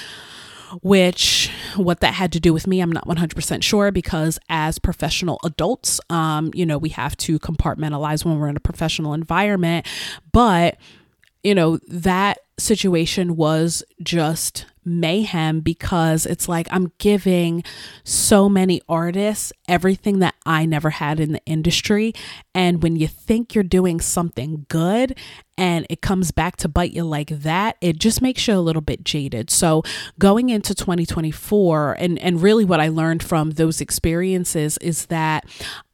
which 0.81 1.51
what 1.75 1.99
that 2.01 2.13
had 2.13 2.31
to 2.33 2.39
do 2.39 2.53
with 2.53 2.67
me, 2.67 2.81
I'm 2.81 2.91
not 2.91 3.07
100% 3.07 3.63
sure 3.63 3.91
because 3.91 4.39
as 4.49 4.79
professional 4.79 5.39
adults, 5.43 5.99
um, 6.09 6.51
you 6.53 6.65
know, 6.65 6.77
we 6.77 6.89
have 6.89 7.15
to 7.17 7.39
compartmentalize 7.39 8.25
when 8.25 8.39
we're 8.39 8.49
in 8.49 8.57
a 8.57 8.61
professional 8.61 9.13
environment. 9.13 9.85
But, 10.31 10.77
you 11.43 11.55
know, 11.55 11.77
that 11.87 12.39
situation 12.57 13.35
was 13.35 13.83
just 14.03 14.65
mayhem 14.85 15.59
because 15.59 16.25
it's 16.25 16.49
like 16.49 16.67
I'm 16.71 16.91
giving 16.97 17.63
so 18.03 18.49
many 18.49 18.81
artists 18.89 19.53
everything 19.67 20.19
that 20.19 20.35
I 20.45 20.65
never 20.65 20.89
had 20.89 21.19
in 21.19 21.31
the 21.31 21.45
industry. 21.45 22.13
And 22.55 22.81
when 22.81 22.95
you 22.95 23.07
think 23.07 23.53
you're 23.53 23.63
doing 23.63 23.99
something 23.99 24.65
good 24.67 25.17
and 25.57 25.85
it 25.89 26.01
comes 26.01 26.31
back 26.31 26.57
to 26.57 26.67
bite 26.67 26.91
you 26.91 27.03
like 27.03 27.29
that, 27.29 27.77
it 27.81 27.99
just 27.99 28.21
makes 28.21 28.47
you 28.47 28.55
a 28.55 28.59
little 28.59 28.81
bit 28.81 29.03
jaded. 29.03 29.49
So 29.49 29.83
going 30.17 30.49
into 30.49 30.73
2024, 30.73 31.97
and, 31.99 32.17
and 32.19 32.41
really 32.41 32.65
what 32.65 32.79
I 32.79 32.87
learned 32.87 33.21
from 33.21 33.51
those 33.51 33.81
experiences 33.81 34.77
is 34.79 35.05
that 35.07 35.45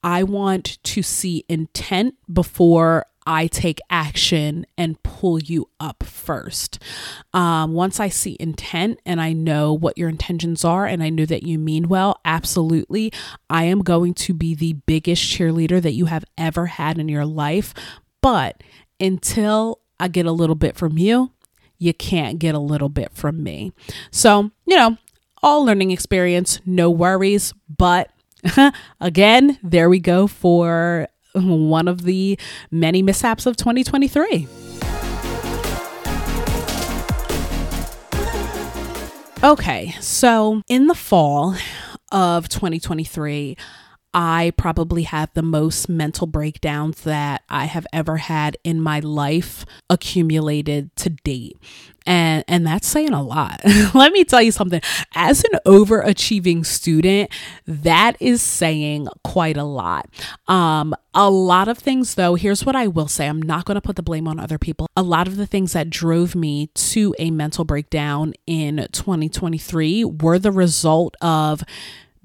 I 0.04 0.24
want 0.24 0.82
to 0.84 1.02
see 1.02 1.44
intent 1.50 2.16
before 2.32 3.06
I 3.26 3.47
take 3.47 3.80
action 3.89 4.65
and 4.77 5.02
pull 5.03 5.39
you 5.39 5.69
up 5.80 6.03
first. 6.03 6.80
Um, 7.34 7.73
once 7.73 7.99
I 7.99 8.10
see 8.10 8.38
intent 8.39 8.99
and 9.06 9.19
I 9.19 9.34
know 9.34 9.73
what 9.73 9.97
your 9.97 10.10
intentions 10.10 10.64
are 10.64 10.85
and 10.85 11.02
I 11.02 11.10
know 11.10 11.26
that 11.26 11.43
you 11.43 11.57
mean 11.57 11.88
well, 11.88 12.19
absolutely, 12.26 13.11
I 13.49 13.64
am 13.64 13.80
going 13.80 14.14
to 14.15 14.34
be 14.34 14.53
the 14.53 14.73
biggest 14.73 15.23
cheerleader 15.23 15.81
that 15.81 15.93
you 15.93 16.06
have 16.06 16.26
ever 16.38 16.68
had 16.68 16.97
in 16.97 17.10
your 17.10 17.26
life. 17.26 17.73
But 18.22 18.61
until 18.99 19.80
I 19.99 20.07
get 20.07 20.26
a 20.26 20.31
little 20.31 20.56
bit 20.56 20.76
from 20.76 20.97
you, 20.97 21.31
you 21.77 21.93
can't 21.93 22.39
get 22.39 22.56
a 22.56 22.60
little 22.60 22.89
bit 22.89 23.11
from 23.14 23.43
me. 23.43 23.73
So, 24.11 24.52
you 24.65 24.76
know, 24.76 24.97
all 25.43 25.65
learning 25.65 25.91
experience, 25.91 26.60
no 26.65 26.89
worries. 26.89 27.53
But 27.76 28.10
again, 29.02 29.60
there 29.64 29.89
we 29.89 29.99
go 29.99 30.27
for 30.27 31.07
one 31.44 31.88
of 31.88 32.03
the 32.03 32.40
many 32.72 33.02
mishaps 33.02 33.45
of 33.45 33.57
2023. 33.57 34.48
Okay, 39.44 39.94
so 39.99 40.62
in 40.68 40.88
the 40.88 40.95
fall 40.95 41.56
of 42.12 42.49
2023, 42.49 43.56
I 44.18 44.54
probably 44.56 45.04
have 45.04 45.30
the 45.34 45.42
most 45.42 45.90
mental 45.90 46.26
breakdowns 46.26 47.02
that 47.02 47.44
I 47.50 47.66
have 47.66 47.86
ever 47.92 48.16
had 48.16 48.56
in 48.64 48.80
my 48.80 49.02
life 49.02 49.66
accumulated 49.90 50.96
to 50.96 51.10
date. 51.10 51.58
And 52.08 52.46
and 52.48 52.66
that's 52.66 52.88
saying 52.88 53.12
a 53.12 53.22
lot. 53.22 53.60
Let 53.94 54.14
me 54.14 54.24
tell 54.24 54.42
you 54.42 54.54
something. 54.54 54.80
As 55.16 55.44
an 55.44 55.60
overachieving 55.66 56.66
student, 56.66 57.30
that 57.68 58.16
is 58.22 58.42
saying 58.42 59.10
quite 59.26 59.58
a 59.58 59.66
lot. 59.66 60.08
Um 60.48 60.96
a 61.14 61.30
lot 61.30 61.68
of 61.68 61.78
things 61.78 62.16
though, 62.16 62.36
here's 62.36 62.66
what 62.66 62.76
I 62.76 62.88
will 62.88 63.10
say. 63.10 63.28
I'm 63.28 63.42
not 63.42 63.66
going 63.66 63.76
to 63.76 63.82
put 63.82 63.96
the 63.96 64.04
blame 64.04 64.28
on 64.28 64.40
other 64.40 64.58
people. 64.58 64.88
A 64.96 65.02
lot 65.02 65.28
of 65.28 65.38
the 65.38 65.48
things 65.48 65.74
that 65.74 65.90
drove 65.90 66.36
me 66.36 66.68
to 66.76 67.16
a 67.20 67.32
mental 67.32 67.66
breakdown 67.66 68.34
in 68.46 68.88
2023 68.92 70.06
were 70.06 70.38
the 70.38 70.52
result 70.52 71.16
of 71.22 71.64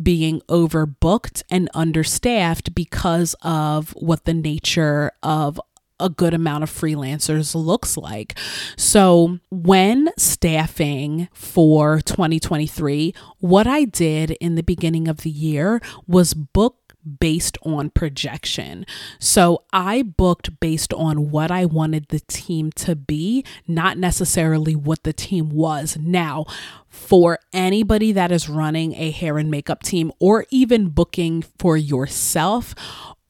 being 0.03 0.41
overbooked 0.43 1.43
and 1.51 1.69
understaffed 1.75 2.75
because 2.75 3.35
of 3.43 3.91
what 3.91 4.25
the 4.25 4.35
nature 4.35 5.13
of 5.23 5.61
a 6.01 6.09
good 6.09 6.35
amount 6.35 6.65
of 6.65 6.71
freelancers 6.71 7.55
looks 7.55 7.97
like. 7.97 8.39
So, 8.77 9.39
when 9.51 10.09
staffing 10.17 11.29
for 11.33 12.01
2023, 12.01 13.15
what 13.39 13.67
I 13.67 13.85
did 13.85 14.33
in 14.33 14.55
the 14.55 14.63
beginning 14.63 15.07
of 15.07 15.19
the 15.19 15.31
year 15.31 15.81
was 16.07 16.35
book 16.35 16.80
based 17.19 17.59
on 17.63 17.91
projection. 17.91 18.87
So 19.19 19.65
I 19.73 20.03
booked 20.03 20.61
based 20.61 20.93
on 20.95 21.31
what 21.31 21.51
I 21.51 21.65
wanted 21.65 22.09
the 22.09 22.21
team 22.21 22.71
to 22.73 22.95
be, 22.95 23.45
not 23.67 23.99
necessarily 23.99 24.75
what 24.75 25.03
the 25.03 25.13
team 25.13 25.51
was. 25.51 25.97
Now, 26.01 26.47
for 26.89 27.39
anybody 27.53 28.13
that 28.13 28.33
is 28.33 28.49
running 28.49 28.95
a 28.95 29.11
hair 29.11 29.39
and 29.39 29.51
makeup 29.51 29.83
team 29.83 30.13
or 30.19 30.47
even 30.51 30.89
booking 30.89 31.45
for 31.59 31.77
yourself, 31.77 32.75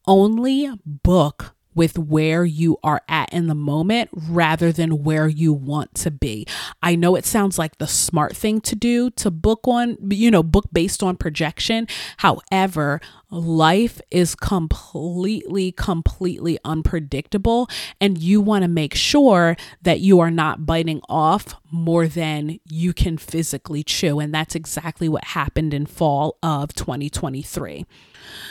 only 0.06 0.70
book 0.84 1.54
with 1.74 1.98
where 1.98 2.44
you 2.44 2.76
are 2.82 3.02
at 3.08 3.32
in 3.32 3.46
the 3.46 3.54
moment 3.54 4.10
rather 4.12 4.72
than 4.72 5.04
where 5.04 5.28
you 5.28 5.52
want 5.52 5.94
to 5.94 6.10
be. 6.10 6.46
I 6.82 6.96
know 6.96 7.14
it 7.14 7.24
sounds 7.24 7.58
like 7.58 7.78
the 7.78 7.86
smart 7.86 8.36
thing 8.36 8.60
to 8.62 8.74
do 8.74 9.10
to 9.10 9.30
book 9.30 9.60
on, 9.64 9.96
you 10.10 10.30
know, 10.30 10.42
book 10.42 10.66
based 10.72 11.02
on 11.02 11.16
projection. 11.16 11.86
However, 12.18 13.00
life 13.30 14.00
is 14.10 14.34
completely, 14.34 15.72
completely 15.72 16.58
unpredictable. 16.64 17.68
And 18.00 18.18
you 18.18 18.40
want 18.40 18.62
to 18.62 18.68
make 18.68 18.94
sure 18.94 19.56
that 19.82 20.00
you 20.00 20.20
are 20.20 20.30
not 20.30 20.66
biting 20.66 21.00
off 21.08 21.54
more 21.70 22.06
than 22.06 22.58
you 22.68 22.92
can 22.92 23.18
physically 23.18 23.82
chew. 23.82 24.18
And 24.18 24.34
that's 24.34 24.54
exactly 24.54 25.08
what 25.08 25.24
happened 25.24 25.72
in 25.72 25.86
fall 25.86 26.38
of 26.42 26.74
2023. 26.74 27.86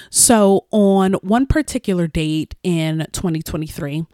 So, 0.09 0.65
on 0.71 1.13
one 1.15 1.45
particular 1.45 2.07
date 2.07 2.55
in 2.63 3.05
2023, 3.11 4.05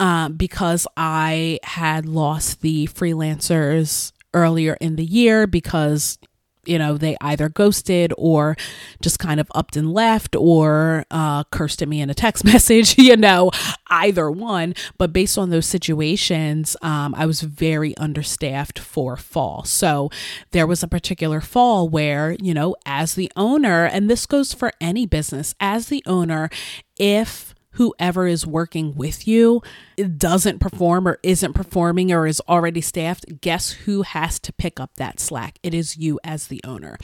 um, 0.00 0.34
because 0.34 0.86
I 0.96 1.60
had 1.62 2.06
lost 2.06 2.60
the 2.60 2.88
freelancers 2.88 4.12
earlier 4.34 4.76
in 4.80 4.96
the 4.96 5.04
year 5.04 5.46
because 5.46 6.18
you 6.66 6.78
know 6.78 6.96
they 6.96 7.16
either 7.20 7.48
ghosted 7.48 8.12
or 8.18 8.56
just 9.00 9.18
kind 9.18 9.40
of 9.40 9.50
upped 9.54 9.76
and 9.76 9.92
left 9.92 10.36
or 10.36 11.04
uh, 11.10 11.44
cursed 11.44 11.82
at 11.82 11.88
me 11.88 12.00
in 12.00 12.10
a 12.10 12.14
text 12.14 12.44
message 12.52 12.98
you 12.98 13.16
know 13.16 13.50
either 13.88 14.30
one. 14.30 14.74
But 14.98 15.12
based 15.12 15.38
on 15.38 15.50
those 15.50 15.66
situations 15.66 16.76
um, 16.82 17.14
i 17.16 17.26
was 17.26 17.40
very 17.42 17.96
understaffed 17.96 18.78
for 18.78 19.16
fall. 19.16 19.64
So 19.64 20.10
there 20.50 20.66
was 20.66 20.82
a 20.82 20.88
particular 20.88 21.40
fall 21.40 21.88
where 21.88 22.32
you 22.40 22.54
know 22.54 22.76
as 22.86 23.14
the 23.14 23.30
owner 23.36 23.84
and 23.84 24.10
this 24.10 24.26
goes 24.26 24.52
for 24.52 24.72
any 24.80 25.06
business 25.06 25.54
as 25.60 25.88
the 25.88 26.02
owner 26.06 26.50
if 26.96 27.53
whoever 27.74 28.26
is 28.26 28.46
working 28.46 28.94
with 28.94 29.28
you 29.28 29.62
doesn't 30.16 30.58
perform 30.58 31.06
or 31.06 31.18
isn't 31.22 31.52
performing 31.52 32.12
or 32.12 32.26
is 32.26 32.40
already 32.48 32.80
staffed, 32.80 33.40
guess 33.40 33.70
who 33.70 34.02
has 34.02 34.38
to 34.40 34.52
pick 34.52 34.80
up 34.80 34.94
that 34.96 35.20
slack? 35.20 35.58
It 35.62 35.74
is 35.74 35.96
you 35.96 36.18
as 36.24 36.48
the 36.48 36.60
owner. 36.64 36.96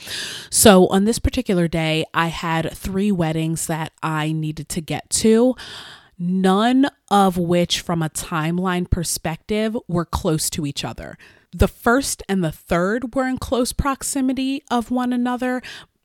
So 0.49 0.87
on 0.87 1.05
this 1.05 1.19
particular 1.19 1.67
day, 1.67 2.05
I 2.13 2.27
had 2.27 2.71
three 2.73 3.11
weddings 3.11 3.67
that 3.67 3.93
I 4.03 4.31
needed 4.31 4.69
to 4.69 4.81
get 4.81 5.09
to. 5.11 5.55
None 6.17 6.87
of 7.09 7.35
which, 7.37 7.81
from 7.81 8.03
a 8.03 8.09
timeline 8.09 8.87
perspective, 8.89 9.75
were 9.87 10.05
close 10.05 10.51
to 10.51 10.67
each 10.67 10.85
other. 10.85 11.17
The 11.53 11.67
first 11.67 12.23
and 12.29 12.43
the 12.43 12.51
third 12.51 13.13
were 13.13 13.27
in 13.27 13.37
close 13.37 13.73
proximity 13.73 14.63
of 14.69 14.91
one 14.91 15.11
another, 15.11 15.61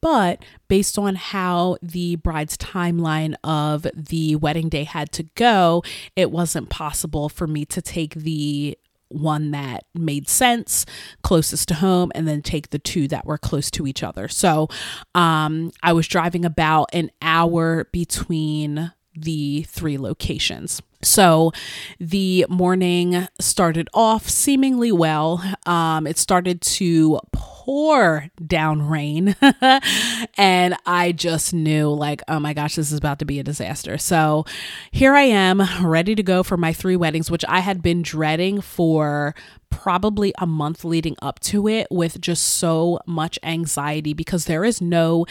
but 0.07 0.45
based 0.69 1.01
on 1.01 1.17
how 1.17 1.77
the 1.83 2.15
bride's 2.15 2.57
timeline 2.57 3.35
of 3.43 3.89
the 3.93 4.37
wedding 4.37 4.69
day 4.69 4.85
had 4.85 5.11
to 5.11 5.25
go, 5.35 5.83
it 6.15 6.31
wasn't 6.31 6.69
possible 6.69 7.29
for 7.29 7.49
me 7.49 7.65
to 7.65 7.83
take 7.83 8.15
the 8.15 8.79
one 9.09 9.51
that 9.51 9.85
made 9.95 10.29
sense 10.29 10.87
closest 11.23 11.67
to 11.67 11.75
home 11.75 12.13
and 12.15 12.29
then 12.29 12.41
take 12.41 12.71
the 12.71 12.79
two 12.79 13.09
that 13.09 13.27
were 13.27 13.37
close 13.37 13.69
to 13.69 13.85
each 13.85 14.05
other. 14.05 14.29
So 14.29 14.69
um, 15.17 15.73
I 15.83 15.93
was 15.93 16.07
driving 16.07 16.45
about 16.45 16.89
an 16.93 17.11
hour 17.21 17.89
between 17.91 18.93
the 19.13 19.65
three 19.65 19.99
locations. 19.99 20.81
So 21.03 21.51
the 21.99 22.47
morning 22.49 23.27
started 23.41 23.89
off 23.93 24.29
seemingly 24.29 24.93
well. 24.93 25.43
Um, 25.67 26.07
it 26.07 26.17
started 26.17 26.61
to 26.61 27.19
pour 27.33 27.56
down 28.47 28.89
rain, 28.89 29.37
and 30.37 30.77
I 30.87 31.13
just 31.13 31.53
knew, 31.53 31.91
like, 31.91 32.23
oh 32.29 32.39
my 32.41 32.55
gosh, 32.55 32.77
this 32.77 32.93
is 32.93 32.99
about 32.99 33.19
to 33.21 33.25
be 33.25 33.41
a 33.41 33.43
disaster. 33.43 33.99
So 33.99 34.45
here 34.91 35.15
I 35.15 35.23
am, 35.23 35.63
ready 35.85 36.15
to 36.15 36.23
go 36.23 36.43
for 36.43 36.57
my 36.57 36.73
three 36.73 36.97
weddings, 36.97 37.31
which 37.31 37.45
I 37.49 37.61
had 37.61 37.83
been 37.83 38.03
dreading 38.03 38.61
for 38.61 39.35
probably 39.77 40.33
a 40.39 40.47
month 40.47 40.85
leading 40.85 41.15
up 41.21 41.39
to 41.39 41.69
it 41.69 41.87
with 41.91 42.19
just 42.19 42.43
so 42.43 42.99
much 43.07 43.39
anxiety 43.43 44.15
because 44.15 44.47
there 44.47 44.65
is 44.65 44.81
no 44.81 45.27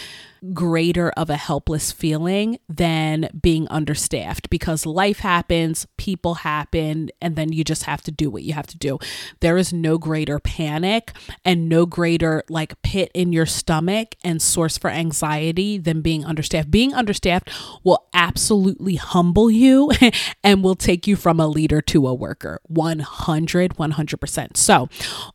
greater 0.54 1.10
of 1.12 1.32
a 1.32 1.36
helpless 1.36 1.92
feeling 1.92 2.60
than 2.70 3.28
being 3.42 3.68
understaffed 3.70 4.48
because 4.52 4.86
life 4.86 5.20
happens, 5.20 5.88
people 5.98 6.36
happen, 6.36 7.10
and 7.20 7.36
then 7.36 7.52
you 7.52 7.64
just 7.64 7.84
have 7.84 8.04
to 8.04 8.12
do 8.12 8.30
what 8.30 8.44
you 8.44 8.54
have 8.54 8.68
to 8.68 8.78
do. 8.78 9.00
There 9.40 9.58
is 9.58 9.74
no 9.74 9.98
greater 9.98 10.38
panic 10.40 11.14
and 11.44 11.68
no 11.68 11.88
greater 11.88 12.44
like 12.48 12.80
pit 12.84 13.10
in 13.16 13.34
your 13.34 13.48
stomach 13.48 14.16
and 14.24 14.40
source 14.42 14.78
for 14.78 14.92
anxiety 14.92 15.80
than 15.80 16.02
being 16.02 16.24
understaffed. 16.24 16.70
Being 16.70 16.94
understaffed 16.94 17.50
will 17.84 18.06
absolutely 18.14 18.96
humble 18.96 19.50
you 19.50 19.92
and 20.44 20.64
will 20.64 20.76
take 20.76 21.08
you 21.08 21.16
from 21.16 21.40
a 21.40 21.48
leader 21.48 21.82
to 21.82 22.08
a 22.08 22.14
worker 22.14 22.60
100 22.68 23.76
100%. 23.76 24.35
So, 24.58 24.90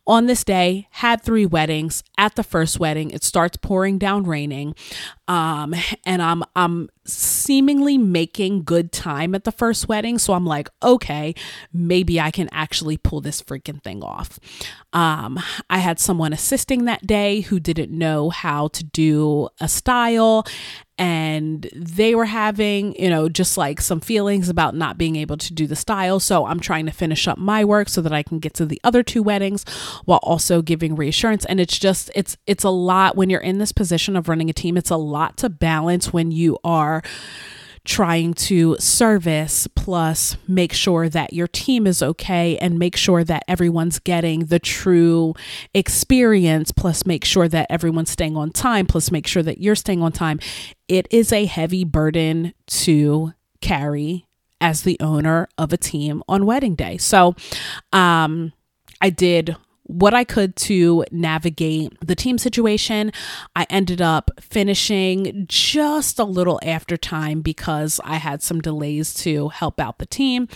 on 0.05 0.25
this 0.25 0.43
day, 0.43 0.87
had 0.91 1.21
three 1.21 1.45
weddings. 1.45 2.03
At 2.17 2.35
the 2.35 2.43
first 2.43 2.79
wedding, 2.79 3.11
it 3.11 3.23
starts 3.23 3.57
pouring 3.57 3.97
down 3.97 4.23
raining. 4.23 4.75
Um 5.27 5.73
and 6.05 6.21
i'm 6.21 6.43
i'm 6.57 6.89
seemingly 7.05 7.97
making 7.97 8.63
good 8.63 8.91
time 8.91 9.33
at 9.33 9.45
the 9.45 9.51
first 9.51 9.87
wedding. 9.87 10.17
So 10.17 10.33
i'm 10.33 10.45
like 10.45 10.69
okay 10.83 11.33
maybe 11.71 12.19
i 12.19 12.31
can 12.31 12.49
actually 12.51 12.97
pull 12.97 13.21
this 13.21 13.41
freaking 13.41 13.81
thing 13.81 14.03
off. 14.03 14.39
Um 14.91 15.39
i 15.69 15.77
had 15.77 15.99
someone 15.99 16.33
assisting 16.33 16.85
that 16.85 17.07
day 17.07 17.41
who 17.41 17.59
didn't 17.61 17.97
know 17.97 18.29
how 18.29 18.67
to 18.69 18.83
do 18.83 19.47
a 19.61 19.67
style 19.69 20.45
and 21.01 21.67
they 21.73 22.13
were 22.13 22.25
having, 22.25 22.93
you 22.93 23.09
know, 23.09 23.27
just 23.27 23.57
like 23.57 23.81
some 23.81 23.99
feelings 23.99 24.49
about 24.49 24.75
not 24.75 24.99
being 24.99 25.15
able 25.15 25.35
to 25.35 25.51
do 25.51 25.65
the 25.65 25.75
style. 25.75 26.19
So 26.19 26.45
I'm 26.45 26.59
trying 26.59 26.85
to 26.85 26.91
finish 26.91 27.27
up 27.27 27.39
my 27.39 27.65
work 27.65 27.89
so 27.89 28.01
that 28.01 28.13
I 28.13 28.21
can 28.21 28.37
get 28.37 28.53
to 28.55 28.67
the 28.67 28.79
other 28.83 29.01
two 29.01 29.23
weddings 29.23 29.67
while 30.05 30.19
also 30.21 30.61
giving 30.61 30.95
reassurance. 30.95 31.43
And 31.45 31.59
it's 31.59 31.79
just, 31.79 32.11
it's, 32.13 32.37
it's 32.45 32.63
a 32.63 32.69
lot 32.69 33.15
when 33.15 33.31
you're 33.31 33.41
in 33.41 33.57
this 33.57 33.71
position 33.71 34.15
of 34.15 34.29
running 34.29 34.51
a 34.51 34.53
team. 34.53 34.77
It's 34.77 34.91
a 34.91 34.95
lot 34.95 35.37
to 35.37 35.49
balance 35.49 36.13
when 36.13 36.29
you 36.29 36.59
are 36.63 37.01
trying 37.83 38.33
to 38.33 38.75
service 38.79 39.67
plus 39.75 40.37
make 40.47 40.71
sure 40.71 41.09
that 41.09 41.33
your 41.33 41.47
team 41.47 41.87
is 41.87 42.03
okay 42.03 42.57
and 42.57 42.77
make 42.77 42.95
sure 42.95 43.23
that 43.23 43.43
everyone's 43.47 43.97
getting 43.99 44.45
the 44.45 44.59
true 44.59 45.33
experience 45.73 46.71
plus 46.71 47.05
make 47.05 47.25
sure 47.25 47.47
that 47.47 47.65
everyone's 47.69 48.11
staying 48.11 48.37
on 48.37 48.51
time 48.51 48.85
plus 48.85 49.11
make 49.11 49.25
sure 49.25 49.41
that 49.41 49.59
you're 49.59 49.75
staying 49.75 50.03
on 50.03 50.11
time. 50.11 50.39
It 50.87 51.07
is 51.09 51.33
a 51.33 51.45
heavy 51.45 51.83
burden 51.83 52.53
to 52.67 53.33
carry 53.61 54.27
as 54.59 54.83
the 54.83 54.97
owner 54.99 55.49
of 55.57 55.73
a 55.73 55.77
team 55.77 56.21
on 56.27 56.45
wedding 56.45 56.75
day. 56.75 56.97
So 56.97 57.35
um 57.91 58.53
I 59.01 59.09
did 59.09 59.55
what 59.83 60.13
I 60.13 60.23
could 60.23 60.55
to 60.57 61.05
navigate 61.11 61.93
the 62.05 62.15
team 62.15 62.37
situation. 62.37 63.11
I 63.55 63.65
ended 63.69 64.01
up 64.01 64.31
finishing 64.39 65.45
just 65.47 66.19
a 66.19 66.23
little 66.23 66.59
after 66.63 66.97
time 66.97 67.41
because 67.41 67.99
I 68.03 68.15
had 68.15 68.41
some 68.41 68.61
delays 68.61 69.13
to 69.15 69.49
help 69.49 69.79
out 69.79 69.99
the 69.99 70.05
team. 70.05 70.47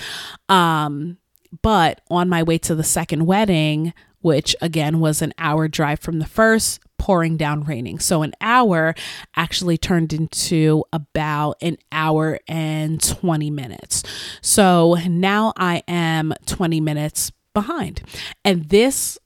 Um, 0.47 1.17
but 1.61 2.01
on 2.09 2.29
my 2.29 2.43
way 2.43 2.57
to 2.59 2.75
the 2.75 2.83
second 2.83 3.25
wedding, 3.25 3.93
which 4.21 4.55
again 4.61 4.99
was 4.99 5.21
an 5.21 5.33
hour 5.37 5.67
drive 5.67 5.99
from 5.99 6.19
the 6.19 6.25
first, 6.25 6.79
pouring 6.97 7.37
down 7.37 7.63
raining. 7.63 7.99
So 7.99 8.23
an 8.23 8.33
hour 8.41 8.95
actually 9.35 9.77
turned 9.77 10.13
into 10.13 10.83
about 10.91 11.57
an 11.61 11.77
hour 11.91 12.39
and 12.47 13.01
20 13.01 13.51
minutes. 13.51 14.01
So 14.41 14.95
now 15.07 15.53
I 15.57 15.83
am 15.87 16.33
20 16.47 16.81
minutes 16.81 17.31
behind. 17.55 18.03
And 18.43 18.69
this 18.69 19.17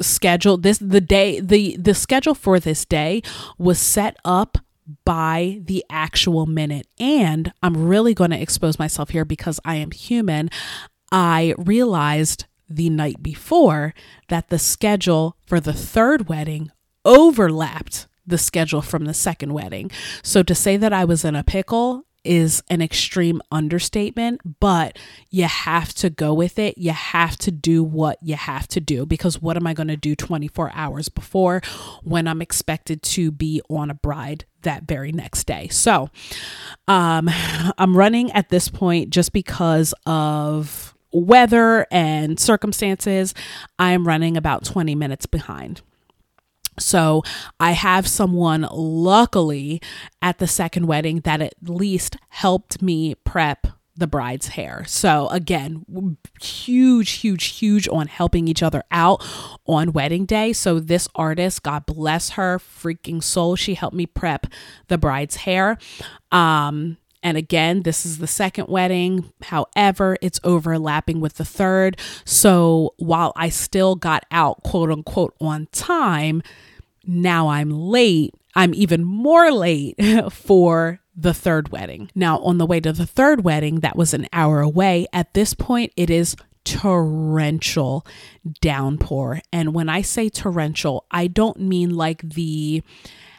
schedule 0.00 0.56
this 0.56 0.78
the 0.78 1.00
day 1.00 1.38
the 1.38 1.76
the 1.76 1.94
schedule 1.94 2.34
for 2.34 2.58
this 2.58 2.84
day 2.84 3.22
was 3.56 3.78
set 3.78 4.16
up 4.24 4.58
by 5.04 5.60
the 5.62 5.84
actual 5.88 6.44
minute 6.44 6.88
and 6.98 7.52
I'm 7.62 7.86
really 7.86 8.14
going 8.14 8.32
to 8.32 8.40
expose 8.40 8.80
myself 8.80 9.10
here 9.10 9.24
because 9.24 9.60
I 9.64 9.76
am 9.76 9.92
human 9.92 10.50
I 11.12 11.54
realized 11.56 12.46
the 12.68 12.90
night 12.90 13.22
before 13.22 13.94
that 14.28 14.48
the 14.48 14.58
schedule 14.58 15.36
for 15.46 15.60
the 15.60 15.74
third 15.74 16.28
wedding 16.28 16.72
overlapped 17.04 18.08
the 18.26 18.38
schedule 18.38 18.82
from 18.82 19.04
the 19.04 19.14
second 19.14 19.52
wedding. 19.52 19.90
So 20.22 20.42
to 20.42 20.54
say 20.54 20.76
that 20.76 20.92
I 20.92 21.04
was 21.04 21.24
in 21.24 21.36
a 21.36 21.44
pickle 21.44 22.06
is 22.24 22.62
an 22.68 22.82
extreme 22.82 23.40
understatement, 23.50 24.40
but 24.60 24.98
you 25.30 25.44
have 25.44 25.92
to 25.94 26.10
go 26.10 26.34
with 26.34 26.58
it. 26.58 26.78
You 26.78 26.92
have 26.92 27.36
to 27.38 27.50
do 27.50 27.82
what 27.82 28.18
you 28.22 28.36
have 28.36 28.68
to 28.68 28.80
do 28.80 29.06
because 29.06 29.40
what 29.40 29.56
am 29.56 29.66
I 29.66 29.74
going 29.74 29.88
to 29.88 29.96
do 29.96 30.14
24 30.14 30.72
hours 30.74 31.08
before 31.08 31.62
when 32.02 32.28
I'm 32.28 32.42
expected 32.42 33.02
to 33.02 33.30
be 33.30 33.60
on 33.68 33.90
a 33.90 33.94
bride 33.94 34.44
that 34.62 34.84
very 34.84 35.12
next 35.12 35.44
day? 35.44 35.68
So, 35.68 36.10
um, 36.88 37.28
I'm 37.78 37.96
running 37.96 38.30
at 38.32 38.48
this 38.48 38.68
point 38.68 39.10
just 39.10 39.32
because 39.32 39.94
of 40.06 40.94
weather 41.12 41.86
and 41.90 42.40
circumstances. 42.40 43.34
I'm 43.78 44.06
running 44.06 44.36
about 44.36 44.64
20 44.64 44.94
minutes 44.94 45.26
behind. 45.26 45.82
So 46.82 47.22
I 47.58 47.72
have 47.72 48.06
someone, 48.06 48.66
luckily, 48.70 49.80
at 50.20 50.38
the 50.38 50.46
second 50.46 50.86
wedding 50.86 51.20
that 51.20 51.40
at 51.40 51.54
least 51.62 52.16
helped 52.28 52.82
me 52.82 53.14
prep 53.14 53.66
the 53.94 54.06
bride's 54.06 54.48
hair. 54.48 54.84
So 54.86 55.28
again, 55.28 56.16
huge, 56.40 57.10
huge, 57.10 57.44
huge 57.58 57.88
on 57.88 58.06
helping 58.06 58.48
each 58.48 58.62
other 58.62 58.82
out 58.90 59.22
on 59.66 59.92
wedding 59.92 60.24
day. 60.24 60.52
So 60.54 60.80
this 60.80 61.08
artist, 61.14 61.62
God 61.62 61.84
bless 61.84 62.30
her 62.30 62.58
freaking 62.58 63.22
soul, 63.22 63.54
she 63.54 63.74
helped 63.74 63.96
me 63.96 64.06
prep 64.06 64.46
the 64.88 64.98
bride's 64.98 65.36
hair. 65.36 65.76
Um, 66.30 66.96
and 67.22 67.36
again, 67.36 67.82
this 67.82 68.04
is 68.04 68.18
the 68.18 68.26
second 68.26 68.68
wedding. 68.68 69.32
However, 69.42 70.16
it's 70.20 70.40
overlapping 70.42 71.20
with 71.20 71.34
the 71.34 71.44
third. 71.44 72.00
So 72.24 72.94
while 72.96 73.32
I 73.36 73.48
still 73.48 73.94
got 73.94 74.24
out, 74.30 74.62
quote 74.64 74.90
unquote, 74.90 75.34
on 75.40 75.68
time, 75.70 76.42
now 77.04 77.48
I'm 77.48 77.70
late. 77.70 78.34
I'm 78.54 78.74
even 78.74 79.04
more 79.04 79.50
late 79.50 79.96
for 80.32 81.00
the 81.14 81.34
third 81.34 81.70
wedding. 81.70 82.10
Now, 82.14 82.38
on 82.40 82.58
the 82.58 82.66
way 82.66 82.80
to 82.80 82.92
the 82.92 83.06
third 83.06 83.44
wedding, 83.44 83.80
that 83.80 83.96
was 83.96 84.14
an 84.14 84.26
hour 84.32 84.60
away. 84.60 85.06
At 85.12 85.34
this 85.34 85.54
point, 85.54 85.92
it 85.96 86.10
is 86.10 86.36
torrential 86.64 88.06
downpour. 88.60 89.40
And 89.52 89.74
when 89.74 89.88
I 89.88 90.02
say 90.02 90.28
torrential, 90.28 91.04
I 91.10 91.26
don't 91.26 91.60
mean 91.60 91.94
like 91.94 92.22
the 92.22 92.82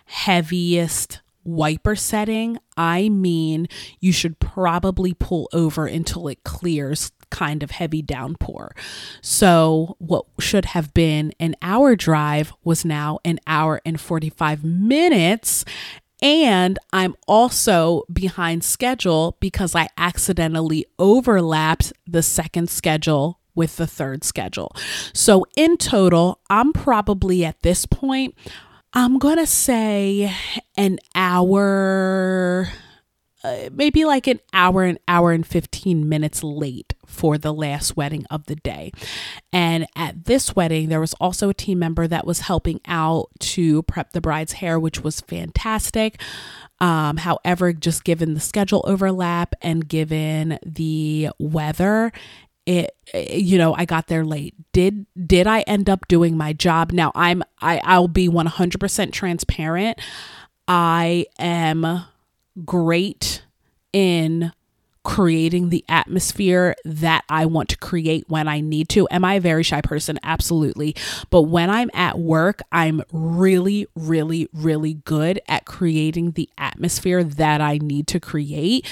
heaviest 0.05 1.21
wiper 1.43 1.95
setting. 1.95 2.57
I 2.77 3.09
mean, 3.09 3.67
you 3.99 4.11
should 4.11 4.39
probably 4.39 5.13
pull 5.13 5.49
over 5.53 5.85
until 5.85 6.27
it 6.27 6.43
clears 6.43 7.11
kind 7.33 7.63
of 7.63 7.71
heavy 7.71 8.01
downpour. 8.01 8.73
So, 9.21 9.97
what 9.97 10.25
should 10.39 10.65
have 10.65 10.93
been 10.93 11.33
an 11.39 11.55
hour 11.61 11.95
drive 11.95 12.53
was 12.63 12.85
now 12.85 13.19
an 13.25 13.39
hour 13.47 13.81
and 13.83 13.99
45 13.99 14.63
minutes. 14.63 15.65
And 16.21 16.79
I'm 16.93 17.15
also 17.27 18.03
behind 18.13 18.63
schedule 18.63 19.35
because 19.41 19.75
I 19.75 19.89
accidentally 19.97 20.85
overlapped 20.97 21.91
the 22.07 22.23
second 22.23 22.69
schedule 22.69 23.39
with 23.55 23.75
the 23.75 23.87
third 23.87 24.23
schedule. 24.23 24.73
So, 25.11 25.45
in 25.57 25.75
total, 25.77 26.39
I'm 26.49 26.71
probably 26.71 27.43
at 27.43 27.61
this 27.61 27.85
point, 27.85 28.35
I'm 28.93 29.17
going 29.17 29.37
to 29.37 29.47
say 29.47 30.31
an 30.77 30.99
hour 31.15 32.71
uh, 33.43 33.69
maybe 33.73 34.05
like 34.05 34.27
an 34.27 34.39
hour, 34.53 34.83
an 34.83 34.97
hour 35.07 35.31
and 35.31 35.45
15 35.45 36.07
minutes 36.07 36.43
late 36.43 36.93
for 37.05 37.37
the 37.37 37.53
last 37.53 37.97
wedding 37.97 38.25
of 38.31 38.45
the 38.45 38.55
day. 38.55 38.91
And 39.51 39.85
at 39.95 40.25
this 40.25 40.55
wedding, 40.55 40.89
there 40.89 41.01
was 41.01 41.13
also 41.15 41.49
a 41.49 41.53
team 41.53 41.79
member 41.79 42.07
that 42.07 42.25
was 42.25 42.41
helping 42.41 42.79
out 42.87 43.29
to 43.39 43.83
prep 43.83 44.11
the 44.13 44.21
bride's 44.21 44.53
hair, 44.53 44.79
which 44.79 45.03
was 45.03 45.19
fantastic. 45.21 46.21
Um, 46.79 47.17
however, 47.17 47.73
just 47.73 48.03
given 48.03 48.33
the 48.33 48.39
schedule 48.39 48.83
overlap 48.87 49.55
and 49.61 49.87
given 49.87 50.57
the 50.65 51.29
weather, 51.37 52.11
it 52.65 52.95
you 53.13 53.57
know 53.57 53.73
i 53.75 53.83
got 53.83 54.07
there 54.07 54.23
late 54.23 54.55
did 54.71 55.05
did 55.27 55.47
i 55.47 55.59
end 55.61 55.89
up 55.89 56.07
doing 56.07 56.37
my 56.37 56.53
job 56.53 56.93
now 56.93 57.11
i'm 57.13 57.43
i 57.59 57.81
i'll 57.83 58.07
be 58.07 58.29
100% 58.29 59.11
transparent 59.11 59.99
i 60.69 61.25
am 61.37 62.05
great 62.65 63.43
in 63.91 64.51
creating 65.03 65.69
the 65.69 65.83
atmosphere 65.89 66.75
that 66.85 67.23
I 67.29 67.45
want 67.45 67.69
to 67.69 67.77
create 67.77 68.23
when 68.29 68.47
I 68.47 68.61
need 68.61 68.87
to. 68.89 69.07
Am 69.11 69.25
I 69.25 69.35
a 69.35 69.41
very 69.41 69.63
shy 69.63 69.81
person? 69.81 70.17
Absolutely. 70.23 70.95
But 71.29 71.43
when 71.43 71.69
I'm 71.69 71.91
at 71.93 72.19
work, 72.19 72.61
I'm 72.71 73.03
really, 73.11 73.87
really, 73.95 74.47
really 74.53 74.95
good 74.95 75.41
at 75.47 75.65
creating 75.65 76.31
the 76.31 76.49
atmosphere 76.57 77.23
that 77.23 77.59
I 77.59 77.79
need 77.79 78.07
to 78.07 78.19
create 78.19 78.87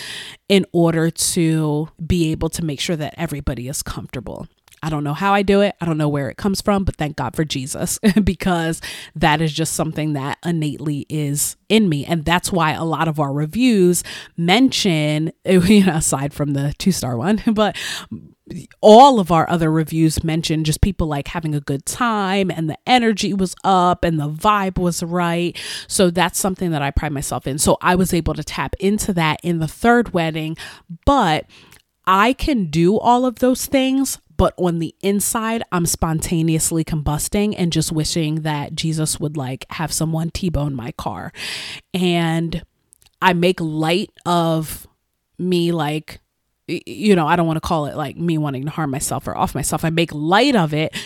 in 0.50 0.66
order 0.74 1.10
to 1.10 1.90
be 2.06 2.32
able 2.32 2.50
to 2.50 2.64
make 2.64 2.82
sure 2.82 2.98
that 2.98 3.14
everybody 3.18 3.70
is 3.70 3.82
comfortable. 3.82 4.48
I 4.84 4.90
don't 4.90 5.04
know 5.04 5.14
how 5.14 5.34
I 5.34 5.44
do 5.44 5.62
it. 5.62 5.76
I 5.80 5.86
don't 5.86 5.98
know 5.98 6.10
where 6.10 6.30
it 6.30 6.38
comes 6.38 6.62
from, 6.62 6.84
but 6.84 6.96
thank 6.96 7.16
God 7.16 7.36
for 7.36 7.46
Jesus 7.46 8.00
because 8.24 8.82
that 9.16 9.42
is 9.42 9.54
just 9.54 9.74
something 9.74 10.14
that 10.14 10.40
innately 10.44 11.06
is 11.10 11.56
in 11.70 11.88
me. 11.88 12.06
And 12.06 12.26
that's 12.26 12.52
why 12.52 12.72
a 12.72 12.84
lot 12.84 13.08
of 13.08 13.20
our 13.20 13.32
reviews 13.32 14.04
mention, 14.38 15.32
you 15.46 15.86
know, 15.86 15.96
aside 15.96 16.34
from 16.34 16.54
the 16.54 16.74
two 16.78 16.92
star 16.92 17.16
one, 17.16 17.42
but 17.54 17.78
all 18.82 19.20
of 19.20 19.32
our 19.32 19.50
other 19.50 19.72
reviews 19.72 20.24
mention 20.24 20.64
just 20.64 20.82
people 20.82 21.08
like 21.08 21.28
having 21.28 21.56
a 21.56 21.62
good 21.62 21.86
time 21.86 22.52
and 22.52 22.70
the 22.70 22.78
energy 22.86 23.34
was 23.34 23.56
up 23.64 24.04
and 24.04 24.20
the 24.20 24.30
vibe 24.30 24.78
was 24.78 25.04
right. 25.04 25.58
So 25.88 26.10
that's 26.10 26.40
something 26.40 26.72
that 26.72 26.82
I 26.82 26.92
pride 26.92 27.14
myself 27.14 27.48
in. 27.48 27.60
So 27.60 27.78
I 27.82 27.96
was 27.96 28.14
able 28.14 28.34
to 28.34 28.44
tap 28.44 28.76
into 28.80 29.14
that 29.14 29.40
in 29.44 29.60
the 29.60 29.68
third 29.68 30.14
wedding, 30.14 30.58
but 31.06 31.46
I 32.06 32.34
can 32.34 32.66
do 32.66 32.98
all 32.98 33.26
of 33.26 33.40
those 33.40 33.68
things, 33.68 34.20
but 34.42 34.56
on 34.58 34.80
the 34.80 34.96
inside, 35.02 35.62
I'm 35.72 35.86
spontaneously 35.86 36.84
combusting 36.84 37.54
and 37.60 37.72
just 37.72 37.92
wishing 37.92 38.42
that 38.42 38.74
Jesus 38.74 39.20
would 39.20 39.38
like 39.38 39.68
have 39.70 39.94
someone 39.94 40.32
T 40.32 40.50
bone 40.50 40.74
my 40.74 40.94
car. 40.94 41.32
And 41.94 42.64
I 43.22 43.34
make 43.34 43.60
light 43.62 44.10
of 44.26 44.88
me, 45.38 45.72
like, 45.72 46.22
you 46.68 47.16
know, 47.16 47.28
I 47.28 47.36
don't 47.36 47.46
want 47.46 47.58
to 47.58 47.62
call 47.62 47.86
it 47.86 47.96
like 47.96 48.18
me 48.18 48.40
wanting 48.40 48.66
to 48.66 48.72
harm 48.72 48.90
myself 48.90 49.28
or 49.28 49.38
off 49.38 49.54
myself. 49.54 49.86
I 49.86 49.92
make 49.92 50.12
light 50.12 50.56
of 50.56 50.74
it 50.74 50.98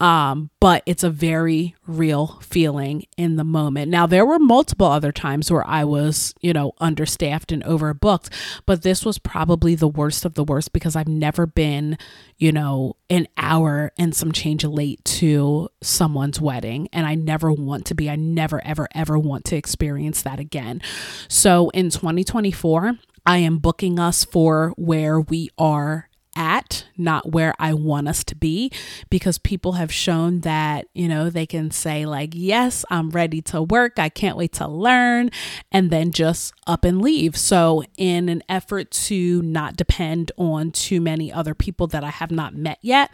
um, 0.00 0.50
but 0.60 0.82
it's 0.86 1.04
a 1.04 1.10
very 1.10 1.74
real 1.86 2.38
feeling 2.42 3.04
in 3.16 3.36
the 3.36 3.44
moment. 3.44 3.90
Now, 3.90 4.06
there 4.06 4.26
were 4.26 4.38
multiple 4.38 4.88
other 4.88 5.12
times 5.12 5.50
where 5.50 5.66
I 5.66 5.84
was, 5.84 6.34
you 6.40 6.52
know, 6.52 6.72
understaffed 6.78 7.52
and 7.52 7.62
overbooked, 7.64 8.32
but 8.66 8.82
this 8.82 9.04
was 9.04 9.18
probably 9.18 9.74
the 9.74 9.88
worst 9.88 10.24
of 10.24 10.34
the 10.34 10.44
worst 10.44 10.72
because 10.72 10.96
I've 10.96 11.08
never 11.08 11.46
been, 11.46 11.96
you 12.38 12.50
know, 12.50 12.96
an 13.08 13.28
hour 13.36 13.92
and 13.96 14.14
some 14.14 14.32
change 14.32 14.64
late 14.64 15.04
to 15.04 15.68
someone's 15.80 16.40
wedding. 16.40 16.88
And 16.92 17.06
I 17.06 17.14
never 17.14 17.52
want 17.52 17.86
to 17.86 17.94
be, 17.94 18.10
I 18.10 18.16
never, 18.16 18.64
ever, 18.64 18.88
ever 18.94 19.18
want 19.18 19.44
to 19.46 19.56
experience 19.56 20.22
that 20.22 20.40
again. 20.40 20.82
So 21.28 21.70
in 21.70 21.90
2024, 21.90 22.98
I 23.26 23.38
am 23.38 23.58
booking 23.58 23.98
us 23.98 24.24
for 24.24 24.74
where 24.76 25.20
we 25.20 25.50
are 25.56 26.08
at, 26.36 26.86
not 26.96 27.32
where 27.32 27.54
I 27.58 27.74
want 27.74 28.08
us 28.08 28.24
to 28.24 28.36
be, 28.36 28.70
because 29.10 29.38
people 29.38 29.72
have 29.72 29.92
shown 29.92 30.40
that, 30.40 30.86
you 30.94 31.08
know, 31.08 31.30
they 31.30 31.46
can 31.46 31.70
say, 31.70 32.06
like, 32.06 32.30
yes, 32.34 32.84
I'm 32.90 33.10
ready 33.10 33.42
to 33.42 33.62
work, 33.62 33.98
I 33.98 34.08
can't 34.08 34.36
wait 34.36 34.52
to 34.54 34.68
learn, 34.68 35.30
and 35.72 35.90
then 35.90 36.12
just 36.12 36.52
up 36.66 36.84
and 36.84 37.00
leave. 37.00 37.36
So, 37.36 37.84
in 37.96 38.28
an 38.28 38.42
effort 38.48 38.90
to 38.92 39.42
not 39.42 39.76
depend 39.76 40.32
on 40.36 40.70
too 40.70 41.00
many 41.00 41.32
other 41.32 41.54
people 41.54 41.86
that 41.88 42.04
I 42.04 42.10
have 42.10 42.30
not 42.30 42.54
met 42.54 42.78
yet, 42.80 43.10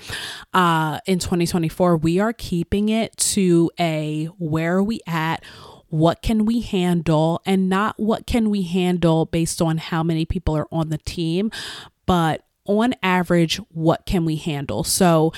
uh, 0.54 1.00
in 1.06 1.18
2024, 1.18 1.96
we 1.96 2.18
are 2.20 2.32
keeping 2.32 2.88
it 2.88 3.16
to 3.18 3.70
a 3.78 4.26
where 4.38 4.76
are 4.76 4.82
we 4.82 5.00
at? 5.06 5.42
what 5.90 6.22
can 6.22 6.44
we 6.44 6.60
handle 6.60 7.42
and 7.44 7.68
not 7.68 7.98
what 7.98 8.26
can 8.26 8.48
we 8.48 8.62
handle 8.62 9.26
based 9.26 9.60
on 9.60 9.76
how 9.76 10.02
many 10.02 10.24
people 10.24 10.56
are 10.56 10.68
on 10.72 10.88
the 10.88 10.98
team 10.98 11.50
but 12.06 12.44
on 12.78 12.94
average, 13.02 13.56
what 13.70 14.06
can 14.06 14.24
we 14.24 14.36
handle? 14.36 14.84
So, 14.84 15.32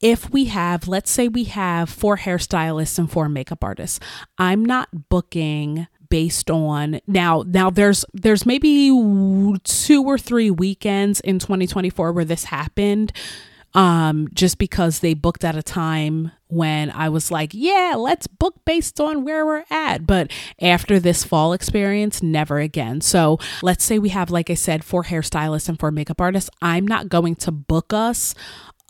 if 0.00 0.30
we 0.30 0.46
have, 0.46 0.88
let's 0.88 1.10
say 1.10 1.28
we 1.28 1.44
have 1.44 1.88
four 1.88 2.18
hairstylists 2.18 2.98
and 2.98 3.10
four 3.10 3.28
makeup 3.28 3.64
artists, 3.64 3.98
I'm 4.36 4.64
not 4.64 5.08
booking 5.08 5.86
based 6.08 6.50
on 6.50 7.00
now 7.08 7.42
now 7.46 7.68
there's 7.68 8.04
there's 8.12 8.46
maybe 8.46 8.88
two 9.64 10.04
or 10.04 10.16
three 10.16 10.52
weekends 10.52 11.18
in 11.20 11.38
2024 11.40 12.12
where 12.12 12.24
this 12.24 12.44
happened 12.44 13.12
um, 13.76 14.28
just 14.32 14.56
because 14.56 15.00
they 15.00 15.12
booked 15.12 15.44
at 15.44 15.54
a 15.54 15.62
time 15.62 16.32
when 16.48 16.90
I 16.90 17.10
was 17.10 17.30
like, 17.30 17.50
yeah, 17.52 17.94
let's 17.96 18.26
book 18.26 18.54
based 18.64 18.98
on 18.98 19.22
where 19.22 19.44
we're 19.44 19.64
at. 19.70 20.06
But 20.06 20.32
after 20.62 20.98
this 20.98 21.24
fall 21.24 21.52
experience, 21.52 22.22
never 22.22 22.58
again. 22.58 23.02
So 23.02 23.38
let's 23.62 23.84
say 23.84 23.98
we 23.98 24.08
have, 24.08 24.30
like 24.30 24.48
I 24.48 24.54
said, 24.54 24.82
four 24.82 25.04
hairstylists 25.04 25.68
and 25.68 25.78
four 25.78 25.90
makeup 25.90 26.22
artists. 26.22 26.48
I'm 26.62 26.86
not 26.86 27.10
going 27.10 27.34
to 27.36 27.52
book 27.52 27.92
us 27.92 28.34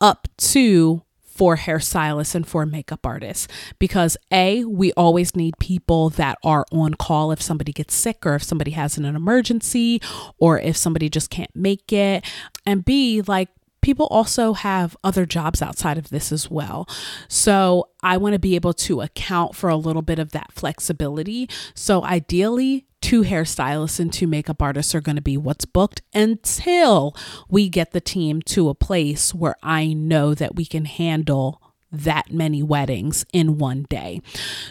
up 0.00 0.28
to 0.36 1.02
four 1.24 1.56
hairstylists 1.56 2.34
and 2.34 2.46
four 2.46 2.64
makeup 2.64 3.04
artists 3.04 3.46
because 3.78 4.16
a 4.32 4.64
we 4.64 4.90
always 4.92 5.36
need 5.36 5.54
people 5.58 6.08
that 6.10 6.38
are 6.42 6.64
on 6.72 6.94
call 6.94 7.30
if 7.30 7.42
somebody 7.42 7.72
gets 7.72 7.94
sick 7.94 8.24
or 8.24 8.36
if 8.36 8.42
somebody 8.42 8.70
has 8.70 8.96
an 8.96 9.04
emergency 9.04 10.00
or 10.38 10.58
if 10.58 10.76
somebody 10.76 11.10
just 11.10 11.28
can't 11.28 11.54
make 11.54 11.92
it 11.92 12.24
and 12.64 12.86
b 12.86 13.20
like 13.26 13.50
people 13.86 14.08
also 14.10 14.52
have 14.52 14.96
other 15.04 15.24
jobs 15.24 15.62
outside 15.62 15.96
of 15.96 16.10
this 16.10 16.32
as 16.32 16.50
well. 16.50 16.88
So 17.28 17.88
I 18.02 18.16
want 18.16 18.32
to 18.32 18.40
be 18.40 18.56
able 18.56 18.72
to 18.72 19.00
account 19.00 19.54
for 19.54 19.70
a 19.70 19.76
little 19.76 20.02
bit 20.02 20.18
of 20.18 20.32
that 20.32 20.50
flexibility. 20.50 21.48
So 21.72 22.02
ideally, 22.02 22.84
two 23.00 23.22
hairstylists 23.22 24.00
and 24.00 24.12
two 24.12 24.26
makeup 24.26 24.60
artists 24.60 24.92
are 24.92 25.00
going 25.00 25.14
to 25.14 25.22
be 25.22 25.36
what's 25.36 25.64
booked 25.64 26.02
until 26.12 27.16
we 27.48 27.68
get 27.68 27.92
the 27.92 28.00
team 28.00 28.42
to 28.42 28.68
a 28.68 28.74
place 28.74 29.32
where 29.32 29.54
I 29.62 29.92
know 29.92 30.34
that 30.34 30.56
we 30.56 30.66
can 30.66 30.86
handle 30.86 31.62
that 31.92 32.32
many 32.32 32.64
weddings 32.64 33.24
in 33.32 33.56
one 33.56 33.86
day. 33.88 34.20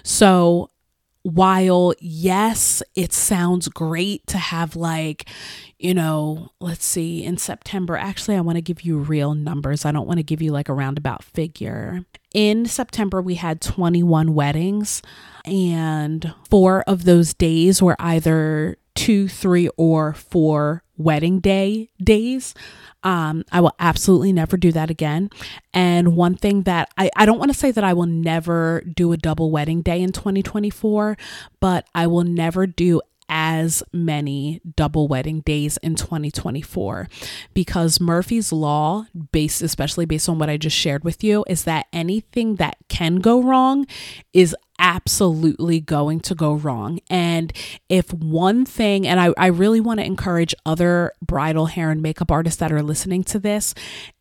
So 0.04 0.72
while 1.24 1.94
yes, 2.02 2.84
it 2.96 3.14
sounds 3.14 3.70
great 3.70 4.28
to 4.28 4.38
have 4.38 4.76
like, 4.76 5.30
you 5.86 5.94
know, 5.94 6.50
let's 6.60 6.84
see, 6.84 7.24
in 7.24 7.38
September, 7.38 7.96
actually, 7.96 8.36
I 8.36 8.42
want 8.42 8.56
to 8.56 8.62
give 8.62 8.82
you 8.82 8.98
real 8.98 9.36
numbers. 9.36 9.86
I 9.86 9.92
don't 9.92 10.08
want 10.08 10.18
to 10.18 10.24
give 10.24 10.42
you 10.42 10.52
like 10.52 10.68
a 10.68 10.74
roundabout 10.74 11.24
figure. 11.24 12.04
In 12.34 12.66
September, 12.66 13.22
we 13.22 13.36
had 13.36 13.62
21 13.62 14.34
weddings, 14.34 15.04
and 15.46 16.34
four 16.50 16.82
of 16.88 17.04
those 17.04 17.36
days 17.36 17.84
were 17.84 17.96
either 18.00 18.78
two, 18.96 19.28
three, 19.28 19.70
or 19.78 20.14
four 20.14 20.82
wedding 20.98 21.40
day 21.40 21.92
days. 22.02 22.56
Um, 23.04 23.44
I 23.52 23.62
will 23.62 23.76
absolutely 23.78 24.34
never 24.34 24.58
do 24.58 24.72
that 24.72 24.90
again. 24.90 25.30
And 25.72 26.16
one 26.16 26.36
thing 26.36 26.64
that 26.64 26.90
I, 26.98 27.12
I 27.16 27.28
don't 27.28 27.38
want 27.38 27.52
to 27.52 27.58
say 27.58 27.70
that 27.70 27.84
I 27.84 27.94
will 27.94 28.08
never 28.08 28.82
do 28.92 29.12
a 29.12 29.18
double 29.18 29.52
wedding 29.52 29.84
day 29.84 30.02
in 30.02 30.12
2024, 30.12 31.16
but 31.60 31.86
I 31.94 32.08
will 32.08 32.24
never 32.24 32.66
do 32.66 33.02
as 33.30 33.84
many 33.92 34.62
double 34.76 35.08
wedding 35.08 35.42
days 35.42 35.78
in 35.78 35.96
2024 35.96 37.08
because 37.54 38.00
Murphy's 38.00 38.52
law 38.52 39.06
based 39.32 39.62
especially 39.62 40.06
based 40.06 40.30
on 40.30 40.40
what 40.40 40.50
I 40.50 40.58
just 40.58 40.78
shared 40.78 41.04
with 41.04 41.24
you 41.24 41.44
is 41.48 41.64
that 41.64 41.88
anything 41.92 42.56
that 42.56 42.78
can 42.90 43.18
go 43.18 43.42
wrong 43.42 43.86
is 44.34 44.56
absolutely 44.80 45.80
going 45.80 46.20
to 46.20 46.36
go 46.36 46.54
wrong. 46.54 47.00
And 47.10 47.54
if 47.90 48.14
one 48.14 48.66
thing, 48.66 49.08
and 49.08 49.20
I, 49.20 49.34
I 49.38 49.48
really 49.48 49.80
want 49.80 50.00
to 50.00 50.06
encourage 50.06 50.54
other 50.66 51.12
bridal 51.22 51.68
hair 51.68 51.92
and 51.92 52.02
makeup 52.02 52.32
artists 52.32 52.60
that 52.60 52.72
are 52.72 52.84
listening 52.84 53.24
to 53.26 53.40
this, 53.40 53.74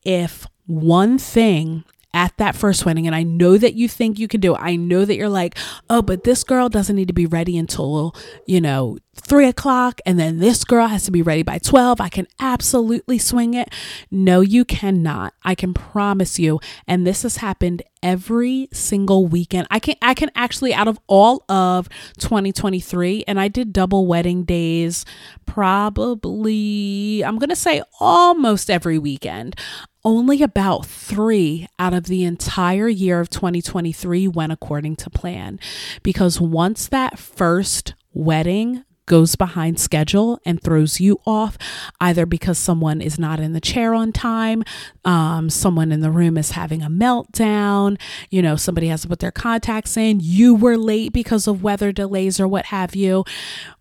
if 0.05 0.47
one 0.67 1.19
thing 1.19 1.85
at 2.15 2.37
that 2.39 2.55
first 2.55 2.87
wedding 2.87 3.07
and 3.07 3.15
I 3.15 3.25
know 3.25 3.59
that 3.59 3.75
you 3.75 3.89
think 3.89 4.19
you 4.19 4.29
can 4.29 4.41
do 4.41 4.55
it. 4.55 4.61
I 4.63 4.77
know 4.77 5.05
that 5.05 5.17
you're 5.17 5.29
like, 5.29 5.59
oh, 5.91 6.01
but 6.01 6.25
this 6.25 6.45
girl 6.45 6.69
doesn't 6.69 6.97
need 6.97 7.09
to 7.09 7.15
be 7.15 7.27
ready 7.27 7.59
until, 7.59 8.15
you 8.47 8.61
know, 8.61 8.99
three 9.15 9.47
o'clock 9.47 10.01
and 10.05 10.19
then 10.19 10.39
this 10.39 10.65
girl 10.65 10.87
has 10.87 11.05
to 11.05 11.11
be 11.11 11.23
ready 11.23 11.43
by 11.43 11.59
12. 11.59 12.01
I 12.01 12.09
can 12.09 12.27
absolutely 12.41 13.19
swing 13.19 13.55
it. 13.55 13.71
No, 14.11 14.41
you 14.41 14.65
cannot. 14.65 15.35
I 15.43 15.55
can 15.55 15.75
promise 15.75 16.39
you. 16.39 16.61
And 16.87 17.07
this 17.07 17.23
has 17.23 17.39
happened 17.39 17.83
every 18.03 18.69
single 18.73 19.27
weekend. 19.27 19.67
I 19.71 19.79
can 19.79 19.97
I 20.03 20.15
can 20.15 20.31
actually 20.35 20.75
out 20.75 20.89
of 20.89 20.99
all 21.07 21.45
of 21.49 21.89
2023 22.19 23.25
and 23.27 23.41
I 23.41 23.49
did 23.49 23.73
double 23.73 24.07
wedding 24.07 24.45
days 24.45 25.07
probably 25.47 27.25
I'm 27.25 27.39
going 27.39 27.49
to 27.49 27.57
say 27.57 27.83
almost 28.01 28.71
every 28.71 28.99
weekend 28.99 29.57
only 30.05 30.43
about 30.43 30.85
three 30.85 31.67
out 31.79 31.95
of 31.95 32.05
the 32.05 32.25
entire 32.25 32.89
year 32.89 33.21
of 33.21 33.31
2023 33.31 34.29
went 34.29 34.53
according 34.53 34.97
to 34.97 35.09
plan. 35.09 35.59
Because 36.03 36.41
once 36.41 36.89
that 36.89 37.19
first 37.19 37.95
wedding 38.13 38.85
goes 39.07 39.37
behind 39.37 39.79
schedule 39.79 40.41
and 40.45 40.63
throws 40.63 41.01
you 41.01 41.21
off, 41.27 41.59
either 42.01 42.27
because 42.27 42.59
someone 42.59 43.01
is 43.01 43.19
not 43.19 43.41
in 43.41 43.53
the 43.53 43.61
chair 43.61 43.95
on 43.95 44.13
time, 44.13 44.63
um, 45.05 45.51
someone 45.51 45.93
in 45.93 46.01
the 46.01 46.11
room 46.11 46.37
is 46.37 46.53
having 46.53 46.83
a 46.83 46.91
meltdown, 46.91 48.01
you 48.31 48.43
know, 48.43 48.57
somebody 48.57 48.89
has 48.89 49.03
to 49.03 49.09
put 49.09 49.19
their 49.21 49.31
contacts 49.31 49.97
in, 49.97 50.21
you 50.21 50.55
were 50.55 50.77
late 50.77 51.13
because 51.13 51.47
of 51.47 51.63
weather 51.63 51.93
delays 51.93 52.41
or 52.41 52.49
what 52.49 52.67
have 52.67 52.95
you. 52.95 53.25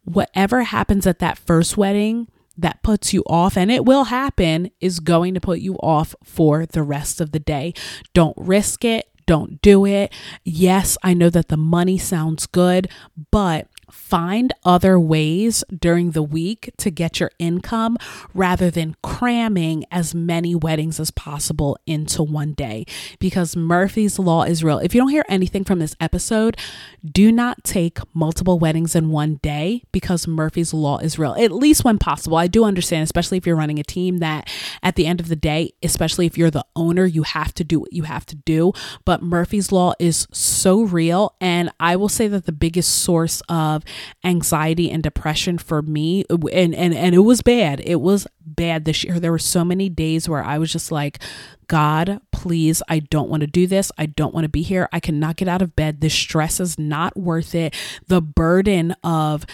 Whatever 0.04 0.64
happens 0.64 1.08
at 1.08 1.20
that 1.20 1.38
first 1.38 1.78
wedding, 1.78 2.28
that 2.58 2.84
puts 2.84 3.14
you 3.14 3.24
off, 3.26 3.58
and 3.58 3.72
it 3.72 3.84
will 3.84 4.06
happen, 4.06 4.70
is 4.80 5.00
going 5.00 5.34
to 5.34 5.42
put 5.42 5.60
you 5.60 5.76
off 5.78 6.14
for 6.24 6.68
the 6.68 6.84
rest 6.84 7.20
of 7.20 7.32
the 7.32 7.40
day. 7.40 7.74
Don't 8.14 8.38
risk 8.38 8.86
it. 8.86 9.08
Don't 9.26 9.62
do 9.62 9.86
it. 9.86 10.14
Yes, 10.44 10.98
I 11.02 11.14
know 11.14 11.30
that 11.30 11.48
the 11.48 11.58
money 11.58 11.98
sounds 11.98 12.46
good, 12.46 12.90
but 13.32 13.68
find 13.94 14.52
other 14.66 15.00
ways 15.00 15.64
during 15.80 16.12
the 16.12 16.24
week 16.24 16.72
to 16.78 16.90
get 16.90 17.20
your 17.20 17.30
income 17.38 17.96
rather 18.34 18.72
than 18.72 18.96
cramming 19.04 19.86
as 19.92 20.16
many 20.16 20.56
weddings 20.56 21.00
as 21.00 21.12
possible 21.12 21.78
into 21.86 22.24
one 22.24 22.54
day 22.54 22.86
because 23.20 23.56
Murphy's 23.56 24.18
Law 24.18 24.44
is 24.44 24.64
real. 24.64 24.80
If 24.80 24.96
you 24.96 25.02
don't 25.02 25.10
hear 25.10 25.26
anything 25.30 25.64
from 25.64 25.80
this 25.80 25.96
episode, 26.00 26.58
do 27.06 27.32
not 27.32 27.64
take 27.64 28.00
multiple 28.16 28.58
weddings 28.58 28.96
in 28.96 29.12
one 29.12 29.36
day 29.44 29.84
because 29.92 30.28
Murphy's 30.28 30.74
Law 30.74 30.98
is 30.98 31.20
real, 31.20 31.36
at 31.38 31.52
least 31.52 31.84
when 31.84 32.00
possible. 32.00 32.38
I 32.38 32.48
do 32.48 32.66
understand, 32.66 33.04
especially 33.04 33.38
if 33.38 33.46
you're 33.46 33.56
running 33.56 33.80
a 33.80 33.84
team, 33.84 34.18
that 34.18 34.50
at 34.82 34.96
the 34.96 35.06
end 35.06 35.20
of 35.20 35.28
the 35.28 35.36
day, 35.36 35.74
especially 35.84 36.26
if 36.26 36.38
you're 36.38 36.52
the 36.52 36.66
owner, 36.76 37.06
you 37.06 37.24
have 37.24 37.54
to 37.56 37.64
do 37.64 37.80
what 37.80 37.94
you 37.94 38.04
have 38.04 38.26
to 38.28 38.36
do. 38.36 38.74
But 39.06 39.22
Murphy's 39.22 39.72
Law 39.72 39.94
is 40.00 40.28
so 40.32 40.82
real. 40.82 41.36
And 41.40 41.72
I 41.80 41.96
will 41.96 42.10
say 42.10 42.28
that 42.28 42.46
the 42.46 42.52
biggest 42.52 42.92
source 43.04 43.42
of 43.50 43.83
anxiety 44.24 44.90
and 44.92 45.04
depression 45.04 45.58
for 45.58 45.82
me 45.82 46.26
and 46.52 46.76
and 46.76 46.94
and 46.94 47.16
it 47.16 47.20
was 47.20 47.42
bad. 47.42 47.82
It 47.86 48.02
was 48.02 48.28
bad 48.46 48.86
this 48.86 49.04
year. 49.04 49.20
There 49.20 49.32
were 49.32 49.40
so 49.40 49.64
many 49.64 49.90
days 49.90 50.28
where 50.28 50.44
i 50.44 50.58
was 50.58 50.72
just 50.72 50.92
like 50.92 51.20
god 51.68 52.20
please 52.32 52.84
i 52.90 53.00
don't 53.00 53.30
want 53.30 53.42
to 53.42 53.48
do 53.48 53.68
this. 53.68 53.92
I 53.98 54.06
don't 54.06 54.34
want 54.34 54.44
to 54.44 54.50
be 54.50 54.62
here. 54.62 54.90
I 54.92 55.00
cannot 55.00 55.38
get 55.38 55.48
out 55.48 55.62
of 55.62 55.76
bed. 55.76 56.02
This 56.02 56.14
stress 56.14 56.60
is 56.60 56.78
not 56.78 57.16
worth 57.18 57.56
it. 57.56 57.74
The 58.08 58.22
burden 58.22 58.96
of 59.04 59.46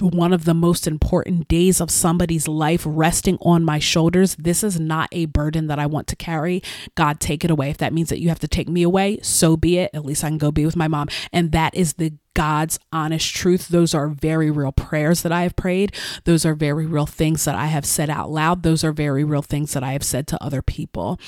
one 0.00 0.32
of 0.32 0.44
the 0.44 0.54
most 0.54 0.86
important 0.86 1.48
days 1.48 1.80
of 1.80 1.90
somebody's 1.90 2.48
life 2.48 2.82
resting 2.84 3.38
on 3.40 3.64
my 3.64 3.78
shoulders 3.78 4.34
this 4.36 4.64
is 4.64 4.80
not 4.80 5.08
a 5.12 5.26
burden 5.26 5.68
that 5.68 5.78
i 5.78 5.86
want 5.86 6.06
to 6.08 6.16
carry. 6.16 6.62
God 6.94 7.20
take 7.20 7.44
it 7.44 7.50
away. 7.50 7.70
If 7.70 7.78
that 7.78 7.92
means 7.92 8.08
that 8.08 8.20
you 8.20 8.28
have 8.28 8.40
to 8.40 8.48
take 8.48 8.68
me 8.68 8.82
away 8.82 9.20
so 9.22 9.56
be 9.56 9.78
it. 9.78 9.90
At 9.94 10.04
least 10.04 10.24
i 10.24 10.28
can 10.28 10.38
go 10.38 10.50
be 10.50 10.66
with 10.66 10.76
my 10.76 10.88
mom. 10.88 11.08
And 11.32 11.52
that 11.52 11.74
is 11.74 11.94
the 11.94 12.12
God's 12.34 12.78
honest 12.92 13.34
truth. 13.34 13.68
Those 13.68 13.94
are 13.94 14.08
very 14.08 14.50
real 14.50 14.72
prayers 14.72 15.22
that 15.22 15.32
I 15.32 15.42
have 15.42 15.56
prayed. 15.56 15.94
Those 16.24 16.44
are 16.46 16.54
very 16.54 16.86
real 16.86 17.06
things 17.06 17.44
that 17.44 17.54
I 17.54 17.66
have 17.66 17.84
said 17.84 18.10
out 18.10 18.30
loud. 18.30 18.62
Those 18.62 18.84
are 18.84 18.92
very 18.92 19.24
real 19.24 19.42
things 19.42 19.72
that 19.74 19.82
I 19.82 19.92
have 19.92 20.04
said 20.04 20.26
to 20.28 20.42
other 20.42 20.62
people. 20.62 21.18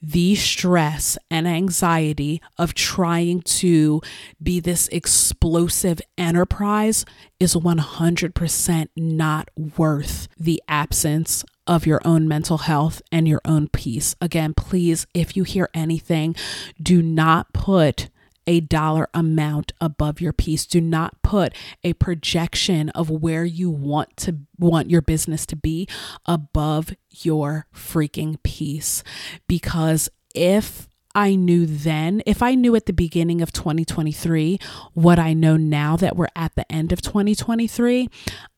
The 0.00 0.36
stress 0.36 1.18
and 1.28 1.48
anxiety 1.48 2.40
of 2.56 2.72
trying 2.72 3.42
to 3.42 4.00
be 4.40 4.60
this 4.60 4.86
explosive 4.88 6.00
enterprise 6.16 7.04
is 7.40 7.56
100% 7.56 8.88
not 8.96 9.50
worth 9.76 10.28
the 10.38 10.62
absence 10.68 11.44
of 11.66 11.84
your 11.84 12.00
own 12.04 12.28
mental 12.28 12.58
health 12.58 13.02
and 13.10 13.26
your 13.26 13.40
own 13.44 13.68
peace. 13.68 14.14
Again, 14.20 14.54
please, 14.54 15.04
if 15.14 15.36
you 15.36 15.42
hear 15.42 15.68
anything, 15.74 16.36
do 16.80 17.02
not 17.02 17.52
put 17.52 18.08
a 18.48 18.60
dollar 18.60 19.08
amount 19.12 19.72
above 19.78 20.22
your 20.22 20.32
peace. 20.32 20.64
Do 20.64 20.80
not 20.80 21.22
put 21.22 21.54
a 21.84 21.92
projection 21.92 22.88
of 22.90 23.10
where 23.10 23.44
you 23.44 23.70
want 23.70 24.16
to 24.16 24.38
want 24.58 24.90
your 24.90 25.02
business 25.02 25.44
to 25.46 25.56
be 25.56 25.86
above 26.24 26.94
your 27.10 27.66
freaking 27.74 28.42
peace. 28.42 29.04
Because 29.46 30.08
if 30.34 30.88
I 31.14 31.34
knew 31.34 31.66
then, 31.66 32.22
if 32.24 32.42
I 32.42 32.54
knew 32.54 32.74
at 32.74 32.86
the 32.86 32.92
beginning 32.94 33.42
of 33.42 33.52
2023 33.52 34.58
what 34.94 35.18
I 35.18 35.34
know 35.34 35.58
now 35.58 35.96
that 35.96 36.16
we're 36.16 36.28
at 36.34 36.54
the 36.54 36.70
end 36.72 36.90
of 36.90 37.02
2023, 37.02 38.08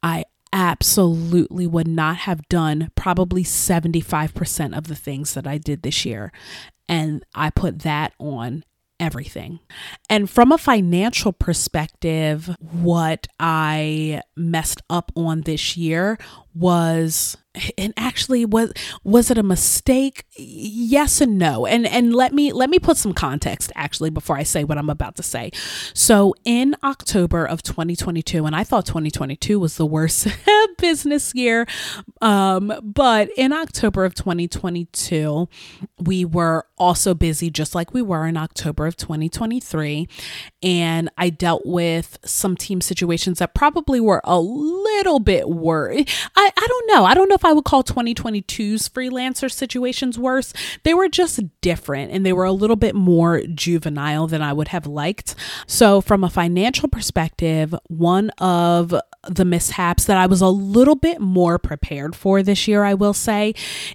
I 0.05 0.25
absolutely 0.53 1.67
would 1.67 1.89
not 1.89 2.19
have 2.19 2.49
done 2.49 2.93
probably 2.95 3.43
75% 3.43 4.77
of 4.77 4.87
the 4.87 4.95
things 4.95 5.35
that 5.35 5.49
I 5.49 5.59
did 5.59 5.83
this 5.83 6.05
year. 6.05 6.33
And 6.89 7.25
I 7.35 7.51
put 7.51 7.81
that 7.81 8.13
on 8.19 8.65
everything. 9.01 9.59
And 10.09 10.31
from 10.31 10.53
a 10.53 10.59
financial 10.59 11.33
perspective, 11.33 12.55
what 12.61 13.27
I 13.41 14.23
messed 14.37 14.83
up 14.89 15.11
on 15.17 15.41
this 15.41 15.77
year 15.77 16.19
was 16.55 17.37
and 17.77 17.93
actually 17.97 18.45
was 18.45 18.73
was 19.03 19.31
it 19.31 19.39
a 19.39 19.43
mistake? 19.43 20.25
Yes 20.37 21.21
and 21.21 21.39
no. 21.39 21.67
And 21.67 21.87
and 21.87 22.15
let 22.15 22.33
me 22.33 22.53
let 22.53 22.71
me 22.71 22.79
put 22.79 22.97
some 22.97 23.13
context 23.13 23.73
actually 23.75 24.11
before 24.11 24.37
i 24.37 24.43
say 24.43 24.63
what 24.63 24.79
i'm 24.79 24.91
about 24.91 25.17
to 25.17 25.23
say. 25.23 25.51
So 25.95 26.35
in 26.45 26.77
october 26.85 27.45
of 27.45 27.63
2022 27.63 28.47
and 28.47 28.55
i 28.55 28.65
thought 28.65 28.87
2022 28.87 29.59
was 29.59 29.77
the 29.77 29.87
worst 29.87 30.29
business 30.79 31.35
year 31.35 31.67
um 32.21 32.73
but 32.83 33.29
in 33.37 33.53
october 33.53 34.05
of 34.05 34.15
2022 34.15 35.49
we 35.99 36.25
were 36.25 36.67
also 36.81 37.15
busy 37.15 37.51
just 37.51 37.75
like 37.75 37.95
we 37.95 38.03
were 38.03 38.27
in 38.27 38.37
october 38.37 38.87
of 38.87 38.97
2023 38.97 40.09
and 40.63 41.11
i 41.17 41.31
dealt 41.31 41.65
with 41.65 42.19
some 42.25 42.57
team 42.57 42.81
situations 42.81 43.39
that 43.39 43.55
probably 43.55 44.01
were 44.01 44.21
a 44.25 44.41
little 44.41 45.21
bit 45.21 45.49
worse 45.49 46.01
I, 46.37 46.51
I 46.57 46.67
don't 46.67 46.87
know. 46.89 47.05
I 47.05 47.15
don't 47.15 47.29
know 47.29 47.35
if 47.35 47.45
I 47.45 47.53
would 47.53 47.65
call 47.65 47.83
2022's 47.83 48.89
freelancer 48.89 49.51
situations 49.51 50.19
worse. 50.19 50.53
They 50.85 50.95
were 50.95 51.09
just 51.09 51.41
different 51.61 52.13
and 52.13 52.25
they 52.25 52.33
were 52.33 52.45
a 52.45 52.53
little 52.53 52.77
bit 52.77 52.95
more 52.95 53.43
juvenile 53.55 54.27
than 54.27 54.43
I 54.43 54.53
would 54.53 54.69
have 54.69 54.87
liked. 54.87 55.35
So, 55.67 56.01
from 56.01 56.25
a 56.25 56.31
financial 56.31 56.89
perspective, 56.89 57.75
one 57.89 58.31
of 58.39 58.95
the 59.29 59.45
mishaps 59.45 60.07
that 60.07 60.17
I 60.17 60.27
was 60.27 60.41
a 60.41 60.49
little 60.49 60.95
bit 60.95 61.21
more 61.21 61.59
prepared 61.59 62.17
for 62.17 62.43
this 62.43 62.67
year, 62.67 62.85
I 62.85 62.95
will 62.95 63.15
say, 63.15 63.55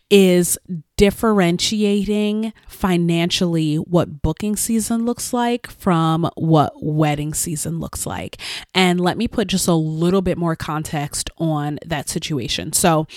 is 0.09 0.57
differentiating 0.97 2.53
financially 2.67 3.75
what 3.75 4.21
booking 4.21 4.55
season 4.55 5.05
looks 5.05 5.33
like 5.33 5.69
from 5.69 6.29
what 6.35 6.73
wedding 6.81 7.33
season 7.33 7.79
looks 7.79 8.05
like. 8.05 8.37
And 8.73 8.99
let 8.99 9.17
me 9.17 9.27
put 9.27 9.47
just 9.47 9.67
a 9.67 9.73
little 9.73 10.21
bit 10.21 10.37
more 10.37 10.55
context 10.55 11.29
on 11.37 11.79
that 11.85 12.09
situation. 12.09 12.73
So, 12.73 13.07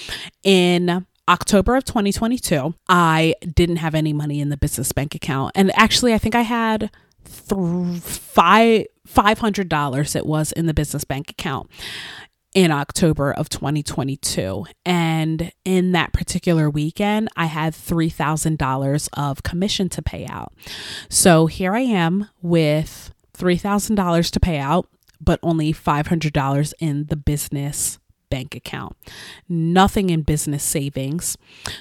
in 0.42 1.06
October 1.28 1.76
of 1.76 1.84
2022, 1.84 2.74
I 2.88 3.34
didn't 3.54 3.76
have 3.76 3.94
any 3.94 4.12
money 4.12 4.40
in 4.40 4.48
the 4.48 4.56
business 4.56 4.92
bank 4.92 5.14
account. 5.14 5.52
And 5.54 5.70
actually, 5.76 6.14
I 6.14 6.18
think 6.18 6.34
I 6.34 6.42
had 6.42 6.90
th- 7.24 8.00
five 8.00 8.86
$500 9.08 10.16
it 10.16 10.26
was 10.26 10.52
in 10.52 10.66
the 10.66 10.74
business 10.74 11.04
bank 11.04 11.30
account 11.30 11.70
in 12.54 12.70
October 12.70 13.32
of 13.32 13.48
2022. 13.48 14.64
And 14.84 15.52
in 15.64 15.92
that 15.92 16.12
particular 16.12 16.68
weekend, 16.70 17.28
I 17.36 17.46
had 17.46 17.74
$3,000 17.74 19.08
of 19.12 19.42
commission 19.42 19.88
to 19.90 20.02
pay 20.02 20.26
out. 20.26 20.52
So 21.08 21.46
here 21.46 21.74
I 21.74 21.80
am 21.80 22.28
with 22.42 23.12
$3,000 23.36 24.30
to 24.30 24.40
pay 24.40 24.58
out. 24.58 24.88
but 25.20 25.40
only 25.42 25.72
$500 25.72 26.72
in 26.78 27.06
the 27.06 27.16
business 27.16 27.98
bank 28.30 28.54
account. 28.54 28.96
Nothing 29.48 30.10
in 30.10 30.22
business 30.22 30.62
savings. 30.62 31.36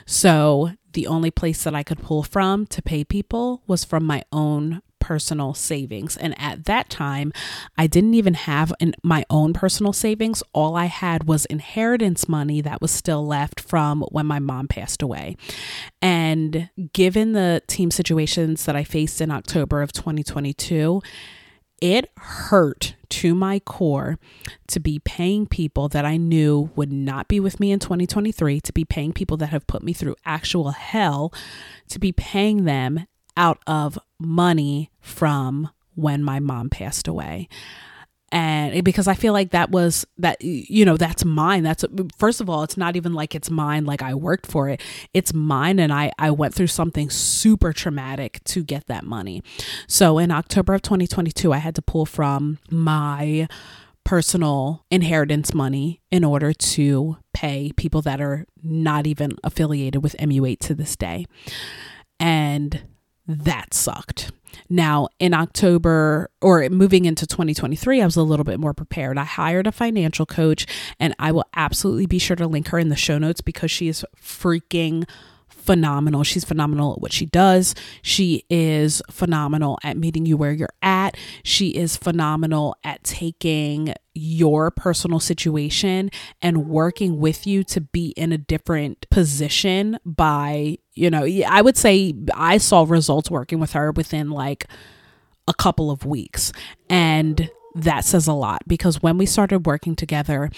So 0.05 0.71
the 0.93 1.07
only 1.07 1.29
place 1.29 1.63
that 1.63 1.75
I 1.75 1.83
could 1.83 1.99
pull 2.01 2.23
from 2.23 2.65
to 2.67 2.81
pay 2.81 3.03
people 3.03 3.61
was 3.67 3.83
from 3.83 4.05
my 4.05 4.23
own 4.31 4.81
personal 5.07 5.53
savings. 5.53 6.17
And 6.17 6.35
at 6.37 6.65
that 6.65 6.89
time, 6.89 7.31
I 7.77 7.87
didn't 7.87 8.13
even 8.15 8.33
have 8.33 8.73
an, 8.81 8.93
my 9.03 9.23
own 9.29 9.53
personal 9.53 9.93
savings. 9.93 10.43
All 10.51 10.75
I 10.75 10.85
had 10.85 11.29
was 11.29 11.45
inheritance 11.45 12.27
money 12.27 12.59
that 12.59 12.81
was 12.81 12.91
still 12.91 13.25
left 13.25 13.61
from 13.61 14.01
when 14.11 14.25
my 14.25 14.39
mom 14.39 14.67
passed 14.67 15.01
away. 15.01 15.37
And 16.01 16.69
given 16.91 17.31
the 17.31 17.61
team 17.67 17.89
situations 17.89 18.65
that 18.65 18.75
I 18.75 18.83
faced 18.83 19.21
in 19.21 19.31
October 19.31 19.81
of 19.81 19.93
2022, 19.93 21.01
it 21.79 22.09
hurt 22.17 22.95
to 23.07 23.33
my 23.33 23.59
core 23.59 24.19
to 24.67 24.81
be 24.81 24.99
paying 24.99 25.45
people 25.45 25.87
that 25.87 26.03
I 26.03 26.17
knew 26.17 26.69
would 26.75 26.91
not 26.91 27.29
be 27.29 27.39
with 27.39 27.61
me 27.61 27.71
in 27.71 27.79
2023, 27.79 28.59
to 28.59 28.73
be 28.73 28.83
paying 28.83 29.13
people 29.13 29.37
that 29.37 29.47
have 29.47 29.67
put 29.67 29.83
me 29.83 29.93
through 29.93 30.17
actual 30.25 30.71
hell, 30.71 31.31
to 31.87 31.97
be 31.97 32.11
paying 32.11 32.65
them 32.65 33.07
out 33.37 33.59
of 33.67 33.97
money 34.19 34.91
from 34.99 35.69
when 35.95 36.23
my 36.23 36.39
mom 36.39 36.69
passed 36.69 37.07
away. 37.07 37.47
And 38.29 38.83
because 38.83 39.07
i 39.07 39.13
feel 39.13 39.31
like 39.31 39.51
that 39.51 39.71
was 39.71 40.05
that 40.17 40.41
you 40.41 40.83
know 40.83 40.97
that's 40.97 41.23
mine. 41.23 41.63
That's 41.63 41.85
first 42.17 42.41
of 42.41 42.49
all 42.49 42.63
it's 42.63 42.75
not 42.75 42.97
even 42.97 43.13
like 43.13 43.33
it's 43.33 43.49
mine 43.49 43.85
like 43.85 44.01
i 44.01 44.13
worked 44.13 44.47
for 44.47 44.67
it. 44.67 44.81
It's 45.13 45.33
mine 45.33 45.79
and 45.79 45.93
i 45.93 46.11
i 46.19 46.29
went 46.29 46.53
through 46.53 46.67
something 46.67 47.09
super 47.09 47.71
traumatic 47.71 48.43
to 48.45 48.63
get 48.65 48.87
that 48.87 49.05
money. 49.05 49.43
So 49.87 50.17
in 50.17 50.29
october 50.29 50.73
of 50.73 50.81
2022 50.81 51.53
i 51.53 51.57
had 51.57 51.75
to 51.75 51.81
pull 51.81 52.05
from 52.05 52.59
my 52.69 53.47
personal 54.07 54.85
inheritance 54.89 55.53
money 55.53 56.01
in 56.11 56.23
order 56.23 56.53
to 56.53 57.17
pay 57.33 57.71
people 57.75 58.01
that 58.01 58.21
are 58.21 58.45
not 58.63 59.05
even 59.05 59.33
affiliated 59.43 60.01
with 60.01 60.15
MU8 60.17 60.59
to 60.59 60.73
this 60.73 60.95
day. 60.95 61.25
And 62.17 62.83
that 63.27 63.73
sucked. 63.73 64.31
Now, 64.69 65.09
in 65.19 65.33
October 65.33 66.29
or 66.41 66.67
moving 66.69 67.05
into 67.05 67.27
2023, 67.27 68.01
I 68.01 68.05
was 68.05 68.15
a 68.15 68.23
little 68.23 68.43
bit 68.43 68.59
more 68.59 68.73
prepared. 68.73 69.17
I 69.17 69.23
hired 69.23 69.67
a 69.67 69.71
financial 69.71 70.25
coach, 70.25 70.65
and 70.99 71.13
I 71.19 71.31
will 71.31 71.45
absolutely 71.55 72.05
be 72.05 72.19
sure 72.19 72.35
to 72.35 72.47
link 72.47 72.69
her 72.69 72.79
in 72.79 72.89
the 72.89 72.95
show 72.95 73.17
notes 73.17 73.41
because 73.41 73.71
she 73.71 73.87
is 73.87 74.05
freaking 74.21 75.07
phenomenal. 75.67 76.23
She's 76.23 76.45
phenomenal 76.45 76.93
at 76.93 77.01
what 77.01 77.11
she 77.11 77.25
does. 77.27 77.75
She 78.01 78.45
is 78.49 79.01
phenomenal 79.11 79.77
at 79.83 79.97
meeting 79.97 80.25
you 80.25 80.37
where 80.37 80.53
you're 80.53 80.73
at. 80.81 81.17
She 81.43 81.69
is 81.69 81.97
phenomenal 81.97 82.75
at 82.85 83.03
taking 83.03 83.93
your 84.15 84.71
personal 84.71 85.19
situation 85.19 86.09
and 86.41 86.69
working 86.69 87.19
with 87.19 87.45
you 87.45 87.63
to 87.65 87.81
be 87.81 88.07
in 88.17 88.31
a 88.31 88.37
different 88.37 89.07
position 89.09 89.99
by, 90.05 90.77
you 90.93 91.09
know, 91.09 91.27
I 91.47 91.61
would 91.61 91.77
say 91.77 92.13
I 92.33 92.57
saw 92.57 92.85
results 92.87 93.29
working 93.29 93.59
with 93.59 93.73
her 93.73 93.91
within 93.91 94.31
like 94.31 94.65
a 95.49 95.53
couple 95.53 95.91
of 95.91 96.05
weeks. 96.05 96.53
And 96.89 97.51
that 97.83 98.03
says 98.05 98.27
a 98.27 98.33
lot 98.33 98.61
because 98.67 99.01
when 99.01 99.17
we 99.17 99.25
started 99.25 99.65
working 99.65 99.95
together, 99.95 100.49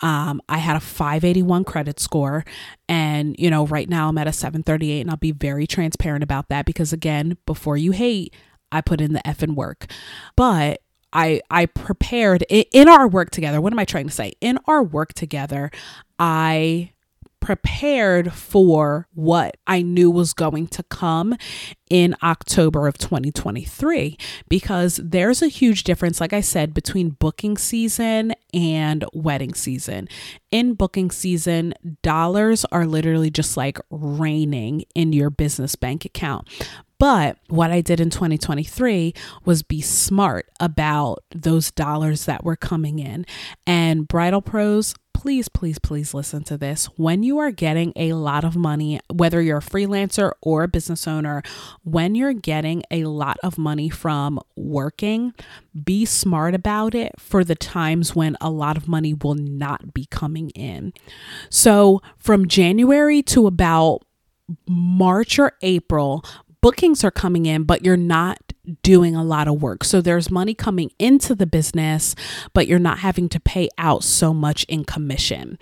um, 0.00 0.40
I 0.48 0.58
had 0.58 0.76
a 0.76 0.80
581 0.80 1.64
credit 1.64 2.00
score. 2.00 2.44
And, 2.88 3.34
you 3.38 3.50
know, 3.50 3.66
right 3.66 3.88
now 3.88 4.08
I'm 4.08 4.18
at 4.18 4.28
a 4.28 4.32
738, 4.32 5.00
and 5.00 5.10
I'll 5.10 5.16
be 5.16 5.32
very 5.32 5.66
transparent 5.66 6.22
about 6.22 6.48
that 6.48 6.66
because, 6.66 6.92
again, 6.92 7.36
before 7.46 7.76
you 7.76 7.92
hate, 7.92 8.34
I 8.70 8.80
put 8.80 9.00
in 9.00 9.12
the 9.12 9.20
effing 9.20 9.54
work. 9.54 9.86
But 10.36 10.80
I 11.12 11.40
I 11.50 11.66
prepared 11.66 12.42
in 12.50 12.88
our 12.88 13.08
work 13.08 13.30
together. 13.30 13.60
What 13.60 13.72
am 13.72 13.78
I 13.78 13.84
trying 13.84 14.06
to 14.08 14.14
say? 14.14 14.34
In 14.40 14.58
our 14.66 14.82
work 14.82 15.14
together, 15.14 15.70
I 16.18 16.92
prepared 17.40 18.32
for 18.32 19.08
what 19.14 19.56
I 19.66 19.82
knew 19.82 20.10
was 20.10 20.32
going 20.32 20.66
to 20.68 20.82
come 20.84 21.36
in 21.88 22.14
October 22.22 22.86
of 22.86 22.98
2023 22.98 24.16
because 24.48 25.00
there's 25.02 25.42
a 25.42 25.48
huge 25.48 25.84
difference, 25.84 26.20
like 26.20 26.32
I 26.32 26.40
said, 26.40 26.74
between 26.74 27.10
booking 27.10 27.56
season 27.56 28.34
and 28.52 29.04
wedding 29.12 29.54
season. 29.54 30.08
In 30.50 30.74
booking 30.74 31.10
season, 31.10 31.74
dollars 32.02 32.64
are 32.66 32.86
literally 32.86 33.30
just 33.30 33.56
like 33.56 33.78
raining 33.90 34.84
in 34.94 35.12
your 35.12 35.30
business 35.30 35.76
bank 35.76 36.04
account. 36.04 36.48
But 36.98 37.38
what 37.46 37.70
I 37.70 37.80
did 37.80 38.00
in 38.00 38.10
2023 38.10 39.14
was 39.44 39.62
be 39.62 39.80
smart 39.80 40.50
about 40.58 41.22
those 41.30 41.70
dollars 41.70 42.24
that 42.24 42.42
were 42.42 42.56
coming 42.56 42.98
in. 42.98 43.24
And 43.66 44.08
Bridal 44.08 44.42
Pros 44.42 44.94
please, 45.18 45.48
please, 45.48 45.80
please 45.80 46.14
listen 46.14 46.44
to 46.44 46.56
this. 46.56 46.86
When 46.96 47.24
you 47.24 47.38
are 47.38 47.50
getting 47.50 47.92
a 47.96 48.12
lot 48.12 48.44
of 48.44 48.54
money, 48.54 49.00
whether 49.12 49.42
you're 49.42 49.58
a 49.58 49.60
freelancer 49.60 50.30
or 50.40 50.62
a 50.62 50.68
business 50.68 51.08
owner, 51.08 51.42
when 51.82 52.14
you're 52.14 52.32
getting 52.32 52.84
a 52.92 53.02
lot 53.02 53.36
of 53.42 53.58
money 53.58 53.88
from 53.88 54.38
working, 54.54 55.34
be 55.82 56.04
smart 56.04 56.54
about 56.54 56.94
it 56.94 57.14
for 57.18 57.42
the 57.42 57.56
times 57.56 58.14
when 58.14 58.36
a 58.40 58.48
lot 58.48 58.76
of 58.76 58.86
money 58.86 59.12
will 59.12 59.34
not 59.34 59.92
be 59.92 60.06
coming 60.06 60.50
in. 60.50 60.92
So 61.50 62.00
from 62.16 62.46
January 62.46 63.20
to 63.22 63.48
about 63.48 64.02
March 64.68 65.40
or 65.40 65.54
April, 65.62 66.24
bookings 66.68 67.02
are 67.02 67.10
coming 67.10 67.46
in, 67.46 67.64
but 67.64 67.82
you're 67.82 67.96
not 67.96 68.38
doing 68.82 69.16
a 69.16 69.24
lot 69.24 69.48
of 69.48 69.62
work. 69.62 69.84
So 69.84 70.02
there's 70.02 70.30
money 70.30 70.52
coming 70.52 70.90
into 70.98 71.34
the 71.34 71.46
business, 71.46 72.14
but 72.52 72.66
you're 72.66 72.78
not 72.78 72.98
having 72.98 73.30
to 73.30 73.40
pay 73.40 73.70
out 73.78 74.04
so 74.04 74.34
much 74.34 74.64
in 74.64 74.84
commission. 74.84 75.58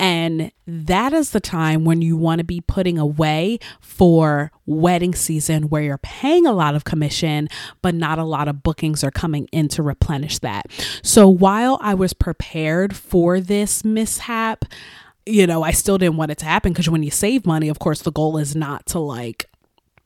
And 0.00 0.50
that 0.66 1.12
is 1.12 1.30
the 1.30 1.38
time 1.38 1.84
when 1.84 2.02
you 2.02 2.16
want 2.16 2.40
to 2.40 2.44
be 2.44 2.60
putting 2.60 2.98
away 2.98 3.60
for 3.80 4.50
wedding 4.66 5.14
season 5.14 5.68
where 5.68 5.82
you're 5.82 5.96
paying 5.98 6.44
a 6.44 6.52
lot 6.52 6.74
of 6.74 6.82
commission, 6.82 7.48
but 7.80 7.94
not 7.94 8.18
a 8.18 8.24
lot 8.24 8.48
of 8.48 8.64
bookings 8.64 9.04
are 9.04 9.12
coming 9.12 9.46
in 9.52 9.68
to 9.68 9.82
replenish 9.84 10.40
that. 10.40 10.72
So 11.04 11.28
while 11.28 11.78
I 11.80 11.94
was 11.94 12.14
prepared 12.14 12.96
for 12.96 13.38
this 13.38 13.84
mishap, 13.84 14.64
you 15.24 15.46
know, 15.46 15.62
I 15.62 15.70
still 15.70 15.98
didn't 15.98 16.16
want 16.16 16.32
it 16.32 16.38
to 16.38 16.46
happen 16.46 16.72
because 16.72 16.90
when 16.90 17.04
you 17.04 17.12
save 17.12 17.46
money, 17.46 17.68
of 17.68 17.78
course, 17.78 18.02
the 18.02 18.10
goal 18.10 18.38
is 18.38 18.56
not 18.56 18.86
to 18.86 18.98
like 18.98 19.48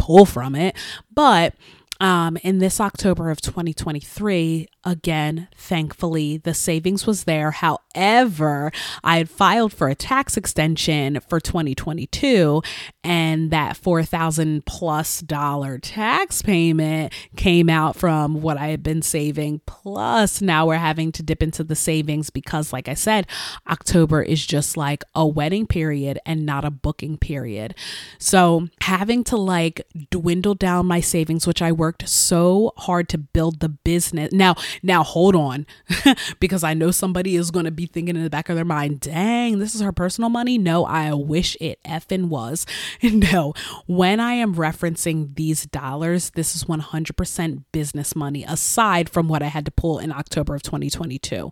pull 0.07 0.24
from 0.24 0.55
it. 0.55 0.77
But 1.12 1.55
um, 2.01 2.37
in 2.39 2.59
this 2.59 2.81
October 2.81 3.31
of 3.31 3.41
2023, 3.41 4.69
again, 4.87 5.49
thankfully, 5.57 6.37
the 6.39 6.55
savings 6.55 7.07
was 7.07 7.25
there. 7.25 7.51
However, 7.51 8.71
I 9.03 9.19
had 9.19 9.29
filed 9.29 9.73
for 9.73 9.89
a 9.89 9.97
tax 9.97 10.37
extension 10.37 11.19
for 11.29 11.41
2022, 11.41 12.63
and 13.03 13.51
that 13.51 13.77
4000 13.77 14.65
plus 14.65 15.21
dollar 15.21 15.79
tax 15.79 16.41
payment 16.41 17.13
came 17.35 17.69
out 17.69 17.97
from 17.97 18.41
what 18.41 18.57
I 18.57 18.69
had 18.69 18.85
been 18.85 19.03
saving. 19.03 19.61
Plus, 19.67 20.41
now 20.41 20.67
we're 20.67 20.77
having 20.77 21.11
to 21.13 21.23
dip 21.23 21.43
into 21.43 21.65
the 21.65 21.75
savings 21.75 22.31
because, 22.31 22.73
like 22.73 22.89
I 22.89 22.95
said, 22.95 23.27
October 23.69 24.23
is 24.23 24.47
just 24.47 24.77
like 24.77 25.03
a 25.15 25.27
wedding 25.27 25.67
period 25.67 26.21
and 26.25 26.47
not 26.47 26.65
a 26.65 26.71
booking 26.71 27.19
period. 27.19 27.75
So, 28.19 28.69
having 28.83 29.25
to 29.25 29.37
like 29.37 29.85
dwindle 30.11 30.55
down 30.55 30.87
my 30.87 31.01
savings, 31.01 31.45
which 31.45 31.61
I 31.61 31.73
worked 31.73 32.09
so 32.09 32.73
hard 32.77 33.09
to 33.09 33.19
build 33.19 33.59
the 33.59 33.69
business. 33.69 34.33
Now, 34.33 34.55
now 34.82 35.03
hold 35.03 35.35
on, 35.35 35.66
because 36.40 36.65
I 36.65 36.74
know 36.74 36.90
somebody 36.90 37.36
is 37.36 37.51
going 37.51 37.65
to 37.65 37.70
be 37.70 37.86
thinking 37.86 38.16
in 38.16 38.23
the 38.23 38.31
back 38.31 38.48
of 38.48 38.57
their 38.57 38.65
mind, 38.65 39.01
dang, 39.01 39.59
this 39.59 39.74
is 39.74 39.81
her 39.81 39.93
personal 39.93 40.31
money. 40.31 40.59
No, 40.59 40.85
I 40.85 41.12
wish 41.12 41.57
it 41.61 41.78
effing 41.85 42.28
was. 42.28 42.66
No, 43.16 43.55
when 43.86 44.20
I 44.20 44.35
am 44.35 44.55
referencing 44.57 45.36
these 45.36 45.65
dollars, 45.66 46.31
this 46.31 46.55
is 46.55 46.65
100% 46.65 47.65
business 47.73 48.15
money 48.15 48.44
aside 48.44 49.09
from 49.09 49.28
what 49.28 49.43
I 49.43 49.47
had 49.47 49.65
to 49.65 49.70
pull 49.70 49.98
in 49.98 50.12
October 50.12 50.55
of 50.55 50.62
2022. 50.62 51.51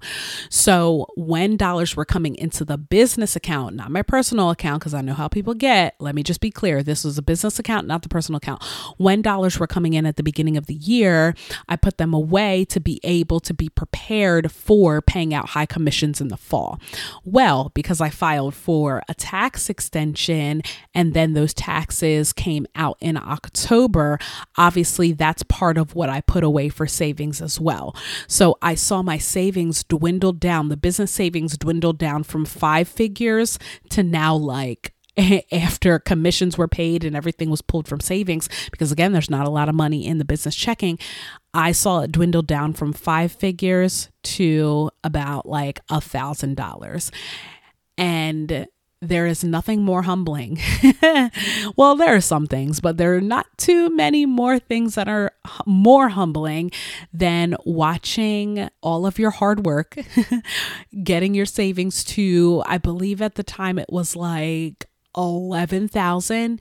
So 0.50 1.06
when 1.16 1.56
dollars 1.56 1.96
were 1.96 2.04
coming 2.04 2.34
into 2.36 2.64
the 2.64 2.76
business 2.76 3.34
account, 3.34 3.76
not 3.76 3.90
my 3.90 4.02
personal 4.02 4.50
account, 4.50 4.80
because 4.80 4.94
I 4.94 5.00
know 5.00 5.14
how 5.14 5.28
people 5.28 5.54
get, 5.54 5.94
let 5.98 6.14
me 6.14 6.22
just 6.22 6.40
be 6.40 6.50
clear 6.50 6.82
this 6.82 7.04
was 7.04 7.16
a 7.16 7.22
business 7.22 7.58
account, 7.58 7.86
not 7.86 8.02
the 8.02 8.08
personal 8.08 8.36
account. 8.36 8.62
When 8.98 9.22
dollars 9.22 9.58
were 9.58 9.66
coming 9.66 9.94
in 9.94 10.04
at 10.06 10.16
the 10.16 10.22
beginning 10.22 10.56
of 10.56 10.66
the 10.66 10.74
year, 10.74 11.34
I 11.68 11.76
put 11.76 11.98
them 11.98 12.12
away 12.12 12.64
to 12.66 12.80
be 12.80 13.00
able 13.04 13.13
to 13.22 13.54
be 13.54 13.68
prepared 13.68 14.50
for 14.50 15.02
paying 15.02 15.34
out 15.34 15.50
high 15.50 15.66
commissions 15.66 16.20
in 16.20 16.28
the 16.28 16.36
fall. 16.36 16.80
Well, 17.24 17.70
because 17.74 18.00
I 18.00 18.10
filed 18.10 18.54
for 18.54 19.02
a 19.08 19.14
tax 19.14 19.68
extension 19.68 20.62
and 20.94 21.14
then 21.14 21.34
those 21.34 21.54
taxes 21.54 22.32
came 22.32 22.66
out 22.74 22.96
in 23.00 23.16
October, 23.16 24.18
obviously 24.56 25.12
that's 25.12 25.42
part 25.44 25.78
of 25.78 25.94
what 25.94 26.08
I 26.08 26.22
put 26.22 26.42
away 26.42 26.68
for 26.70 26.86
savings 26.86 27.42
as 27.42 27.60
well. 27.60 27.94
So 28.26 28.56
I 28.62 28.74
saw 28.74 29.02
my 29.02 29.18
savings 29.18 29.84
dwindle 29.84 30.32
down, 30.32 30.70
the 30.70 30.76
business 30.76 31.10
savings 31.10 31.58
dwindled 31.58 31.98
down 31.98 32.24
from 32.24 32.44
five 32.44 32.88
figures 32.88 33.58
to 33.90 34.02
now 34.02 34.34
like 34.34 34.93
after 35.52 35.98
commissions 35.98 36.58
were 36.58 36.68
paid 36.68 37.04
and 37.04 37.16
everything 37.16 37.50
was 37.50 37.62
pulled 37.62 37.88
from 37.88 38.00
savings, 38.00 38.48
because 38.70 38.92
again, 38.92 39.12
there's 39.12 39.30
not 39.30 39.46
a 39.46 39.50
lot 39.50 39.68
of 39.68 39.74
money 39.74 40.06
in 40.06 40.18
the 40.18 40.24
business 40.24 40.54
checking, 40.54 40.98
I 41.52 41.72
saw 41.72 42.00
it 42.00 42.12
dwindle 42.12 42.42
down 42.42 42.72
from 42.72 42.92
five 42.92 43.32
figures 43.32 44.08
to 44.24 44.90
about 45.02 45.46
like 45.46 45.80
a 45.88 46.00
thousand 46.00 46.56
dollars. 46.56 47.12
And 47.96 48.66
there 49.08 49.26
is 49.26 49.44
nothing 49.44 49.82
more 49.82 50.02
humbling. 50.02 50.58
well, 51.76 51.94
there 51.94 52.14
are 52.14 52.20
some 52.20 52.46
things, 52.46 52.80
but 52.80 52.96
there 52.96 53.14
are 53.14 53.20
not 53.20 53.46
too 53.58 53.90
many 53.90 54.26
more 54.26 54.58
things 54.58 54.94
that 54.94 55.08
are 55.08 55.32
more 55.66 56.08
humbling 56.08 56.70
than 57.12 57.56
watching 57.64 58.68
all 58.80 59.06
of 59.06 59.18
your 59.18 59.30
hard 59.30 59.66
work, 59.66 59.96
getting 61.04 61.34
your 61.34 61.46
savings 61.46 62.02
to, 62.04 62.62
I 62.66 62.78
believe 62.78 63.20
at 63.20 63.34
the 63.34 63.42
time 63.42 63.78
it 63.78 63.90
was 63.90 64.16
like 64.16 64.86
11,000 65.16 66.60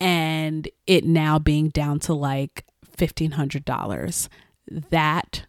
and 0.00 0.68
it 0.86 1.04
now 1.04 1.38
being 1.38 1.68
down 1.68 2.00
to 2.00 2.14
like 2.14 2.64
$1,500. 2.96 4.28
That 4.90 5.46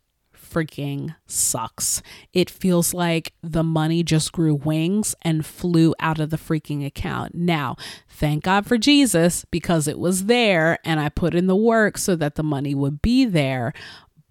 freaking 0.54 1.16
sucks. 1.26 2.02
It 2.32 2.50
feels 2.50 2.94
like 2.94 3.34
the 3.42 3.64
money 3.64 4.04
just 4.04 4.32
grew 4.32 4.54
wings 4.54 5.16
and 5.24 5.46
flew 5.46 5.96
out 6.00 6.20
of 6.20 6.30
the 6.30 6.38
freaking 6.38 6.86
account. 6.86 7.34
Now, 7.34 7.76
thank 8.08 8.44
God 8.44 8.66
for 8.66 8.78
Jesus 8.78 9.46
because 9.50 9.88
it 9.88 9.98
was 9.98 10.26
there 10.26 10.78
and 10.86 11.00
I 11.00 11.10
put 11.10 11.34
in 11.34 11.48
the 11.48 11.56
work 11.56 11.98
so 11.98 12.16
that 12.18 12.36
the 12.36 12.44
money 12.44 12.76
would 12.76 13.02
be 13.02 13.26
there. 13.26 13.74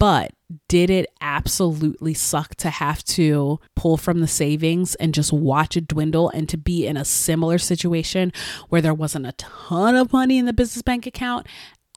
But 0.03 0.33
did 0.66 0.91
it 0.91 1.07
absolutely 1.20 2.12
suck 2.12 2.57
to 2.57 2.70
have 2.70 3.05
to 3.05 3.61
pull 3.77 3.97
from 3.97 4.19
the 4.19 4.27
savings 4.27 4.97
and 4.97 5.15
just 5.15 5.33
watch 5.33 5.77
it 5.77 5.87
dwindle 5.87 6.29
and 6.31 6.49
to 6.49 6.59
be 6.59 6.89
in 6.89 6.97
a 6.97 7.05
similar 7.05 7.57
situation 7.57 8.33
where 8.69 8.83
there 8.83 8.95
wasn't 8.95 9.29
a 9.29 9.33
ton 9.39 9.95
of 9.95 10.12
money 10.12 10.39
in 10.39 10.47
the 10.47 10.53
business 10.53 10.83
bank 10.83 11.07
account? 11.07 11.47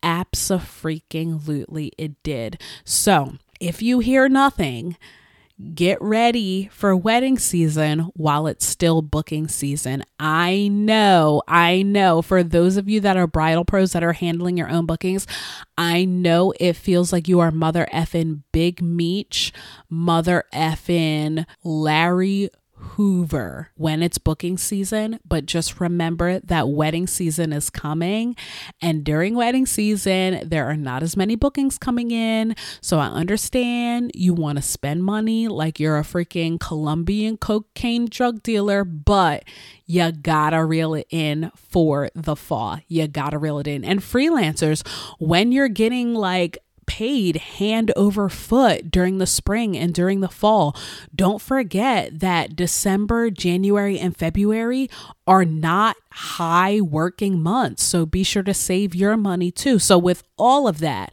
Absolutely, 0.03 1.94
it 1.98 2.22
did. 2.22 2.61
So, 2.84 3.40
if 3.60 3.82
you 3.82 3.98
hear 3.98 4.30
nothing, 4.30 4.98
get 5.73 6.02
ready 6.02 6.69
for 6.72 6.95
wedding 6.95 7.40
season 7.40 7.99
while 8.14 8.48
it's 8.48 8.65
still 8.65 9.02
booking 9.02 9.48
season. 9.48 10.03
I 10.19 10.68
know, 10.68 11.41
I 11.48 11.82
know 11.82 12.22
for 12.22 12.44
those 12.44 12.77
of 12.77 12.90
you 12.90 12.99
that 13.02 13.18
are 13.18 13.27
bridal 13.27 13.64
pros 13.64 13.94
that 13.94 14.03
are 14.03 14.14
handling 14.14 14.57
your 14.57 14.69
own 14.69 14.86
bookings, 14.86 15.26
I 15.77 16.06
know 16.06 16.53
it 16.60 16.73
feels 16.73 17.14
like 17.14 17.27
you 17.27 17.40
are 17.40 17.52
mother 17.52 17.88
effing 17.94 18.41
Big 18.52 18.82
Meech, 18.82 19.53
mother 19.90 20.44
effing 20.53 21.45
Larry 21.64 22.49
Hoover 22.94 23.72
when 23.76 24.02
it's 24.02 24.18
booking 24.18 24.57
season, 24.57 25.20
but 25.28 25.45
just 25.45 25.80
remember 25.80 26.40
that 26.40 26.70
wedding 26.70 27.07
season 27.07 27.52
is 27.52 27.70
coming. 27.70 28.36
And 28.82 29.03
during 29.03 29.36
wedding 29.36 29.66
season, 29.66 30.48
there 30.48 30.66
are 30.66 30.78
not 30.78 31.03
as 31.03 31.18
many 31.18 31.36
bookings 31.36 31.78
coming 31.78 32.12
in. 32.12 32.56
So 32.82 32.99
I 32.99 33.07
understand 33.07 34.12
you 34.14 34.34
want 34.34 34.57
to 34.57 34.62
spend 34.62 35.03
money 35.03 35.48
like 35.48 35.80
you're 35.80 35.98
a 35.98 36.03
freaking 36.03 36.60
Colombian 36.60 37.38
cocaine 37.38 38.06
drug 38.06 38.44
dealer, 38.44 38.84
but 38.84 39.44
you 39.86 40.12
gotta 40.12 40.64
reel 40.64 40.94
it 40.95 41.07
in 41.10 41.52
for 41.56 42.10
the 42.16 42.36
fall. 42.36 42.80
You 42.88 43.07
gotta 43.07 43.38
reel 43.38 43.60
it 43.60 43.68
in. 43.68 43.84
And 43.84 43.99
freelancers, 43.99 44.88
when 45.20 45.52
you're 45.52 45.68
getting 45.68 46.14
like 46.14 46.57
paid 46.86 47.38
hand 47.38 47.91
over 47.95 48.30
foot 48.30 48.91
during 48.91 49.18
the 49.18 49.26
spring 49.26 49.76
and 49.78 49.94
during 49.94 50.22
the 50.22 50.28
fall. 50.30 50.76
Don't 51.14 51.41
forget 51.41 52.20
that 52.20 52.56
December, 52.56 53.30
January, 53.30 53.99
and 53.99 54.16
February 54.16 54.90
are 55.28 55.45
not 55.45 55.95
high 56.12 56.80
working 56.80 57.41
months. 57.41 57.84
So 57.84 58.06
be 58.06 58.24
sure 58.24 58.44
to 58.44 58.53
save 58.53 58.95
your 58.95 59.18
money 59.18 59.52
too. 59.52 59.80
So, 59.80 59.98
with 59.98 60.24
all 60.38 60.68
of 60.68 60.80
that, 60.80 61.12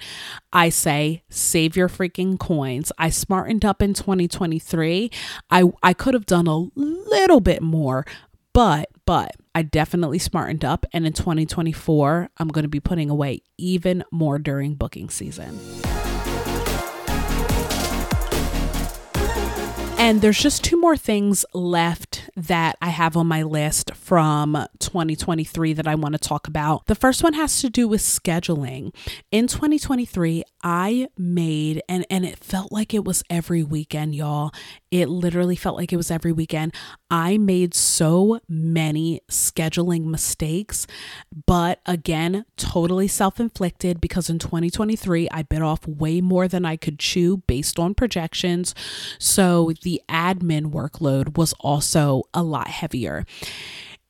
I 0.52 0.68
say 0.68 1.22
save 1.28 1.76
your 1.76 1.88
freaking 1.88 2.38
coins. 2.38 2.92
I 2.98 3.10
smartened 3.10 3.64
up 3.64 3.82
in 3.82 3.94
2023. 3.94 5.10
I, 5.50 5.64
I 5.82 5.92
could 5.92 6.14
have 6.14 6.26
done 6.26 6.46
a 6.46 6.68
little 6.76 7.40
bit 7.40 7.62
more, 7.62 8.06
but, 8.52 8.90
but 9.06 9.36
I 9.54 9.62
definitely 9.62 10.18
smartened 10.18 10.64
up. 10.64 10.86
And 10.92 11.06
in 11.06 11.12
2024, 11.12 12.30
I'm 12.38 12.48
going 12.48 12.64
to 12.64 12.68
be 12.68 12.80
putting 12.80 13.10
away 13.10 13.42
even 13.58 14.04
more 14.10 14.38
during 14.38 14.74
booking 14.74 15.10
season. 15.10 15.58
And 20.02 20.20
there's 20.20 20.40
just 20.40 20.64
two 20.64 20.80
more 20.80 20.96
things 20.96 21.44
left 21.54 22.28
that 22.34 22.76
I 22.82 22.88
have 22.88 23.16
on 23.16 23.28
my 23.28 23.44
list 23.44 23.94
from 23.94 24.66
2023 24.80 25.74
that 25.74 25.86
I 25.86 25.94
want 25.94 26.14
to 26.14 26.18
talk 26.18 26.48
about. 26.48 26.86
The 26.86 26.96
first 26.96 27.22
one 27.22 27.34
has 27.34 27.60
to 27.60 27.70
do 27.70 27.86
with 27.86 28.00
scheduling. 28.00 28.92
In 29.30 29.46
2023, 29.46 30.42
I 30.64 31.06
made 31.16 31.82
and 31.88 32.04
and 32.10 32.24
it 32.24 32.42
felt 32.42 32.72
like 32.72 32.92
it 32.92 33.04
was 33.04 33.22
every 33.30 33.62
weekend, 33.62 34.16
y'all. 34.16 34.50
It 34.90 35.08
literally 35.08 35.54
felt 35.54 35.76
like 35.76 35.92
it 35.92 35.96
was 35.96 36.10
every 36.10 36.32
weekend. 36.32 36.74
I 37.12 37.36
made 37.36 37.74
so 37.74 38.40
many 38.48 39.20
scheduling 39.30 40.06
mistakes, 40.06 40.86
but 41.44 41.78
again, 41.84 42.46
totally 42.56 43.06
self-inflicted 43.06 44.00
because 44.00 44.30
in 44.30 44.38
2023 44.38 45.28
I 45.30 45.42
bit 45.42 45.60
off 45.60 45.86
way 45.86 46.22
more 46.22 46.48
than 46.48 46.64
I 46.64 46.76
could 46.76 46.98
chew 46.98 47.36
based 47.46 47.78
on 47.78 47.94
projections. 47.94 48.74
So 49.18 49.72
the 49.82 50.00
admin 50.08 50.72
workload 50.72 51.36
was 51.36 51.52
also 51.60 52.22
a 52.32 52.42
lot 52.42 52.68
heavier. 52.68 53.26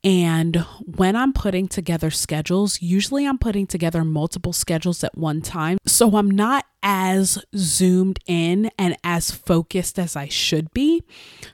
And 0.05 0.57
when 0.85 1.15
I'm 1.15 1.33
putting 1.33 1.69
together 1.69 2.11
schedules, 2.11 2.83
usually 2.83 3.25
I'm 3.25 3.39
putting 3.39 3.67
together 3.67 4.05
multiple 4.05 4.53
schedules 4.53 5.05
at 5.05 5.17
one 5.17 5.43
time. 5.43 5.79
So 5.87 6.17
I'm 6.17 6.31
not 6.31 6.67
as 6.83 7.39
zoomed 7.57 8.19
in 8.27 8.71
and 8.77 8.97
as 9.05 9.31
focused 9.31 9.99
as 9.99 10.17
I 10.17 10.27
should 10.27 10.73
be. 10.73 11.03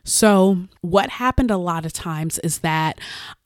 So, 0.03 0.69
what 0.81 1.11
happened 1.11 1.51
a 1.51 1.59
lot 1.59 1.85
of 1.85 1.93
times 1.93 2.39
is 2.39 2.61
that 2.61 2.99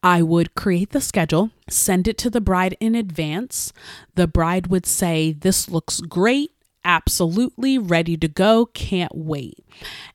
I 0.02 0.22
would 0.22 0.54
create 0.54 0.90
the 0.90 1.00
schedule, 1.00 1.50
send 1.68 2.06
it 2.06 2.18
to 2.18 2.30
the 2.30 2.40
bride 2.40 2.76
in 2.78 2.94
advance. 2.94 3.72
The 4.14 4.28
bride 4.28 4.68
would 4.68 4.86
say, 4.86 5.32
This 5.32 5.68
looks 5.68 6.00
great 6.00 6.51
absolutely 6.84 7.78
ready 7.78 8.16
to 8.16 8.28
go, 8.28 8.66
can't 8.66 9.14
wait. 9.14 9.58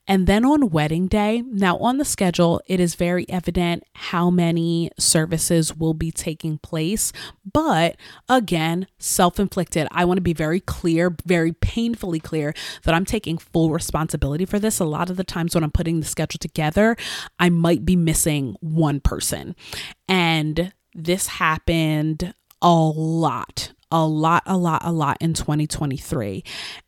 And 0.08 0.28
then 0.28 0.46
on 0.46 0.70
wedding 0.70 1.08
day, 1.08 1.44
now 1.46 1.78
on 1.78 1.98
the 1.98 2.06
schedule, 2.06 2.62
it 2.68 2.80
is 2.80 2.96
very 2.96 3.28
evident 3.30 3.84
how 3.94 4.30
many 4.30 4.92
services 4.98 5.76
will 5.76 5.94
be 5.94 6.12
taking 6.12 6.58
place. 6.60 7.12
But 7.52 7.98
again, 8.30 8.88
self 9.00 9.40
inflicted. 9.40 9.88
I 9.92 10.06
want 10.06 10.18
to 10.18 10.22
be 10.22 10.34
very 10.34 10.60
clear, 10.60 11.16
very 11.26 11.54
painfully 11.54 12.20
clear 12.20 12.54
that 12.84 12.94
I'm 12.94 13.06
taking 13.06 13.38
full 13.38 13.72
responsibility 13.72 14.46
for 14.46 14.60
this. 14.60 14.80
A 14.80 14.86
lot 14.86 15.10
of 15.10 15.18
the 15.18 15.24
times 15.24 15.56
when 15.56 15.64
I'm 15.64 15.72
putting 15.72 16.00
the 16.00 16.06
schedule 16.06 16.40
together, 16.40 16.96
I 17.40 17.50
might 17.50 17.86
be 17.86 17.96
missing 17.96 18.56
one 18.62 19.00
person. 19.00 19.56
And 20.08 20.74
this 20.94 21.28
happened 21.28 22.34
a 22.62 22.74
lot 22.74 23.74
a 23.92 24.06
lot, 24.06 24.44
a 24.46 24.58
lot, 24.58 24.82
a 24.84 24.92
lot 24.92 25.18
in 25.22 25.34
2023. 25.34 26.44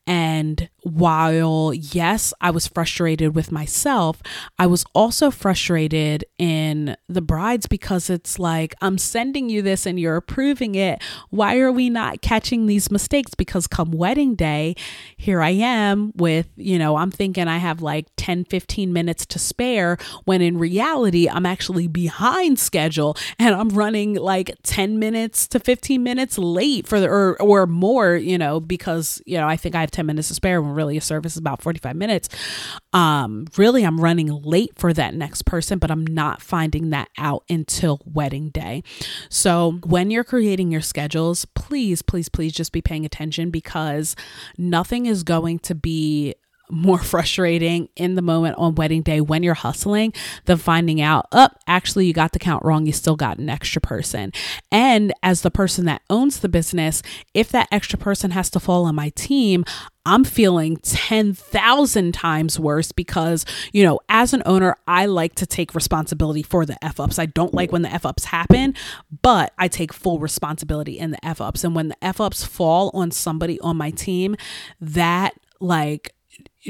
And 0.10 0.69
while, 0.81 1.72
yes, 1.73 2.34
I 2.41 2.49
was 2.49 2.68
frustrated 2.68 3.36
with 3.36 3.52
myself, 3.52 4.23
I 4.57 4.65
was 4.65 4.84
also 4.95 5.30
frustrated 5.30 6.26
in 6.40 6.98
the 7.07 7.22
brides 7.22 7.68
because 7.68 8.10
it's 8.10 8.40
like, 8.40 8.73
I'm 8.81 8.98
sending 8.98 9.49
you 9.49 9.61
this 9.61 9.86
and 9.86 9.99
you're 9.99 10.15
approving 10.15 10.73
it. 10.73 11.03
Why 11.30 11.60
are 11.60 11.72
we 11.72 11.91
not 11.91 12.22
catching 12.22 12.65
these 12.65 12.90
mistakes? 12.90 13.36
Because 13.36 13.68
come 13.68 13.91
wedding 13.91 14.34
day, 14.34 14.76
here 15.15 15.41
I 15.41 15.52
am 15.52 16.11
with, 16.15 16.48
you 16.56 16.80
know, 16.80 16.95
I'm 16.95 17.11
thinking 17.11 17.48
I 17.48 17.57
have 17.57 17.81
like 17.81 18.07
10, 18.18 18.45
15 18.45 18.91
minutes 18.91 19.27
to 19.27 19.38
spare 19.38 19.98
when 20.26 20.41
in 20.41 20.57
reality, 20.57 21.30
I'm 21.30 21.45
actually 21.45 21.88
behind 21.88 22.57
schedule 22.57 23.15
and 23.38 23.53
I'm 23.53 23.69
running 23.69 24.15
like 24.15 24.56
10 24.64 24.98
minutes 24.98 25.48
to 25.49 25.60
15 25.60 26.02
minutes 26.02 26.38
late 26.40 26.88
for 26.88 26.99
the, 26.99 27.07
or, 27.07 27.40
or 27.41 27.68
more, 27.68 28.15
you 28.15 28.38
know, 28.38 28.60
because, 28.60 29.22
you 29.26 29.38
know, 29.38 29.48
I 29.48 29.56
think 29.56 29.76
I 29.76 29.81
have 29.81 29.91
10 29.99 30.05
minutes 30.05 30.30
to 30.30 30.34
spare 30.34 30.61
when 30.61 30.71
really 30.71 30.95
a 30.95 31.01
service 31.01 31.34
is 31.34 31.38
about 31.38 31.61
45 31.61 31.93
minutes. 31.93 32.30
Um, 32.93 33.47
really, 33.57 33.84
I'm 33.84 33.99
running 33.99 34.30
late 34.30 34.71
for 34.77 34.93
that 34.93 35.13
next 35.13 35.41
person, 35.41 35.77
but 35.77 35.91
I'm 35.91 36.07
not 36.07 36.41
finding 36.41 36.91
that 36.91 37.09
out 37.17 37.43
until 37.49 37.99
wedding 38.05 38.49
day. 38.49 38.81
So 39.27 39.73
when 39.84 40.09
you're 40.09 40.23
creating 40.23 40.71
your 40.71 40.80
schedules, 40.80 41.43
please, 41.53 42.01
please, 42.01 42.30
please 42.30 42.53
just 42.53 42.71
be 42.71 42.81
paying 42.81 43.05
attention 43.05 43.51
because 43.51 44.15
nothing 44.57 45.05
is 45.05 45.23
going 45.23 45.59
to 45.59 45.76
be 45.76 46.34
more 46.69 46.99
frustrating 46.99 47.89
in 47.95 48.15
the 48.15 48.21
moment 48.21 48.55
on 48.57 48.75
wedding 48.75 49.01
day 49.01 49.21
when 49.21 49.43
you're 49.43 49.53
hustling 49.53 50.13
than 50.45 50.57
finding 50.57 51.01
out, 51.01 51.27
up, 51.31 51.53
oh, 51.55 51.59
actually, 51.67 52.05
you 52.05 52.13
got 52.13 52.31
the 52.31 52.39
count 52.39 52.63
wrong. 52.63 52.85
You 52.85 52.93
still 52.93 53.15
got 53.15 53.37
an 53.37 53.49
extra 53.49 53.81
person. 53.81 54.31
And 54.71 55.13
as 55.23 55.41
the 55.41 55.51
person 55.51 55.85
that 55.85 56.01
owns 56.09 56.39
the 56.39 56.49
business, 56.49 57.01
if 57.33 57.49
that 57.49 57.67
extra 57.71 57.97
person 57.97 58.31
has 58.31 58.49
to 58.51 58.59
fall 58.59 58.85
on 58.85 58.95
my 58.95 59.09
team, 59.09 59.65
I'm 60.05 60.23
feeling 60.23 60.77
10,000 60.77 62.13
times 62.13 62.59
worse 62.59 62.91
because, 62.91 63.45
you 63.71 63.83
know, 63.83 63.99
as 64.09 64.33
an 64.33 64.41
owner, 64.45 64.75
I 64.87 65.05
like 65.05 65.35
to 65.35 65.45
take 65.45 65.75
responsibility 65.75 66.41
for 66.41 66.65
the 66.65 66.83
F 66.83 66.99
ups. 66.99 67.19
I 67.19 67.27
don't 67.27 67.53
like 67.53 67.71
when 67.71 67.83
the 67.83 67.93
F 67.93 68.05
ups 68.05 68.25
happen, 68.25 68.73
but 69.21 69.53
I 69.57 69.67
take 69.67 69.93
full 69.93 70.19
responsibility 70.19 70.97
in 70.97 71.11
the 71.11 71.23
F 71.25 71.41
ups. 71.41 71.63
And 71.63 71.75
when 71.75 71.89
the 71.89 72.03
F 72.03 72.19
ups 72.19 72.43
fall 72.43 72.89
on 72.93 73.11
somebody 73.11 73.59
on 73.59 73.77
my 73.77 73.91
team, 73.91 74.35
that 74.81 75.33
like 75.59 76.15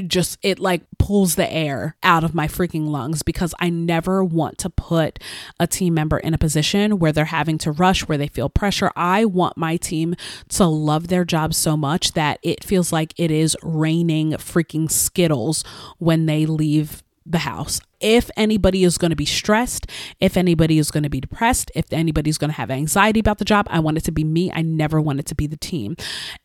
just 0.08 0.38
it 0.44 0.60
like 0.60 0.84
pulls 0.98 1.36
the 1.36 1.52
air 1.52 1.96
out 2.04 2.24
of 2.24 2.36
my 2.36 2.48
freaking 2.48 2.88
lungs 2.88 3.24
because 3.24 3.54
I 3.60 3.70
never 3.70 4.24
want 4.24 4.58
to 4.60 4.70
put 4.70 5.20
a 5.60 5.68
team 5.68 5.94
member 5.94 6.18
in 6.18 6.34
a 6.34 6.38
position 6.38 7.00
where 7.00 7.12
they're 7.12 7.26
having 7.26 7.58
to 7.60 7.72
rush, 7.72 8.08
where 8.08 8.18
they 8.18 8.28
feel 8.28 8.50
pressure. 8.50 8.92
I 8.96 9.26
want 9.26 9.58
my 9.58 9.78
team 9.78 10.16
to 10.50 10.66
love 10.66 11.08
their 11.08 11.26
job 11.26 11.54
so 11.54 11.76
much 11.76 12.14
that 12.14 12.40
it 12.44 12.64
feels 12.64 12.92
like 12.92 13.14
it 13.18 13.32
is 13.32 13.58
raining 13.64 14.32
freaking 14.34 14.90
Skittles 14.90 15.64
when 15.98 16.26
they 16.26 16.46
leave 16.46 17.04
the 17.26 17.40
house 17.40 17.82
if 18.00 18.30
anybody 18.38 18.84
is 18.84 18.98
going 18.98 19.10
to 19.10 19.16
be 19.16 19.26
stressed, 19.26 19.88
if 20.20 20.38
anybody 20.38 20.78
is 20.78 20.92
going 20.92 21.04
to 21.04 21.10
be 21.10 21.20
depressed, 21.20 21.72
if 21.76 21.92
anybody's 21.92 22.38
going 22.38 22.50
to 22.50 22.56
have 22.56 22.72
anxiety 22.72 23.20
about 23.20 23.38
the 23.38 23.46
job, 23.46 23.68
I 23.70 23.80
want 23.80 23.98
it 23.98 24.04
to 24.06 24.12
be 24.12 24.24
me. 24.24 24.52
I 24.52 24.62
never 24.62 25.02
want 25.02 25.20
it 25.20 25.26
to 25.28 25.36
be 25.36 25.48
the 25.48 25.58
team. 25.58 25.96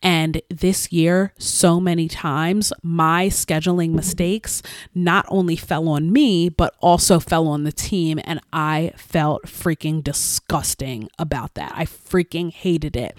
And 0.01 0.41
this 0.49 0.91
year, 0.91 1.33
so 1.37 1.79
many 1.79 2.07
times, 2.07 2.73
my 2.83 3.27
scheduling 3.27 3.91
mistakes 3.91 4.61
not 4.93 5.25
only 5.29 5.55
fell 5.55 5.87
on 5.87 6.11
me, 6.11 6.49
but 6.49 6.75
also 6.79 7.19
fell 7.19 7.47
on 7.47 7.63
the 7.63 7.71
team. 7.71 8.19
And 8.23 8.39
I 8.51 8.93
felt 8.97 9.43
freaking 9.45 10.03
disgusting 10.03 11.09
about 11.17 11.55
that. 11.55 11.73
I 11.75 11.85
freaking 11.85 12.51
hated 12.51 12.95
it. 12.95 13.17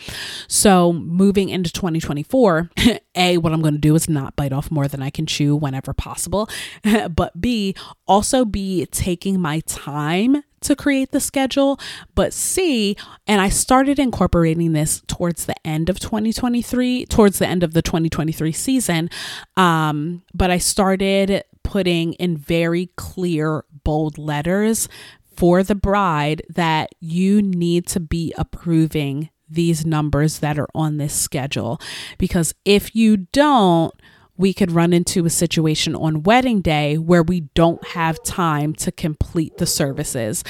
So, 0.49 0.93
moving 0.93 1.49
into 1.49 1.73
2024, 1.73 2.71
A, 3.17 3.39
what 3.39 3.53
I'm 3.53 3.63
going 3.63 3.75
to 3.75 3.81
do 3.81 3.95
is 3.95 4.09
not 4.09 4.37
bite 4.37 4.53
off 4.53 4.71
more 4.71 4.89
than 4.89 5.03
I 5.03 5.11
can 5.11 5.27
chew 5.27 5.57
whenever 5.57 5.93
possible. 5.93 6.49
but 7.15 7.41
B, 7.41 7.75
also 8.07 8.26
also 8.27 8.45
be 8.45 8.85
taking 8.87 9.41
my 9.41 9.61
time 9.67 10.43
to 10.61 10.75
create 10.75 11.13
the 11.13 11.21
schedule. 11.21 11.79
But 12.17 12.33
C, 12.33 12.97
and 13.29 13.41
I 13.41 13.51
started 13.51 14.01
incorporating 14.01 14.73
this 14.73 15.01
towards 15.07 15.47
the 15.47 15.55
end 15.65 15.89
of 15.89 16.01
2023, 16.01 17.07
towards 17.07 17.39
the 17.39 17.47
end 17.47 17.63
of 17.63 17.73
the 17.73 17.83
2023 17.83 18.51
season. 18.51 19.11
Um, 19.57 20.25
but 20.35 20.51
I 20.51 20.59
started 20.59 21.45
putting 21.63 22.15
in 22.15 22.37
very 22.37 22.91
clear, 22.97 23.65
bold 23.85 24.19
letters 24.19 24.89
for 25.37 25.63
the 25.63 25.77
bride 25.77 26.43
that 26.49 26.97
you 26.99 27.41
need 27.43 27.87
to 27.89 28.01
be 28.01 28.35
approving 28.37 29.31
these 29.49 29.87
numbers 29.87 30.41
that 30.41 30.59
are 30.59 30.69
on 30.75 30.97
this 30.97 31.15
schedule. 31.15 31.81
Because 32.19 32.55
if 32.65 32.97
you 32.97 33.19
don't, 33.19 33.95
we 34.37 34.53
could 34.53 34.73
run 34.73 34.93
into 34.93 35.27
a 35.27 35.31
situation 35.31 35.95
on 35.95 36.23
wedding 36.23 36.61
day 36.61 36.99
where 36.99 37.23
we 37.23 37.41
don't 37.55 37.85
have 37.89 38.23
time 38.23 38.75
to 38.75 38.93
complete 38.93 39.59
the 39.59 39.67
services. 39.67 40.45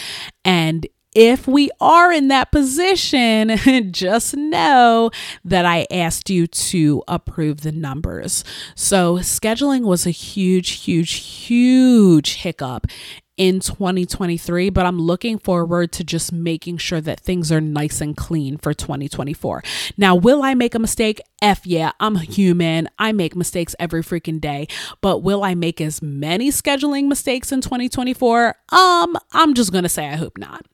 And 0.44 0.86
if 1.14 1.48
we 1.48 1.70
are 1.80 2.12
in 2.12 2.28
that 2.28 2.52
position, 2.52 3.56
just 3.90 4.36
know 4.36 5.10
that 5.44 5.64
I 5.64 5.86
asked 5.90 6.28
you 6.28 6.46
to 6.46 7.02
approve 7.08 7.62
the 7.62 7.72
numbers. 7.72 8.44
So, 8.74 9.16
scheduling 9.16 9.82
was 9.82 10.06
a 10.06 10.10
huge, 10.10 10.72
huge, 10.72 11.14
huge 11.14 12.34
hiccup 12.34 12.86
in 13.36 13.60
2023, 13.60 14.70
but 14.70 14.86
I'm 14.86 14.98
looking 14.98 15.38
forward 15.38 15.92
to 15.92 16.04
just 16.04 16.32
making 16.32 16.78
sure 16.78 17.00
that 17.00 17.20
things 17.20 17.52
are 17.52 17.60
nice 17.60 18.00
and 18.00 18.16
clean 18.16 18.56
for 18.56 18.72
2024. 18.72 19.62
Now, 19.96 20.14
will 20.14 20.42
I 20.42 20.54
make 20.54 20.74
a 20.74 20.78
mistake? 20.78 21.20
F 21.42 21.66
yeah, 21.66 21.92
I'm 22.00 22.16
human. 22.16 22.88
I 22.98 23.12
make 23.12 23.36
mistakes 23.36 23.74
every 23.78 24.02
freaking 24.02 24.40
day. 24.40 24.68
But 25.00 25.18
will 25.18 25.44
I 25.44 25.54
make 25.54 25.80
as 25.80 26.00
many 26.00 26.50
scheduling 26.50 27.08
mistakes 27.08 27.52
in 27.52 27.60
2024? 27.60 28.56
Um, 28.70 29.16
I'm 29.32 29.54
just 29.54 29.72
going 29.72 29.84
to 29.84 29.88
say 29.88 30.08
I 30.08 30.16
hope 30.16 30.38
not. 30.38 30.66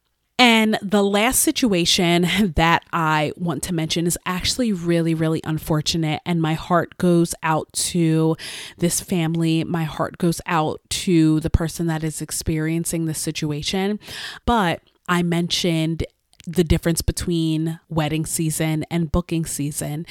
And 0.45 0.77
the 0.83 1.05
last 1.05 1.39
situation 1.39 2.27
that 2.57 2.85
I 2.93 3.33
want 3.37 3.63
to 3.63 3.73
mention 3.73 4.09
is 4.09 4.19
actually 4.27 4.73
really, 4.73 5.15
really 5.15 5.41
unfortunate. 5.45 6.21
And 6.27 6.43
my 6.43 6.55
heart 6.55 6.99
goes 6.99 7.33
out 7.45 7.73
to 7.75 8.37
this 8.77 9.01
family. 9.01 9.63
My 9.63 9.85
heart 9.85 10.19
goes 10.19 10.41
out 10.47 10.81
to 10.91 11.39
the 11.39 11.51
person 11.51 11.87
that 11.87 12.03
is 12.03 12.21
experiencing 12.21 13.07
this 13.07 13.21
situation. 13.21 14.01
But 14.45 14.83
I 15.09 15.23
mentioned 15.23 16.05
the 16.45 16.65
difference 16.65 17.03
between 17.03 17.79
wedding 17.89 18.27
season 18.27 18.85
and 18.91 19.13
booking 19.13 19.47
season. 19.47 20.07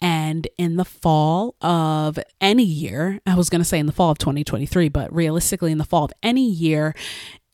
And 0.00 0.48
in 0.56 0.76
the 0.76 0.86
fall 0.86 1.56
of 1.60 2.18
any 2.40 2.64
year, 2.64 3.20
I 3.26 3.34
was 3.34 3.50
going 3.50 3.60
to 3.60 3.66
say 3.66 3.80
in 3.80 3.84
the 3.84 3.92
fall 3.92 4.10
of 4.10 4.16
2023, 4.16 4.88
but 4.88 5.14
realistically, 5.14 5.72
in 5.72 5.76
the 5.76 5.84
fall 5.84 6.04
of 6.04 6.12
any 6.22 6.48
year, 6.48 6.94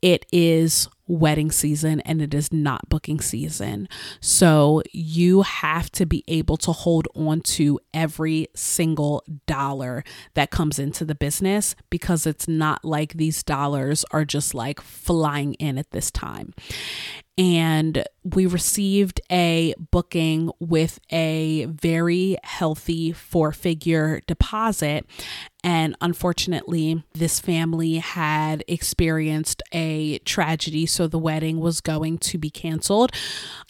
it 0.01 0.27
is 0.33 0.89
wedding 1.11 1.51
season 1.51 2.01
and 2.01 2.23
it 2.23 2.33
is 2.33 2.53
not 2.53 2.89
booking 2.89 3.21
season. 3.21 3.89
So 4.21 4.83
you 4.93 5.43
have 5.43 5.91
to 5.93 6.07
be 6.07 6.25
able 6.29 6.57
to 6.59 6.73
hold 6.73 7.09
on 7.15 7.41
to 7.41 7.81
every 7.93 8.47
single 8.55 9.25
dollar 9.47 10.05
that 10.35 10.51
comes 10.51 10.79
into 10.79 11.05
the 11.05 11.15
business 11.15 11.75
because 11.91 12.27
it's 12.27 12.47
not 12.47 12.85
like 12.85 13.15
these 13.15 13.43
dollars 13.43 14.05
are 14.13 14.25
just 14.25 14.55
like 14.55 14.81
flying 14.81 15.55
in 15.55 15.79
at 15.79 15.91
this 15.91 16.11
time 16.11 16.55
and 17.41 18.05
we 18.23 18.45
received 18.45 19.19
a 19.33 19.75
booking 19.91 20.51
with 20.61 21.01
a 21.11 21.65
very 21.65 22.37
healthy 22.45 23.13
four 23.13 23.51
figure 23.51 24.21
deposit. 24.27 25.07
And 25.65 25.97
unfortunately, 26.03 27.03
this 27.15 27.41
family 27.41 27.97
had 27.97 28.63
experienced 28.69 29.63
a 29.73 30.19
tragedy, 30.19 30.85
so 30.85 31.07
the 31.07 31.19
wedding 31.19 31.61
was 31.61 31.81
going 31.81 32.19
to 32.19 32.37
be 32.37 32.51
canceled. 32.51 33.11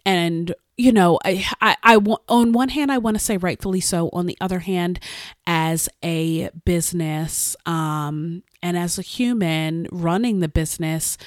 And 0.05 0.53
you 0.77 0.93
know, 0.93 1.21
I, 1.25 1.47
I, 1.61 1.77
I, 1.83 1.97
on 2.29 2.53
one 2.53 2.71
hand, 2.71 2.91
I 2.91 2.99
want 2.99 3.17
to 3.19 3.23
say 3.23 3.37
rightfully 3.37 3.81
so. 3.81 4.09
On 4.15 4.27
the 4.27 4.39
other 4.41 4.61
hand, 4.61 4.99
as 5.47 5.91
a 6.03 6.49
business, 6.65 7.55
um, 7.67 8.43
and 8.63 8.79
as 8.79 8.99
a 8.99 9.03
human 9.03 9.87
running 9.93 10.41
the 10.41 10.49
business, 10.49 11.19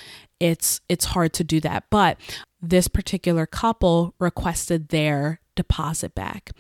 it's 0.44 0.82
it's 0.90 1.06
hard 1.06 1.32
to 1.34 1.44
do 1.45 1.61
that. 1.61 1.86
But 1.90 2.18
this 2.61 2.90
particular 2.90 3.45
couple 3.45 4.14
requested 4.20 4.90
their 4.90 5.40
deposit 5.56 6.14
back. 6.15 6.52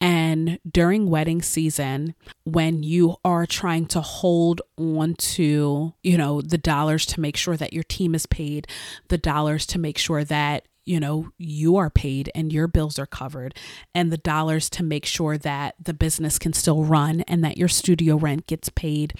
And 0.00 0.58
during 0.68 1.08
wedding 1.08 1.40
season, 1.40 2.16
when 2.42 2.82
you 2.82 3.16
are 3.24 3.46
trying 3.46 3.86
to 3.86 4.00
hold 4.00 4.62
on 4.76 5.14
to, 5.14 5.94
you 6.02 6.18
know, 6.18 6.40
the 6.40 6.58
dollars 6.58 7.06
to 7.06 7.20
make 7.20 7.36
sure 7.36 7.56
that 7.56 7.72
your 7.72 7.84
team 7.84 8.16
is 8.16 8.26
paid, 8.26 8.66
the 9.08 9.18
dollars 9.18 9.64
to 9.66 9.78
make 9.78 9.96
sure 9.96 10.24
that 10.24 10.66
you 10.86 10.98
know, 10.98 11.30
you 11.38 11.76
are 11.76 11.90
paid 11.90 12.32
and 12.34 12.52
your 12.52 12.66
bills 12.66 12.98
are 12.98 13.06
covered, 13.06 13.54
and 13.94 14.10
the 14.10 14.16
dollars 14.16 14.68
to 14.70 14.82
make 14.82 15.06
sure 15.06 15.38
that 15.38 15.76
the 15.80 15.94
business 15.94 16.36
can 16.36 16.52
still 16.52 16.82
run 16.82 17.20
and 17.28 17.44
that 17.44 17.58
your 17.58 17.68
studio 17.68 18.16
rent 18.16 18.46
gets 18.48 18.70
paid. 18.70 19.14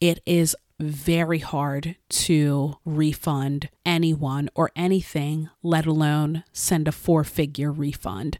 It 0.00 0.20
is 0.26 0.54
very 0.82 1.38
hard 1.38 1.96
to 2.08 2.76
refund 2.84 3.68
anyone 3.86 4.48
or 4.54 4.70
anything, 4.76 5.48
let 5.62 5.86
alone 5.86 6.44
send 6.52 6.88
a 6.88 6.92
four 6.92 7.24
figure 7.24 7.72
refund. 7.72 8.38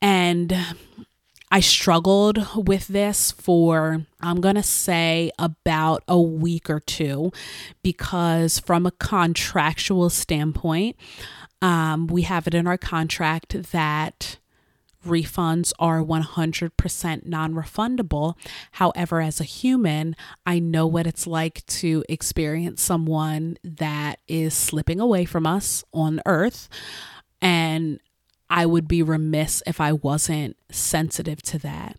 And 0.00 0.54
I 1.50 1.60
struggled 1.60 2.44
with 2.56 2.88
this 2.88 3.30
for, 3.30 4.06
I'm 4.20 4.40
going 4.40 4.56
to 4.56 4.62
say, 4.62 5.30
about 5.38 6.02
a 6.08 6.20
week 6.20 6.68
or 6.68 6.80
two 6.80 7.32
because, 7.82 8.58
from 8.58 8.86
a 8.86 8.90
contractual 8.90 10.10
standpoint, 10.10 10.96
um, 11.62 12.08
we 12.08 12.22
have 12.22 12.46
it 12.46 12.54
in 12.54 12.66
our 12.66 12.76
contract 12.76 13.70
that 13.72 14.38
refunds 15.04 15.72
are 15.78 16.02
100% 16.02 17.26
non 17.26 17.54
refundable. 17.54 18.34
However, 18.72 19.20
as 19.20 19.40
a 19.40 19.44
human, 19.44 20.16
I 20.44 20.58
know 20.58 20.86
what 20.86 21.06
it's 21.06 21.26
like 21.26 21.64
to 21.66 22.04
experience 22.08 22.82
someone 22.82 23.58
that 23.62 24.20
is 24.28 24.54
slipping 24.54 25.00
away 25.00 25.24
from 25.24 25.46
us 25.46 25.84
on 25.92 26.20
earth. 26.26 26.68
And 27.40 28.00
I 28.50 28.66
would 28.66 28.86
be 28.86 29.02
remiss 29.02 29.62
if 29.66 29.80
I 29.80 29.92
wasn't 29.92 30.56
sensitive 30.70 31.42
to 31.42 31.58
that. 31.60 31.96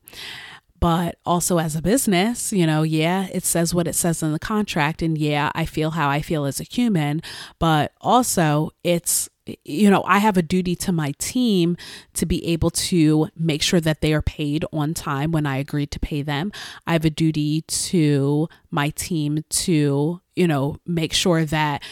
But 0.79 1.17
also, 1.25 1.57
as 1.57 1.75
a 1.75 1.81
business, 1.81 2.53
you 2.53 2.67
know, 2.67 2.83
yeah, 2.83 3.27
it 3.33 3.43
says 3.43 3.73
what 3.73 3.87
it 3.87 3.95
says 3.95 4.21
in 4.21 4.33
the 4.33 4.39
contract. 4.39 5.01
And 5.01 5.17
yeah, 5.17 5.51
I 5.55 5.65
feel 5.65 5.91
how 5.91 6.09
I 6.09 6.21
feel 6.21 6.45
as 6.45 6.59
a 6.59 6.63
human. 6.63 7.21
But 7.59 7.91
also, 8.01 8.71
it's 8.83 9.29
you 9.63 9.89
know, 9.89 10.03
I 10.05 10.19
have 10.19 10.37
a 10.37 10.41
duty 10.41 10.75
to 10.77 10.91
my 10.91 11.13
team 11.17 11.77
to 12.13 12.25
be 12.25 12.45
able 12.47 12.71
to 12.71 13.29
make 13.37 13.61
sure 13.61 13.79
that 13.79 14.01
they 14.01 14.13
are 14.13 14.21
paid 14.21 14.65
on 14.73 14.93
time 14.93 15.31
when 15.31 15.45
I 15.45 15.57
agreed 15.57 15.91
to 15.91 15.99
pay 15.99 16.21
them. 16.21 16.51
I 16.87 16.93
have 16.93 17.05
a 17.05 17.09
duty 17.09 17.61
to 17.61 18.49
my 18.71 18.89
team 18.89 19.43
to, 19.49 20.21
you 20.35 20.47
know, 20.47 20.77
make 20.85 21.13
sure 21.13 21.45
that 21.45 21.83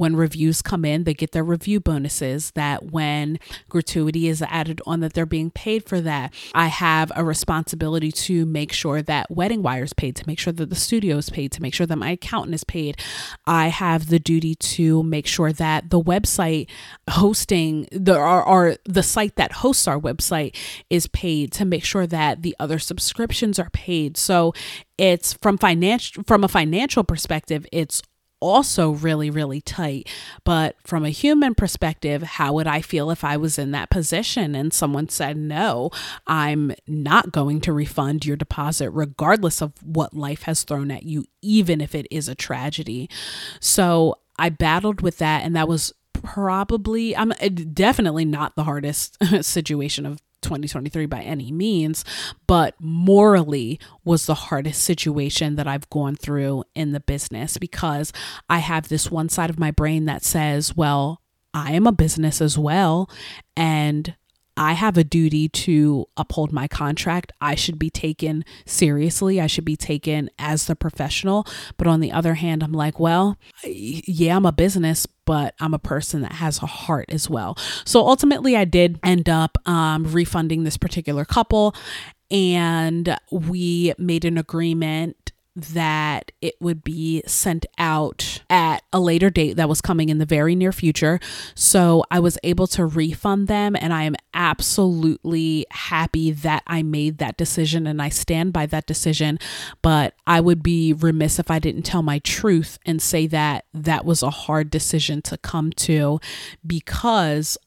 when 0.00 0.16
reviews 0.16 0.62
come 0.62 0.86
in, 0.86 1.04
they 1.04 1.12
get 1.12 1.32
their 1.32 1.44
review 1.44 1.78
bonuses, 1.78 2.52
that 2.52 2.90
when 2.90 3.38
gratuity 3.68 4.28
is 4.28 4.40
added 4.40 4.80
on, 4.86 5.00
that 5.00 5.12
they're 5.12 5.26
being 5.26 5.50
paid 5.50 5.84
for 5.84 6.00
that. 6.00 6.32
I 6.54 6.68
have 6.68 7.12
a 7.14 7.22
responsibility 7.22 8.10
to 8.12 8.46
make 8.46 8.72
sure 8.72 9.02
that 9.02 9.30
Wedding 9.30 9.62
Wire 9.62 9.82
is 9.82 9.92
paid, 9.92 10.16
to 10.16 10.26
make 10.26 10.38
sure 10.38 10.54
that 10.54 10.70
the 10.70 10.74
studio 10.74 11.18
is 11.18 11.28
paid, 11.28 11.52
to 11.52 11.60
make 11.60 11.74
sure 11.74 11.86
that 11.86 11.96
my 11.96 12.12
accountant 12.12 12.54
is 12.54 12.64
paid. 12.64 12.96
I 13.46 13.68
have 13.68 14.08
the 14.08 14.18
duty 14.18 14.54
to 14.54 15.02
make 15.02 15.26
sure 15.26 15.52
that 15.52 15.90
the 15.90 16.00
website 16.00 16.70
hosting 17.10 17.86
the 17.92 18.18
or 18.18 18.76
the 18.86 19.02
site 19.02 19.36
that 19.36 19.52
hosts 19.52 19.86
our 19.86 20.00
website 20.00 20.56
is 20.88 21.08
paid, 21.08 21.52
to 21.52 21.66
make 21.66 21.84
sure 21.84 22.06
that 22.06 22.40
the 22.40 22.56
other 22.58 22.78
subscriptions 22.78 23.58
are 23.58 23.68
paid. 23.68 24.16
So 24.16 24.54
it's 24.96 25.34
from 25.34 25.58
financial 25.58 26.22
from 26.22 26.42
a 26.42 26.48
financial 26.48 27.04
perspective, 27.04 27.66
it's 27.70 28.00
also 28.40 28.90
really, 28.90 29.30
really 29.30 29.60
tight. 29.60 30.08
But 30.44 30.76
from 30.84 31.04
a 31.04 31.10
human 31.10 31.54
perspective, 31.54 32.22
how 32.22 32.52
would 32.54 32.66
I 32.66 32.80
feel 32.80 33.10
if 33.10 33.22
I 33.24 33.36
was 33.36 33.58
in 33.58 33.70
that 33.72 33.90
position 33.90 34.54
and 34.54 34.72
someone 34.72 35.08
said, 35.08 35.36
no, 35.36 35.90
I'm 36.26 36.72
not 36.86 37.32
going 37.32 37.60
to 37.62 37.72
refund 37.72 38.26
your 38.26 38.36
deposit, 38.36 38.90
regardless 38.90 39.60
of 39.60 39.72
what 39.82 40.14
life 40.14 40.42
has 40.42 40.64
thrown 40.64 40.90
at 40.90 41.04
you, 41.04 41.26
even 41.42 41.80
if 41.80 41.94
it 41.94 42.06
is 42.10 42.28
a 42.28 42.34
tragedy? 42.34 43.08
So 43.60 44.18
I 44.38 44.48
battled 44.48 45.02
with 45.02 45.18
that, 45.18 45.44
and 45.44 45.54
that 45.54 45.68
was 45.68 45.92
probably 46.22 47.16
I'm 47.16 47.32
eh, 47.40 47.48
definitely 47.48 48.24
not 48.24 48.54
the 48.56 48.64
hardest 48.64 49.16
situation 49.44 50.06
of 50.06 50.20
2023 50.42 51.06
by 51.06 51.22
any 51.22 51.52
means, 51.52 52.04
but 52.46 52.74
morally 52.80 53.78
was 54.04 54.26
the 54.26 54.34
hardest 54.34 54.82
situation 54.82 55.56
that 55.56 55.66
I've 55.66 55.88
gone 55.90 56.16
through 56.16 56.64
in 56.74 56.92
the 56.92 57.00
business 57.00 57.58
because 57.58 58.12
I 58.48 58.58
have 58.58 58.88
this 58.88 59.10
one 59.10 59.28
side 59.28 59.50
of 59.50 59.58
my 59.58 59.70
brain 59.70 60.04
that 60.06 60.24
says, 60.24 60.76
well, 60.76 61.22
I 61.52 61.72
am 61.72 61.86
a 61.86 61.92
business 61.92 62.40
as 62.40 62.56
well. 62.56 63.10
And 63.56 64.14
I 64.56 64.74
have 64.74 64.96
a 64.96 65.04
duty 65.04 65.48
to 65.48 66.06
uphold 66.16 66.52
my 66.52 66.68
contract. 66.68 67.32
I 67.40 67.54
should 67.54 67.78
be 67.78 67.90
taken 67.90 68.44
seriously. 68.66 69.40
I 69.40 69.46
should 69.46 69.64
be 69.64 69.76
taken 69.76 70.30
as 70.38 70.66
the 70.66 70.76
professional. 70.76 71.46
But 71.76 71.86
on 71.86 72.00
the 72.00 72.12
other 72.12 72.34
hand, 72.34 72.62
I'm 72.62 72.72
like, 72.72 73.00
well, 73.00 73.38
yeah, 73.64 74.36
I'm 74.36 74.46
a 74.46 74.52
business, 74.52 75.06
but 75.24 75.54
I'm 75.60 75.74
a 75.74 75.78
person 75.78 76.22
that 76.22 76.32
has 76.32 76.62
a 76.62 76.66
heart 76.66 77.06
as 77.10 77.30
well. 77.30 77.56
So 77.84 78.06
ultimately, 78.06 78.56
I 78.56 78.64
did 78.64 78.98
end 79.02 79.28
up 79.28 79.56
um, 79.66 80.04
refunding 80.04 80.64
this 80.64 80.76
particular 80.76 81.24
couple, 81.24 81.74
and 82.30 83.16
we 83.30 83.92
made 83.98 84.24
an 84.24 84.38
agreement 84.38 85.16
that 85.56 86.32
it 86.40 86.54
would 86.60 86.84
be 86.84 87.22
sent 87.26 87.66
out 87.78 88.42
at 88.48 88.82
a 88.92 89.00
later 89.00 89.30
date 89.30 89.54
that 89.54 89.68
was 89.68 89.80
coming 89.80 90.08
in 90.08 90.18
the 90.18 90.26
very 90.26 90.54
near 90.54 90.72
future. 90.72 91.18
So 91.54 92.04
I 92.10 92.20
was 92.20 92.38
able 92.42 92.66
to 92.68 92.86
refund 92.86 93.48
them, 93.48 93.76
and 93.78 93.92
I 93.92 94.04
am 94.04 94.16
absolutely 94.32 95.66
happy 95.70 96.30
that 96.30 96.62
I 96.66 96.82
made 96.82 97.18
that 97.18 97.36
decision 97.36 97.86
and 97.86 98.00
I 98.00 98.08
stand 98.08 98.52
by 98.52 98.66
that 98.66 98.86
decision. 98.86 99.38
But 99.82 100.14
I 100.26 100.40
would 100.40 100.62
be 100.62 100.92
remiss 100.92 101.38
if 101.38 101.50
I 101.50 101.58
didn't 101.58 101.82
tell 101.82 102.02
my 102.02 102.20
truth 102.20 102.78
and 102.86 103.02
say 103.02 103.26
that 103.26 103.64
that 103.74 104.04
was 104.04 104.22
a 104.22 104.30
hard 104.30 104.70
decision 104.70 105.22
to 105.22 105.36
come 105.38 105.72
to 105.72 106.20
because 106.66 107.58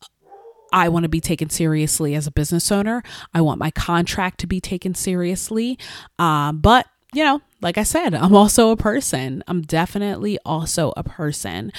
I 0.74 0.90
want 0.90 1.04
to 1.04 1.10
be 1.10 1.22
taken 1.22 1.50
seriously 1.52 2.16
as 2.16 2.26
a 2.26 2.32
business 2.32 2.72
owner. 2.72 3.04
I 3.34 3.42
want 3.42 3.60
my 3.60 3.70
contract 3.70 4.40
to 4.40 4.48
be 4.48 4.60
taken 4.60 4.96
seriously. 4.96 5.78
Um, 6.18 6.58
but, 6.60 6.88
you 7.14 7.24
know, 7.24 7.42
like 7.62 7.78
I 7.78 7.84
said, 7.84 8.14
I'm 8.14 8.36
also 8.36 8.72
a 8.72 8.78
person. 8.78 9.44
I'm 9.48 9.62
definitely 9.62 10.38
also 10.46 10.94
a 10.98 11.04
person. 11.04 11.72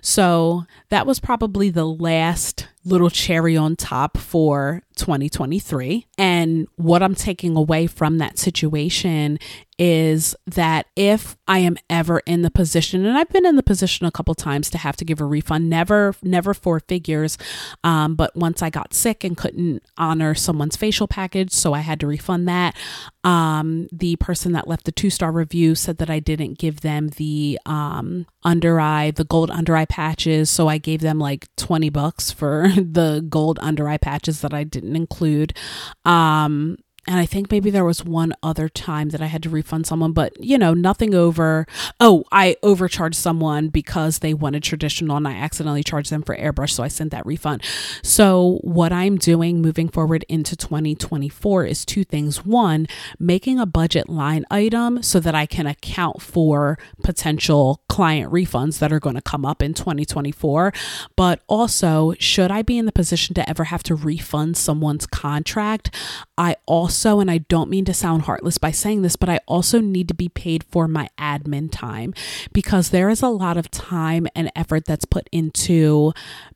So 0.00 0.64
that 0.88 1.06
was 1.06 1.20
probably 1.20 1.70
the 1.70 1.86
last 1.86 2.68
little 2.84 3.10
cherry 3.10 3.56
on 3.56 3.76
top 3.76 4.18
for 4.18 4.82
2023. 4.96 6.06
And 6.18 6.68
what 6.76 7.02
I'm 7.02 7.14
taking 7.14 7.56
away 7.56 7.86
from 7.86 8.18
that 8.18 8.38
situation 8.38 9.38
is 9.84 10.36
that 10.46 10.86
if 10.94 11.36
I 11.48 11.58
am 11.58 11.76
ever 11.90 12.20
in 12.20 12.42
the 12.42 12.52
position, 12.52 13.04
and 13.04 13.18
I've 13.18 13.30
been 13.30 13.44
in 13.44 13.56
the 13.56 13.64
position 13.64 14.06
a 14.06 14.12
couple 14.12 14.32
times 14.36 14.70
to 14.70 14.78
have 14.78 14.96
to 14.98 15.04
give 15.04 15.20
a 15.20 15.24
refund, 15.24 15.68
never, 15.68 16.14
never 16.22 16.54
four 16.54 16.78
figures. 16.78 17.36
Um, 17.82 18.14
but 18.14 18.36
once 18.36 18.62
I 18.62 18.70
got 18.70 18.94
sick 18.94 19.24
and 19.24 19.36
couldn't 19.36 19.82
honor 19.98 20.36
someone's 20.36 20.76
facial 20.76 21.08
package, 21.08 21.50
so 21.50 21.72
I 21.72 21.80
had 21.80 21.98
to 21.98 22.06
refund 22.06 22.46
that. 22.46 22.76
Um, 23.24 23.88
the 23.90 24.14
person 24.16 24.52
that 24.52 24.68
left 24.68 24.84
the 24.84 24.92
two 24.92 25.10
star 25.10 25.32
review 25.32 25.74
said 25.74 25.98
that 25.98 26.08
I 26.10 26.20
didn't 26.20 26.58
give 26.58 26.82
them 26.82 27.08
the 27.16 27.58
um, 27.66 28.26
under 28.44 28.78
eye, 28.78 29.10
the 29.10 29.24
gold 29.24 29.50
under 29.50 29.76
eye 29.76 29.86
patches. 29.86 30.48
So 30.48 30.68
I 30.68 30.78
gave 30.78 31.00
them 31.00 31.18
like 31.18 31.48
20 31.56 31.90
bucks 31.90 32.30
for 32.30 32.68
the 32.76 33.26
gold 33.28 33.58
under 33.60 33.88
eye 33.88 33.98
patches 33.98 34.42
that 34.42 34.54
I 34.54 34.62
didn't 34.62 34.94
include. 34.94 35.56
Um, 36.04 36.76
and 37.08 37.18
I 37.18 37.26
think 37.26 37.50
maybe 37.50 37.70
there 37.70 37.84
was 37.84 38.04
one 38.04 38.32
other 38.44 38.68
time 38.68 39.08
that 39.08 39.20
I 39.20 39.26
had 39.26 39.42
to 39.42 39.50
refund 39.50 39.88
someone, 39.88 40.12
but 40.12 40.40
you 40.42 40.56
know, 40.56 40.72
nothing 40.72 41.16
over. 41.16 41.66
Oh, 41.98 42.24
I 42.30 42.56
overcharged 42.62 43.16
someone 43.16 43.70
because 43.70 44.20
they 44.20 44.32
wanted 44.32 44.62
traditional 44.62 45.16
and 45.16 45.26
I 45.26 45.32
accidentally 45.32 45.82
charged 45.82 46.10
them 46.10 46.22
for 46.22 46.36
airbrush. 46.36 46.70
So 46.70 46.84
I 46.84 46.88
sent 46.88 47.10
that 47.10 47.26
refund. 47.26 47.64
So, 48.02 48.60
what 48.62 48.92
I'm 48.92 49.16
doing 49.18 49.60
moving 49.60 49.88
forward 49.88 50.24
into 50.28 50.54
2024 50.54 51.66
is 51.66 51.84
two 51.84 52.04
things. 52.04 52.44
One, 52.44 52.86
making 53.18 53.58
a 53.58 53.66
budget 53.66 54.08
line 54.08 54.44
item 54.48 55.02
so 55.02 55.18
that 55.18 55.34
I 55.34 55.44
can 55.44 55.66
account 55.66 56.22
for 56.22 56.78
potential 57.02 57.80
client 57.88 58.32
refunds 58.32 58.78
that 58.78 58.92
are 58.92 59.00
going 59.00 59.16
to 59.16 59.22
come 59.22 59.44
up 59.44 59.60
in 59.60 59.74
2024. 59.74 60.72
But 61.16 61.40
also, 61.48 62.14
should 62.20 62.52
I 62.52 62.62
be 62.62 62.78
in 62.78 62.86
the 62.86 62.92
position 62.92 63.34
to 63.34 63.48
ever 63.50 63.64
have 63.64 63.82
to 63.84 63.96
refund 63.96 64.56
someone's 64.56 65.06
contract, 65.06 65.92
I 66.38 66.56
also 66.66 66.91
also, 66.92 67.20
and 67.20 67.30
I 67.30 67.38
don't 67.38 67.70
mean 67.70 67.86
to 67.86 67.94
sound 67.94 68.22
heartless 68.22 68.58
by 68.58 68.70
saying 68.70 69.00
this, 69.00 69.16
but 69.16 69.30
I 69.30 69.40
also 69.46 69.80
need 69.80 70.08
to 70.08 70.14
be 70.14 70.28
paid 70.28 70.62
for 70.62 70.86
my 70.86 71.08
admin 71.18 71.70
time 71.72 72.12
because 72.52 72.90
there 72.90 73.08
is 73.08 73.22
a 73.22 73.28
lot 73.28 73.56
of 73.56 73.70
time 73.70 74.28
and 74.36 74.52
effort 74.54 74.84
that's 74.84 75.06
put 75.06 75.26
into 75.32 76.12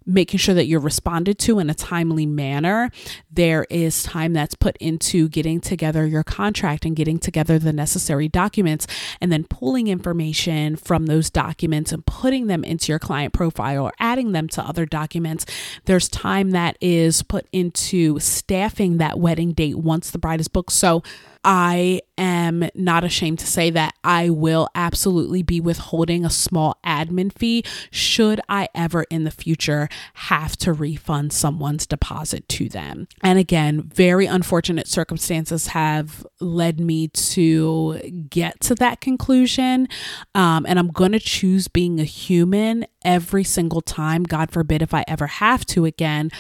making 0.07 0.39
sure 0.39 0.55
that 0.55 0.67
you're 0.67 0.81
responded 0.81 1.39
to 1.41 1.59
in 1.59 1.69
a 1.69 1.75
timely 1.75 2.27
manner. 2.27 2.91
There 3.31 3.67
is 3.69 4.05
time 4.05 4.33
that's 4.33 4.55
put 4.55 4.77
into 4.79 5.29
getting 5.29 5.61
together 5.61 6.07
your 6.07 6.23
contract 6.23 6.85
and 6.85 6.95
getting 6.95 7.19
together 7.19 7.59
the 7.59 7.73
necessary 7.73 8.29
documents 8.29 8.87
and 9.21 9.33
then 9.33 9.45
pulling 9.45 9.89
information 9.89 10.77
from 10.77 11.07
those 11.07 11.29
documents 11.29 11.93
and 11.93 12.07
putting 12.07 12.47
them 12.47 12.63
into 12.65 12.93
your 12.93 12.99
client 12.99 13.33
profile 13.35 13.85
or 13.85 13.93
adding 13.99 14.33
them 14.33 14.49
to 14.49 14.63
other 14.63 14.87
documents. 14.87 15.45
There's 15.85 16.09
time 16.09 16.51
that 16.51 16.77
is 16.81 17.23
put 17.23 17.47
into 17.53 18.21
staffing 18.21 18.99
that 18.99 19.19
wedding 19.19 19.53
date 19.53 19.79
once 19.79 20.11
the 20.11 20.19
bride 20.19 20.41
is 20.41 20.49
booked. 20.49 20.73
So 20.73 21.03
I 21.49 22.01
am 22.19 22.69
not 22.75 23.05
ashamed 23.05 23.39
to 23.39 23.47
say 23.47 23.71
that 23.71 23.95
I 24.03 24.31
will 24.31 24.69
absolutely 24.75 25.45
be 25.45 25.61
withholding 25.61 26.25
a 26.25 26.31
small 26.31 26.77
admin 26.85 27.33
fee 27.33 27.63
should 27.93 28.41
I 28.49 28.69
ever 28.75 29.05
in 29.11 29.23
the 29.23 29.31
future 29.31 29.89
have 30.15 30.57
to 30.59 30.73
refund 30.73 31.33
someone's 31.33 31.87
deposit 31.87 32.49
to 32.49 32.69
them. 32.69 33.07
And 33.23 33.39
again, 33.39 33.83
very 33.83 34.27
unfortunate 34.27 34.89
circumstances 34.89 35.69
have 35.69 36.27
led 36.41 36.81
me 36.81 37.09
to 37.09 38.01
get 38.29 38.59
to 38.63 38.75
that 38.75 39.01
conclusion. 39.01 39.87
Um, 40.35 40.67
and 40.67 40.81
I'm 40.81 40.89
going 40.89 41.13
to 41.13 41.21
choose 41.21 41.69
being 41.69 42.01
a 42.01 42.05
human 42.05 42.87
every 43.05 43.45
single 43.45 43.83
time. 43.83 44.25
God 44.25 44.51
forbid 44.51 44.83
if 44.83 44.93
I 44.93 45.05
ever 45.07 45.29
have 45.29 45.65
to 45.67 45.85
again 45.85 46.33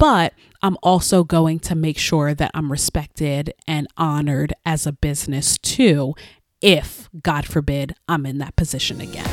but 0.00 0.32
I'm 0.62 0.76
also 0.82 1.24
going 1.24 1.58
to 1.60 1.74
make 1.74 1.96
sure 1.96 2.34
that 2.34 2.50
I'm 2.52 2.70
respected 2.70 3.54
and 3.66 3.86
honored 3.96 4.52
as 4.66 4.86
a 4.86 4.92
business 4.92 5.56
too, 5.58 6.14
if, 6.60 7.08
God 7.22 7.46
forbid, 7.46 7.94
I'm 8.06 8.26
in 8.26 8.38
that 8.38 8.56
position 8.56 9.00
again. 9.00 9.24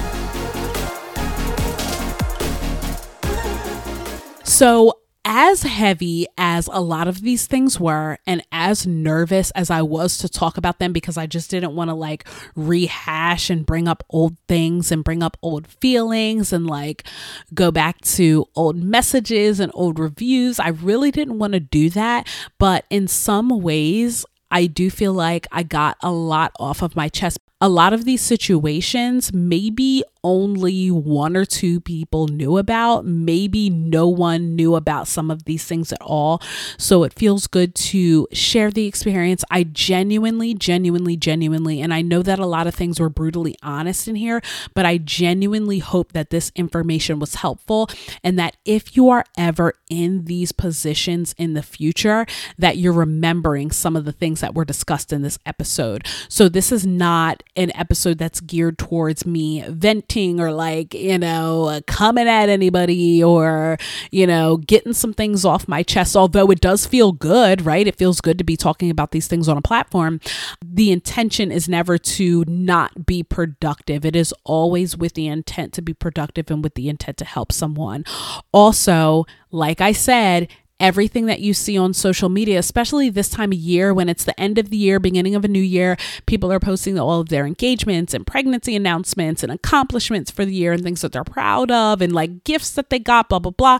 So, 4.43 4.93
as 5.29 5.63
heavy 5.63 6.25
as 6.37 6.69
a 6.71 6.79
lot 6.79 7.05
of 7.05 7.19
these 7.19 7.47
things 7.47 7.77
were, 7.81 8.17
and 8.25 8.41
as 8.49 8.87
nervous 8.87 9.51
as 9.51 9.69
I 9.69 9.81
was 9.81 10.17
to 10.19 10.29
talk 10.29 10.57
about 10.57 10.79
them 10.79 10.93
because 10.93 11.17
I 11.17 11.27
just 11.27 11.51
didn't 11.51 11.75
want 11.75 11.89
to 11.89 11.93
like 11.93 12.25
rehash 12.55 13.49
and 13.49 13.65
bring 13.65 13.89
up 13.89 14.05
old 14.09 14.37
things 14.47 14.89
and 14.89 15.03
bring 15.03 15.21
up 15.21 15.35
old 15.41 15.67
feelings 15.67 16.53
and 16.53 16.65
like 16.65 17.03
go 17.53 17.71
back 17.71 17.99
to 18.01 18.47
old 18.55 18.77
messages 18.77 19.59
and 19.59 19.69
old 19.75 19.99
reviews, 19.99 20.61
I 20.61 20.69
really 20.69 21.11
didn't 21.11 21.39
want 21.39 21.53
to 21.53 21.59
do 21.59 21.89
that. 21.89 22.25
But 22.57 22.85
in 22.89 23.09
some 23.09 23.49
ways, 23.49 24.25
I 24.49 24.67
do 24.67 24.89
feel 24.89 25.11
like 25.11 25.45
I 25.51 25.63
got 25.63 25.97
a 26.01 26.11
lot 26.11 26.53
off 26.57 26.81
of 26.81 26.95
my 26.95 27.09
chest. 27.09 27.37
A 27.59 27.67
lot 27.67 27.91
of 27.91 28.05
these 28.05 28.21
situations 28.21 29.33
maybe 29.33 30.03
only 30.23 30.89
one 30.89 31.35
or 31.35 31.45
two 31.45 31.79
people 31.79 32.27
knew 32.27 32.57
about. 32.57 33.05
Maybe 33.05 33.69
no 33.69 34.07
one 34.07 34.55
knew 34.55 34.75
about 34.75 35.07
some 35.07 35.31
of 35.31 35.45
these 35.45 35.65
things 35.65 35.91
at 35.91 36.01
all. 36.01 36.41
So 36.77 37.03
it 37.03 37.13
feels 37.13 37.47
good 37.47 37.75
to 37.75 38.27
share 38.31 38.71
the 38.71 38.85
experience. 38.85 39.43
I 39.49 39.63
genuinely, 39.63 40.53
genuinely, 40.53 41.17
genuinely, 41.17 41.81
and 41.81 41.93
I 41.93 42.01
know 42.01 42.21
that 42.23 42.39
a 42.39 42.45
lot 42.45 42.67
of 42.67 42.75
things 42.75 42.99
were 42.99 43.09
brutally 43.09 43.55
honest 43.61 44.07
in 44.07 44.15
here, 44.15 44.41
but 44.73 44.85
I 44.85 44.97
genuinely 44.97 45.79
hope 45.79 46.13
that 46.13 46.29
this 46.29 46.51
information 46.55 47.19
was 47.19 47.35
helpful 47.35 47.89
and 48.23 48.37
that 48.39 48.57
if 48.65 48.95
you 48.95 49.09
are 49.09 49.25
ever 49.37 49.73
in 49.89 50.25
these 50.25 50.51
positions 50.51 51.33
in 51.37 51.53
the 51.53 51.63
future, 51.63 52.25
that 52.57 52.77
you're 52.77 52.93
remembering 52.93 53.71
some 53.71 53.95
of 53.95 54.05
the 54.05 54.11
things 54.11 54.41
that 54.41 54.53
were 54.53 54.65
discussed 54.65 55.13
in 55.13 55.21
this 55.21 55.39
episode. 55.45 56.05
So 56.29 56.49
this 56.49 56.71
is 56.71 56.85
not 56.85 57.43
an 57.55 57.71
episode 57.75 58.17
that's 58.17 58.39
geared 58.39 58.77
towards 58.77 59.25
me 59.25 59.63
or 60.15 60.51
like, 60.51 60.93
you 60.93 61.17
know, 61.17 61.65
uh, 61.65 61.81
coming 61.85 62.27
at 62.27 62.49
anybody 62.49 63.23
or, 63.23 63.77
you 64.09 64.25
know, 64.25 64.57
getting 64.57 64.93
some 64.93 65.13
things 65.13 65.45
off 65.45 65.67
my 65.67 65.83
chest. 65.83 66.15
Although 66.15 66.49
it 66.49 66.61
does 66.61 66.85
feel 66.85 67.11
good, 67.11 67.65
right? 67.65 67.85
It 67.85 67.97
feels 67.97 68.21
good 68.21 68.37
to 68.37 68.43
be 68.43 68.57
talking 68.57 68.89
about 68.89 69.11
these 69.11 69.27
things 69.27 69.47
on 69.47 69.57
a 69.57 69.61
platform. 69.61 70.19
The 70.63 70.91
intention 70.91 71.51
is 71.51 71.69
never 71.69 71.97
to 71.97 72.45
not 72.47 73.05
be 73.05 73.21
productive. 73.21 74.05
It 74.05 74.15
is 74.15 74.33
always 74.43 74.97
with 74.97 75.13
the 75.13 75.27
intent 75.27 75.73
to 75.73 75.81
be 75.81 75.93
productive 75.93 76.49
and 76.49 76.63
with 76.63 76.75
the 76.75 76.89
intent 76.89 77.17
to 77.17 77.25
help 77.25 77.51
someone. 77.51 78.03
Also, 78.51 79.25
like 79.51 79.81
I 79.81 79.91
said, 79.91 80.47
everything 80.79 81.25
that 81.25 81.39
you 81.39 81.53
see 81.53 81.77
on 81.77 81.93
social 81.93 82.29
media, 82.29 82.59
especially 82.59 83.09
this 83.09 83.29
time 83.29 83.51
of 83.51 83.57
year 83.57 83.93
when 83.93 84.09
it's 84.09 84.23
the 84.23 84.39
end 84.39 84.57
of 84.57 84.69
the 84.69 84.77
year, 84.77 84.99
beginning 84.99 85.35
of 85.35 85.43
a 85.43 85.47
new 85.47 85.61
year, 85.61 85.97
people 86.25 86.51
are 86.51 86.59
posting 86.59 86.99
all 86.99 87.19
of 87.21 87.29
their 87.29 87.45
engagements 87.45 88.13
and 88.13 88.27
pregnancy 88.27 88.75
announcements 88.75 89.43
and 89.43 89.51
accomplishments 89.51 90.31
for 90.31 90.45
the 90.45 90.53
year 90.53 90.73
and 90.73 90.83
things 90.83 91.01
that 91.01 91.11
they're 91.11 91.23
proud 91.23 91.71
of 91.71 92.01
and 92.01 92.13
like 92.13 92.43
gifts 92.43 92.71
that 92.71 92.89
they 92.89 92.99
got, 92.99 93.29
blah, 93.29 93.39
blah, 93.39 93.51
blah. 93.51 93.79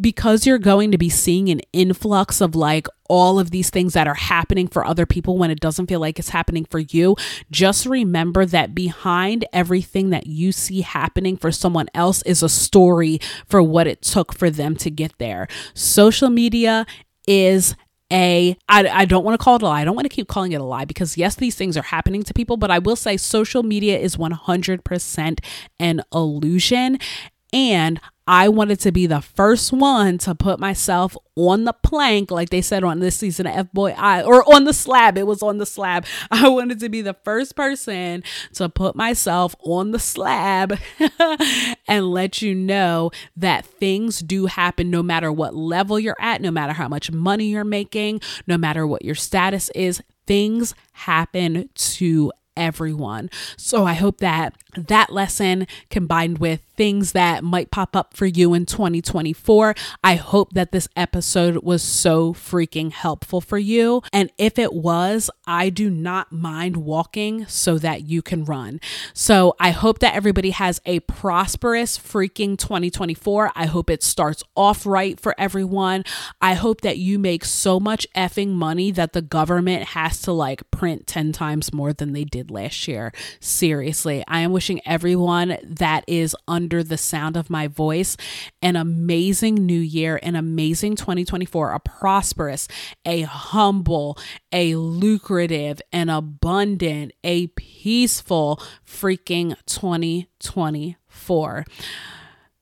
Because 0.00 0.46
you're 0.46 0.58
going 0.58 0.90
to 0.90 0.98
be 0.98 1.08
seeing 1.08 1.48
an 1.48 1.60
influx 1.72 2.40
of 2.40 2.54
like 2.54 2.86
all 3.08 3.38
of 3.38 3.50
these 3.50 3.70
things 3.70 3.92
that 3.94 4.06
are 4.06 4.14
happening 4.14 4.68
for 4.68 4.84
other 4.84 5.06
people 5.06 5.38
when 5.38 5.50
it 5.50 5.60
doesn't 5.60 5.86
feel 5.86 6.00
like 6.00 6.18
it's 6.18 6.30
happening 6.30 6.64
for 6.64 6.78
you, 6.78 7.16
just 7.50 7.86
remember 7.86 8.46
that 8.46 8.74
behind 8.74 9.44
everything 9.52 10.10
that 10.10 10.26
you 10.26 10.52
see 10.52 10.80
happening 10.82 11.36
for 11.36 11.50
someone 11.52 11.88
else 11.94 12.22
is 12.22 12.42
a 12.42 12.48
story 12.48 13.18
for 13.46 13.62
what 13.62 13.86
it 13.86 14.02
took 14.02 14.32
for 14.32 14.50
them 14.50 14.76
to 14.76 14.90
get 14.90 15.12
there. 15.18 15.48
Social 15.74 16.30
media 16.30 16.86
is 17.26 17.74
a 18.12 18.56
I, 18.68 18.86
I 18.88 19.04
don't 19.06 19.24
want 19.24 19.40
to 19.40 19.42
call 19.42 19.56
it 19.56 19.62
a 19.62 19.64
lie. 19.64 19.80
I 19.80 19.84
don't 19.84 19.96
want 19.96 20.04
to 20.04 20.14
keep 20.14 20.28
calling 20.28 20.52
it 20.52 20.60
a 20.60 20.64
lie 20.64 20.84
because 20.84 21.16
yes, 21.16 21.34
these 21.34 21.54
things 21.54 21.76
are 21.76 21.82
happening 21.82 22.22
to 22.24 22.34
people, 22.34 22.56
but 22.56 22.70
I 22.70 22.78
will 22.78 22.96
say 22.96 23.16
social 23.16 23.62
media 23.62 23.98
is 23.98 24.16
100% 24.16 25.38
an 25.80 26.02
illusion. 26.12 26.98
And 27.54 28.00
I 28.26 28.48
wanted 28.48 28.78
to 28.80 28.92
be 28.92 29.06
the 29.06 29.20
first 29.20 29.72
one 29.72 30.18
to 30.18 30.34
put 30.34 30.60
myself 30.60 31.16
on 31.34 31.64
the 31.64 31.72
plank, 31.72 32.30
like 32.30 32.50
they 32.50 32.60
said 32.60 32.84
on 32.84 33.00
this 33.00 33.16
season 33.16 33.46
of 33.46 33.56
F 33.56 33.72
Boy 33.72 33.94
I, 33.96 34.22
or 34.22 34.42
on 34.54 34.64
the 34.64 34.72
slab. 34.72 35.18
It 35.18 35.26
was 35.26 35.42
on 35.42 35.58
the 35.58 35.66
slab. 35.66 36.06
I 36.30 36.48
wanted 36.48 36.78
to 36.80 36.88
be 36.88 37.02
the 37.02 37.16
first 37.24 37.56
person 37.56 38.22
to 38.54 38.68
put 38.68 38.94
myself 38.94 39.56
on 39.60 39.90
the 39.90 39.98
slab 39.98 40.78
and 41.88 42.10
let 42.10 42.42
you 42.42 42.54
know 42.54 43.10
that 43.36 43.66
things 43.66 44.20
do 44.20 44.46
happen 44.46 44.90
no 44.90 45.02
matter 45.02 45.32
what 45.32 45.54
level 45.54 45.98
you're 45.98 46.16
at, 46.20 46.40
no 46.40 46.50
matter 46.50 46.74
how 46.74 46.88
much 46.88 47.10
money 47.10 47.46
you're 47.46 47.64
making, 47.64 48.20
no 48.46 48.56
matter 48.56 48.86
what 48.86 49.04
your 49.04 49.14
status 49.14 49.68
is. 49.74 50.02
Things 50.24 50.74
happen 50.92 51.68
to 51.74 52.32
everyone. 52.56 53.30
So 53.56 53.84
I 53.84 53.94
hope 53.94 54.18
that 54.18 54.54
that 54.76 55.12
lesson 55.12 55.66
combined 55.90 56.38
with 56.38 56.62
things 56.76 57.12
that 57.12 57.44
might 57.44 57.70
pop 57.70 57.94
up 57.94 58.16
for 58.16 58.26
you 58.26 58.54
in 58.54 58.66
2024, 58.66 59.74
I 60.02 60.14
hope 60.14 60.52
that 60.54 60.72
this 60.72 60.88
episode 60.96 61.62
was 61.62 61.82
so 61.82 62.32
freaking 62.32 62.92
helpful 62.92 63.40
for 63.40 63.58
you. 63.58 64.02
And 64.12 64.30
if 64.38 64.58
it 64.58 64.72
was, 64.72 65.30
I 65.46 65.68
do 65.68 65.90
not 65.90 66.32
mind 66.32 66.78
walking 66.78 67.46
so 67.46 67.78
that 67.78 68.02
you 68.02 68.22
can 68.22 68.44
run. 68.44 68.80
So 69.12 69.54
I 69.60 69.70
hope 69.70 69.98
that 69.98 70.14
everybody 70.14 70.50
has 70.50 70.80
a 70.86 71.00
prosperous 71.00 71.98
freaking 71.98 72.58
2024. 72.58 73.52
I 73.54 73.66
hope 73.66 73.90
it 73.90 74.02
starts 74.02 74.42
off 74.56 74.86
right 74.86 75.20
for 75.20 75.34
everyone. 75.38 76.04
I 76.40 76.54
hope 76.54 76.80
that 76.80 76.98
you 76.98 77.18
make 77.18 77.44
so 77.44 77.78
much 77.78 78.06
effing 78.16 78.50
money 78.50 78.90
that 78.92 79.12
the 79.12 79.22
government 79.22 79.88
has 79.88 80.20
to 80.22 80.32
like 80.32 80.68
print 80.70 81.06
10 81.06 81.32
times 81.32 81.72
more 81.72 81.92
than 81.92 82.12
they 82.12 82.24
did 82.24 82.41
last 82.50 82.88
year. 82.88 83.12
Seriously, 83.40 84.24
I 84.26 84.40
am 84.40 84.52
wishing 84.52 84.80
everyone 84.86 85.56
that 85.62 86.04
is 86.06 86.36
under 86.48 86.82
the 86.82 86.98
sound 86.98 87.36
of 87.36 87.50
my 87.50 87.68
voice 87.68 88.16
an 88.60 88.76
amazing 88.76 89.54
new 89.54 89.78
year, 89.80 90.18
an 90.22 90.36
amazing 90.36 90.96
2024, 90.96 91.72
a 91.72 91.80
prosperous, 91.80 92.68
a 93.04 93.22
humble, 93.22 94.18
a 94.52 94.74
lucrative, 94.76 95.80
an 95.92 96.08
abundant, 96.08 97.12
a 97.24 97.48
peaceful 97.48 98.62
freaking 98.86 99.56
2024. 99.66 101.64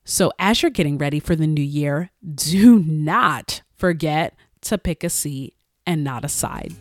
So, 0.03 0.31
as 0.39 0.61
you're 0.61 0.71
getting 0.71 0.97
ready 0.97 1.19
for 1.19 1.35
the 1.35 1.47
new 1.47 1.61
year, 1.61 2.09
do 2.33 2.79
not 2.85 3.61
forget 3.77 4.35
to 4.61 4.77
pick 4.77 5.03
a 5.03 5.09
seat 5.09 5.55
and 5.85 6.03
not 6.03 6.25
a 6.25 6.29
side. 6.29 6.73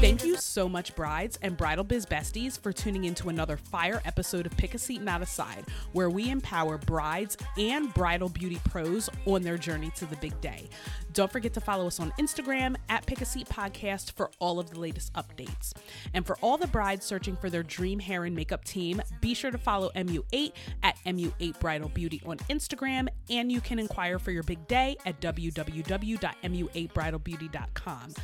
Thank 0.00 0.24
you 0.24 0.36
so 0.36 0.68
much, 0.68 0.94
brides 0.94 1.38
and 1.40 1.56
bridal 1.56 1.82
biz 1.82 2.04
besties, 2.04 2.60
for 2.60 2.74
tuning 2.74 3.04
into 3.04 3.30
another 3.30 3.56
fire 3.56 4.02
episode 4.04 4.44
of 4.44 4.54
Pick 4.58 4.74
a 4.74 4.78
Seat, 4.78 5.00
Not 5.00 5.22
a 5.22 5.26
Side, 5.26 5.64
where 5.92 6.10
we 6.10 6.30
empower 6.30 6.76
brides 6.76 7.38
and 7.56 7.94
bridal 7.94 8.28
beauty 8.28 8.60
pros 8.64 9.08
on 9.24 9.40
their 9.40 9.56
journey 9.56 9.90
to 9.96 10.04
the 10.04 10.16
big 10.16 10.38
day. 10.42 10.68
Don't 11.14 11.32
forget 11.32 11.54
to 11.54 11.60
follow 11.60 11.86
us 11.86 12.00
on 12.00 12.12
Instagram 12.20 12.76
at 12.90 13.06
Pick 13.06 13.22
a 13.22 13.24
Seat 13.24 13.48
Podcast 13.48 14.12
for 14.12 14.30
all 14.40 14.60
of 14.60 14.68
the 14.68 14.78
latest 14.78 15.10
updates. 15.14 15.72
And 16.12 16.26
for 16.26 16.36
all 16.42 16.58
the 16.58 16.66
brides 16.66 17.06
searching 17.06 17.34
for 17.34 17.48
their 17.48 17.62
dream 17.62 17.98
hair 17.98 18.24
and 18.24 18.36
makeup 18.36 18.62
team, 18.64 19.00
be 19.22 19.32
sure 19.32 19.52
to 19.52 19.58
follow 19.58 19.90
MU8 19.96 20.52
at 20.82 20.98
MU8 21.06 21.58
Bridal 21.60 21.88
Beauty 21.88 22.20
on 22.26 22.36
Instagram, 22.50 23.08
and 23.30 23.50
you 23.50 23.62
can 23.62 23.78
inquire 23.78 24.18
for 24.18 24.32
your 24.32 24.42
big 24.42 24.68
day 24.68 24.98
at 25.06 25.18
www.mu8bridalbeauty.com. 25.22 28.14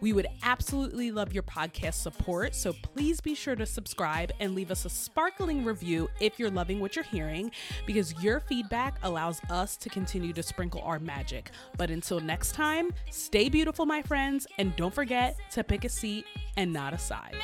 We 0.00 0.12
would 0.12 0.26
absolutely 0.42 1.10
love 1.10 1.32
your 1.32 1.42
podcast 1.42 1.94
support, 1.94 2.54
so 2.54 2.72
please 2.72 3.20
be 3.20 3.34
sure 3.34 3.54
to 3.54 3.66
subscribe 3.66 4.32
and 4.40 4.54
leave 4.54 4.70
us 4.70 4.84
a 4.84 4.88
sparkling 4.88 5.64
review 5.64 6.08
if 6.20 6.38
you're 6.38 6.50
loving 6.50 6.80
what 6.80 6.96
you're 6.96 7.04
hearing, 7.04 7.50
because 7.86 8.14
your 8.22 8.40
feedback 8.40 8.98
allows 9.02 9.40
us 9.50 9.76
to 9.76 9.88
continue 9.90 10.32
to 10.32 10.42
sprinkle 10.42 10.80
our 10.82 10.98
magic. 10.98 11.50
But 11.76 11.90
until 11.90 12.20
next 12.20 12.52
time, 12.52 12.94
stay 13.10 13.48
beautiful, 13.48 13.84
my 13.84 14.02
friends, 14.02 14.46
and 14.58 14.74
don't 14.76 14.94
forget 14.94 15.36
to 15.52 15.62
pick 15.62 15.84
a 15.84 15.88
seat 15.88 16.24
and 16.56 16.72
not 16.72 16.94
a 16.94 16.98
side. 16.98 17.36